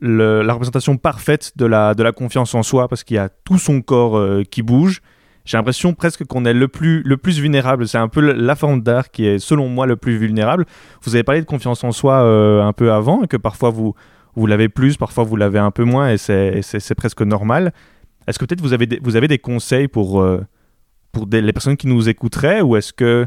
la 0.00 0.52
représentation 0.52 0.96
parfaite 0.96 1.52
de 1.56 1.66
la, 1.66 1.94
de 1.94 2.02
la 2.02 2.12
confiance 2.12 2.54
en 2.54 2.62
soi 2.62 2.88
parce 2.88 3.04
qu'il 3.04 3.16
y 3.16 3.18
a 3.18 3.28
tout 3.28 3.58
son 3.58 3.80
corps 3.80 4.16
euh, 4.16 4.42
qui 4.48 4.62
bouge. 4.62 5.00
J'ai 5.44 5.56
l'impression 5.56 5.94
presque 5.94 6.24
qu'on 6.24 6.44
est 6.44 6.52
le 6.52 6.68
plus, 6.68 7.02
le 7.02 7.16
plus 7.16 7.40
vulnérable. 7.40 7.88
C'est 7.88 7.98
un 7.98 8.08
peu 8.08 8.20
la 8.20 8.54
forme 8.54 8.82
d'art 8.82 9.10
qui 9.10 9.26
est, 9.26 9.38
selon 9.38 9.68
moi, 9.68 9.86
le 9.86 9.96
plus 9.96 10.18
vulnérable. 10.18 10.66
Vous 11.02 11.14
avez 11.14 11.24
parlé 11.24 11.40
de 11.40 11.46
confiance 11.46 11.82
en 11.84 11.92
soi 11.92 12.22
euh, 12.22 12.62
un 12.62 12.74
peu 12.74 12.92
avant 12.92 13.22
et 13.22 13.28
que 13.28 13.38
parfois 13.38 13.70
vous, 13.70 13.94
vous 14.36 14.46
l'avez 14.46 14.68
plus, 14.68 14.96
parfois 14.96 15.24
vous 15.24 15.36
l'avez 15.36 15.58
un 15.58 15.70
peu 15.70 15.84
moins 15.84 16.10
et 16.10 16.18
c'est 16.18 16.94
presque 16.94 17.22
normal. 17.22 17.72
Est-ce 18.26 18.38
que 18.38 18.44
peut-être 18.44 18.60
vous 18.60 18.74
avez 18.74 18.86
des, 18.86 19.00
vous 19.02 19.16
avez 19.16 19.26
des 19.26 19.38
conseils 19.38 19.88
pour, 19.88 20.20
euh, 20.20 20.44
pour 21.12 21.26
les 21.30 21.52
personnes 21.52 21.78
qui 21.78 21.86
nous 21.86 22.10
écouteraient 22.10 22.60
ou 22.60 22.76
est-ce 22.76 22.92
que 22.92 23.26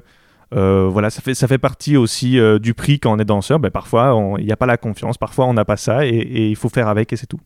euh, 0.54 0.88
voilà, 0.90 1.10
ça 1.10 1.22
fait, 1.22 1.34
ça 1.34 1.48
fait 1.48 1.58
partie 1.58 1.96
aussi 1.98 2.40
euh, 2.40 2.60
du 2.60 2.74
prix 2.74 3.00
quand 3.00 3.14
on 3.14 3.20
est 3.20 3.26
danseur 3.26 3.60
ben, 3.60 3.70
Parfois, 3.72 4.36
il 4.40 4.46
n'y 4.46 4.52
a 4.52 4.58
pas 4.58 4.66
la 4.66 4.78
confiance, 4.78 5.18
parfois 5.18 5.46
on 5.46 5.54
n'a 5.54 5.66
pas 5.66 5.78
ça 5.78 6.06
et, 6.06 6.10
et 6.10 6.50
il 6.50 6.56
faut 6.56 6.70
faire 6.70 6.88
avec 6.88 7.14
et 7.14 7.16
c'est 7.16 7.28
tout. 7.28 7.40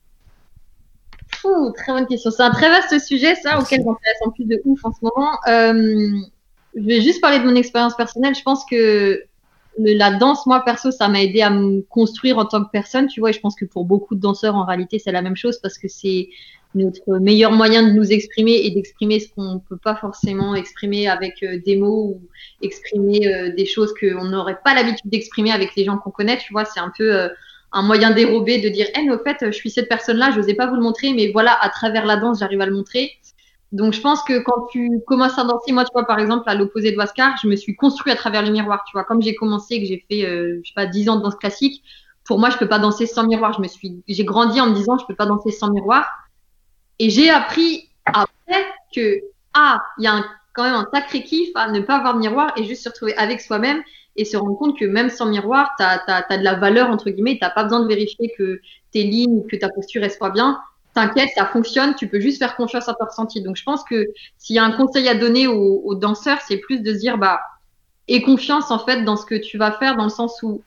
Ouh, 1.44 1.72
très 1.76 1.92
bonne 1.94 2.08
question. 2.08 2.32
C'est 2.32 2.44
un 2.44 2.52
très 2.52 2.70
vaste 2.70 2.98
sujet, 3.06 3.36
ça, 3.36 3.52
Merci. 3.52 3.64
auquel 3.66 3.80
j'intéresse 3.80 4.18
en 4.26 4.32
plus 4.32 4.46
de 4.46 4.62
ouf 4.66 4.80
en 4.84 4.92
ce 4.92 5.00
moment. 5.02 5.32
Euh, 5.48 6.20
je 6.76 6.82
vais 6.86 7.02
juste 7.02 7.22
parler 7.22 7.40
de 7.40 7.44
mon 7.46 7.56
expérience 7.56 7.96
personnelle. 7.96 8.36
Je 8.36 8.42
pense 8.42 8.66
que 8.66 9.22
le- 9.80 9.94
la 9.98 10.18
danse, 10.18 10.46
moi, 10.48 10.62
perso, 10.66 10.92
ça 10.92 11.08
m'a 11.08 11.22
aidé 11.22 11.42
à 11.42 11.50
me 11.50 11.82
construire 11.82 12.38
en 12.38 12.46
tant 12.46 12.64
que 12.64 12.70
personne, 12.72 13.08
tu 13.08 13.20
vois. 13.20 13.30
Et 13.30 13.34
je 13.34 13.40
pense 13.40 13.56
que 13.56 13.66
pour 13.66 13.86
beaucoup 13.86 14.16
de 14.16 14.20
danseurs, 14.22 14.56
en 14.56 14.66
réalité, 14.66 14.98
c'est 15.00 15.12
la 15.12 15.22
même 15.22 15.36
chose 15.36 15.60
parce 15.62 15.78
que 15.78 15.88
c'est 15.88 16.30
notre 16.76 17.20
meilleur 17.20 17.52
moyen 17.52 17.88
de 17.88 17.94
nous 17.94 18.12
exprimer 18.12 18.66
et 18.66 18.72
d'exprimer 18.72 19.20
ce 19.20 19.30
qu'on 19.34 19.60
peut 19.60 19.78
pas 19.78 19.96
forcément 19.96 20.56
exprimer 20.56 21.08
avec 21.08 21.42
euh, 21.42 21.60
des 21.66 21.78
mots 21.78 22.16
ou 22.16 22.22
exprimer 22.62 23.28
euh, 23.28 23.54
des 23.56 23.66
choses 23.66 23.94
qu'on 24.00 24.26
n'aurait 24.26 24.60
pas 24.64 24.76
l'habitude 24.76 25.10
d'exprimer 25.10 25.52
avec 25.52 25.76
les 25.76 25.86
gens 25.86 25.98
qu'on 25.98 26.12
connaît, 26.12 26.38
tu 26.38 26.52
vois. 26.52 26.66
C'est 26.66 26.80
un 26.80 26.92
peu 26.96 27.16
euh, 27.16 27.30
un 27.72 27.82
moyen 27.82 28.12
dérobé 28.12 28.60
de 28.60 28.70
dire, 28.70 28.88
eh, 28.96 29.04
mais 29.04 29.14
au 29.14 29.20
fait, 29.20 29.38
je 29.42 29.52
suis 29.52 29.70
cette 29.70 29.90
personne-là, 29.90 30.32
je 30.32 30.40
n'osais 30.40 30.54
pas 30.54 30.68
vous 30.68 30.76
le 30.76 30.82
montrer, 30.82 31.14
mais 31.14 31.32
voilà, 31.32 31.58
à 31.62 31.70
travers 31.70 32.06
la 32.06 32.18
danse, 32.18 32.40
j'arrive 32.40 32.62
à 32.62 32.66
le 32.66 32.74
montrer. 32.74 33.12
Donc, 33.72 33.94
je 33.94 34.02
pense 34.02 34.22
que 34.24 34.44
quand 34.44 34.68
tu 34.72 34.90
commences 35.08 35.38
à 35.38 35.44
danser, 35.44 35.72
moi, 35.72 35.84
tu 35.84 35.92
vois, 35.94 36.06
par 36.06 36.20
exemple, 36.20 36.44
à 36.48 36.56
l'opposé 36.56 36.92
de 36.92 36.98
Wascar, 36.98 37.36
je 37.42 37.48
me 37.48 37.56
suis 37.56 37.76
construit 37.76 38.12
à 38.12 38.16
travers 38.16 38.44
le 38.44 38.52
miroir, 38.52 38.84
tu 38.86 38.92
vois. 38.94 39.04
Comme 39.04 39.22
j'ai 39.22 39.36
commencé, 39.36 39.82
que 39.82 39.86
j'ai 39.86 40.06
fait, 40.10 40.22
je 40.22 40.68
sais 40.68 40.74
pas, 40.76 40.86
10 40.86 41.10
ans 41.10 41.16
de 41.18 41.24
danse 41.24 41.36
classique, 41.36 41.84
pour 42.26 42.40
moi, 42.40 42.50
je 42.50 42.58
peux 42.58 42.68
pas 42.68 42.80
danser 42.80 43.06
sans 43.06 43.26
miroir. 43.26 43.54
Je 43.54 43.62
me 43.62 43.68
suis, 43.68 44.04
j'ai 44.08 44.24
grandi 44.24 44.62
en 44.62 44.70
me 44.70 44.76
disant, 44.76 44.98
je 44.98 45.06
peux 45.06 45.16
pas 45.16 45.26
danser 45.26 45.52
sans 45.52 45.72
miroir. 45.72 46.08
Et 47.00 47.10
j'ai 47.10 47.30
appris 47.30 47.90
après 48.06 48.66
que, 48.94 49.22
ah, 49.54 49.82
il 49.98 50.04
y 50.06 50.08
a 50.08 50.14
un- 50.14 50.26
quand 50.54 50.64
même 50.64 50.74
un 50.74 50.88
sacré 50.94 51.24
kiff 51.24 51.50
à 51.56 51.70
ne 51.70 51.82
pas 51.82 51.98
avoir 51.98 52.14
de 52.14 52.20
miroir 52.20 52.54
et 52.56 52.64
juste 52.64 52.84
se 52.84 52.90
retrouver 52.90 53.16
avec 53.18 53.42
soi-même 53.42 53.82
et 54.16 54.24
se 54.24 54.38
rendre 54.38 54.58
compte 54.58 54.78
que 54.80 54.86
même 54.86 55.10
sans 55.10 55.26
miroir, 55.26 55.72
tu 55.78 55.84
as, 55.84 56.38
de 56.38 56.44
la 56.44 56.56
valeur, 56.56 56.90
entre 56.90 57.10
guillemets, 57.10 57.34
tu 57.42 57.48
pas 57.54 57.64
besoin 57.64 57.82
de 57.82 57.88
vérifier 57.88 58.34
que 58.38 58.62
tes 58.92 59.04
lignes, 59.04 59.46
que 59.48 59.58
ta 59.58 59.70
posture 59.70 60.04
elle 60.04 60.12
soit 60.12 60.30
bien. 60.30 60.60
T'inquiète, 60.94 61.30
ça 61.36 61.46
fonctionne, 61.46 61.96
tu 61.96 62.08
peux 62.08 62.22
juste 62.22 62.38
faire 62.40 62.56
confiance 62.56 62.88
à 62.88 62.94
ton 62.94 63.06
ressenti. 63.06 63.42
Donc 63.42 63.58
je 63.58 63.64
pense 63.64 63.84
que 63.84 64.06
s'il 64.38 64.56
y 64.56 64.60
a 64.60 64.64
un 64.64 64.72
conseil 64.72 65.10
à 65.10 65.16
donner 65.16 65.48
aux, 65.48 65.82
aux 65.84 65.96
danseurs, 65.96 66.40
c'est 66.48 66.58
plus 66.58 66.80
de 66.80 66.94
se 66.94 67.00
dire, 67.00 67.18
bah, 67.18 67.42
aie 68.08 68.22
confiance 68.22 68.72
en 68.72 68.80
fait 68.80 69.04
dans 69.04 69.18
ce 69.18 69.26
que 69.26 69.36
tu 69.36 69.58
vas 69.58 69.74
faire, 69.74 69.98
dans 69.98 70.06
le 70.06 70.10
sens 70.10 70.42
où 70.44 70.62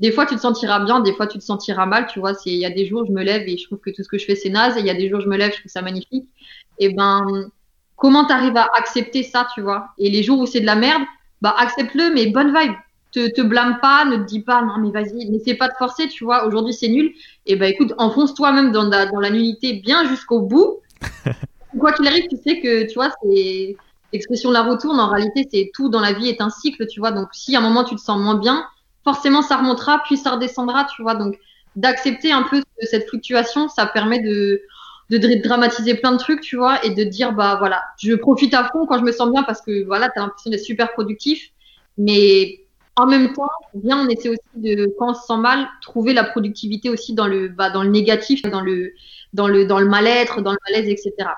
des 0.00 0.12
fois 0.12 0.26
tu 0.26 0.34
te 0.34 0.40
sentiras 0.40 0.80
bien, 0.80 1.00
des 1.00 1.12
fois 1.14 1.26
tu 1.26 1.38
te 1.38 1.44
sentiras 1.44 1.86
mal, 1.86 2.06
tu 2.06 2.18
vois. 2.20 2.34
c'est- 2.34 2.50
Il 2.50 2.58
y 2.58 2.66
a 2.66 2.70
des 2.70 2.86
jours 2.86 3.04
je 3.06 3.12
me 3.12 3.22
lève 3.22 3.48
et 3.48 3.56
je 3.56 3.64
trouve 3.64 3.78
que 3.78 3.90
tout 3.90 4.02
ce 4.02 4.08
que 4.08 4.18
je 4.18 4.24
fais 4.26 4.36
c'est 4.36 4.50
naze, 4.50 4.76
et 4.76 4.80
il 4.80 4.86
y 4.86 4.90
a 4.90 4.94
des 4.94 5.08
jours 5.08 5.20
je 5.20 5.28
me 5.28 5.36
lève, 5.36 5.52
je 5.52 5.60
trouve 5.60 5.70
ça 5.72 5.82
magnifique. 5.82 6.28
Et 6.78 6.90
ben, 6.90 7.50
comment 7.96 8.24
t'arrives 8.26 8.56
à 8.56 8.68
accepter 8.76 9.22
ça, 9.22 9.46
tu 9.54 9.62
vois? 9.62 9.88
Et 9.98 10.10
les 10.10 10.22
jours 10.22 10.38
où 10.40 10.46
c'est 10.46 10.60
de 10.60 10.66
la 10.66 10.76
merde, 10.76 11.02
bah 11.40 11.54
accepte-le, 11.58 12.12
mais 12.14 12.26
bonne 12.26 12.54
vibe. 12.56 12.72
Te, 13.12 13.30
te 13.32 13.40
blâme 13.40 13.78
pas, 13.80 14.04
ne 14.04 14.16
te 14.16 14.24
dis 14.24 14.40
pas 14.40 14.60
non 14.62 14.76
mais 14.78 14.90
vas-y, 14.90 15.30
n'essaie 15.30 15.54
pas 15.54 15.68
de 15.68 15.74
forcer, 15.78 16.08
tu 16.08 16.24
vois. 16.24 16.46
Aujourd'hui 16.46 16.74
c'est 16.74 16.88
nul. 16.88 17.12
Et 17.46 17.56
ben 17.56 17.70
écoute, 17.72 17.94
enfonce 17.96 18.34
toi-même 18.34 18.72
dans 18.72 18.84
la, 18.88 19.06
dans 19.06 19.20
la 19.20 19.30
nullité 19.30 19.74
bien 19.74 20.06
jusqu'au 20.06 20.40
bout. 20.40 20.80
Quoi 21.78 21.92
qu'il 21.92 22.06
arrive, 22.06 22.26
tu 22.28 22.36
sais 22.36 22.60
que 22.60 22.86
tu 22.86 22.94
vois 22.94 23.10
c'est 23.22 23.76
l'expression 24.12 24.50
la 24.50 24.62
retourne. 24.62 25.00
En 25.00 25.08
réalité, 25.08 25.46
c'est 25.50 25.70
tout 25.74 25.88
dans 25.88 26.00
la 26.00 26.12
vie 26.12 26.28
est 26.28 26.40
un 26.40 26.50
cycle, 26.50 26.86
tu 26.86 27.00
vois. 27.00 27.12
Donc 27.12 27.28
si 27.32 27.56
à 27.56 27.60
un 27.60 27.62
moment 27.62 27.84
tu 27.84 27.94
te 27.94 28.00
sens 28.00 28.20
moins 28.20 28.36
bien, 28.36 28.66
forcément 29.06 29.42
ça 29.42 29.56
remontera, 29.58 30.02
puis 30.04 30.16
ça 30.16 30.32
redescendra, 30.32 30.86
tu 30.94 31.02
vois. 31.02 31.14
Donc 31.14 31.38
d'accepter 31.76 32.32
un 32.32 32.42
peu 32.42 32.62
cette 32.82 33.08
fluctuation, 33.08 33.68
ça 33.68 33.86
permet 33.86 34.20
de 34.20 34.62
de 35.10 35.18
dra- 35.18 35.40
dramatiser 35.48 35.94
plein 35.94 36.12
de 36.12 36.18
trucs, 36.18 36.40
tu 36.40 36.56
vois, 36.56 36.84
et 36.84 36.90
de 36.90 37.04
dire 37.04 37.32
bah 37.32 37.56
voilà, 37.60 37.82
je 38.02 38.14
profite 38.14 38.54
à 38.54 38.64
fond 38.72 38.86
quand 38.86 38.98
je 38.98 39.04
me 39.04 39.12
sens 39.12 39.30
bien 39.32 39.44
parce 39.44 39.62
que 39.62 39.84
voilà, 39.86 40.08
t'as 40.10 40.22
l'impression 40.22 40.50
d'être 40.50 40.64
super 40.64 40.92
productif, 40.92 41.50
mais 41.98 42.64
en 42.96 43.06
même 43.06 43.32
temps, 43.32 43.48
bien 43.74 43.98
on 44.04 44.08
essaie 44.08 44.30
aussi 44.30 44.40
de 44.56 44.86
quand 44.98 45.10
on 45.10 45.14
se 45.14 45.26
sent 45.26 45.36
mal, 45.38 45.68
trouver 45.82 46.12
la 46.14 46.24
productivité 46.24 46.90
aussi 46.90 47.14
dans 47.14 47.28
le 47.28 47.48
bah, 47.48 47.70
dans 47.70 47.82
le 47.84 47.90
négatif, 47.90 48.42
dans 48.42 48.62
le 48.62 48.92
dans 49.32 49.48
le 49.48 49.66
dans 49.66 49.78
le 49.78 49.86
mal-être, 49.88 50.40
dans 50.42 50.52
le 50.52 50.58
malaise, 50.68 50.88
etc. 50.88 51.30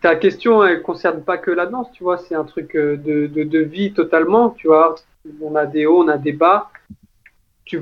Ta 0.00 0.16
question, 0.16 0.64
elle 0.64 0.82
concerne 0.82 1.22
pas 1.24 1.36
que 1.36 1.50
la 1.50 1.66
danse, 1.66 1.88
tu 1.92 2.04
vois, 2.04 2.16
c'est 2.18 2.34
un 2.34 2.44
truc 2.44 2.76
euh, 2.76 2.96
de, 2.96 3.26
de, 3.26 3.44
de 3.44 3.58
vie 3.58 3.92
totalement, 3.92 4.50
tu 4.50 4.68
vois. 4.68 4.94
On 5.40 5.54
a 5.54 5.66
des 5.66 5.86
hauts, 5.86 6.04
on 6.04 6.08
a 6.08 6.18
des 6.18 6.32
bas. 6.32 6.70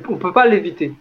On 0.08 0.16
peut 0.16 0.32
pas 0.32 0.46
l'éviter. 0.46 0.92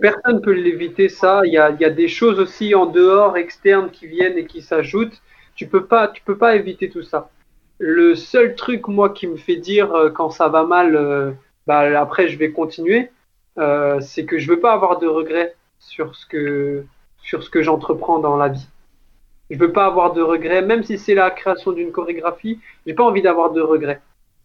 Personne 0.00 0.40
peut 0.40 0.52
l'éviter, 0.52 1.08
ça. 1.08 1.42
Il 1.44 1.52
y 1.52 1.58
a, 1.58 1.70
des 1.70 2.08
choses 2.08 2.40
aussi 2.40 2.74
en 2.74 2.86
dehors, 2.86 3.36
externes, 3.36 3.90
qui 3.90 4.06
viennent 4.06 4.36
et 4.36 4.46
qui 4.46 4.62
s'ajoutent. 4.62 5.22
Tu 5.54 5.68
peux 5.68 5.84
pas, 5.84 6.08
tu 6.08 6.22
peux 6.22 6.36
pas 6.36 6.56
éviter 6.56 6.90
tout 6.90 7.02
ça. 7.02 7.30
Le 7.78 8.14
seul 8.14 8.56
truc, 8.56 8.88
moi, 8.88 9.10
qui 9.10 9.26
me 9.26 9.36
fait 9.36 9.56
dire 9.56 9.92
euh, 9.94 10.10
quand 10.10 10.30
ça 10.30 10.48
va 10.48 10.64
mal, 10.64 10.96
euh, 10.96 11.32
bah, 11.66 11.80
après, 12.00 12.28
je 12.28 12.38
vais 12.38 12.50
continuer, 12.50 13.10
euh, 13.58 14.00
c'est 14.00 14.24
que 14.24 14.38
je 14.38 14.48
veux 14.48 14.60
pas 14.60 14.72
avoir 14.72 14.98
de 14.98 15.06
regrets 15.06 15.54
sur 15.78 16.16
ce 16.16 16.26
que, 16.26 16.84
sur 17.18 17.42
ce 17.44 17.50
que 17.50 17.62
j'entreprends 17.62 18.18
dans 18.18 18.36
la 18.36 18.48
vie. 18.48 18.66
Je 19.50 19.58
veux 19.58 19.72
pas 19.72 19.86
avoir 19.86 20.12
de 20.12 20.22
regrets, 20.22 20.62
même 20.62 20.82
si 20.82 20.98
c'est 20.98 21.14
la 21.14 21.30
création 21.30 21.72
d'une 21.72 21.92
chorégraphie, 21.92 22.58
j'ai 22.86 22.94
pas 22.94 23.04
envie 23.04 23.22
d'avoir 23.22 23.52
de 23.52 23.60
regrets. 23.60 24.00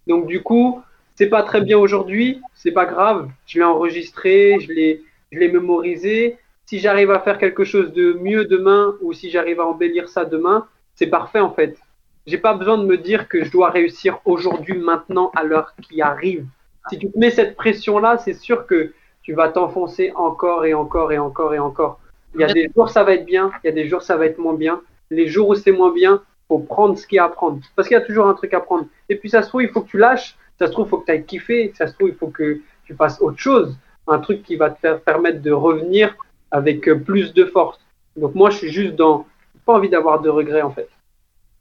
Donc 0.08 0.28
du 0.28 0.44
coup, 0.44 0.84
c'est 1.20 1.28
pas 1.28 1.44
très 1.44 1.60
bien 1.60 1.78
aujourd'hui, 1.78 2.42
c'est 2.56 2.72
pas 2.72 2.86
grave. 2.86 3.28
Je 3.46 3.60
l'ai 3.60 3.66
enregistré, 3.66 4.58
je 4.62 4.72
l'ai, 4.72 5.04
je 5.34 5.40
l'ai 5.40 5.52
mémorisé. 5.52 6.38
Si 6.66 6.80
j'arrive 6.80 7.12
à 7.12 7.20
faire 7.20 7.38
quelque 7.38 7.66
chose 7.66 7.92
de 7.92 8.14
mieux 8.14 8.46
demain, 8.46 8.96
ou 9.02 9.12
si 9.12 9.30
j'arrive 9.30 9.60
à 9.60 9.66
embellir 9.66 10.08
ça 10.08 10.24
demain, 10.24 10.66
c'est 10.96 11.08
parfait 11.08 11.42
en 11.42 11.52
fait. 11.52 11.78
J'ai 12.26 12.38
pas 12.38 12.54
besoin 12.54 12.78
de 12.78 12.86
me 12.86 12.98
dire 12.98 13.28
que 13.28 13.44
je 13.44 13.52
dois 13.52 13.70
réussir 13.70 14.20
aujourd'hui, 14.24 14.78
maintenant, 14.78 15.30
à 15.36 15.44
l'heure 15.44 15.74
qui 15.82 16.02
arrive. 16.02 16.46
Si 16.90 16.98
tu 16.98 17.12
te 17.12 17.20
mets 17.20 17.32
cette 17.32 17.58
pression-là, 17.58 18.18
c'est 18.20 18.34
sûr 18.34 18.66
que 18.66 18.94
tu 19.22 19.34
vas 19.34 19.50
t'enfoncer 19.50 20.14
encore 20.16 20.66
et 20.66 20.74
encore 20.74 21.12
et 21.12 21.18
encore 21.18 21.54
et 21.54 21.60
encore. 21.60 22.00
Il 22.34 22.40
y 22.40 22.46
a 22.46 22.54
des 22.54 22.70
jours 22.74 22.88
ça 22.88 23.04
va 23.04 23.16
être 23.16 23.26
bien, 23.26 23.52
il 23.62 23.68
y 23.68 23.70
a 23.70 23.74
des 23.74 23.90
jours 23.90 24.04
ça 24.04 24.16
va 24.16 24.26
être 24.26 24.38
moins 24.38 24.54
bien. 24.54 24.80
Les 25.12 25.28
jours 25.28 25.50
où 25.50 25.56
c'est 25.56 25.74
moins 25.74 25.92
bien, 25.92 26.24
faut 26.48 26.60
prendre 26.60 26.98
ce 26.98 27.06
qu'il 27.06 27.18
y 27.18 27.20
a 27.20 27.26
à 27.26 27.30
prendre. 27.30 27.60
Parce 27.76 27.90
qu'il 27.90 27.96
y 27.96 28.00
a 28.00 28.06
toujours 28.06 28.28
un 28.28 28.36
truc 28.36 28.54
à 28.54 28.62
prendre. 28.62 28.86
Et 29.10 29.18
puis 29.18 29.30
ça 29.30 29.42
se 29.42 29.50
trouve, 29.50 29.64
il 29.64 29.70
faut 29.70 29.82
que 29.82 29.90
tu 29.90 29.98
lâches. 29.98 30.38
Ça 30.60 30.68
se 30.68 30.72
trouve, 30.72 30.88
il 30.88 30.90
faut 30.90 30.98
que 31.00 31.06
tu 31.06 31.12
ailles 31.12 31.26
kiffer. 31.26 31.72
Ça 31.76 31.88
se 31.88 31.94
trouve, 31.94 32.10
il 32.10 32.16
faut 32.16 32.28
que 32.28 32.62
tu 32.84 32.94
fasses 32.96 33.22
autre 33.22 33.38
chose. 33.38 33.78
Un 34.08 34.20
truc 34.20 34.44
qui 34.44 34.56
va 34.56 34.70
te 34.70 34.80
faire 34.80 35.02
permettre 35.02 35.42
de 35.42 35.52
revenir 35.52 36.16
avec 36.52 36.88
euh, 36.88 37.00
plus 37.00 37.34
de 37.34 37.46
force. 37.46 37.80
Donc 38.16 38.36
moi, 38.36 38.50
je 38.50 38.58
suis 38.58 38.72
juste 38.72 38.96
dans... 38.96 39.26
pas 39.66 39.74
envie 39.74 39.90
d'avoir 39.90 40.22
de 40.22 40.30
regrets 40.30 40.62
en 40.62 40.72
fait. 40.72 40.90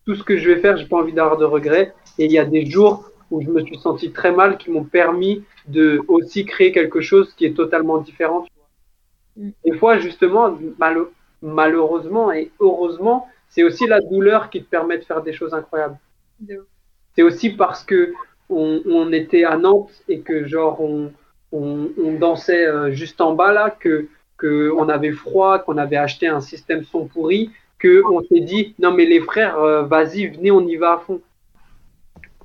Tout 0.07 0.15
ce 0.15 0.25
que 0.25 0.37
je 0.37 0.49
vais 0.49 0.61
faire, 0.61 0.77
j'ai 0.77 0.87
pas 0.87 0.97
envie 0.97 1.13
d'avoir 1.13 1.37
de 1.37 1.45
regrets. 1.45 1.95
Et 2.19 2.25
il 2.25 2.33
y 2.33 2.39
a 2.39 2.45
des 2.45 2.67
jours 2.67 3.11
où 3.31 3.43
je 3.43 3.49
me 3.49 3.63
suis 3.63 3.79
senti 3.79 4.11
très 4.11 4.33
mal 4.33 4.57
qui 4.57 4.71
m'ont 4.71 4.85
permis 4.85 5.45
de 5.67 6.03
aussi 6.09 6.47
créer 6.47 6.73
quelque 6.73 7.01
chose 7.01 7.35
qui 7.35 7.45
est 7.45 7.55
totalement 7.55 7.99
différent. 7.99 8.43
tu 8.43 8.53
vois. 8.57 9.47
Mm. 9.47 9.53
Des 9.65 9.79
fois, 9.79 9.99
justement, 9.99 10.59
malheureusement 11.43 12.33
et 12.33 12.51
heureusement, 12.59 13.29
c'est 13.49 13.63
aussi 13.63 13.87
la 13.87 14.01
douleur 14.01 14.51
qui 14.51 14.63
te 14.63 14.69
permet 14.69 14.99
de 14.99 15.05
faire 15.05 15.23
des 15.23 15.33
choses 15.33 15.55
incroyables. 15.55 15.99
C'est 17.15 17.23
aussi 17.23 17.51
parce 17.51 17.85
que 17.85 18.13
on, 18.49 19.13
était 19.13 19.45
à 19.45 19.57
Nantes 19.57 19.93
et 20.09 20.21
que 20.21 20.47
genre 20.47 20.81
on, 20.81 21.13
on, 21.53 21.89
dansait 22.19 22.67
euh, 22.67 22.93
juste 22.93 23.21
en 23.21 23.35
bas 23.35 23.53
là, 23.53 23.71
que, 23.71 24.09
que 24.37 24.73
on 24.77 24.89
avait 24.89 25.13
froid, 25.13 25.59
qu'on 25.59 25.77
avait 25.77 25.97
acheté 25.97 26.29
un 26.29 26.41
système 26.41 26.85
son 26.85 27.07
pourri, 27.07 27.51
que 27.79 28.03
on 28.11 28.23
s'est 28.23 28.41
dit 28.41 28.75
non 28.79 28.93
mais 28.93 29.07
les 29.07 29.21
frères, 29.21 29.59
euh, 29.59 29.83
vas-y, 29.83 30.27
venez, 30.29 30.51
on 30.51 30.67
y 30.67 30.77
va 30.77 30.95
à 30.95 30.99
fond. 30.99 31.21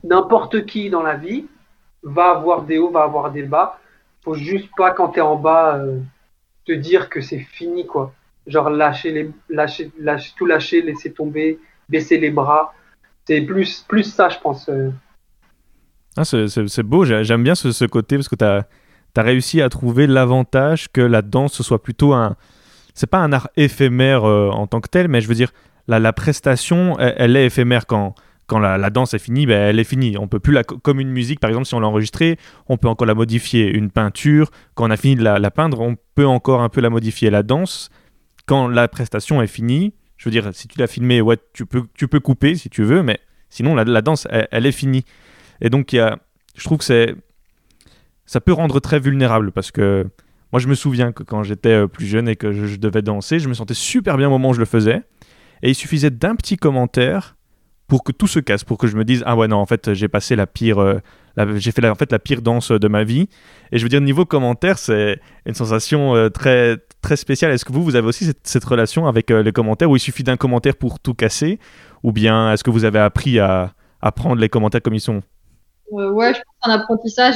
N'importe 0.04 0.66
qui 0.66 0.90
dans 0.90 1.02
la 1.02 1.16
vie 1.16 1.46
va 2.04 2.32
avoir 2.32 2.64
des 2.64 2.78
hauts, 2.78 2.92
va 2.92 3.04
avoir 3.04 3.32
des 3.32 3.44
bas. 3.44 3.80
Faut 4.24 4.36
juste 4.36 4.70
pas 4.78 4.92
quand 4.92 5.10
t'es 5.10 5.22
en 5.22 5.36
bas 5.36 5.78
euh, 5.78 6.00
te 6.66 6.74
dire 6.74 7.10
que 7.10 7.22
c'est 7.22 7.40
fini 7.40 7.86
quoi. 7.86 8.14
Genre 8.46 8.70
lâcher 8.70 9.12
les, 9.12 9.32
lâcher, 9.50 9.92
lâcher, 9.98 10.34
tout 10.36 10.46
lâcher, 10.46 10.82
laisser 10.82 11.14
tomber, 11.14 11.60
baisser 11.88 12.18
les 12.18 12.30
bras. 12.30 12.74
C'est 13.26 13.40
plus, 13.40 13.86
plus 13.88 14.04
ça, 14.04 14.28
je 14.28 14.38
pense. 14.40 14.70
Ah, 16.18 16.26
c'est- 16.26 16.84
beau, 16.84 17.06
j'ai- 17.06 17.24
j'aime 17.24 17.44
bien 17.44 17.56
ce, 17.56 17.86
côté 17.86 18.18
parce 18.18 18.30
que 18.30 18.36
tu 18.36 18.46
as, 18.46 18.66
réussi 19.16 19.62
à 19.62 19.70
trouver 19.70 20.08
l'avantage 20.08 20.92
que 20.92 21.02
la 21.02 21.22
danse 21.22 21.62
soit 21.62 21.82
plutôt 21.82 22.14
un. 22.14 22.36
C'est 22.94 23.08
pas 23.08 23.20
un 23.20 23.32
art 23.34 23.50
éphémère 23.58 24.24
euh, 24.26 24.50
en 24.50 24.68
tant 24.68 24.82
que 24.82 24.90
tel, 24.90 25.08
mais 25.08 25.22
je 25.22 25.28
veux 25.28 25.36
dire, 25.36 25.52
la, 25.88 26.14
prestation, 26.14 26.98
elle, 27.00 27.16
elle 27.18 27.36
est 27.36 27.46
éphémère 27.48 27.88
quand, 27.88 28.14
quand 28.48 28.60
la, 28.60 28.90
danse 28.90 29.14
est 29.14 29.20
finie, 29.20 29.46
ben, 29.46 29.70
elle 29.70 29.80
est 29.80 29.84
finie. 29.84 30.18
On 30.18 30.28
peut 30.28 30.40
plus 30.40 30.54
la. 30.54 30.64
Comme 30.64 31.00
une 31.00 31.10
musique, 31.10 31.40
par 31.40 31.50
exemple, 31.50 31.66
si 31.66 31.74
on 31.76 31.80
l'a 31.80 31.88
enregistrée, 31.88 32.38
on 32.68 32.78
peut 32.78 32.88
encore 32.88 33.08
la 33.08 33.16
modifier. 33.16 33.68
Une 33.68 33.90
peinture, 33.90 34.52
quand 34.76 34.88
on 34.88 34.92
a 34.92 34.98
fini 34.98 35.16
de 35.16 35.24
la, 35.24 35.52
peindre, 35.52 35.80
on 35.80 35.96
peut 36.16 36.28
encore 36.28 36.62
un 36.62 36.70
peu 36.70 36.82
la 36.82 36.90
modifier. 36.90 37.30
La 37.30 37.44
danse, 37.44 37.90
quand 38.46 38.68
la 38.68 38.88
prestation 38.88 39.42
est 39.42 39.48
finie, 39.48 39.94
je 40.18 40.26
veux 40.26 40.32
dire, 40.32 40.50
si 40.54 40.68
tu 40.68 40.78
l'as 40.78 40.88
filmée, 40.88 41.22
ouais, 41.22 41.38
tu 41.54 41.66
peux, 41.66 41.84
tu 41.96 42.08
peux 42.08 42.20
couper 42.20 42.56
si 42.56 42.70
tu 42.70 42.84
veux, 42.84 43.02
mais 43.02 43.20
sinon, 43.50 43.76
la, 43.76 44.02
danse, 44.02 44.28
elle, 44.30 44.48
elle 44.52 44.66
est 44.66 44.72
finie. 44.72 45.06
Et 45.64 45.72
donc, 45.72 45.90
je 45.92 46.64
trouve 46.64 46.78
que 46.78 47.16
ça 48.26 48.42
peut 48.42 48.54
rendre 48.54 48.80
très 48.80 49.00
vulnérable 49.00 49.52
parce 49.52 49.72
que 49.72 50.06
moi, 50.54 50.60
je 50.60 50.68
me 50.68 50.76
souviens 50.76 51.12
que 51.12 51.24
quand 51.24 51.42
j'étais 51.42 51.70
euh, 51.70 51.88
plus 51.88 52.06
jeune 52.06 52.30
et 52.30 52.36
que 52.36 52.52
je, 52.52 52.76
devais 52.76 53.02
danser, 53.02 53.40
je 53.40 53.50
me 53.50 53.56
sentais 53.56 53.74
super 53.74 54.18
bien 54.18 54.28
au 54.28 54.30
moment 54.30 54.50
où 54.50 54.54
je 54.54 54.60
le 54.60 54.66
faisais. 54.66 55.02
Et 55.64 55.72
il 55.72 55.76
suffisait 55.76 56.12
d'un 56.12 56.36
petit 56.36 56.58
commentaire 56.58 57.36
pour 57.88 58.04
que 58.04 58.12
tout 58.12 58.28
se 58.28 58.40
casse, 58.40 58.64
pour 58.64 58.78
que 58.78 58.86
je 58.86 58.96
me 58.96 59.04
dise 59.04 59.24
ah 59.26 59.36
ouais 59.36 59.48
non 59.48 59.58
en 59.58 59.66
fait 59.66 59.94
j'ai 59.94 60.08
passé 60.08 60.36
la 60.36 60.46
pire, 60.46 60.80
euh, 60.80 61.00
j'ai 61.56 61.72
fait 61.72 61.82
la, 61.82 61.92
en 61.92 61.96
fait 61.96 62.12
la 62.12 62.20
pire 62.20 62.44
danse 62.44 62.72
de 62.72 62.88
ma 62.88 63.04
vie. 63.04 63.30
Et 63.72 63.80
je 63.80 63.84
veux 63.84 63.90
dire 63.90 64.00
niveau 64.00 64.26
commentaire 64.26 64.78
c'est 64.78 65.20
une 65.48 65.56
sensation 65.56 66.16
euh, 66.16 66.30
très 66.30 66.78
très 67.02 67.16
spéciale. 67.16 67.52
Est-ce 67.52 67.66
que 67.66 67.74
vous 67.74 67.84
vous 67.84 67.96
avez 67.96 68.08
aussi 68.08 68.32
cette, 68.44 68.64
relation 68.64 69.08
avec 69.08 69.32
les 69.32 69.52
commentaires 69.52 69.90
où 69.90 69.96
il 69.96 70.00
suffit 70.00 70.24
d'un 70.24 70.38
commentaire 70.38 70.76
pour 70.76 71.00
tout 71.00 71.16
casser, 71.16 71.58
ou 72.04 72.12
bien 72.12 72.54
est-ce 72.54 72.64
que 72.64 72.70
vous 72.70 72.86
avez 72.86 73.00
appris 73.00 73.40
à, 73.40 73.74
prendre 74.16 74.40
les 74.40 74.50
commentaires 74.50 74.84
comme 74.84 74.94
ils 74.94 75.02
sont? 75.02 75.24
Ouais, 76.12 76.34
je 76.34 76.40
pense 76.40 76.56
un 76.64 76.72
apprentissage. 76.72 77.36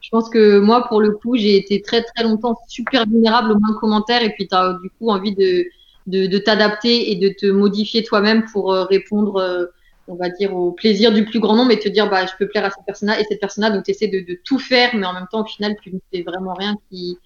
Je 0.00 0.08
pense 0.10 0.28
que 0.30 0.58
moi, 0.60 0.86
pour 0.88 1.00
le 1.00 1.10
coup, 1.12 1.36
j'ai 1.36 1.56
été 1.56 1.82
très 1.82 2.02
très 2.02 2.22
longtemps 2.24 2.56
super 2.68 3.06
vulnérable 3.06 3.52
au 3.52 3.58
moins 3.58 3.76
commentaires 3.80 4.22
et 4.22 4.30
puis 4.32 4.46
tu 4.48 4.54
as 4.54 4.74
du 4.82 4.90
coup 4.90 5.10
envie 5.10 5.34
de, 5.34 5.64
de, 6.06 6.26
de 6.26 6.38
t'adapter 6.38 7.10
et 7.10 7.16
de 7.16 7.28
te 7.30 7.46
modifier 7.46 8.02
toi-même 8.04 8.44
pour 8.52 8.72
euh, 8.72 8.84
répondre, 8.84 9.36
euh, 9.36 9.66
on 10.06 10.14
va 10.14 10.28
dire, 10.30 10.54
au 10.54 10.72
plaisir 10.72 11.12
du 11.12 11.24
plus 11.24 11.40
grand 11.40 11.56
nombre 11.56 11.72
et 11.72 11.78
te 11.78 11.88
dire, 11.88 12.08
bah, 12.08 12.24
je 12.26 12.32
peux 12.38 12.48
plaire 12.48 12.64
à 12.64 12.70
cette 12.70 12.84
personne-là 12.86 13.20
et 13.20 13.24
cette 13.28 13.40
personne-là. 13.40 13.70
Donc, 13.70 13.84
tu 13.84 13.90
essaies 13.90 14.08
de, 14.08 14.20
de 14.20 14.38
tout 14.44 14.58
faire, 14.58 14.94
mais 14.94 15.06
en 15.06 15.12
même 15.12 15.26
temps, 15.30 15.42
au 15.42 15.46
final, 15.46 15.74
tu 15.82 15.92
ne 15.92 15.98
fais 16.12 16.22
vraiment 16.22 16.54
rien 16.54 16.76
qui, 16.90 17.18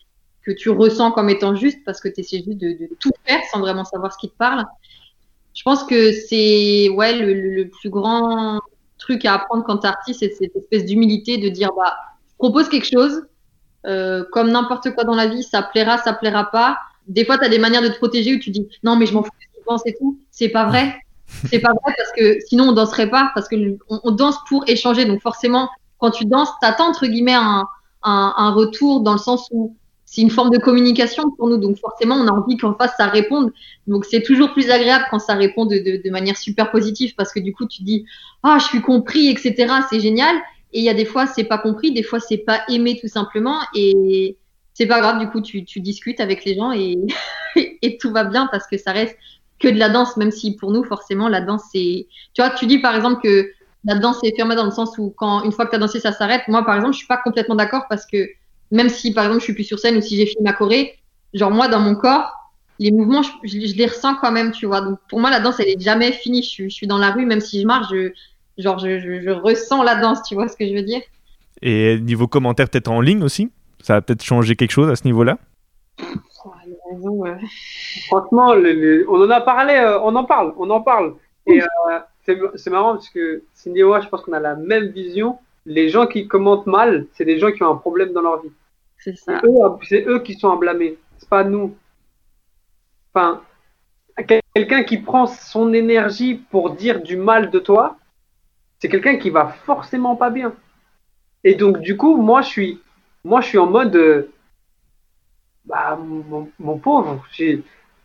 que 0.42 0.50
tu 0.52 0.70
ressens 0.70 1.12
comme 1.12 1.28
étant 1.30 1.54
juste 1.54 1.78
parce 1.84 2.00
que 2.00 2.08
tu 2.08 2.20
essaies 2.20 2.42
juste 2.44 2.58
de, 2.58 2.72
de 2.72 2.88
tout 2.98 3.10
faire 3.26 3.40
sans 3.52 3.60
vraiment 3.60 3.84
savoir 3.84 4.12
ce 4.12 4.18
qui 4.18 4.30
te 4.30 4.36
parle. 4.36 4.64
Je 5.54 5.62
pense 5.62 5.84
que 5.84 6.12
c'est 6.12 6.88
ouais, 6.90 7.14
le- 7.18 7.34
le 7.34 7.68
plus 7.68 7.90
grand 7.90 8.60
truc 9.02 9.24
à 9.24 9.34
apprendre 9.34 9.64
quand 9.64 9.78
t'es 9.78 9.88
artiste, 9.88 10.20
c'est 10.20 10.32
cette 10.32 10.56
espèce 10.56 10.84
d'humilité 10.84 11.38
de 11.38 11.48
dire 11.48 11.70
bah, 11.76 11.94
je 12.28 12.34
propose 12.38 12.68
quelque 12.68 12.88
chose, 12.90 13.22
euh, 13.86 14.24
comme 14.32 14.50
n'importe 14.50 14.90
quoi 14.94 15.04
dans 15.04 15.14
la 15.14 15.26
vie, 15.26 15.42
ça 15.42 15.62
plaira, 15.62 15.98
ça 15.98 16.12
plaira 16.12 16.50
pas. 16.50 16.78
Des 17.08 17.24
fois, 17.24 17.38
tu 17.38 17.44
as 17.44 17.48
des 17.48 17.58
manières 17.58 17.82
de 17.82 17.88
te 17.88 17.96
protéger 17.96 18.34
où 18.34 18.38
tu 18.38 18.50
dis 18.50 18.68
non, 18.82 18.96
mais 18.96 19.06
je 19.06 19.14
m'en 19.14 19.22
fous 19.22 19.30
de 19.30 19.44
ce 19.44 19.54
qu'ils 19.54 19.64
pensent 19.64 19.86
et 19.86 19.94
tout. 19.98 20.18
C'est 20.30 20.48
pas 20.48 20.66
vrai. 20.66 20.96
C'est 21.50 21.60
pas 21.60 21.70
vrai 21.70 21.94
parce 21.96 22.12
que 22.16 22.38
sinon 22.46 22.68
on 22.68 22.72
danserait 22.72 23.08
pas, 23.08 23.30
parce 23.34 23.48
que 23.48 23.56
on 23.88 24.10
danse 24.10 24.36
pour 24.48 24.64
échanger. 24.68 25.06
Donc 25.06 25.22
forcément, 25.22 25.70
quand 25.98 26.10
tu 26.10 26.26
danses, 26.26 26.50
t'attends 26.60 26.88
entre 26.90 27.06
guillemets 27.06 27.34
un, 27.34 27.66
un, 28.02 28.34
un 28.36 28.52
retour 28.52 29.00
dans 29.00 29.12
le 29.12 29.18
sens 29.18 29.48
où 29.50 29.74
c'est 30.12 30.20
une 30.20 30.30
forme 30.30 30.50
de 30.50 30.58
communication 30.58 31.30
pour 31.30 31.48
nous. 31.48 31.56
Donc 31.56 31.78
forcément, 31.78 32.16
on 32.16 32.26
a 32.26 32.32
envie 32.32 32.58
qu'en 32.58 32.74
face 32.74 32.92
ça 32.98 33.06
réponde. 33.06 33.50
Donc 33.86 34.04
c'est 34.04 34.20
toujours 34.20 34.52
plus 34.52 34.68
agréable 34.68 35.06
quand 35.10 35.18
ça 35.18 35.32
répond 35.32 35.64
de, 35.64 35.78
de, 35.78 36.02
de 36.04 36.10
manière 36.10 36.36
super 36.36 36.70
positive 36.70 37.14
parce 37.16 37.32
que 37.32 37.40
du 37.40 37.54
coup 37.54 37.66
tu 37.66 37.82
dis 37.82 38.04
ah 38.42 38.58
je 38.60 38.66
suis 38.66 38.82
compris 38.82 39.28
etc 39.28 39.72
c'est 39.88 40.00
génial 40.00 40.36
et 40.74 40.80
il 40.80 40.84
y 40.84 40.90
a 40.90 40.94
des 40.94 41.06
fois 41.06 41.26
c'est 41.26 41.44
pas 41.44 41.56
compris 41.56 41.92
des 41.92 42.02
fois 42.02 42.20
c'est 42.20 42.36
pas 42.36 42.60
aimé 42.68 42.98
tout 43.00 43.08
simplement. 43.08 43.56
Et 43.74 44.36
c'est 44.74 44.84
pas 44.84 45.00
grave. 45.00 45.18
Du 45.18 45.30
coup 45.30 45.40
tu, 45.40 45.64
tu 45.64 45.80
discutes 45.80 46.20
avec 46.20 46.44
les 46.44 46.56
gens 46.56 46.72
et, 46.72 46.98
et 47.80 47.96
tout 47.96 48.12
va 48.12 48.24
bien 48.24 48.50
parce 48.52 48.66
que 48.66 48.76
ça 48.76 48.92
reste 48.92 49.16
que 49.60 49.68
de 49.68 49.78
la 49.78 49.88
danse 49.88 50.18
même 50.18 50.30
si 50.30 50.56
pour 50.56 50.72
nous 50.72 50.84
forcément 50.84 51.28
la 51.28 51.40
danse 51.40 51.62
c'est 51.72 52.06
tu 52.34 52.42
vois 52.42 52.50
tu 52.50 52.66
dis 52.66 52.80
par 52.80 52.94
exemple 52.94 53.22
que 53.22 53.50
la 53.86 53.94
danse 53.94 54.22
est 54.24 54.36
fermée 54.36 54.56
dans 54.56 54.66
le 54.66 54.72
sens 54.72 54.98
où 54.98 55.08
quand 55.16 55.42
une 55.42 55.52
fois 55.52 55.64
que 55.64 55.70
tu 55.70 55.76
as 55.76 55.78
dansé 55.78 56.00
ça 56.00 56.12
s'arrête. 56.12 56.42
Moi 56.48 56.66
par 56.66 56.74
exemple 56.74 56.92
je 56.92 56.98
suis 56.98 57.06
pas 57.06 57.16
complètement 57.24 57.54
d'accord 57.54 57.86
parce 57.88 58.04
que 58.04 58.28
même 58.72 58.88
si 58.88 59.12
par 59.14 59.24
exemple 59.24 59.40
je 59.40 59.44
suis 59.44 59.54
plus 59.54 59.64
sur 59.64 59.78
scène 59.78 59.96
ou 59.96 60.00
si 60.00 60.16
j'ai 60.16 60.26
fini 60.26 60.42
ma 60.42 60.52
choré 60.52 60.98
genre 61.34 61.50
moi 61.52 61.68
dans 61.68 61.80
mon 61.80 61.94
corps 61.94 62.32
les 62.78 62.90
mouvements, 62.90 63.22
je, 63.22 63.30
je- 63.44 63.66
je 63.66 63.76
les 63.76 63.86
ressens 63.86 64.16
quand 64.16 64.32
même, 64.32 64.50
tu 64.50 64.66
vois. 64.66 64.80
Donc 64.80 64.98
pour 65.08 65.20
moi, 65.20 65.30
la 65.30 65.38
danse, 65.38 65.60
elle 65.60 65.68
est 65.68 65.80
jamais 65.80 66.10
finie. 66.10 66.42
Je, 66.42 66.48
suis- 66.48 66.70
je 66.70 66.74
suis 66.74 66.86
dans 66.88 66.98
la 66.98 67.12
rue, 67.12 67.26
même 67.26 67.40
si 67.40 67.60
je 67.60 67.66
marche, 67.66 67.86
je, 67.92 68.10
genre, 68.58 68.80
je, 68.80 68.98
je, 68.98 69.20
je 69.22 69.30
ressens 69.30 69.84
la 69.84 69.94
danse, 70.00 70.22
tu 70.24 70.34
vois 70.34 70.48
ce 70.48 70.56
que 70.56 70.66
je 70.66 70.74
veux 70.74 70.82
dire? 70.82 71.00
Et 71.60 72.00
niveau 72.00 72.26
commentaire 72.26 72.68
peut-être 72.68 72.88
en 72.88 73.00
ligne 73.00 73.22
aussi? 73.22 73.50
Ça 73.82 73.96
a 73.96 74.00
peut-être 74.00 74.24
changé 74.24 74.56
quelque 74.56 74.72
chose 74.72 74.90
à 74.90 74.96
ce 74.96 75.04
niveau-là? 75.04 75.38
Franchement, 78.08 78.54
les- 78.54 78.74
les- 78.74 79.06
on 79.06 79.22
en 79.22 79.30
a 79.30 79.40
parlé, 79.40 79.74
euh, 79.74 80.00
on 80.00 80.16
en 80.16 80.24
parle, 80.24 80.54
on 80.56 80.68
en 80.70 80.80
parle. 80.80 81.14
Et 81.46 81.62
euh, 81.62 81.66
c'est 82.24 82.38
c'est 82.56 82.70
marrant 82.70 82.94
parce 82.94 83.10
que 83.10 83.42
Cindy 83.54 83.80
et 83.80 83.84
moi, 83.84 84.00
je 84.00 84.08
pense 84.08 84.22
qu'on 84.22 84.32
a 84.32 84.40
la 84.40 84.56
même 84.56 84.86
vision. 84.88 85.38
Les 85.66 85.88
gens 85.88 86.06
qui 86.06 86.26
commentent 86.26 86.66
mal, 86.66 87.06
c'est 87.12 87.24
des 87.24 87.38
gens 87.38 87.52
qui 87.52 87.62
ont 87.62 87.70
un 87.70 87.76
problème 87.76 88.12
dans 88.12 88.22
leur 88.22 88.42
vie. 88.42 88.50
C'est 89.04 89.16
ça. 89.16 89.40
eux, 89.44 89.50
c'est 89.82 90.06
eux 90.06 90.20
qui 90.22 90.34
sont 90.34 90.50
à 90.50 90.56
blâmer, 90.56 90.96
c'est 91.18 91.28
pas 91.28 91.44
nous. 91.44 91.76
Enfin, 93.14 93.42
quel- 94.28 94.42
quelqu'un 94.54 94.84
qui 94.84 94.98
prend 94.98 95.26
son 95.26 95.72
énergie 95.74 96.36
pour 96.36 96.70
dire 96.72 97.02
du 97.02 97.16
mal 97.16 97.50
de 97.50 97.58
toi, 97.58 97.98
c'est 98.80 98.88
quelqu'un 98.90 99.16
qui 99.18 99.30
va 99.30 99.48
forcément 99.48 100.16
pas 100.16 100.30
bien. 100.30 100.54
Et 101.44 101.54
donc, 101.56 101.80
du 101.80 101.96
coup, 101.96 102.16
moi, 102.16 102.42
je 102.42 102.48
suis, 102.48 102.82
moi, 103.24 103.40
je 103.42 103.48
suis 103.48 103.58
en 103.58 103.66
mode, 103.68 103.96
euh, 103.96 104.32
bah, 105.64 105.96
mon, 105.96 106.50
mon 106.58 106.78
pauvre, 106.78 107.20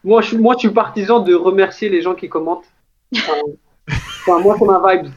moi, 0.03 0.21
je, 0.21 0.27
suis- 0.27 0.37
moi, 0.37 0.55
je 0.55 0.59
suis 0.59 0.69
partisan 0.71 1.19
de 1.19 1.33
remercier 1.33 1.89
les 1.89 2.01
gens 2.01 2.15
qui 2.15 2.29
commentent. 2.29 2.65
Enfin, 3.27 3.33
enfin, 4.27 4.39
moi, 4.41 4.55
c'est 4.59 4.65
ma 4.65 4.95
vibe. 4.95 5.11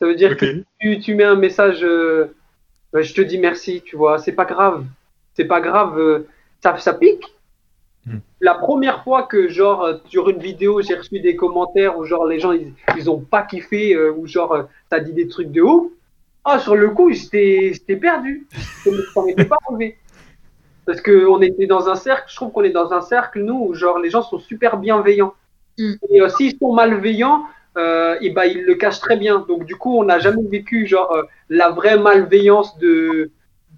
Ça 0.00 0.06
veut 0.06 0.14
dire 0.16 0.36
que 0.36 0.46
tu, 0.80 1.00
tu 1.00 1.14
mets 1.14 1.24
un 1.24 1.36
message, 1.36 1.84
euh, 1.84 2.34
bah, 2.92 3.02
je 3.02 3.14
te 3.14 3.22
dis 3.22 3.38
merci, 3.38 3.82
tu 3.84 3.96
vois, 3.96 4.18
c'est 4.18 4.32
pas 4.32 4.46
grave. 4.46 4.84
C'est 5.38 5.44
pas 5.44 5.60
grave, 5.60 5.96
euh, 6.00 6.26
ça, 6.60 6.76
ça 6.78 6.94
pique. 6.94 7.24
Hmm. 8.04 8.18
La 8.40 8.54
première 8.54 9.04
fois 9.04 9.22
que, 9.22 9.46
genre, 9.46 9.84
euh, 9.84 9.94
sur 10.08 10.28
une 10.28 10.40
vidéo, 10.40 10.82
j'ai 10.82 10.96
reçu 10.96 11.20
des 11.20 11.36
commentaires 11.36 11.96
où, 11.96 12.04
genre, 12.04 12.26
les 12.26 12.40
gens, 12.40 12.50
ils, 12.50 12.72
ils 12.96 13.08
ont 13.08 13.20
pas 13.20 13.42
kiffé, 13.42 13.94
euh, 13.94 14.10
ou, 14.10 14.26
genre, 14.26 14.64
t'as 14.90 14.98
dit 14.98 15.12
des 15.12 15.28
trucs 15.28 15.52
de 15.52 15.62
ouf. 15.62 15.92
Ah, 16.44 16.58
sur 16.58 16.74
le 16.74 16.90
coup, 16.90 17.12
j'étais 17.12 17.96
perdu. 18.00 18.48
Je 18.84 18.90
m'en 19.14 19.28
étais 19.28 19.44
pas 19.44 19.58
relevé. 19.68 19.96
Parce 20.86 21.00
qu'on 21.00 21.40
était 21.40 21.68
dans 21.68 21.88
un 21.88 21.94
cercle, 21.94 22.24
je 22.28 22.34
trouve 22.34 22.50
qu'on 22.50 22.64
est 22.64 22.70
dans 22.70 22.92
un 22.92 23.00
cercle, 23.00 23.40
nous, 23.40 23.66
où, 23.68 23.74
genre, 23.74 24.00
les 24.00 24.10
gens 24.10 24.22
sont 24.22 24.40
super 24.40 24.76
bienveillants. 24.78 25.34
Hmm. 25.78 25.92
Et 26.10 26.20
euh, 26.20 26.28
s'ils 26.30 26.58
sont 26.58 26.72
malveillants, 26.72 27.44
euh, 27.76 28.16
et 28.20 28.30
ben, 28.30 28.42
ils 28.46 28.64
le 28.64 28.74
cachent 28.74 28.98
très 28.98 29.16
bien. 29.16 29.44
Donc, 29.46 29.66
du 29.66 29.76
coup, 29.76 30.00
on 30.00 30.02
n'a 30.02 30.18
jamais 30.18 30.42
vécu, 30.42 30.84
genre, 30.88 31.12
euh, 31.12 31.22
la 31.48 31.70
vraie 31.70 31.96
malveillance 31.96 32.76
de, 32.78 33.30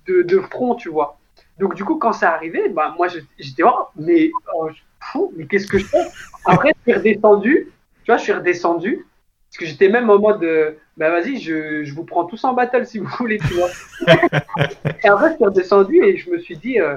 de, 0.06 0.22
de 0.22 0.38
front, 0.38 0.74
tu 0.74 0.88
vois. 0.88 1.18
Donc, 1.60 1.74
du 1.74 1.84
coup, 1.84 1.96
quand 1.96 2.12
c'est 2.12 2.26
arrivé, 2.26 2.68
bah, 2.70 2.94
moi, 2.96 3.06
j'étais, 3.38 3.62
oh, 3.62 3.86
mais, 3.96 4.30
oh, 4.56 4.68
fou, 5.12 5.32
mais 5.36 5.46
qu'est-ce 5.46 5.68
que 5.68 5.78
je 5.78 5.84
fais? 5.86 6.04
Après, 6.46 6.72
je 6.86 6.92
suis 6.92 6.98
redescendu, 6.98 7.68
tu 8.02 8.10
vois, 8.10 8.16
je 8.16 8.22
suis 8.22 8.32
redescendu, 8.32 9.06
parce 9.50 9.58
que 9.58 9.66
j'étais 9.66 9.88
même 9.90 10.08
en 10.08 10.18
mode, 10.18 10.42
euh, 10.42 10.72
bah, 10.96 11.10
vas-y, 11.10 11.38
je, 11.38 11.84
je 11.84 11.94
vous 11.94 12.04
prends 12.04 12.24
tous 12.24 12.42
en 12.44 12.54
battle 12.54 12.86
si 12.86 12.98
vous 12.98 13.08
voulez, 13.18 13.38
tu 13.38 13.54
vois. 13.54 13.68
et 15.04 15.08
après, 15.08 15.30
je 15.30 15.36
suis 15.36 15.44
redescendu 15.44 16.02
et 16.02 16.16
je 16.16 16.30
me 16.30 16.38
suis 16.38 16.56
dit, 16.56 16.80
euh, 16.80 16.96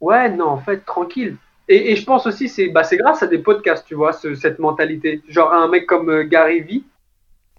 ouais, 0.00 0.30
non, 0.30 0.46
en 0.46 0.58
fait, 0.58 0.84
tranquille. 0.84 1.36
Et, 1.68 1.92
et 1.92 1.96
je 1.96 2.04
pense 2.04 2.26
aussi, 2.26 2.48
c'est 2.48 2.68
bah, 2.68 2.82
grâce 2.92 3.22
à 3.22 3.26
des 3.26 3.38
podcasts, 3.38 3.86
tu 3.86 3.94
vois, 3.94 4.12
ce- 4.12 4.34
cette 4.34 4.58
mentalité. 4.58 5.22
Genre 5.28 5.52
un 5.52 5.68
mec 5.68 5.86
comme 5.86 6.10
euh, 6.10 6.24
Gary 6.24 6.60
Vee, 6.60 6.84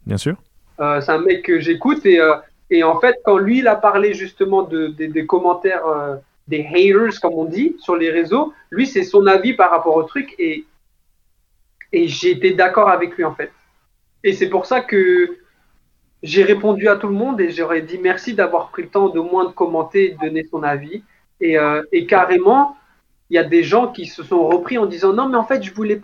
Bien 0.06 0.18
sûr. 0.18 0.38
euh, 0.80 1.02
c'est 1.02 1.12
un 1.12 1.22
mec 1.22 1.43
que 1.43 1.60
j'écoute 1.60 2.06
et, 2.06 2.20
euh, 2.20 2.36
et 2.70 2.84
en 2.84 2.99
fait, 2.99 3.18
quand 3.24 3.38
lui, 3.38 3.59
il 3.59 3.68
a 3.68 3.76
parlé 3.76 4.13
justement 4.13 4.63
de, 4.63 4.88
des- 4.88 5.26
commentaires, 5.26 5.86
euh, 5.88 6.16
des 6.47 6.66
haters, 6.66 7.20
comme 7.22 7.34
on 7.36 7.45
dit, 7.45 7.76
sur 7.80 7.95
les 7.95 8.09
réseaux, 8.11 8.53
lui, 8.72 8.88
c'est 8.88 9.03
son 9.03 9.26
avis 9.28 9.53
par 9.53 9.72
rapport 9.72 9.95
au 9.95 10.03
truc 10.03 10.34
et, 10.39 10.66
et 11.91 12.07
j'ai 12.07 12.32
été 12.32 12.53
d'accord 12.53 12.89
avec 12.89 13.16
lui, 13.16 13.24
en 13.24 13.34
fait. 13.34 13.51
Et 14.24 14.34
c'est 14.34 14.49
pour 14.49 14.66
ça 14.66 14.82
que 14.82 15.38
j'ai 16.24 16.43
répondu 16.43 16.89
à 16.89 16.97
tout 16.97 17.07
le 17.07 17.13
monde 17.13 17.41
et 17.41 17.51
j'aurais 17.51 17.82
dit 17.84 17.99
merci 17.99 18.34
d'avoir 18.36 18.70
pris 18.70 18.84
le 18.84 18.89
temps 18.89 19.09
de 19.09 19.20
moins 19.20 19.45
de 19.45 19.51
commenter 19.53 20.11
et 20.11 20.13
de 20.16 20.20
donner 20.20 20.43
son 20.45 20.63
avis. 20.63 21.03
Et, 21.42 21.58
euh, 21.59 21.83
et 21.92 22.05
carrément, 22.08 22.78
il 23.29 23.36
y 23.36 23.39
a 23.39 23.43
des 23.43 23.63
gens 23.63 23.89
qui 23.92 24.08
se 24.08 24.24
sont 24.24 24.47
repris 24.47 24.78
en 24.78 24.86
disant 24.87 25.13
non, 25.13 25.29
mais 25.29 25.37
en 25.37 25.46
fait, 25.46 25.63
je 25.63 25.74
voulais 25.74 26.01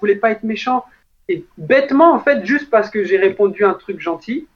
voulais 0.00 0.16
pas 0.16 0.30
être 0.32 0.44
méchant. 0.44 0.84
Et 1.28 1.44
bêtement, 1.58 2.12
en 2.14 2.20
fait, 2.20 2.44
juste 2.46 2.70
parce 2.70 2.90
que 2.90 3.04
j'ai 3.04 3.18
répondu 3.18 3.64
un 3.64 3.74
truc 3.74 4.00
gentil, 4.00 4.46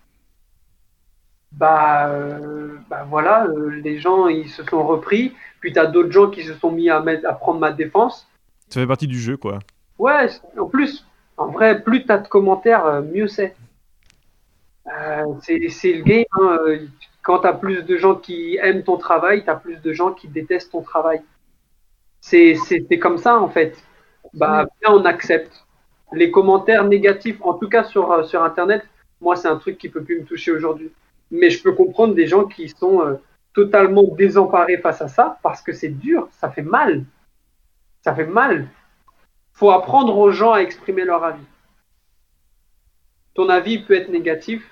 bah, 1.52 2.08
euh, 2.08 2.76
bah 2.88 3.06
voilà, 3.08 3.46
euh, 3.46 3.70
les 3.82 3.98
gens 3.98 4.28
ils 4.28 4.48
se 4.48 4.62
sont 4.64 4.86
repris. 4.86 5.34
Puis 5.60 5.72
tu 5.72 5.78
as 5.78 5.86
d'autres 5.86 6.12
gens 6.12 6.30
qui 6.30 6.44
se 6.44 6.54
sont 6.54 6.70
mis 6.70 6.88
à, 6.88 7.00
mettre, 7.00 7.28
à 7.28 7.32
prendre 7.32 7.58
ma 7.60 7.72
défense. 7.72 8.28
Ça 8.68 8.80
fait 8.80 8.86
partie 8.86 9.06
du 9.08 9.18
jeu, 9.18 9.36
quoi. 9.36 9.58
Ouais, 9.98 10.28
en 10.56 10.66
plus, 10.66 11.06
en 11.36 11.48
vrai, 11.48 11.82
plus 11.82 12.04
tu 12.04 12.12
as 12.12 12.18
de 12.18 12.28
commentaires, 12.28 12.86
euh, 12.86 13.02
mieux 13.02 13.26
c'est. 13.26 13.56
Euh, 14.86 15.24
c'est 15.42 15.68
c'est 15.68 15.92
le 15.92 16.02
game. 16.02 16.24
hein, 16.40 16.58
Quand 17.22 17.40
tu 17.40 17.46
as 17.46 17.52
plus 17.52 17.82
de 17.82 17.96
gens 17.96 18.14
qui 18.14 18.56
aiment 18.62 18.84
ton 18.84 18.96
travail, 18.96 19.42
tu 19.44 19.50
as 19.50 19.56
plus 19.56 19.80
de 19.80 19.92
gens 19.92 20.12
qui 20.12 20.28
détestent 20.28 20.72
ton 20.72 20.82
travail. 20.82 21.20
C'est 22.20 22.54
comme 23.00 23.18
ça, 23.18 23.38
en 23.38 23.48
fait. 23.48 23.76
Bah, 24.34 24.66
bien, 24.80 24.94
on 24.94 25.04
accepte. 25.04 25.64
Les 26.12 26.30
commentaires 26.30 26.84
négatifs, 26.84 27.38
en 27.42 27.54
tout 27.54 27.68
cas 27.68 27.84
sur, 27.84 28.24
sur 28.24 28.42
Internet, 28.42 28.82
moi, 29.20 29.36
c'est 29.36 29.48
un 29.48 29.56
truc 29.56 29.76
qui 29.78 29.88
peut 29.88 30.02
plus 30.02 30.20
me 30.20 30.24
toucher 30.24 30.52
aujourd'hui. 30.52 30.90
Mais 31.30 31.50
je 31.50 31.62
peux 31.62 31.72
comprendre 31.72 32.14
des 32.14 32.26
gens 32.26 32.44
qui 32.44 32.68
sont 32.68 33.02
euh, 33.02 33.14
totalement 33.54 34.04
désemparés 34.16 34.78
face 34.78 35.02
à 35.02 35.08
ça 35.08 35.38
parce 35.42 35.62
que 35.62 35.72
c'est 35.72 35.88
dur, 35.88 36.28
ça 36.32 36.50
fait 36.50 36.62
mal. 36.62 37.04
Ça 38.02 38.14
fait 38.14 38.26
mal 38.26 38.68
faut 39.58 39.72
apprendre 39.72 40.16
aux 40.16 40.30
gens 40.30 40.52
à 40.52 40.60
exprimer 40.60 41.04
leur 41.04 41.24
avis. 41.24 41.44
Ton 43.34 43.48
avis 43.48 43.80
peut 43.80 43.94
être 43.94 44.08
négatif, 44.08 44.62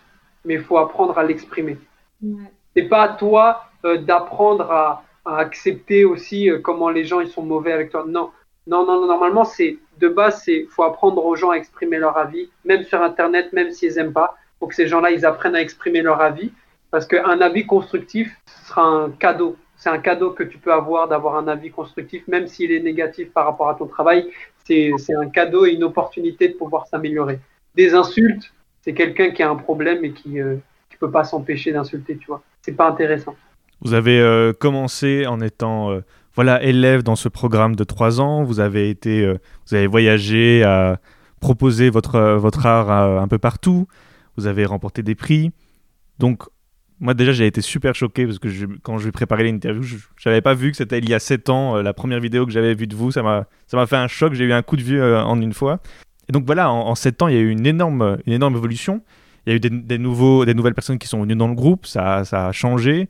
mais 0.45 0.55
il 0.55 0.63
faut 0.63 0.79
apprendre 0.79 1.19
à 1.19 1.25
l'exprimer. 1.25 1.77
Ouais. 2.23 2.53
C'est 2.75 2.85
pas 2.85 3.03
à 3.03 3.09
toi 3.09 3.65
euh, 3.85 3.99
d'apprendre 3.99 4.71
à, 4.71 5.03
à 5.25 5.39
accepter 5.39 6.05
aussi 6.05 6.49
euh, 6.49 6.61
comment 6.61 6.89
les 6.89 7.05
gens 7.05 7.19
ils 7.19 7.29
sont 7.29 7.43
mauvais 7.43 7.73
avec 7.73 7.91
toi. 7.91 8.05
Non, 8.07 8.31
non, 8.69 8.87
non, 8.87 9.01
non, 9.01 9.09
normalement 9.09 9.45
c'est 9.45 9.77
de 9.99 10.07
base, 10.07 10.45
c'est 10.45 10.67
faut 10.71 10.85
apprendre 10.85 11.25
aux 11.25 11.35
gens 11.35 11.51
à 11.51 11.57
exprimer 11.57 11.99
leur 11.99 12.17
avis, 12.17 12.49
même 12.65 12.85
sur 12.85 13.03
Internet, 13.03 13.53
même 13.53 13.73
s'ils 13.73 13.99
aiment 13.99 14.13
pas. 14.13 14.37
Faut 14.59 14.67
que 14.67 14.75
ces 14.75 14.89
gens-là, 14.89 15.11
ils 15.11 15.27
apprennent 15.27 15.55
à 15.55 15.61
exprimer 15.61 16.03
leur 16.03 16.21
avis, 16.21 16.53
parce 16.91 17.07
qu'un 17.07 17.41
avis 17.41 17.67
constructif 17.67 18.35
sera 18.67 18.83
un 18.83 19.11
cadeau. 19.11 19.57
C'est 19.77 19.91
un 19.91 19.99
cadeau 19.99 20.31
que 20.31 20.43
tu 20.43 20.59
peux 20.59 20.73
avoir 20.73 21.09
d'avoir 21.09 21.37
un 21.37 21.49
avis 21.49 21.71
constructif, 21.71 22.27
même 22.29 22.47
s'il 22.47 22.73
est 22.73 22.81
négatif 22.81 23.31
par 23.33 23.45
rapport 23.45 23.69
à 23.69 23.75
ton 23.75 23.87
travail. 23.87 24.31
C'est 24.65 24.93
un 25.15 25.29
cadeau 25.29 25.67
et 25.67 25.73
une 25.73 25.85
opportunité 25.85 26.49
de 26.49 26.55
pouvoir 26.55 26.87
s'améliorer. 26.87 27.39
Des 27.75 27.95
insultes, 27.95 28.53
c'est 28.81 28.95
quelqu'un 28.95 29.31
qui 29.31 29.43
a 29.43 29.51
un 29.51 29.57
problème 29.57 30.05
et 30.05 30.13
qui 30.13 30.41
euh, 30.41 30.57
qui 30.91 30.97
peut 30.97 31.11
pas 31.11 31.25
s'empêcher 31.25 31.73
d'insulter, 31.73 32.17
tu 32.17 32.27
vois. 32.27 32.43
C'est 32.63 32.73
pas 32.73 32.89
intéressant. 32.89 33.37
Vous 33.83 33.95
avez 33.95 34.19
euh, 34.19 34.53
commencé 34.53 35.27
en 35.27 35.41
étant 35.41 35.91
euh, 35.91 36.01
voilà 36.35 36.63
élève 36.63 37.03
dans 37.03 37.17
ce 37.17 37.29
programme 37.29 37.77
de 37.77 37.85
trois 37.85 38.21
ans. 38.21 38.43
Vous 38.43 38.61
avez 38.61 38.89
été, 38.89 39.23
euh, 39.23 39.39
vous 39.67 39.75
avez 39.75 39.87
voyagé, 39.87 40.63
à 40.65 40.99
proposer 41.41 41.91
votre 41.91 42.15
euh, 42.15 42.37
votre 42.39 42.65
art 42.67 42.91
un 42.91 43.29
peu 43.29 43.39
partout. 43.39 43.87
Vous 44.37 44.47
avez 44.47 44.65
remporté 44.65 45.03
des 45.03 45.15
prix. 45.15 45.53
Donc 46.19 46.45
moi 46.99 47.15
déjà 47.15 47.33
j'ai 47.33 47.47
été 47.47 47.61
super 47.61 47.95
choqué 47.95 48.25
parce 48.25 48.39
que 48.39 48.49
quand 48.83 48.99
je 48.99 49.11
préparer 49.11 49.45
l'interview, 49.45 49.83
je 49.83 49.97
n'avais 50.29 50.41
pas 50.41 50.55
vu 50.55 50.71
que 50.71 50.77
c'était 50.77 50.99
il 50.99 51.09
y 51.09 51.15
a 51.15 51.19
sept 51.19 51.51
ans 51.51 51.77
euh, 51.77 51.83
la 51.83 51.93
première 51.93 52.21
vidéo 52.21 52.47
que 52.47 52.53
j'avais 52.53 52.75
vue 52.75 52.87
de 52.87 52.97
vous. 52.97 53.11
Ça 53.11 53.23
m'a 53.23 53.87
fait 53.87 53.97
un 53.97 54.09
choc. 54.09 54.35
J'ai 54.35 54.45
eu 54.45 54.53
un 54.53 54.63
coup 54.63 54.77
de 54.77 54.83
vieux 54.83 55.03
euh, 55.03 55.23
en 55.23 55.41
une 55.41 55.53
fois. 55.53 55.81
Et 56.29 56.33
donc 56.33 56.45
voilà, 56.45 56.71
en, 56.71 56.89
en 56.89 56.95
sept 56.95 57.23
ans, 57.23 57.29
il 57.29 57.35
y 57.35 57.39
a 57.39 57.41
eu 57.41 57.51
une 57.51 57.67
énorme 57.67 58.19
une 58.27 58.33
énorme 58.33 58.57
évolution. 58.57 59.03
Il 59.47 59.51
y 59.51 59.53
a 59.53 59.57
eu 59.57 59.61
des, 59.61 59.99
nouveaux, 59.99 60.45
des 60.45 60.55
nouvelles 60.55 60.75
personnes 60.75 60.99
qui 60.99 61.07
sont 61.07 61.21
venues 61.21 61.37
dans 61.37 61.47
le 61.47 61.55
groupe, 61.55 61.87
ça, 61.87 62.25
ça 62.25 62.49
a 62.49 62.53
changé. 62.53 63.09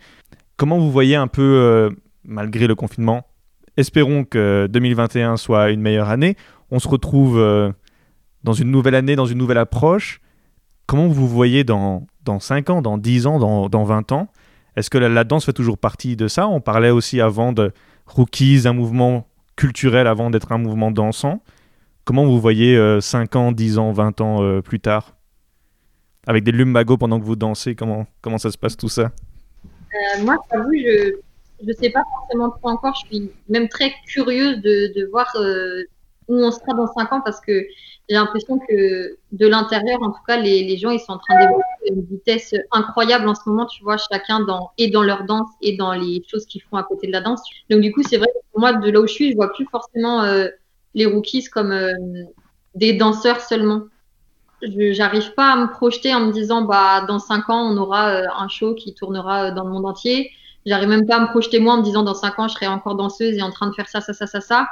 Comment 0.58 0.78
vous 0.78 0.90
voyez 0.90 1.16
un 1.16 1.28
peu, 1.28 1.40
euh, 1.40 1.88
malgré 2.24 2.66
le 2.66 2.74
confinement, 2.74 3.26
espérons 3.78 4.24
que 4.24 4.68
2021 4.70 5.38
soit 5.38 5.70
une 5.70 5.80
meilleure 5.80 6.10
année, 6.10 6.36
on 6.70 6.78
se 6.78 6.88
retrouve 6.88 7.42
dans 8.44 8.52
une 8.52 8.70
nouvelle 8.70 8.94
année, 8.94 9.16
dans 9.16 9.24
une 9.24 9.38
nouvelle 9.38 9.58
approche. 9.58 10.20
Comment 10.86 11.08
vous 11.08 11.28
voyez 11.28 11.64
dans, 11.64 12.06
dans 12.24 12.40
5 12.40 12.70
ans, 12.70 12.82
dans 12.82 12.98
10 12.98 13.26
ans, 13.26 13.38
dans, 13.38 13.68
dans 13.68 13.84
20 13.84 14.12
ans? 14.12 14.28
Est-ce 14.76 14.90
que 14.90 14.98
la, 14.98 15.24
danse 15.24 15.46
fait 15.46 15.52
toujours 15.52 15.78
partie 15.78 16.16
de 16.16 16.28
ça? 16.28 16.46
On 16.48 16.60
parlait 16.60 16.90
aussi 16.90 17.20
avant 17.20 17.52
de 17.52 17.72
Rookies, 18.06 18.62
un 18.66 18.72
mouvement 18.72 19.26
culturel 19.56 20.06
avant 20.06 20.30
d'être 20.30 20.52
un 20.52 20.58
mouvement 20.58 20.90
dansant. 20.90 21.42
Comment 22.04 22.24
vous 22.24 22.40
voyez 22.40 22.76
euh, 22.76 23.00
5 23.00 23.36
ans, 23.36 23.52
10 23.52 23.78
ans, 23.78 23.92
20 23.92 24.20
ans 24.20 24.42
euh, 24.42 24.60
plus 24.60 24.78
tard? 24.78 25.16
Avec 26.26 26.44
des 26.44 26.52
lumbago 26.52 26.96
pendant 26.96 27.18
que 27.18 27.24
vous 27.24 27.36
dansez, 27.36 27.74
comment, 27.74 28.06
comment 28.20 28.38
ça 28.38 28.50
se 28.50 28.58
passe 28.58 28.76
tout 28.76 28.88
ça? 28.88 29.12
Euh, 29.64 30.24
moi, 30.24 30.36
j'avoue, 30.52 30.72
je 30.74 31.16
je 31.66 31.72
sais 31.72 31.90
pas 31.90 32.02
forcément 32.18 32.50
trop 32.50 32.70
encore. 32.70 32.94
Je 32.94 33.16
suis 33.16 33.30
même 33.48 33.68
très 33.68 33.92
curieuse 34.06 34.58
de, 34.58 34.92
de 34.98 35.06
voir 35.10 35.26
euh, 35.36 35.84
où 36.28 36.34
on 36.34 36.50
sera 36.50 36.74
dans 36.74 36.86
cinq 36.92 37.12
ans 37.12 37.20
parce 37.24 37.40
que 37.40 37.66
j'ai 38.08 38.14
l'impression 38.14 38.58
que 38.58 39.16
de 39.32 39.46
l'intérieur, 39.46 40.00
en 40.02 40.10
tout 40.10 40.22
cas, 40.26 40.36
les, 40.36 40.76
gens 40.76 40.90
ils 40.90 41.00
sont 41.00 41.12
en 41.12 41.18
train 41.18 41.38
d'évoluer 41.40 41.62
à 41.62 41.92
une 41.92 42.04
vitesse 42.04 42.54
incroyable 42.70 43.28
en 43.28 43.34
ce 43.34 43.48
moment. 43.48 43.66
Tu 43.66 43.82
vois, 43.82 43.96
chacun 43.96 44.40
dans 44.40 44.70
et 44.78 44.90
dans 44.90 45.02
leur 45.02 45.24
danse 45.24 45.48
et 45.60 45.76
dans 45.76 45.92
les 45.92 46.22
choses 46.30 46.46
qu'ils 46.46 46.62
font 46.62 46.76
à 46.76 46.84
côté 46.84 47.08
de 47.08 47.12
la 47.12 47.20
danse. 47.20 47.42
Donc 47.68 47.80
du 47.80 47.92
coup, 47.92 48.02
c'est 48.02 48.16
vrai 48.16 48.28
que 48.28 48.38
pour 48.52 48.60
moi, 48.60 48.74
de 48.74 48.90
là 48.90 49.00
où 49.00 49.06
je 49.06 49.12
suis, 49.12 49.30
je 49.32 49.36
vois 49.36 49.52
plus 49.52 49.66
forcément 49.66 50.22
euh, 50.22 50.48
les 50.94 51.06
rookies 51.06 51.44
comme 51.44 51.72
euh, 51.72 51.92
des 52.74 52.94
danseurs 52.94 53.40
seulement. 53.40 53.82
Je 54.62 54.92
j'arrive 54.92 55.34
pas 55.34 55.52
à 55.52 55.56
me 55.56 55.70
projeter 55.70 56.14
en 56.14 56.20
me 56.20 56.32
disant 56.32 56.62
bah 56.62 57.04
dans 57.06 57.18
cinq 57.18 57.50
ans 57.50 57.70
on 57.70 57.76
aura 57.76 58.08
euh, 58.08 58.26
un 58.36 58.48
show 58.48 58.74
qui 58.74 58.94
tournera 58.94 59.44
euh, 59.44 59.50
dans 59.54 59.64
le 59.64 59.70
monde 59.70 59.86
entier. 59.86 60.30
J'arrive 60.64 60.88
même 60.88 61.06
pas 61.06 61.16
à 61.16 61.20
me 61.20 61.26
projeter 61.26 61.60
moi 61.60 61.74
en 61.74 61.78
me 61.78 61.82
disant 61.82 62.02
dans 62.02 62.14
cinq 62.14 62.38
ans 62.38 62.48
je 62.48 62.54
serai 62.54 62.66
encore 62.66 62.96
danseuse 62.96 63.36
et 63.36 63.42
en 63.42 63.50
train 63.50 63.68
de 63.68 63.74
faire 63.74 63.88
ça 63.88 64.00
ça 64.00 64.14
ça 64.14 64.26
ça 64.26 64.40
ça. 64.40 64.66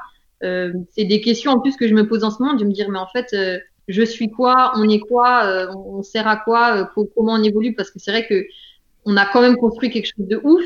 Euh, 0.44 0.72
c'est 0.90 1.04
des 1.04 1.20
questions 1.20 1.52
en 1.52 1.60
plus 1.60 1.76
que 1.76 1.88
je 1.88 1.94
me 1.94 2.06
pose 2.08 2.24
en 2.24 2.30
ce 2.30 2.42
moment 2.42 2.54
de 2.54 2.64
me 2.64 2.72
dire 2.72 2.90
mais 2.90 2.98
en 2.98 3.06
fait 3.08 3.32
euh, 3.34 3.58
je 3.88 4.02
suis 4.02 4.30
quoi, 4.30 4.72
on 4.76 4.88
est 4.88 5.00
quoi, 5.00 5.44
euh, 5.46 5.68
on 5.74 6.02
sert 6.02 6.26
à 6.28 6.36
quoi, 6.36 6.84
co- 6.94 7.10
comment 7.16 7.34
on 7.34 7.42
évolue? 7.42 7.74
Parce 7.74 7.90
que 7.90 7.98
c'est 7.98 8.10
vrai 8.12 8.26
que 8.26 8.44
on 9.06 9.16
a 9.16 9.26
quand 9.26 9.42
même 9.42 9.56
construit 9.56 9.90
quelque 9.90 10.06
chose 10.16 10.26
de 10.28 10.40
ouf, 10.44 10.64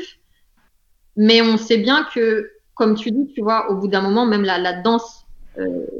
mais 1.15 1.41
on 1.41 1.57
sait 1.57 1.77
bien 1.77 2.05
que 2.13 2.51
comme 2.75 2.95
tu 2.95 3.11
dis 3.11 3.27
tu 3.33 3.41
vois 3.41 3.69
au 3.71 3.75
bout 3.75 3.87
d'un 3.87 4.01
moment 4.01 4.25
même 4.25 4.43
la, 4.43 4.57
la 4.57 4.73
danse, 4.81 5.25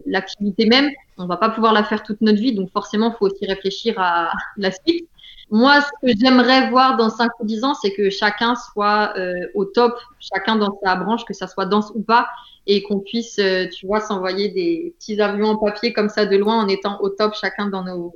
l'activité 0.05 0.65
même 0.65 0.89
on 1.17 1.25
va 1.27 1.37
pas 1.37 1.49
pouvoir 1.49 1.73
la 1.73 1.83
faire 1.83 2.03
toute 2.03 2.21
notre 2.21 2.39
vie, 2.39 2.53
donc 2.55 2.71
forcément, 2.71 3.09
il 3.13 3.17
faut 3.17 3.25
aussi 3.25 3.45
réfléchir 3.45 3.95
à 3.97 4.31
la 4.57 4.71
suite. 4.71 5.09
Moi, 5.51 5.81
ce 5.81 5.89
que 6.01 6.13
j'aimerais 6.17 6.69
voir 6.69 6.95
dans 6.95 7.09
5 7.09 7.31
ou 7.41 7.45
10 7.45 7.63
ans, 7.65 7.73
c'est 7.73 7.91
que 7.93 8.09
chacun 8.09 8.55
soit 8.55 9.13
au 9.53 9.65
top, 9.65 9.99
chacun 10.19 10.55
dans 10.55 10.79
sa 10.83 10.95
branche, 10.95 11.25
que 11.25 11.33
ça 11.33 11.47
soit 11.47 11.65
danse 11.65 11.91
ou 11.95 12.01
pas, 12.03 12.29
et 12.67 12.83
qu'on 12.83 12.99
puisse, 12.99 13.39
euh, 13.39 13.67
tu 13.67 13.87
vois, 13.87 14.01
s'envoyer 14.01 14.49
des 14.49 14.93
petits 14.97 15.19
avions 15.21 15.49
en 15.49 15.57
papier 15.57 15.93
comme 15.93 16.09
ça 16.09 16.25
de 16.25 16.37
loin 16.37 16.63
en 16.63 16.67
étant 16.67 16.99
au 17.01 17.09
top, 17.09 17.33
chacun 17.39 17.67
dans 17.67 17.83
nos 17.83 18.15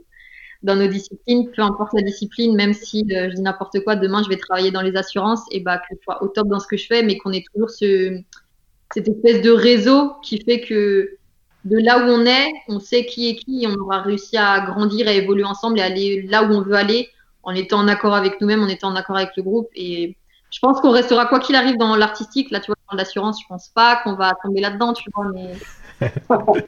dans 0.63 0.77
nos 0.77 0.87
disciplines, 0.87 1.51
peu 1.51 1.61
importe 1.61 1.91
la 1.93 2.03
discipline, 2.03 2.55
même 2.55 2.73
si 2.73 3.05
euh, 3.11 3.29
je 3.29 3.35
dis 3.35 3.41
n'importe 3.41 3.81
quoi, 3.83 3.97
demain 3.97 4.23
je 4.23 4.29
vais 4.29 4.37
travailler 4.37 4.71
dans 4.71 4.81
les 4.81 4.95
assurances, 4.95 5.41
et 5.51 5.59
bah 5.59 5.77
que 5.77 5.95
je 5.97 6.01
sois 6.03 6.23
au 6.23 6.29
top 6.29 6.47
dans 6.47 6.59
ce 6.59 6.67
que 6.67 6.77
je 6.77 6.87
fais, 6.87 7.03
mais 7.03 7.17
qu'on 7.17 7.33
ait 7.33 7.43
toujours 7.53 7.69
ce, 7.69 8.17
cette 8.93 9.09
espèce 9.09 9.41
de 9.41 9.51
réseau 9.51 10.13
qui 10.23 10.39
fait 10.41 10.61
que 10.61 11.17
de 11.65 11.77
là 11.77 11.99
où 11.99 12.09
on 12.09 12.25
est, 12.25 12.51
on 12.67 12.79
sait 12.79 13.05
qui 13.05 13.29
est 13.29 13.35
qui, 13.35 13.67
on 13.67 13.75
aura 13.81 14.01
réussi 14.01 14.37
à 14.37 14.61
grandir, 14.61 15.07
à 15.07 15.13
évoluer 15.13 15.43
ensemble 15.43 15.79
et 15.79 15.81
aller 15.81 16.21
là 16.23 16.43
où 16.43 16.53
on 16.53 16.61
veut 16.61 16.75
aller, 16.75 17.09
en 17.43 17.53
étant 17.53 17.79
en 17.79 17.87
accord 17.87 18.13
avec 18.13 18.39
nous-mêmes, 18.41 18.63
en 18.63 18.67
étant 18.67 18.89
en 18.89 18.95
accord 18.95 19.17
avec 19.17 19.31
le 19.37 19.43
groupe. 19.43 19.69
Et 19.75 20.15
je 20.51 20.59
pense 20.59 20.79
qu'on 20.81 20.91
restera 20.91 21.25
quoi 21.25 21.39
qu'il 21.39 21.55
arrive 21.55 21.77
dans 21.77 21.95
l'artistique. 21.95 22.51
Là, 22.51 22.59
tu 22.59 22.67
vois, 22.67 22.75
dans 22.93 22.97
l'assurance, 22.97 23.41
je 23.41 23.47
pense 23.47 23.69
pas 23.69 23.99
qu'on 24.03 24.15
va 24.15 24.33
tomber 24.43 24.61
là-dedans, 24.61 24.93
tu 24.93 25.09
vois, 25.13 25.25
mais 25.33 25.53
je 26.01 26.07
pense 26.27 26.59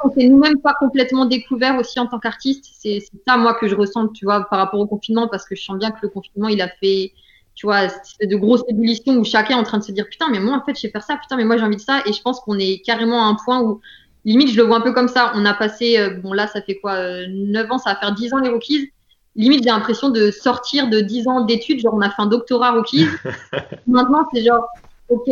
qu'on 0.00 0.12
s'est 0.12 0.28
nous-mêmes 0.28 0.60
pas 0.60 0.74
complètement 0.78 1.26
découvert 1.26 1.78
aussi 1.78 1.98
en 2.00 2.06
tant 2.06 2.18
qu'artiste. 2.18 2.66
C'est 2.78 3.02
ça, 3.26 3.36
moi, 3.36 3.54
que 3.54 3.68
je 3.68 3.74
ressens, 3.74 4.08
tu 4.08 4.24
vois, 4.24 4.48
par 4.48 4.58
rapport 4.58 4.80
au 4.80 4.86
confinement, 4.86 5.28
parce 5.28 5.44
que 5.44 5.54
je 5.54 5.62
sens 5.62 5.78
bien 5.78 5.90
que 5.90 5.98
le 6.02 6.08
confinement, 6.08 6.48
il 6.48 6.60
a 6.60 6.68
fait, 6.68 7.12
tu 7.54 7.66
vois, 7.66 7.86
de 7.86 8.36
grosses 8.36 8.64
ébullitions 8.68 9.14
où 9.16 9.24
chacun 9.24 9.56
est 9.56 9.60
en 9.60 9.64
train 9.64 9.78
de 9.78 9.84
se 9.84 9.92
dire, 9.92 10.06
putain, 10.08 10.28
mais 10.30 10.40
moi, 10.40 10.56
en 10.56 10.64
fait, 10.64 10.74
je 10.74 10.80
sais 10.80 10.90
faire 10.90 11.02
ça, 11.02 11.16
putain, 11.16 11.36
mais 11.36 11.44
moi, 11.44 11.56
j'ai 11.56 11.64
envie 11.64 11.76
de 11.76 11.80
ça. 11.80 12.00
Et 12.06 12.12
je 12.12 12.22
pense 12.22 12.40
qu'on 12.40 12.58
est 12.58 12.82
carrément 12.84 13.24
à 13.24 13.28
un 13.28 13.36
point 13.44 13.60
où, 13.62 13.80
limite, 14.24 14.50
je 14.50 14.56
le 14.56 14.64
vois 14.64 14.76
un 14.76 14.80
peu 14.80 14.92
comme 14.92 15.08
ça. 15.08 15.32
On 15.34 15.44
a 15.44 15.54
passé, 15.54 15.98
euh, 15.98 16.10
bon, 16.22 16.32
là, 16.32 16.46
ça 16.46 16.62
fait 16.62 16.76
quoi, 16.76 16.94
euh, 16.94 17.26
9 17.28 17.70
ans, 17.72 17.78
ça 17.78 17.90
va 17.90 17.96
faire 17.96 18.12
10 18.14 18.34
ans 18.34 18.38
les 18.38 18.50
Rockies. 18.50 18.90
Limite, 19.34 19.62
j'ai 19.62 19.70
l'impression 19.70 20.10
de 20.10 20.30
sortir 20.30 20.90
de 20.90 21.00
10 21.00 21.26
ans 21.28 21.40
d'études, 21.42 21.80
genre, 21.80 21.94
on 21.94 22.02
a 22.02 22.10
fait 22.10 22.20
un 22.20 22.26
doctorat 22.26 22.72
Rockies. 22.72 23.06
Maintenant, 23.86 24.26
c'est 24.32 24.44
genre, 24.44 24.68
ok, 25.12 25.28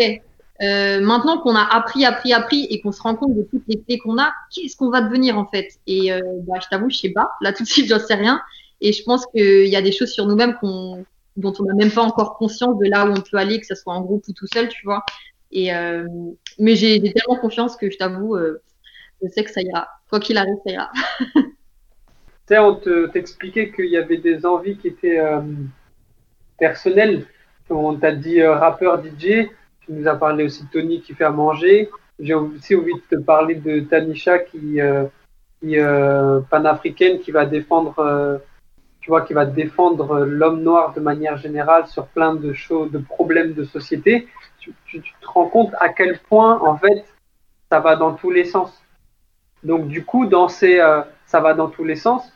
euh, 0.62 1.01
maintenant 1.01 1.39
qu'on 1.39 1.55
a 1.55 1.62
appris, 1.62 2.05
appris, 2.05 2.32
appris 2.35 2.66
et 2.69 2.81
qu'on 2.81 2.93
se 2.93 3.01
rend 3.01 3.15
compte 3.15 3.35
de 3.35 3.43
toutes 3.43 3.62
les 3.66 3.81
clés 3.81 3.98
qu'on 3.98 4.19
a, 4.19 4.31
qu'est-ce 4.55 4.77
qu'on 4.77 4.90
va 4.90 5.01
devenir 5.01 5.39
en 5.39 5.47
fait? 5.47 5.69
Et 5.86 6.12
euh, 6.12 6.20
bah, 6.47 6.59
je 6.62 6.69
t'avoue, 6.69 6.90
je 6.90 6.98
sais 6.98 7.11
pas. 7.11 7.32
Là, 7.40 7.52
tout 7.52 7.62
de 7.62 7.69
suite, 7.69 7.89
j'en 7.89 7.98
sais 7.98 8.15
rien. 8.15 8.43
Et 8.82 8.93
je 8.93 9.02
pense 9.05 9.27
qu'il 9.27 9.66
y 9.66 9.77
a 9.77 9.82
des 9.82 9.93
choses 9.93 10.11
sur 10.11 10.27
nous-mêmes 10.27 10.57
dont 11.36 11.52
on 11.59 11.65
n'a 11.65 11.74
même 11.74 11.90
pas 11.90 12.02
encore 12.02 12.36
conscience 12.36 12.78
de 12.78 12.86
là 12.86 13.07
où 13.07 13.12
on 13.12 13.20
peut 13.20 13.39
aller, 13.39 13.59
que 13.59 13.66
ce 13.66 13.74
soit 13.74 13.94
en 13.94 14.02
groupe 14.02 14.24
ou 14.28 14.32
tout 14.32 14.47
seul, 14.52 14.69
tu 14.69 14.85
vois. 14.85 15.02
Et 15.51 15.74
euh, 15.74 16.07
mais 16.59 16.77
j'ai 16.77 17.01
tellement 17.01 17.40
confiance 17.40 17.77
que 17.77 17.90
je 17.90 17.97
t'avoue, 17.97 18.36
je 19.23 19.28
sais 19.28 19.44
que 19.44 19.51
ça 19.51 19.62
ira. 19.62 19.89
Quoi 20.09 20.20
qu'il 20.20 20.36
arrive, 20.36 20.57
ça 20.66 20.73
ira. 20.73 20.90
Tu 22.47 22.57
sais, 22.57 22.59
on 22.59 22.74
te- 22.74 23.07
t'expliquait 23.07 23.70
qu'il 23.70 23.86
y 23.86 23.97
avait 23.97 24.16
des 24.16 24.44
envies 24.44 24.77
qui 24.77 24.89
étaient 24.89 25.20
personnelles. 26.59 27.27
On 27.69 27.94
t'a 27.94 28.12
dit 28.12 28.43
rappeur 28.43 29.01
DJ, 29.01 29.48
tu 29.91 29.97
nous 29.97 30.07
as 30.07 30.15
parlé 30.15 30.45
aussi 30.45 30.62
de 30.65 30.69
Tony 30.71 31.01
qui 31.01 31.15
fait 31.15 31.25
à 31.25 31.31
manger. 31.31 31.91
J'ai 32.21 32.35
aussi 32.35 32.77
envie 32.77 32.95
de 32.95 33.17
te 33.17 33.21
parler 33.21 33.57
de 33.57 33.81
Tanisha 33.81 34.39
qui, 34.39 34.81
euh, 34.81 35.07
qui 35.61 35.79
euh, 35.79 36.41
panafricaine, 36.49 37.19
qui 37.19 37.33
va 37.33 37.45
défendre, 37.45 37.99
euh, 37.99 38.39
tu 39.01 39.11
vois, 39.11 39.23
qui 39.23 39.33
va 39.33 39.47
défendre 39.47 40.21
l'homme 40.21 40.62
noir 40.62 40.93
de 40.95 41.01
manière 41.01 41.37
générale 41.39 41.89
sur 41.89 42.07
plein 42.07 42.35
de 42.37 42.53
choses, 42.53 42.93
de 42.93 42.99
problèmes 42.99 43.53
de 43.53 43.65
société. 43.65 44.29
Tu, 44.59 44.73
te 45.01 45.27
rends 45.27 45.49
compte 45.49 45.73
à 45.81 45.89
quel 45.89 46.21
point, 46.21 46.61
en 46.61 46.77
fait, 46.77 47.05
ça 47.69 47.81
va 47.81 47.97
dans 47.97 48.12
tous 48.12 48.31
les 48.31 48.45
sens. 48.45 48.81
Donc, 49.65 49.89
du 49.89 50.05
coup, 50.05 50.27
dans 50.27 50.49
ces, 50.49 50.79
euh, 50.79 51.01
ça 51.27 51.41
va 51.41 51.55
dans 51.55 51.69
tous 51.69 51.85
les 51.85 51.97
sens. 51.97 52.31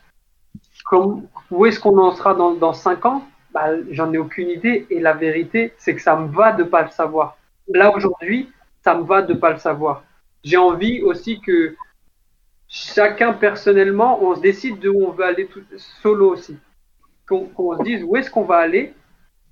Comme, 0.87 1.29
où 1.53 1.67
est-ce 1.67 1.79
qu'on 1.79 1.99
en 1.99 2.11
sera 2.11 2.35
dans, 2.35 2.55
dans 2.55 2.73
cinq 2.73 3.07
ans? 3.07 3.25
Bah, 3.53 3.69
J'en 3.91 4.13
ai 4.13 4.19
aucune 4.19 4.49
idée. 4.49 4.87
Et 4.91 4.99
la 4.99 5.13
vérité, 5.13 5.73
c'est 5.79 5.95
que 5.95 6.03
ça 6.03 6.17
me 6.17 6.29
va 6.29 6.51
de 6.51 6.65
pas 6.65 6.83
le 6.83 6.91
savoir. 6.91 7.37
Là, 7.69 7.95
aujourd'hui, 7.95 8.51
ça 8.83 8.95
me 8.95 9.05
va 9.05 9.23
de 9.23 9.35
pas 9.35 9.53
le 9.53 9.59
savoir. 9.59 10.05
J'ai 10.43 10.57
envie 10.57 11.01
aussi 11.03 11.41
que 11.41 11.75
chacun 12.69 13.33
personnellement, 13.33 14.23
on 14.23 14.35
se 14.35 14.41
décide 14.41 14.79
de 14.81 14.89
où 14.89 15.07
on 15.07 15.11
veut 15.11 15.25
aller 15.25 15.49
solo 16.03 16.33
aussi. 16.33 16.59
Qu'on 17.27 17.47
qu'on 17.47 17.79
se 17.79 17.83
dise 17.83 18.05
où 18.05 18.17
est-ce 18.17 18.31
qu'on 18.31 18.45
va 18.45 18.57
aller. 18.57 18.93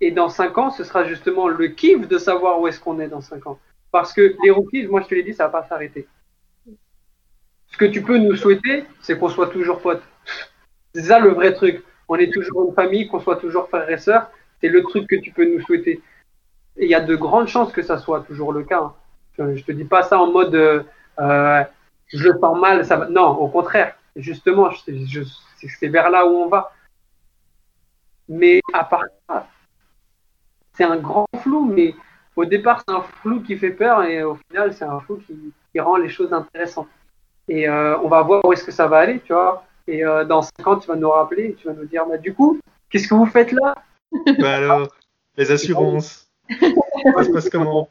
Et 0.00 0.10
dans 0.10 0.28
cinq 0.28 0.58
ans, 0.58 0.70
ce 0.70 0.84
sera 0.84 1.04
justement 1.04 1.48
le 1.48 1.68
kiff 1.68 2.08
de 2.08 2.18
savoir 2.18 2.60
où 2.60 2.66
est-ce 2.66 2.80
qu'on 2.80 2.98
est 3.00 3.08
dans 3.08 3.20
cinq 3.20 3.46
ans. 3.46 3.58
Parce 3.90 4.12
que 4.12 4.34
les 4.42 4.50
rookies, 4.50 4.86
moi 4.88 5.00
je 5.00 5.06
te 5.08 5.14
l'ai 5.14 5.22
dit, 5.22 5.32
ça 5.32 5.44
va 5.44 5.60
pas 5.60 5.68
s'arrêter. 5.68 6.06
Ce 7.68 7.76
que 7.78 7.84
tu 7.86 8.02
peux 8.02 8.18
nous 8.18 8.36
souhaiter, 8.36 8.84
c'est 9.00 9.18
qu'on 9.18 9.28
soit 9.28 9.48
toujours 9.48 9.80
potes. 9.80 10.02
C'est 10.94 11.04
ça 11.04 11.18
le 11.18 11.30
vrai 11.30 11.54
truc. 11.54 11.82
On 12.08 12.16
est 12.16 12.30
toujours 12.30 12.68
une 12.68 12.74
famille, 12.74 13.08
qu'on 13.08 13.20
soit 13.20 13.36
toujours 13.36 13.68
frères 13.68 13.88
et 13.88 13.96
sœurs. 13.96 14.30
C'est 14.60 14.68
le 14.68 14.82
truc 14.82 15.08
que 15.08 15.16
tu 15.16 15.30
peux 15.30 15.46
nous 15.46 15.60
souhaiter. 15.62 16.02
Il 16.78 16.88
y 16.88 16.94
a 16.94 17.00
de 17.00 17.14
grandes 17.16 17.48
chances 17.48 17.72
que 17.72 17.82
ça 17.82 17.98
soit 17.98 18.20
toujours 18.22 18.52
le 18.52 18.62
cas. 18.64 18.80
hein. 18.80 18.94
Je, 19.38 19.56
je 19.56 19.64
te 19.64 19.72
dis 19.72 19.84
pas 19.84 20.02
ça 20.02 20.18
en 20.20 20.30
mode 20.30 20.54
euh, 20.54 20.82
euh, 21.20 21.62
je 22.08 22.28
le 22.28 22.38
sens 22.38 22.58
mal, 22.58 22.84
ça 22.84 22.96
va. 22.96 23.08
Non, 23.08 23.28
au 23.30 23.48
contraire, 23.48 23.94
justement, 24.16 24.70
je, 24.70 24.92
je- 25.06 25.22
c'est 25.78 25.88
vers 25.88 26.10
là 26.10 26.26
où 26.26 26.30
on 26.30 26.48
va. 26.48 26.72
Mais 28.28 28.60
à 28.72 28.82
part 28.84 29.04
ça, 29.28 29.46
c'est 30.74 30.84
un 30.84 30.96
grand 30.96 31.26
flou, 31.38 31.64
mais 31.66 31.94
au 32.36 32.44
départ, 32.44 32.82
c'est 32.86 32.94
un 32.94 33.02
flou 33.02 33.42
qui 33.42 33.56
fait 33.56 33.70
peur 33.70 34.02
et 34.04 34.22
au 34.22 34.36
final, 34.48 34.72
c'est 34.74 34.84
un 34.84 35.00
flou 35.00 35.18
qui, 35.26 35.52
qui 35.72 35.80
rend 35.80 35.96
les 35.96 36.08
choses 36.08 36.32
intéressantes. 36.32 36.88
Et 37.48 37.68
euh, 37.68 37.98
on 38.00 38.08
va 38.08 38.22
voir 38.22 38.44
où 38.44 38.52
est-ce 38.52 38.64
que 38.64 38.72
ça 38.72 38.88
va 38.88 38.98
aller, 39.00 39.20
tu 39.20 39.32
vois. 39.32 39.64
Et 39.88 40.04
euh, 40.04 40.24
dans 40.24 40.42
5 40.42 40.66
ans, 40.66 40.76
tu 40.78 40.88
vas 40.88 40.96
nous 40.96 41.10
rappeler 41.10 41.54
tu 41.56 41.66
vas 41.68 41.74
nous 41.74 41.86
dire, 41.86 42.06
bah, 42.06 42.18
du 42.18 42.34
coup, 42.34 42.58
qu'est-ce 42.90 43.08
que 43.08 43.14
vous 43.14 43.26
faites 43.26 43.52
là? 43.52 43.74
Bah 44.38 44.56
alors, 44.56 44.88
les 45.36 45.50
assurances. 45.52 46.31
Ça 46.60 47.24
se 47.24 47.30
passe 47.30 47.48
comment 47.50 47.88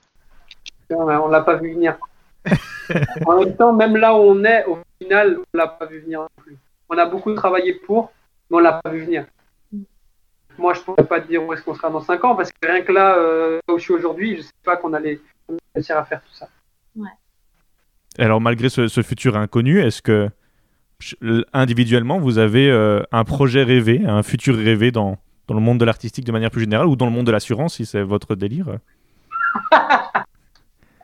On 0.89 1.27
l'a 1.27 1.41
pas 1.41 1.55
vu 1.55 1.73
venir. 1.73 1.97
en 3.25 3.39
même 3.39 3.55
temps, 3.55 3.73
même 3.73 3.97
là 3.97 4.15
où 4.15 4.19
on 4.19 4.43
est, 4.43 4.65
au 4.65 4.79
final, 4.99 5.37
on 5.39 5.57
l'a 5.57 5.67
pas 5.67 5.85
vu 5.85 5.99
venir 5.99 6.21
non 6.21 6.27
plus. 6.37 6.57
On 6.89 6.97
a 6.97 7.05
beaucoup 7.05 7.33
travaillé 7.33 7.73
pour, 7.73 8.11
mais 8.49 8.57
on 8.57 8.59
l'a 8.59 8.79
pas 8.83 8.89
vu 8.89 9.05
venir. 9.05 9.25
Moi, 10.57 10.73
je 10.73 10.81
pourrais 10.81 11.05
pas 11.05 11.21
te 11.21 11.27
dire 11.27 11.43
où 11.43 11.53
est-ce 11.53 11.63
qu'on 11.63 11.75
sera 11.75 11.89
dans 11.89 12.01
5 12.01 12.23
ans, 12.25 12.35
parce 12.35 12.51
que 12.51 12.67
rien 12.67 12.81
que 12.81 12.91
là, 12.91 13.15
euh, 13.15 13.59
où 13.69 13.77
je 13.77 13.83
suis 13.83 13.93
aujourd'hui, 13.93 14.37
je 14.37 14.41
sais 14.41 14.51
pas 14.63 14.77
qu'on 14.77 14.93
allait 14.93 15.19
réussir 15.73 15.97
à 15.97 16.03
faire 16.03 16.21
tout 16.21 16.33
ça. 16.33 16.49
Alors, 18.17 18.41
malgré 18.41 18.69
ce, 18.69 18.87
ce 18.87 19.01
futur 19.01 19.37
inconnu, 19.37 19.79
est-ce 19.79 20.01
que 20.01 20.29
individuellement, 21.53 22.19
vous 22.19 22.37
avez 22.37 22.69
euh, 22.69 23.01
un 23.11 23.23
projet 23.23 23.63
rêvé, 23.63 24.01
un 24.05 24.23
futur 24.23 24.55
rêvé 24.55 24.91
dans, 24.91 25.17
dans 25.51 25.59
le 25.59 25.65
monde 25.65 25.79
de 25.79 25.85
l'artistique 25.85 26.23
de 26.23 26.31
manière 26.31 26.49
plus 26.49 26.61
générale 26.61 26.87
ou 26.87 26.95
dans 26.95 27.05
le 27.05 27.11
monde 27.11 27.25
de 27.25 27.31
l'assurance, 27.31 27.75
si 27.75 27.85
c'est 27.85 28.03
votre 28.03 28.35
délire? 28.35 28.77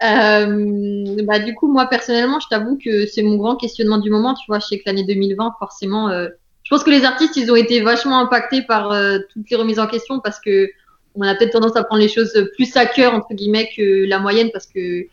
Euh, 0.04 1.24
bah, 1.24 1.40
du 1.40 1.56
coup, 1.56 1.68
moi, 1.74 1.88
personnellement, 1.88 2.40
je 2.40 2.48
t'avoue 2.48 2.78
que 2.78 3.08
c'est 3.08 3.24
mon 3.24 3.36
grand 3.36 3.56
questionnement 3.56 3.98
du 3.98 4.12
moment. 4.12 4.36
Tu 4.36 4.44
vois, 4.48 4.60
je 4.60 4.68
sais 4.68 4.78
que 4.78 4.84
l'année 4.86 5.04
2020, 5.04 5.56
forcément, 5.58 6.10
euh, 6.10 6.28
je 6.64 6.70
pense 6.70 6.84
que 6.84 6.92
les 6.92 7.04
artistes, 7.04 7.36
ils 7.36 7.52
ont 7.52 7.56
été 7.56 7.82
vachement 7.82 8.20
impactés 8.20 8.62
par 8.62 8.92
euh, 8.92 9.18
toutes 9.34 9.50
les 9.50 9.58
remises 9.58 9.80
en 9.80 9.88
question 9.88 10.20
parce 10.20 10.40
que 10.40 10.70
on 11.16 11.24
a 11.24 11.34
peut-être 11.34 11.54
tendance 11.54 11.76
à 11.76 11.84
prendre 11.84 12.04
les 12.04 12.10
choses 12.10 12.32
plus 12.54 12.78
à 12.78 12.86
cœur, 12.86 13.16
entre 13.16 13.34
guillemets, 13.34 13.72
que 13.76 14.08
la 14.08 14.20
moyenne 14.20 14.52
parce 14.54 14.68
que 14.68 15.08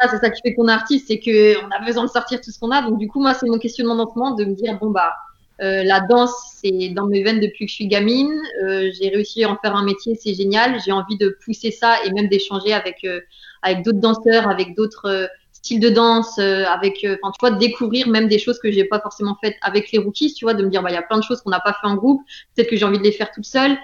ça, 0.00 0.08
c'est 0.08 0.20
ça 0.20 0.30
qui 0.30 0.40
fait 0.40 0.54
qu'on 0.54 0.68
est 0.68 0.72
artiste, 0.72 1.08
c'est 1.08 1.20
qu'on 1.20 1.70
a 1.70 1.84
besoin 1.84 2.04
de 2.04 2.10
sortir 2.10 2.40
tout 2.40 2.50
ce 2.50 2.58
qu'on 2.58 2.70
a. 2.70 2.80
Donc, 2.80 2.96
du 2.96 3.08
coup, 3.08 3.20
moi, 3.20 3.34
c'est 3.34 3.46
mon 3.46 3.58
questionnement 3.58 3.94
ce 4.10 4.18
moment 4.18 4.34
de 4.34 4.46
me 4.46 4.54
dire, 4.54 4.78
bon, 4.78 4.88
bah, 4.88 5.12
euh, 5.60 5.82
la 5.84 6.00
danse, 6.00 6.32
c'est 6.56 6.88
dans 6.90 7.06
mes 7.06 7.22
veines 7.22 7.40
depuis 7.40 7.66
que 7.66 7.70
je 7.70 7.74
suis 7.76 7.86
gamine. 7.86 8.32
Euh, 8.64 8.90
j'ai 8.98 9.08
réussi 9.10 9.44
à 9.44 9.50
en 9.50 9.56
faire 9.56 9.76
un 9.76 9.84
métier, 9.84 10.14
c'est 10.14 10.34
génial. 10.34 10.80
J'ai 10.84 10.92
envie 10.92 11.16
de 11.16 11.36
pousser 11.44 11.70
ça 11.70 11.96
et 12.04 12.12
même 12.12 12.28
d'échanger 12.28 12.72
avec, 12.72 13.04
euh, 13.04 13.20
avec 13.62 13.84
d'autres 13.84 14.00
danseurs, 14.00 14.48
avec 14.48 14.74
d'autres 14.74 15.06
euh, 15.06 15.26
styles 15.52 15.80
de 15.80 15.90
danse, 15.90 16.38
euh, 16.38 16.64
avec, 16.64 17.04
euh, 17.04 17.16
enfin, 17.22 17.32
tu 17.32 17.46
vois, 17.46 17.58
découvrir 17.58 18.08
même 18.08 18.28
des 18.28 18.38
choses 18.38 18.58
que 18.58 18.72
j'ai 18.72 18.84
pas 18.84 19.00
forcément 19.00 19.36
faites 19.42 19.56
avec 19.62 19.92
les 19.92 19.98
rookies, 19.98 20.34
tu 20.34 20.44
vois, 20.44 20.54
de 20.54 20.64
me 20.64 20.70
dire, 20.70 20.82
bah, 20.82 20.90
il 20.90 20.94
y 20.94 20.98
a 20.98 21.02
plein 21.02 21.18
de 21.18 21.24
choses 21.24 21.42
qu'on 21.42 21.50
n'a 21.50 21.60
pas 21.60 21.76
fait 21.80 21.86
en 21.86 21.94
groupe. 21.94 22.22
Peut-être 22.54 22.68
que 22.68 22.76
j'ai 22.76 22.84
envie 22.84 22.98
de 22.98 23.04
les 23.04 23.12
faire 23.12 23.30
toute 23.30 23.46
seule. 23.46 23.76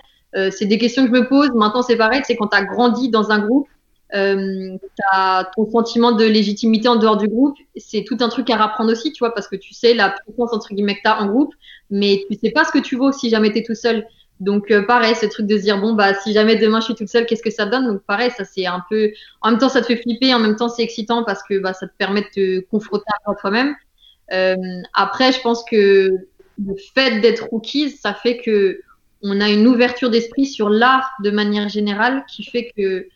C'est 0.51 0.67
des 0.67 0.77
questions 0.77 1.09
que 1.09 1.09
je 1.09 1.21
me 1.21 1.27
pose. 1.27 1.51
Maintenant, 1.55 1.81
c'est 1.81 1.97
pareil, 1.97 2.21
c'est 2.23 2.37
quand 2.37 2.49
tu 2.49 2.57
as 2.57 2.63
grandi 2.63 3.09
dans 3.09 3.31
un 3.31 3.39
groupe, 3.39 3.67
euh, 4.15 4.77
ton 5.57 5.71
sentiment 5.71 6.13
de 6.13 6.25
légitimité 6.25 6.89
en 6.89 6.97
dehors 6.97 7.17
du 7.17 7.29
groupe. 7.29 7.57
C'est 7.77 8.05
tout 8.05 8.17
un 8.21 8.29
truc 8.29 8.49
à 8.51 8.57
rapprendre 8.57 8.91
aussi, 8.91 9.13
tu 9.13 9.21
vois, 9.21 9.35
parce 9.35 9.49
que 9.49 9.57
tu 9.57 9.75
sais 9.75 9.95
la 9.95 10.11
puissance 10.11 10.53
entre 10.53 10.75
guillemets 10.75 10.97
que 10.97 11.03
t'as 11.05 11.21
en 11.21 11.27
groupe, 11.27 11.55
mais 11.91 12.25
tu 12.31 12.39
sais 12.39 12.51
pas 12.51 12.65
ce 12.65 12.73
que 12.73 12.79
tu 12.79 12.97
vaux 12.97 13.13
si 13.13 13.31
jamais 13.31 13.53
t'es 13.53 13.63
tout 13.63 13.75
seul. 13.75 14.07
Donc 14.41 14.71
euh, 14.71 14.83
pareil, 14.83 15.15
ce 15.17 15.27
truc 15.27 15.47
de 15.47 15.57
se 15.57 15.63
dire 15.63 15.81
bon 15.81 15.95
bah 15.95 16.15
si 16.15 16.33
jamais 16.33 16.57
demain 16.57 16.81
je 16.81 16.87
suis 16.87 16.95
toute 16.95 17.09
seule, 17.09 17.27
qu'est-ce 17.27 17.43
que 17.43 17.51
ça 17.51 17.67
donne? 17.67 17.87
Donc 17.87 18.03
pareil, 18.03 18.31
ça 18.37 18.45
c'est 18.45 18.67
un 18.67 18.85
peu, 18.89 19.11
en 19.41 19.51
même 19.51 19.59
temps 19.59 19.69
ça 19.69 19.81
te 19.81 19.87
fait 19.87 19.97
flipper, 19.97 20.33
en 20.33 20.39
même 20.39 20.55
temps 20.55 20.69
c'est 20.69 20.83
excitant 20.83 21.25
parce 21.25 21.43
que 21.43 21.59
bah 21.59 21.75
ça 21.75 21.89
te 21.89 21.93
permet 21.99 22.23
de 22.23 22.29
te 22.61 22.61
confronter 22.67 23.05
à 23.27 23.35
toi-même. 23.35 23.75
Euh, 24.33 24.57
après, 24.95 25.33
je 25.33 25.41
pense 25.41 25.65
que 25.65 26.11
le 26.65 26.75
fait 26.95 27.21
d'être 27.21 27.49
rookies, 27.51 27.91
ça 27.91 28.15
fait 28.15 28.39
que 28.39 28.81
on 29.23 29.41
a 29.41 29.49
une 29.49 29.67
ouverture 29.67 30.11
d'esprit 30.11 30.47
sur 30.47 30.69
l'art 30.69 31.11
de 31.25 31.31
manière 31.31 31.69
générale 31.69 32.25
qui 32.29 32.45
fait 32.45 32.71
que 32.77 33.09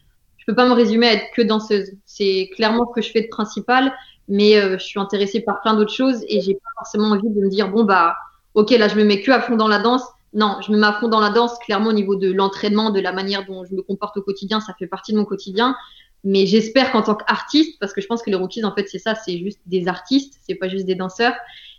je 0.42 0.46
peux 0.46 0.56
pas 0.56 0.68
me 0.68 0.74
résumer 0.74 1.06
à 1.06 1.12
être 1.12 1.30
que 1.36 1.42
danseuse. 1.42 1.92
C'est 2.04 2.50
clairement 2.56 2.84
ce 2.90 3.00
que 3.00 3.06
je 3.06 3.12
fais 3.12 3.22
de 3.22 3.28
principal, 3.28 3.92
mais 4.26 4.56
euh, 4.56 4.76
je 4.76 4.84
suis 4.84 4.98
intéressée 4.98 5.40
par 5.40 5.60
plein 5.60 5.74
d'autres 5.74 5.92
choses 5.92 6.24
et 6.28 6.40
j'ai 6.40 6.54
pas 6.54 6.70
forcément 6.78 7.10
envie 7.10 7.28
de 7.28 7.40
me 7.40 7.48
dire 7.48 7.70
bon 7.70 7.84
bah 7.84 8.16
ok 8.54 8.70
là 8.70 8.88
je 8.88 8.96
me 8.96 9.04
mets 9.04 9.22
que 9.22 9.30
à 9.30 9.40
fond 9.40 9.56
dans 9.56 9.68
la 9.68 9.78
danse. 9.78 10.02
Non, 10.34 10.56
je 10.66 10.72
me 10.72 10.78
mets 10.78 10.86
à 10.86 10.94
fond 10.94 11.06
dans 11.08 11.20
la 11.20 11.30
danse 11.30 11.56
clairement 11.58 11.90
au 11.90 11.92
niveau 11.92 12.16
de 12.16 12.32
l'entraînement, 12.32 12.90
de 12.90 12.98
la 12.98 13.12
manière 13.12 13.46
dont 13.46 13.64
je 13.64 13.72
me 13.74 13.82
comporte 13.82 14.16
au 14.16 14.22
quotidien, 14.22 14.60
ça 14.60 14.74
fait 14.76 14.88
partie 14.88 15.12
de 15.12 15.18
mon 15.18 15.24
quotidien. 15.24 15.76
Mais 16.24 16.46
j'espère 16.46 16.90
qu'en 16.90 17.02
tant 17.02 17.14
qu'artiste, 17.14 17.78
parce 17.78 17.92
que 17.92 18.00
je 18.00 18.06
pense 18.08 18.22
que 18.22 18.30
les 18.30 18.36
rookies 18.36 18.64
en 18.64 18.74
fait 18.74 18.88
c'est 18.88 18.98
ça, 18.98 19.14
c'est 19.14 19.38
juste 19.38 19.60
des 19.66 19.86
artistes, 19.86 20.40
c'est 20.42 20.56
pas 20.56 20.68
juste 20.68 20.86
des 20.86 20.96
danseurs. 20.96 21.34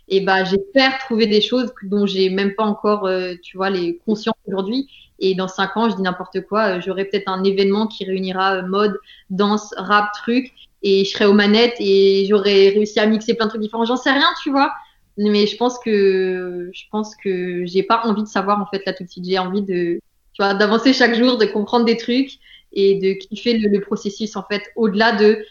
Et 0.08 0.20
bah 0.22 0.44
j'espère 0.44 0.98
trouver 1.00 1.26
des 1.26 1.42
choses 1.42 1.72
dont 1.82 2.06
j'ai 2.06 2.30
même 2.30 2.54
pas 2.54 2.64
encore, 2.64 3.06
euh, 3.06 3.34
tu 3.42 3.58
vois, 3.58 3.68
les 3.68 3.98
consciences 4.06 4.36
aujourd'hui. 4.46 4.88
Et 5.20 5.34
dans 5.34 5.48
cinq 5.48 5.76
ans, 5.76 5.88
je 5.88 5.96
dis 5.96 6.02
n'importe 6.02 6.40
quoi, 6.42 6.76
euh, 6.76 6.80
j'aurai 6.80 7.04
peut-être 7.04 7.28
un 7.28 7.44
événement 7.44 7.86
qui 7.86 8.04
réunira 8.04 8.56
euh, 8.56 8.62
mode, 8.62 8.98
danse, 9.30 9.72
rap, 9.76 10.12
truc, 10.12 10.52
et 10.82 11.04
je 11.04 11.10
serai 11.10 11.24
aux 11.26 11.32
manettes 11.32 11.76
et 11.78 12.26
j'aurai 12.28 12.70
réussi 12.70 13.00
à 13.00 13.06
mixer 13.06 13.34
plein 13.34 13.46
de 13.46 13.50
trucs 13.50 13.62
différents. 13.62 13.84
J'en 13.84 13.96
sais 13.96 14.12
rien, 14.12 14.28
tu 14.42 14.50
vois. 14.50 14.72
Mais 15.16 15.46
je 15.46 15.56
pense 15.56 15.78
que 15.78 16.70
je 16.72 16.82
pense 16.90 17.14
que 17.14 17.64
j'ai 17.66 17.84
pas 17.84 18.02
envie 18.04 18.22
de 18.22 18.28
savoir 18.28 18.60
en 18.60 18.66
fait 18.66 18.84
là 18.84 18.92
tout 18.92 19.04
de 19.04 19.08
suite. 19.08 19.24
J'ai 19.24 19.38
envie 19.38 19.62
de, 19.62 20.00
tu 20.32 20.42
vois, 20.42 20.54
d'avancer 20.54 20.92
chaque 20.92 21.14
jour, 21.14 21.38
de 21.38 21.46
comprendre 21.46 21.84
des 21.84 21.96
trucs 21.96 22.38
et 22.72 22.96
de 22.96 23.12
kiffer 23.12 23.56
le, 23.56 23.80
processus 23.80 24.36
en 24.36 24.42
fait. 24.42 24.62
Au-delà 24.74 25.12
de, 25.12 25.44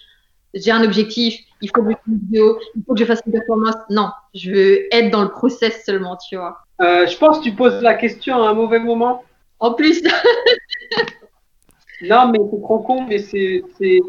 j'ai 0.53 0.71
un 0.71 0.83
objectif, 0.83 1.39
il 1.61 1.69
faut 1.73 1.81
que 1.81 1.91
je 1.91 1.95
fasse 1.95 2.07
une 2.07 2.17
vidéo, 2.19 2.59
il 2.75 2.83
faut 2.85 2.93
que 2.93 2.99
je 2.99 3.05
fasse 3.05 3.21
une 3.25 3.31
performance. 3.31 3.75
Non, 3.89 4.11
je 4.35 4.51
veux 4.51 4.93
être 4.93 5.09
dans 5.09 5.23
le 5.23 5.29
process 5.29 5.83
seulement, 5.85 6.17
tu 6.17 6.35
vois. 6.35 6.57
Euh, 6.81 7.07
je 7.07 7.17
pense 7.17 7.39
que 7.39 7.43
tu 7.43 7.53
poses 7.53 7.81
la 7.81 7.93
question 7.93 8.43
à 8.43 8.49
un 8.49 8.53
mauvais 8.53 8.79
moment. 8.79 9.23
En 9.63 9.73
plus, 9.75 10.03
Non, 12.01 12.27
mais 12.27 12.39
c'est 12.51 12.61
trop 12.61 12.79
con, 12.79 13.05
mais 13.07 13.19
c'est 13.19 13.63
c'est 13.77 14.01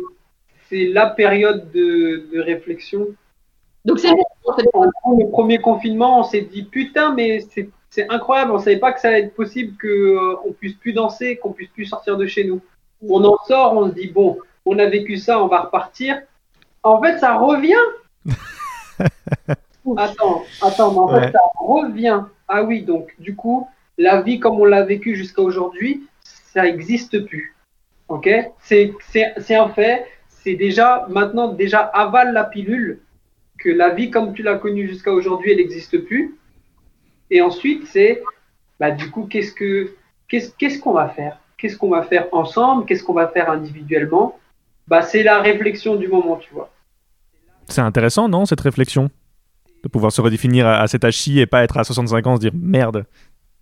c'est 0.68 0.86
la 0.86 1.06
période 1.06 1.70
de, 1.70 2.26
de 2.32 2.40
réflexion. 2.40 3.06
donc 3.84 4.00
c'est 4.00 4.10
le 4.10 5.30
premier 5.30 5.58
confinement, 5.58 6.18
on 6.18 6.24
s'est 6.24 6.40
dit 6.40 6.64
putain, 6.64 7.14
mais 7.14 7.40
c'est 7.52 7.68
c'est 7.88 8.10
incroyable, 8.10 8.50
on 8.50 8.58
savait 8.58 8.80
pas 8.80 8.92
que 8.92 9.00
ça 9.00 9.08
allait 9.08 9.26
être 9.26 9.36
possible 9.36 9.76
que 9.76 9.86
euh, 9.86 10.34
on 10.44 10.50
puisse 10.50 10.74
plus 10.74 10.92
danser, 10.92 11.36
qu'on 11.36 11.52
puisse 11.52 11.70
plus 11.70 11.86
sortir 11.86 12.16
de 12.16 12.26
chez 12.26 12.42
nous. 12.42 12.60
On 13.08 13.22
en 13.24 13.36
sort, 13.46 13.76
on 13.76 13.88
se 13.90 13.94
dit 13.94 14.08
bon, 14.08 14.38
on 14.66 14.76
a 14.80 14.86
vécu 14.86 15.18
ça, 15.18 15.40
on 15.40 15.46
va 15.46 15.60
repartir. 15.60 16.20
En 16.82 17.00
fait, 17.00 17.20
ça 17.20 17.38
revient. 17.38 17.86
attends, 19.96 20.42
attends, 20.60 20.90
mais 20.90 20.98
en 20.98 21.08
fait, 21.08 21.30
ça 21.30 21.38
revient. 21.60 22.24
Ah 22.48 22.64
oui, 22.64 22.82
donc 22.82 23.14
du 23.20 23.36
coup, 23.36 23.68
la 23.98 24.22
vie 24.22 24.40
comme 24.40 24.60
on 24.60 24.64
l'a 24.64 24.84
vécue 24.84 25.16
jusqu'à 25.16 25.42
aujourd'hui, 25.42 26.02
ça 26.22 26.62
n'existe 26.62 27.24
plus. 27.26 27.54
Ok? 28.08 28.28
C'est 28.60 28.94
un 29.50 29.68
fait. 29.68 30.06
C'est 30.28 30.54
déjà 30.54 31.06
maintenant 31.08 31.52
déjà 31.52 31.80
avale 31.80 32.32
la 32.32 32.44
pilule 32.44 33.00
que 33.58 33.70
la 33.70 33.90
vie 33.90 34.10
comme 34.10 34.34
tu 34.34 34.42
l'as 34.42 34.58
connue 34.58 34.86
jusqu'à 34.88 35.12
aujourd'hui, 35.12 35.52
elle 35.52 35.58
n'existe 35.58 35.98
plus. 35.98 36.36
Et 37.30 37.40
ensuite, 37.40 37.86
c'est 37.86 38.22
bah, 38.78 38.90
du 38.90 39.10
coup, 39.10 39.26
qu'est-ce 39.26 39.52
que 39.52 39.94
qu'est-ce 40.28 40.78
qu'on 40.78 40.92
va 40.92 41.08
faire? 41.08 41.38
Qu'est-ce 41.56 41.76
qu'on 41.76 41.90
va 41.90 42.02
faire 42.02 42.26
ensemble? 42.32 42.84
Qu'est-ce 42.84 43.02
qu'on 43.02 43.14
va 43.14 43.28
faire 43.28 43.50
individuellement? 43.50 44.38
Bah, 44.88 45.02
c'est 45.02 45.22
la 45.22 45.40
réflexion 45.40 45.96
du 45.96 46.08
moment, 46.08 46.36
tu 46.36 46.52
vois. 46.52 46.70
C'est 47.68 47.80
intéressant, 47.80 48.28
non, 48.28 48.44
cette 48.44 48.60
réflexion? 48.60 49.10
De 49.82 49.88
pouvoir 49.88 50.12
se 50.12 50.20
redéfinir 50.20 50.66
à, 50.66 50.86
cet 50.86 51.04
âge 51.04 51.28
et 51.28 51.46
pas 51.46 51.62
être 51.62 51.76
à 51.76 51.84
65 51.84 52.26
ans, 52.26 52.36
se 52.36 52.40
dire 52.40 52.52
merde, 52.54 53.06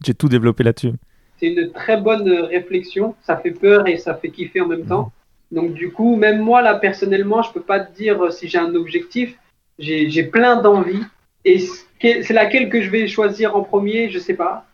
j'ai 0.04 0.14
tout 0.14 0.28
développé 0.28 0.64
là-dessus. 0.64 0.92
C'est 1.38 1.48
une 1.48 1.72
très 1.72 1.96
bonne 1.96 2.30
réflexion. 2.30 3.14
Ça 3.22 3.36
fait 3.36 3.50
peur 3.50 3.88
et 3.88 3.96
ça 3.96 4.14
fait 4.14 4.30
kiffer 4.30 4.60
en 4.60 4.68
même 4.68 4.86
temps. 4.86 5.12
Donc 5.50 5.74
du 5.74 5.92
coup, 5.92 6.16
même 6.16 6.40
moi 6.40 6.62
là 6.62 6.74
personnellement, 6.74 7.42
je 7.42 7.52
peux 7.52 7.60
pas 7.60 7.80
te 7.80 7.94
dire 7.94 8.24
euh, 8.24 8.30
si 8.30 8.48
j'ai 8.48 8.58
un 8.58 8.74
objectif. 8.74 9.36
J'ai 9.78 10.22
plein 10.22 10.60
d'envies 10.60 11.02
et 11.44 11.58
c'est 12.00 12.30
laquelle 12.30 12.68
que 12.68 12.80
je 12.80 12.90
vais 12.90 13.08
choisir 13.08 13.56
en 13.56 13.62
premier, 13.62 14.10
je 14.10 14.18
sais 14.18 14.34
pas. 14.34 14.66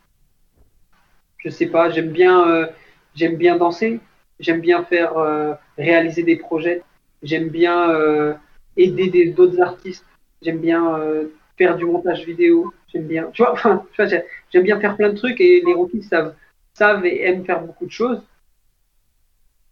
Je 1.37 1.49
sais 1.49 1.65
pas. 1.65 1.89
J'aime 1.89 2.11
bien, 2.11 2.47
euh, 2.47 2.67
j'aime 3.15 3.35
bien 3.35 3.57
danser. 3.57 3.99
J'aime 4.39 4.61
bien 4.61 4.83
faire 4.83 5.17
euh, 5.17 5.53
réaliser 5.77 6.23
des 6.23 6.35
projets. 6.35 6.83
J'aime 7.23 7.49
bien 7.49 8.37
aider 8.77 9.31
d'autres 9.31 9.61
artistes. 9.61 10.05
J'aime 10.41 10.59
bien 10.59 10.97
faire 11.57 11.75
du 11.75 11.83
montage 11.83 12.25
vidéo. 12.25 12.71
J'aime 12.91 13.07
bien. 13.07 13.29
Tu 13.33 13.41
vois, 13.43 13.53
enfin, 13.53 13.83
tu 13.91 14.01
vois, 14.01 14.07
j'ai- 14.07 14.23
j'aime 14.51 14.63
bien 14.63 14.79
faire 14.79 14.95
plein 14.95 15.09
de 15.09 15.17
trucs 15.17 15.39
et 15.41 15.61
les 15.65 15.73
rookies 15.73 16.03
savent 16.03 16.33
savent 16.73 17.05
et 17.05 17.23
aiment 17.23 17.45
faire 17.45 17.61
beaucoup 17.61 17.85
de 17.85 17.91
choses. 17.91 18.21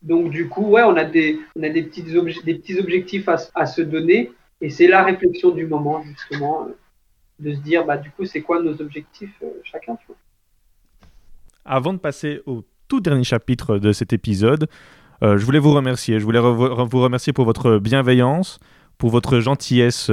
Donc 0.01 0.29
du 0.29 0.47
coup, 0.47 0.65
ouais, 0.67 0.83
on 0.83 0.95
a 0.95 1.03
des, 1.03 1.39
on 1.55 1.63
a 1.63 1.69
des, 1.69 1.83
petites 1.83 2.09
obje- 2.09 2.43
des 2.43 2.55
petits 2.55 2.79
objectifs 2.79 3.27
à, 3.27 3.37
à 3.55 3.65
se 3.65 3.81
donner 3.81 4.31
et 4.61 4.69
c'est 4.69 4.87
la 4.87 5.03
réflexion 5.03 5.51
du 5.51 5.65
moment 5.65 6.03
justement 6.03 6.67
euh, 6.67 6.75
de 7.39 7.53
se 7.53 7.59
dire 7.59 7.85
bah 7.85 7.97
du 7.97 8.11
coup 8.11 8.25
c'est 8.25 8.41
quoi 8.41 8.61
nos 8.61 8.79
objectifs 8.81 9.33
euh, 9.43 9.47
chacun. 9.63 9.97
Avant 11.65 11.93
de 11.93 11.99
passer 11.99 12.41
au 12.45 12.63
tout 12.87 13.01
dernier 13.01 13.23
chapitre 13.23 13.77
de 13.79 13.91
cet 13.91 14.13
épisode, 14.13 14.67
euh, 15.23 15.37
je 15.37 15.45
voulais 15.45 15.59
vous 15.59 15.73
remercier. 15.73 16.19
Je 16.19 16.25
voulais 16.25 16.39
vous 16.39 17.01
remercier 17.01 17.33
pour 17.33 17.45
votre 17.45 17.79
bienveillance, 17.79 18.59
pour 18.97 19.09
votre 19.09 19.39
gentillesse 19.39 20.09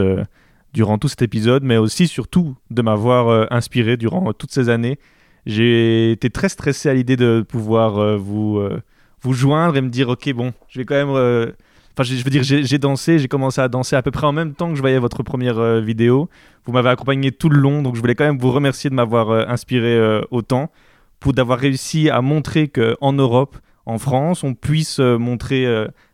durant 0.74 0.98
tout 0.98 1.08
cet 1.08 1.22
épisode, 1.22 1.62
mais 1.62 1.76
aussi 1.76 2.08
surtout 2.08 2.56
de 2.70 2.82
m'avoir 2.82 3.28
euh, 3.28 3.46
inspiré 3.50 3.96
durant 3.96 4.32
toutes 4.32 4.50
ces 4.50 4.68
années. 4.68 4.98
J'ai 5.46 6.10
été 6.10 6.30
très 6.30 6.48
stressé 6.48 6.88
à 6.88 6.94
l'idée 6.94 7.16
de 7.16 7.44
pouvoir 7.48 7.98
euh, 7.98 8.16
vous, 8.16 8.58
euh, 8.58 8.82
vous 9.22 9.32
joindre 9.32 9.76
et 9.76 9.80
me 9.80 9.88
dire, 9.88 10.08
ok, 10.08 10.32
bon, 10.34 10.52
je 10.68 10.80
vais 10.80 10.84
quand 10.84 10.96
même... 10.96 11.54
Enfin, 11.96 12.02
je 12.02 12.24
veux 12.24 12.30
dire, 12.30 12.42
j'ai 12.42 12.78
dansé, 12.78 13.20
j'ai 13.20 13.28
commencé 13.28 13.60
à 13.60 13.68
danser 13.68 13.94
à 13.94 14.02
peu 14.02 14.10
près 14.10 14.26
en 14.26 14.32
même 14.32 14.54
temps 14.54 14.68
que 14.70 14.74
je 14.74 14.80
voyais 14.80 14.98
votre 14.98 15.22
première 15.22 15.80
vidéo. 15.80 16.28
Vous 16.64 16.72
m'avez 16.72 16.88
accompagné 16.88 17.30
tout 17.30 17.48
le 17.48 17.60
long, 17.60 17.82
donc 17.82 17.94
je 17.94 18.00
voulais 18.00 18.16
quand 18.16 18.24
même 18.24 18.36
vous 18.38 18.50
remercier 18.50 18.90
de 18.90 18.96
m'avoir 18.96 19.30
inspiré 19.48 20.20
autant, 20.32 20.72
pour 21.20 21.34
d'avoir 21.34 21.56
réussi 21.56 22.10
à 22.10 22.20
montrer 22.20 22.66
qu'en 22.66 23.12
Europe, 23.12 23.56
en 23.86 23.98
France, 23.98 24.42
on 24.42 24.54
puisse 24.54 24.98
montrer 24.98 25.68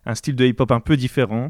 un 0.04 0.14
style 0.14 0.36
de 0.36 0.44
hip-hop 0.44 0.70
un 0.70 0.80
peu 0.80 0.98
différent, 0.98 1.48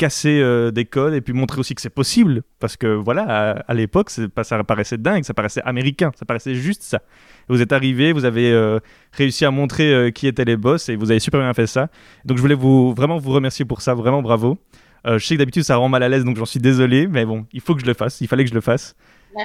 casser 0.00 0.40
euh, 0.40 0.70
des 0.70 0.86
codes 0.86 1.12
et 1.12 1.20
puis 1.20 1.34
montrer 1.34 1.60
aussi 1.60 1.74
que 1.74 1.82
c'est 1.82 1.90
possible. 1.90 2.42
Parce 2.58 2.78
que 2.78 2.86
voilà, 2.86 3.24
à, 3.28 3.50
à 3.68 3.74
l'époque, 3.74 4.08
ça 4.08 4.64
paraissait 4.64 4.96
dingue, 4.96 5.24
ça 5.24 5.34
paraissait 5.34 5.60
américain, 5.62 6.10
ça 6.18 6.24
paraissait 6.24 6.54
juste 6.54 6.82
ça. 6.82 7.02
Vous 7.50 7.60
êtes 7.60 7.72
arrivé, 7.72 8.14
vous 8.14 8.24
avez 8.24 8.50
euh, 8.50 8.80
réussi 9.12 9.44
à 9.44 9.50
montrer 9.50 9.92
euh, 9.92 10.10
qui 10.10 10.26
étaient 10.26 10.46
les 10.46 10.56
boss 10.56 10.88
et 10.88 10.96
vous 10.96 11.10
avez 11.10 11.20
super 11.20 11.40
bien 11.40 11.52
fait 11.52 11.66
ça. 11.66 11.88
Donc 12.24 12.38
je 12.38 12.42
voulais 12.42 12.54
vous 12.54 12.94
vraiment 12.94 13.18
vous 13.18 13.30
remercier 13.30 13.66
pour 13.66 13.82
ça, 13.82 13.92
vraiment 13.94 14.22
bravo. 14.22 14.58
Je 15.04 15.18
sais 15.18 15.34
que 15.34 15.38
d'habitude 15.38 15.64
ça 15.64 15.76
rend 15.76 15.88
mal 15.88 16.02
à 16.02 16.08
l'aise, 16.08 16.24
donc 16.24 16.36
j'en 16.36 16.44
suis 16.44 16.60
désolé, 16.60 17.06
mais 17.06 17.24
bon, 17.26 17.46
il 17.52 17.60
faut 17.60 17.74
que 17.74 17.80
je 17.80 17.86
le 17.86 17.94
fasse, 17.94 18.20
il 18.20 18.28
fallait 18.28 18.44
que 18.44 18.50
je 18.50 18.54
le 18.54 18.60
fasse. 18.60 18.96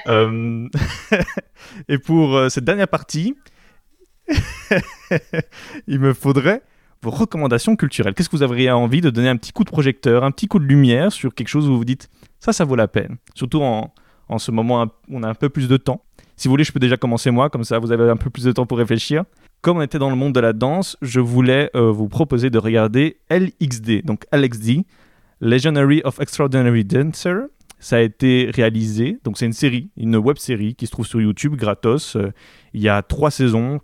Et 1.90 1.98
pour 1.98 2.52
cette 2.52 2.65
dernière 2.65 2.90
partie, 2.90 3.36
il 5.88 5.99
me 5.99 6.14
faudrait 6.14 6.61
vos 7.06 7.11
recommandations 7.11 7.76
culturelles. 7.76 8.14
Qu'est-ce 8.15 8.30
que 8.30 8.36
vous 8.36 8.44
auriez 8.44 8.72
envie 8.72 8.99
de 8.99 9.10
donner 9.10 9.30
un 9.30 9.38
petit 9.38 9.52
coup 9.52 9.64
de 9.64 9.69
projecteur, 9.69 10.23
un 10.23 10.32
petit 10.32 10.48
coup 10.48 10.60
de 10.60 10.65
lumière 10.65 11.11
sur 11.11 11.34
quelque 11.34 11.48
chose 11.48 11.68
où 11.68 11.72
vous 11.72 11.77
vous 11.77 11.86
dites 11.86 12.10
ça, 12.40 12.52
ça 12.52 12.65
vaut 12.65 12.76
la 12.76 12.88
peine. 12.88 13.18
Surtout 13.36 13.61
en, 13.61 13.94
en 14.27 14.40
ce 14.40 14.52
moment 14.52 14.84
où 14.84 14.88
on 15.18 15.23
a 15.23 15.30
un 15.30 15.36
peu 15.36 15.49
plus 15.49 15.68
de 15.68 15.77
temps. 15.77 16.02
Si 16.36 16.48
vous 16.48 16.52
voulez, 16.52 16.64
je 16.64 16.72
peux 16.72 16.80
déjà 16.80 16.98
commencer 16.98 17.32
moi, 17.32 17.49
comme 17.49 17.64
ça 17.64 17.80
vous 17.80 17.91
avez 17.91 18.10
un 18.10 18.18
peu 18.18 18.30
plus 18.30 18.44
de 18.44 18.52
temps 18.52 18.65
pour 18.65 18.77
réfléchir. 18.77 19.23
Comme 19.61 19.77
on 19.77 19.82
était 19.82 19.99
dans 19.99 20.10
le 20.10 20.15
monde 20.15 20.34
de 20.34 20.40
la 20.40 20.53
danse, 20.53 20.98
je 21.02 21.19
voulais 21.19 21.69
euh, 21.76 21.91
vous 21.91 22.07
proposer 22.07 22.49
de 22.49 22.57
regarder 22.57 23.18
LXD, 23.30 24.03
donc 24.03 24.26
LXD, 24.32 24.84
Legendary 25.41 26.02
of 26.03 26.19
Extraordinary 26.19 26.84
Dancer. 26.84 27.48
Ça 27.80 27.98
a 27.98 27.99
été 28.02 28.49
réalisé, 28.53 29.19
donc 29.23 29.38
c'est 29.38 29.45
une 29.45 29.53
série, 29.53 29.90
une 29.98 30.15
web 30.18 30.38
série 30.38 30.76
qui 30.76 30.88
se 30.88 30.91
trouve 30.91 31.06
sur 31.06 31.22
YouTube 31.22 31.56
gratos. 31.56 32.15
Euh, 32.15 32.32
il 32.73 32.82
y 32.82 32.90
a 32.90 33.02
trois 33.02 33.32
saisons, 33.32 33.80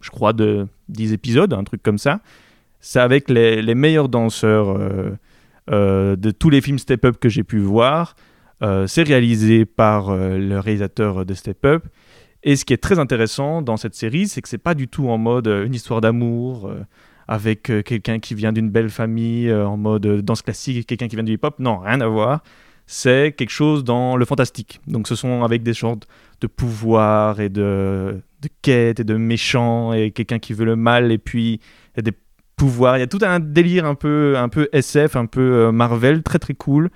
je 0.00 0.10
crois, 0.10 0.32
de 0.32 0.66
10 0.88 1.12
épisodes, 1.12 1.52
un 1.52 1.64
truc 1.64 1.82
comme 1.82 1.98
ça. 1.98 2.20
C'est 2.84 2.98
avec 2.98 3.30
les, 3.30 3.74
meilleurs 3.76 4.08
danseurs 4.08 4.70
euh, 4.70 5.16
euh, 5.70 6.16
de 6.16 6.32
tous 6.32 6.50
les 6.50 6.60
films 6.60 6.80
Step 6.80 7.04
Up 7.04 7.16
que 7.18 7.28
j'ai 7.28 7.44
pu 7.44 7.60
voir. 7.60 8.16
Euh, 8.60 8.88
c'est 8.88 9.04
réalisé 9.04 9.64
par 9.64 10.14
le 10.14 10.58
réalisateur 10.58 11.24
de 11.24 11.32
Step 11.32 11.64
Up. 11.64 11.84
Et 12.42 12.56
ce 12.56 12.64
qui 12.64 12.72
est 12.72 12.82
très 12.82 12.98
intéressant 12.98 13.62
dans 13.62 13.76
cette 13.76 13.94
série, 13.94 14.26
c'est 14.26 14.42
que 14.42 14.48
c'est 14.48 14.58
pas 14.58 14.74
du 14.74 14.88
tout 14.88 15.08
en 15.08 15.16
mode 15.16 15.46
une 15.46 15.74
histoire 15.74 16.00
d'amour 16.00 16.72
avec 17.28 17.70
quelqu'un 17.84 18.18
qui 18.18 18.34
vient 18.34 18.52
d'une 18.52 18.68
belle 18.68 18.90
famille, 18.90 19.52
en 19.54 19.76
mode 19.76 20.04
danse 20.22 20.42
classique, 20.42 20.84
quelqu'un 20.88 21.06
qui 21.06 21.14
vient 21.14 21.24
du 21.24 21.34
hip-hop. 21.34 21.60
Non, 21.60 21.78
rien 21.78 22.00
à 22.00 22.08
voir. 22.08 22.42
C'est 22.86 23.32
quelque 23.38 23.50
chose 23.50 23.84
dans 23.84 24.16
le 24.16 24.24
fantastique. 24.24 24.80
Donc 24.88 25.06
ce 25.06 25.14
sont 25.14 25.44
avec 25.44 25.62
des 25.62 25.72
sortes 25.72 26.08
de 26.40 26.48
pouvoir 26.48 27.38
et 27.38 27.48
de, 27.48 28.20
de 28.40 28.48
quêtes 28.60 28.98
et 28.98 29.04
de 29.04 29.14
méchants 29.14 29.92
et 29.92 30.10
quelqu'un 30.10 30.40
qui 30.40 30.52
veut 30.52 30.64
le 30.64 30.74
mal 30.74 31.12
et 31.12 31.18
puis 31.18 31.60
des 31.96 32.12
pouvoirs. 32.62 32.96
Il 32.96 33.00
y 33.00 33.02
a 33.02 33.08
tout 33.08 33.18
un 33.22 33.40
délire 33.40 33.86
un 33.86 33.96
peu, 33.96 34.36
un 34.36 34.48
peu 34.48 34.68
SF, 34.72 35.16
un 35.16 35.26
peu 35.26 35.40
euh, 35.40 35.72
Marvel, 35.72 36.22
très 36.22 36.38
très 36.38 36.54
cool. 36.54 36.90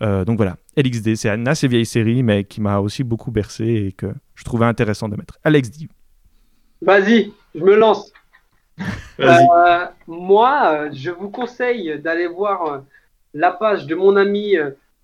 Euh, 0.00 0.24
donc 0.24 0.36
voilà, 0.36 0.56
LXD, 0.76 1.16
c'est 1.16 1.28
une 1.28 1.48
assez 1.48 1.66
vieille 1.66 1.86
série, 1.86 2.22
mais 2.22 2.44
qui 2.44 2.60
m'a 2.60 2.78
aussi 2.78 3.02
beaucoup 3.02 3.32
bercé 3.32 3.64
et 3.64 3.92
que 3.92 4.06
je 4.36 4.44
trouvais 4.44 4.66
intéressant 4.66 5.08
de 5.08 5.16
mettre. 5.16 5.36
LXD. 5.44 5.88
Vas-y, 6.82 7.32
je 7.54 7.60
me 7.60 7.74
lance. 7.76 8.12
Euh, 9.20 9.86
moi, 10.06 10.90
je 10.92 11.10
vous 11.10 11.28
conseille 11.28 11.98
d'aller 11.98 12.28
voir 12.28 12.84
la 13.34 13.50
page 13.50 13.84
de 13.86 13.96
mon 13.96 14.14
ami 14.14 14.54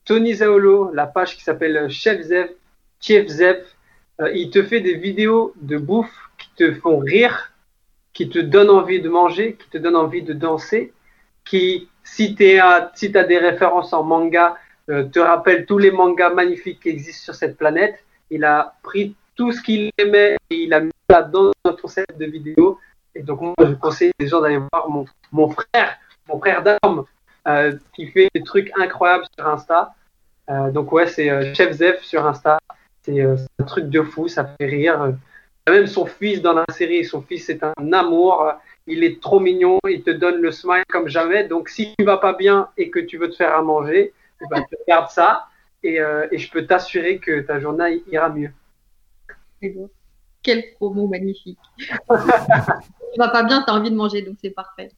Tony 0.05 0.35
Zaolo, 0.35 0.93
la 0.95 1.09
page 1.09 1.35
qui 1.36 1.43
s'appelle 1.43 1.91
Chef 1.91 2.23
Zev. 2.23 2.51
Chef 3.01 3.27
Zev. 3.27 3.65
Euh, 4.20 4.31
il 4.32 4.51
te 4.51 4.62
fait 4.62 4.81
des 4.81 4.95
vidéos 4.95 5.53
de 5.61 5.77
bouffe 5.77 6.31
qui 6.39 6.49
te 6.57 6.74
font 6.74 6.99
rire, 6.99 7.53
qui 8.15 8.28
te 8.28 8.39
donnent 8.39 8.70
envie 8.70 9.01
de 9.03 9.09
manger, 9.09 9.57
qui 9.57 9.69
te 9.69 9.78
donnent 9.78 9.97
envie 9.97 10.23
de 10.23 10.32
danser, 10.32 10.93
qui, 11.45 11.89
si 12.03 12.35
tu 12.35 12.59
si 12.95 13.16
as 13.19 13.24
des 13.24 13.39
références 13.39 13.93
en 13.93 14.03
manga, 14.03 14.57
euh, 14.91 15.05
te 15.05 15.19
rappelle 15.19 15.66
tous 15.66 15.78
les 15.78 15.91
mangas 15.91 16.31
magnifiques 16.31 16.81
qui 16.81 16.89
existent 16.91 17.24
sur 17.24 17.35
cette 17.35 17.57
planète. 17.59 18.03
Il 18.31 18.45
a 18.45 18.77
pris 18.82 19.16
tout 19.35 19.53
ce 19.53 19.61
qu'il 19.61 19.91
aimait 19.99 20.36
et 20.51 20.57
il 20.57 20.73
a 20.73 20.81
mis 20.81 20.93
ça 21.11 21.23
dans 21.23 21.51
notre 21.65 21.82
concept 21.82 22.19
de 22.19 22.27
vidéo. 22.27 22.78
Et 23.15 23.23
donc, 23.23 23.41
moi, 23.41 23.55
je 23.61 23.74
conseille 23.74 24.12
les 24.19 24.28
gens 24.28 24.41
d'aller 24.41 24.59
voir 24.73 24.89
mon, 24.89 25.05
mon 25.32 25.49
frère, 25.49 25.99
mon 26.28 26.39
frère 26.39 26.62
d'armes, 26.62 27.05
euh, 27.49 27.77
qui 27.95 28.07
fait 28.07 28.28
des 28.35 28.43
trucs 28.43 28.70
incroyables 28.78 29.24
sur 29.36 29.47
Insta. 29.47 29.95
Euh, 30.51 30.70
donc, 30.70 30.93
ouais, 30.93 31.07
c'est 31.07 31.31
euh, 31.31 31.55
Chef 31.55 31.73
Zef 31.73 32.03
sur 32.03 32.27
Insta. 32.27 32.59
Euh, 33.09 33.36
c'est 33.36 33.62
un 33.62 33.66
truc 33.66 33.89
de 33.89 34.03
fou, 34.03 34.28
ça 34.28 34.45
fait 34.45 34.66
rire. 34.66 35.15
Même 35.69 35.86
son 35.86 36.07
fils 36.07 36.43
dans 36.43 36.53
la 36.53 36.65
série. 36.70 37.05
Son 37.05 37.23
fils, 37.23 37.47
c'est 37.47 37.62
un 37.62 37.93
amour. 37.93 38.53
Il 38.86 39.03
est 39.03 39.20
trop 39.20 39.41
mignon. 39.41 39.78
Il 39.89 40.03
te 40.03 40.11
donne 40.11 40.41
le 40.41 40.53
smile 40.53 40.85
comme 40.89 41.09
jamais. 41.09 41.45
Donc, 41.45 41.69
si 41.69 41.95
tu 41.99 42.05
vas 42.05 42.19
pas 42.19 42.35
bien 42.35 42.69
et 42.77 42.91
que 42.91 42.99
tu 42.99 43.19
veux 43.19 43.31
te 43.31 43.36
faire 43.36 43.55
à 43.55 43.62
manger, 43.62 44.12
eh 44.43 44.45
ben, 44.51 44.62
tu 44.69 44.77
regardes 44.86 45.11
ça. 45.11 45.47
Et, 45.82 46.01
euh, 46.01 46.27
et 46.31 46.39
je 46.39 46.51
peux 46.51 46.66
t'assurer 46.66 47.19
que 47.19 47.41
ta 47.41 47.61
journée 47.61 48.03
ira 48.11 48.28
mieux. 48.28 48.51
Quel 50.43 50.74
promo 50.74 51.07
magnifique. 51.07 51.59
tu 51.78 53.19
vas 53.19 53.28
pas 53.28 53.43
bien, 53.45 53.62
tu 53.62 53.70
as 53.70 53.74
envie 53.74 53.91
de 53.91 53.97
manger, 53.97 54.23
donc 54.23 54.36
c'est 54.41 54.51
parfait. 54.51 54.91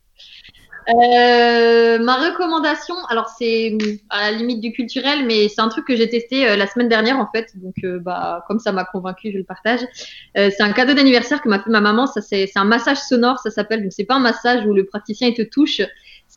Euh, 0.88 1.98
ma 1.98 2.16
recommandation, 2.16 2.94
alors 3.08 3.28
c'est 3.28 3.70
mm, 3.70 3.98
à 4.08 4.30
la 4.30 4.38
limite 4.38 4.60
du 4.60 4.72
culturel, 4.72 5.26
mais 5.26 5.48
c'est 5.48 5.60
un 5.60 5.68
truc 5.68 5.84
que 5.84 5.96
j'ai 5.96 6.08
testé 6.08 6.48
euh, 6.48 6.56
la 6.56 6.66
semaine 6.68 6.88
dernière 6.88 7.18
en 7.18 7.28
fait. 7.34 7.50
Donc, 7.56 7.74
euh, 7.82 7.98
bah, 7.98 8.44
comme 8.46 8.60
ça 8.60 8.70
m'a 8.70 8.84
convaincu, 8.84 9.32
je 9.32 9.38
le 9.38 9.44
partage. 9.44 9.80
C'est 10.34 10.62
un 10.62 10.72
cadeau 10.72 10.94
d'anniversaire 10.94 11.42
que 11.42 11.48
m'a 11.48 11.58
fait 11.58 11.70
ma 11.70 11.80
maman. 11.80 12.06
Ça, 12.06 12.20
c'est 12.20 12.50
un 12.54 12.64
massage 12.64 12.98
sonore, 12.98 13.38
ça 13.40 13.50
s'appelle. 13.50 13.82
Donc, 13.82 13.92
c'est 13.92 14.04
pas 14.04 14.16
un 14.16 14.20
massage 14.20 14.64
où 14.66 14.74
le 14.74 14.84
praticien 14.84 15.28
il 15.28 15.34
te 15.34 15.42
touche. 15.42 15.80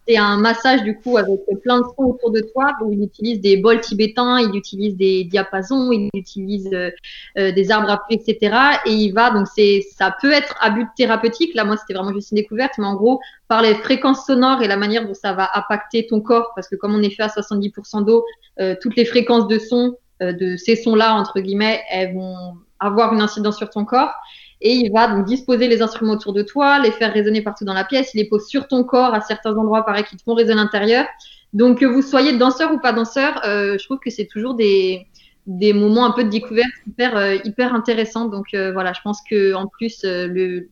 C'est 0.07 0.17
un 0.17 0.37
massage 0.37 0.83
du 0.83 0.97
coup 0.97 1.17
avec 1.17 1.39
plein 1.63 1.79
de 1.79 1.83
sons 1.83 2.05
autour 2.05 2.31
de 2.31 2.41
toi. 2.53 2.71
Donc, 2.79 2.89
il 2.93 3.03
utilise 3.03 3.41
des 3.41 3.57
bols 3.57 3.81
tibétains, 3.81 4.39
il 4.39 4.55
utilise 4.55 4.95
des 4.95 5.23
diapasons, 5.23 5.91
il 5.91 6.09
utilise 6.13 6.69
euh, 6.73 6.89
euh, 7.37 7.51
des 7.51 7.69
arbres 7.69 7.89
à 7.89 7.97
pluie, 7.97 8.15
etc. 8.15 8.55
Et 8.85 8.91
il 8.91 9.11
va, 9.11 9.29
donc 9.29 9.47
c'est, 9.53 9.81
ça 9.95 10.15
peut 10.19 10.31
être 10.31 10.55
à 10.61 10.71
but 10.71 10.87
thérapeutique. 10.97 11.53
Là, 11.53 11.63
moi, 11.63 11.77
c'était 11.77 11.93
vraiment 11.93 12.13
juste 12.13 12.31
une 12.31 12.37
découverte, 12.37 12.73
mais 12.79 12.85
en 12.85 12.95
gros, 12.95 13.19
par 13.47 13.61
les 13.61 13.75
fréquences 13.75 14.25
sonores 14.25 14.63
et 14.63 14.67
la 14.67 14.77
manière 14.77 15.05
dont 15.05 15.13
ça 15.13 15.33
va 15.33 15.49
impacter 15.53 16.07
ton 16.07 16.21
corps, 16.21 16.53
parce 16.55 16.67
que 16.67 16.75
comme 16.75 16.95
on 16.95 17.01
est 17.03 17.11
fait 17.11 17.23
à 17.23 17.27
70% 17.27 18.03
d'eau, 18.03 18.25
euh, 18.59 18.75
toutes 18.81 18.95
les 18.95 19.05
fréquences 19.05 19.47
de 19.47 19.59
son, 19.59 19.95
de 20.21 20.57
ces 20.57 20.75
sons-là, 20.75 21.13
entre 21.15 21.39
guillemets, 21.39 21.81
elles 21.89 22.13
vont 22.13 22.57
avoir 22.79 23.13
une 23.13 23.21
incidence 23.21 23.57
sur 23.57 23.69
ton 23.69 23.85
corps. 23.85 24.13
Et 24.61 24.73
il 24.73 24.91
va 24.91 25.07
donc 25.07 25.25
disposer 25.25 25.67
les 25.67 25.81
instruments 25.81 26.13
autour 26.13 26.33
de 26.33 26.41
toi, 26.41 26.79
les 26.79 26.91
faire 26.91 27.13
résonner 27.13 27.41
partout 27.41 27.63
dans 27.63 27.73
la 27.73 27.85
pièce, 27.85 28.11
il 28.13 28.17
les 28.17 28.27
pose 28.27 28.45
sur 28.45 28.67
ton 28.67 28.83
corps 28.83 29.13
à 29.13 29.21
certains 29.21 29.55
endroits, 29.55 29.85
pareil, 29.85 30.03
qui 30.03 30.17
te 30.17 30.23
font 30.23 30.33
résonner 30.33 30.59
à 30.59 30.63
l'intérieur. 30.63 31.05
Donc, 31.53 31.79
que 31.79 31.85
vous 31.85 32.01
soyez 32.01 32.37
danseur 32.37 32.73
ou 32.73 32.79
pas 32.79 32.91
danseur, 32.91 33.41
euh, 33.45 33.77
je 33.79 33.85
trouve 33.85 33.99
que 33.99 34.09
c'est 34.09 34.27
toujours 34.27 34.55
des, 34.55 35.07
des 35.47 35.73
moments 35.73 36.05
un 36.05 36.11
peu 36.11 36.23
de 36.23 36.29
découverte 36.29 36.69
hyper, 36.85 37.15
euh, 37.17 37.37
hyper 37.45 37.73
intéressants. 37.73 38.25
Donc, 38.25 38.53
euh, 38.53 38.73
voilà, 38.73 38.93
je 38.93 38.99
pense 39.01 39.21
que 39.27 39.53
en 39.53 39.67
plus, 39.67 40.03
euh, 40.03 40.27
le, 40.27 40.69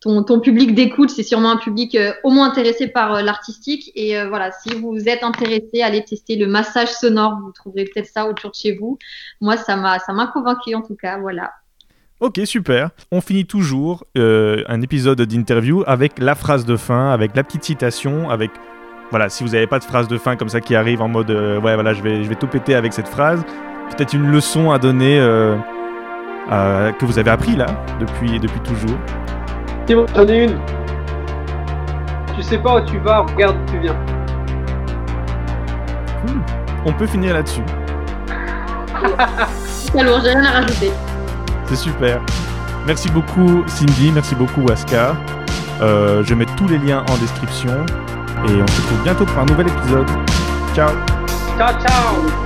ton, 0.00 0.22
ton 0.22 0.38
public 0.38 0.74
d'écoute, 0.74 1.10
c'est 1.10 1.24
sûrement 1.24 1.50
un 1.50 1.56
public 1.56 1.94
euh, 1.96 2.12
au 2.22 2.30
moins 2.30 2.48
intéressé 2.48 2.86
par 2.86 3.16
euh, 3.16 3.22
l'artistique. 3.22 3.90
Et 3.96 4.22
voilà, 4.26 4.52
si 4.52 4.74
vous 4.76 5.08
êtes 5.08 5.24
intéressé, 5.24 5.82
allez 5.82 6.04
tester 6.04 6.36
le 6.36 6.46
massage 6.46 6.92
sonore. 6.92 7.40
Vous 7.42 7.52
trouverez 7.52 7.84
peut-être 7.84 8.06
ça 8.06 8.28
autour 8.28 8.50
de 8.50 8.54
chez 8.54 8.76
vous. 8.76 8.96
Moi, 9.40 9.56
ça 9.56 9.76
m'a 9.76 10.26
convaincu 10.28 10.74
en 10.74 10.82
tout 10.82 10.96
cas. 10.96 11.18
Voilà. 11.18 11.52
Ok, 12.24 12.40
super. 12.46 12.88
On 13.12 13.20
finit 13.20 13.44
toujours 13.44 14.04
euh, 14.16 14.62
un 14.66 14.80
épisode 14.80 15.20
d'interview 15.20 15.84
avec 15.86 16.18
la 16.18 16.34
phrase 16.34 16.64
de 16.64 16.74
fin, 16.78 17.10
avec 17.10 17.36
la 17.36 17.44
petite 17.44 17.64
citation, 17.64 18.30
avec... 18.30 18.50
Voilà, 19.10 19.28
si 19.28 19.44
vous 19.44 19.50
n'avez 19.50 19.66
pas 19.66 19.78
de 19.78 19.84
phrase 19.84 20.08
de 20.08 20.16
fin 20.16 20.34
comme 20.34 20.48
ça 20.48 20.62
qui 20.62 20.74
arrive 20.74 21.02
en 21.02 21.08
mode 21.08 21.30
euh, 21.30 21.60
ouais 21.60 21.74
voilà 21.74 21.92
je 21.92 22.02
vais, 22.02 22.24
je 22.24 22.28
vais 22.30 22.34
tout 22.34 22.46
péter 22.46 22.74
avec 22.74 22.94
cette 22.94 23.08
phrase, 23.08 23.44
peut-être 23.90 24.14
une 24.14 24.30
leçon 24.30 24.70
à 24.70 24.78
donner 24.78 25.20
euh, 25.20 25.54
à- 26.50 26.92
que 26.98 27.04
vous 27.04 27.18
avez 27.18 27.30
appris 27.30 27.56
là 27.56 27.66
depuis, 28.00 28.40
depuis 28.40 28.60
toujours. 28.60 28.96
Simon, 29.86 30.06
j'en 30.16 30.26
ai 30.26 30.44
une. 30.44 30.58
Tu 32.34 32.42
sais 32.42 32.56
pas 32.56 32.80
où 32.80 32.86
tu 32.86 32.96
vas, 33.00 33.18
regarde 33.18 33.56
où 33.60 33.70
tu 33.70 33.78
viens. 33.80 33.96
On 36.86 36.92
peut 36.94 37.06
finir 37.06 37.34
là-dessus. 37.34 37.60
Très 39.92 40.02
lourd, 40.02 40.20
j'ai 40.24 40.30
rien 40.30 40.44
à 40.44 40.50
rajouter. 40.62 40.90
C'est 41.66 41.76
super. 41.76 42.20
Merci 42.86 43.08
beaucoup 43.10 43.64
Cindy, 43.66 44.12
merci 44.12 44.34
beaucoup 44.34 44.66
Aska. 44.70 45.16
Euh, 45.80 46.22
je 46.22 46.34
mets 46.34 46.46
tous 46.56 46.68
les 46.68 46.78
liens 46.78 47.04
en 47.08 47.16
description 47.16 47.84
et 48.46 48.62
on 48.62 48.66
se 48.66 48.82
retrouve 48.82 49.02
bientôt 49.02 49.24
pour 49.24 49.38
un 49.38 49.46
nouvel 49.46 49.68
épisode. 49.68 50.08
Ciao. 50.74 50.90
Ciao 51.58 51.72
ciao. 51.80 52.44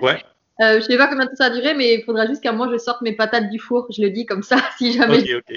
Ouais. 0.00 0.22
Euh, 0.60 0.80
je 0.80 0.84
sais 0.84 0.96
pas 0.96 1.08
combien 1.08 1.24
de 1.24 1.30
temps 1.30 1.36
ça 1.36 1.46
a 1.46 1.50
duré, 1.50 1.74
mais 1.74 1.94
il 1.94 2.04
faudra 2.04 2.26
juste 2.26 2.42
qu'à 2.42 2.52
moi 2.52 2.68
je 2.70 2.78
sorte 2.78 3.02
mes 3.02 3.12
patates 3.12 3.50
du 3.50 3.58
four. 3.58 3.86
Je 3.90 4.02
le 4.02 4.10
dis 4.10 4.24
comme 4.24 4.42
ça, 4.42 4.56
si 4.78 4.92
jamais. 4.92 5.34
Ok, 5.34 5.52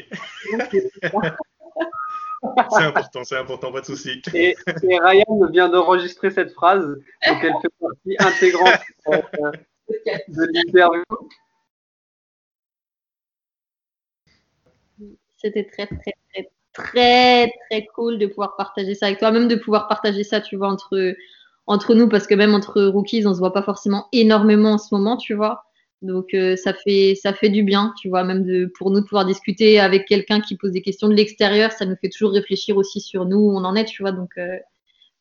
ok. 0.53 0.75
C'est 2.69 2.83
important, 2.83 3.23
c'est 3.23 3.37
important, 3.37 3.71
pas 3.71 3.81
de 3.81 3.85
souci. 3.85 4.21
Et, 4.33 4.55
et 4.83 4.99
Ryan 4.99 5.45
vient 5.51 5.69
d'enregistrer 5.69 6.29
cette 6.29 6.51
phrase, 6.53 6.85
donc 6.87 7.03
elle 7.43 7.53
fait 7.61 7.69
partie 7.79 8.15
intégrante 8.19 8.79
euh, 9.09 9.51
de 10.27 10.47
l'interview. 10.53 11.03
C'était 15.37 15.65
très, 15.65 15.87
très, 15.87 16.13
très, 16.31 16.49
très, 16.73 17.51
très 17.69 17.85
cool 17.87 18.17
de 18.17 18.27
pouvoir 18.27 18.55
partager 18.55 18.95
ça 18.95 19.07
avec 19.07 19.19
toi, 19.19 19.31
même 19.31 19.47
de 19.47 19.55
pouvoir 19.55 19.87
partager 19.87 20.23
ça, 20.23 20.41
tu 20.41 20.57
vois, 20.57 20.69
entre, 20.69 21.15
entre 21.67 21.93
nous, 21.95 22.07
parce 22.09 22.27
que 22.27 22.35
même 22.35 22.53
entre 22.53 22.81
rookies, 22.83 23.25
on 23.27 23.33
se 23.33 23.39
voit 23.39 23.53
pas 23.53 23.63
forcément 23.63 24.07
énormément 24.13 24.73
en 24.73 24.77
ce 24.77 24.93
moment, 24.95 25.17
tu 25.17 25.33
vois. 25.33 25.63
Donc 26.01 26.33
euh, 26.33 26.55
ça 26.55 26.73
fait 26.73 27.15
ça 27.15 27.33
fait 27.33 27.49
du 27.49 27.63
bien, 27.63 27.93
tu 27.99 28.09
vois, 28.09 28.23
même 28.23 28.43
de 28.43 28.71
pour 28.77 28.91
nous 28.91 29.01
de 29.01 29.05
pouvoir 29.05 29.25
discuter 29.25 29.79
avec 29.79 30.07
quelqu'un 30.07 30.41
qui 30.41 30.55
pose 30.55 30.71
des 30.71 30.81
questions 30.81 31.07
de 31.07 31.15
l'extérieur, 31.15 31.71
ça 31.71 31.85
nous 31.85 31.95
fait 31.95 32.09
toujours 32.09 32.31
réfléchir 32.31 32.77
aussi 32.77 33.01
sur 33.01 33.25
nous 33.25 33.37
où 33.37 33.51
on 33.51 33.63
en 33.65 33.75
est, 33.75 33.85
tu 33.85 34.03
vois. 34.03 34.11
Donc 34.11 34.31
euh, 34.37 34.57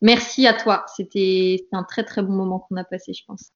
merci 0.03 0.47
à 0.47 0.53
toi, 0.53 0.85
c'était 0.95 1.67
un 1.73 1.83
très 1.85 2.05
très 2.05 2.23
bon 2.23 2.33
moment 2.35 2.61
qu'on 2.61 2.77
a 2.77 2.85
passé, 2.85 3.13
je 3.15 3.25
pense. 3.27 3.45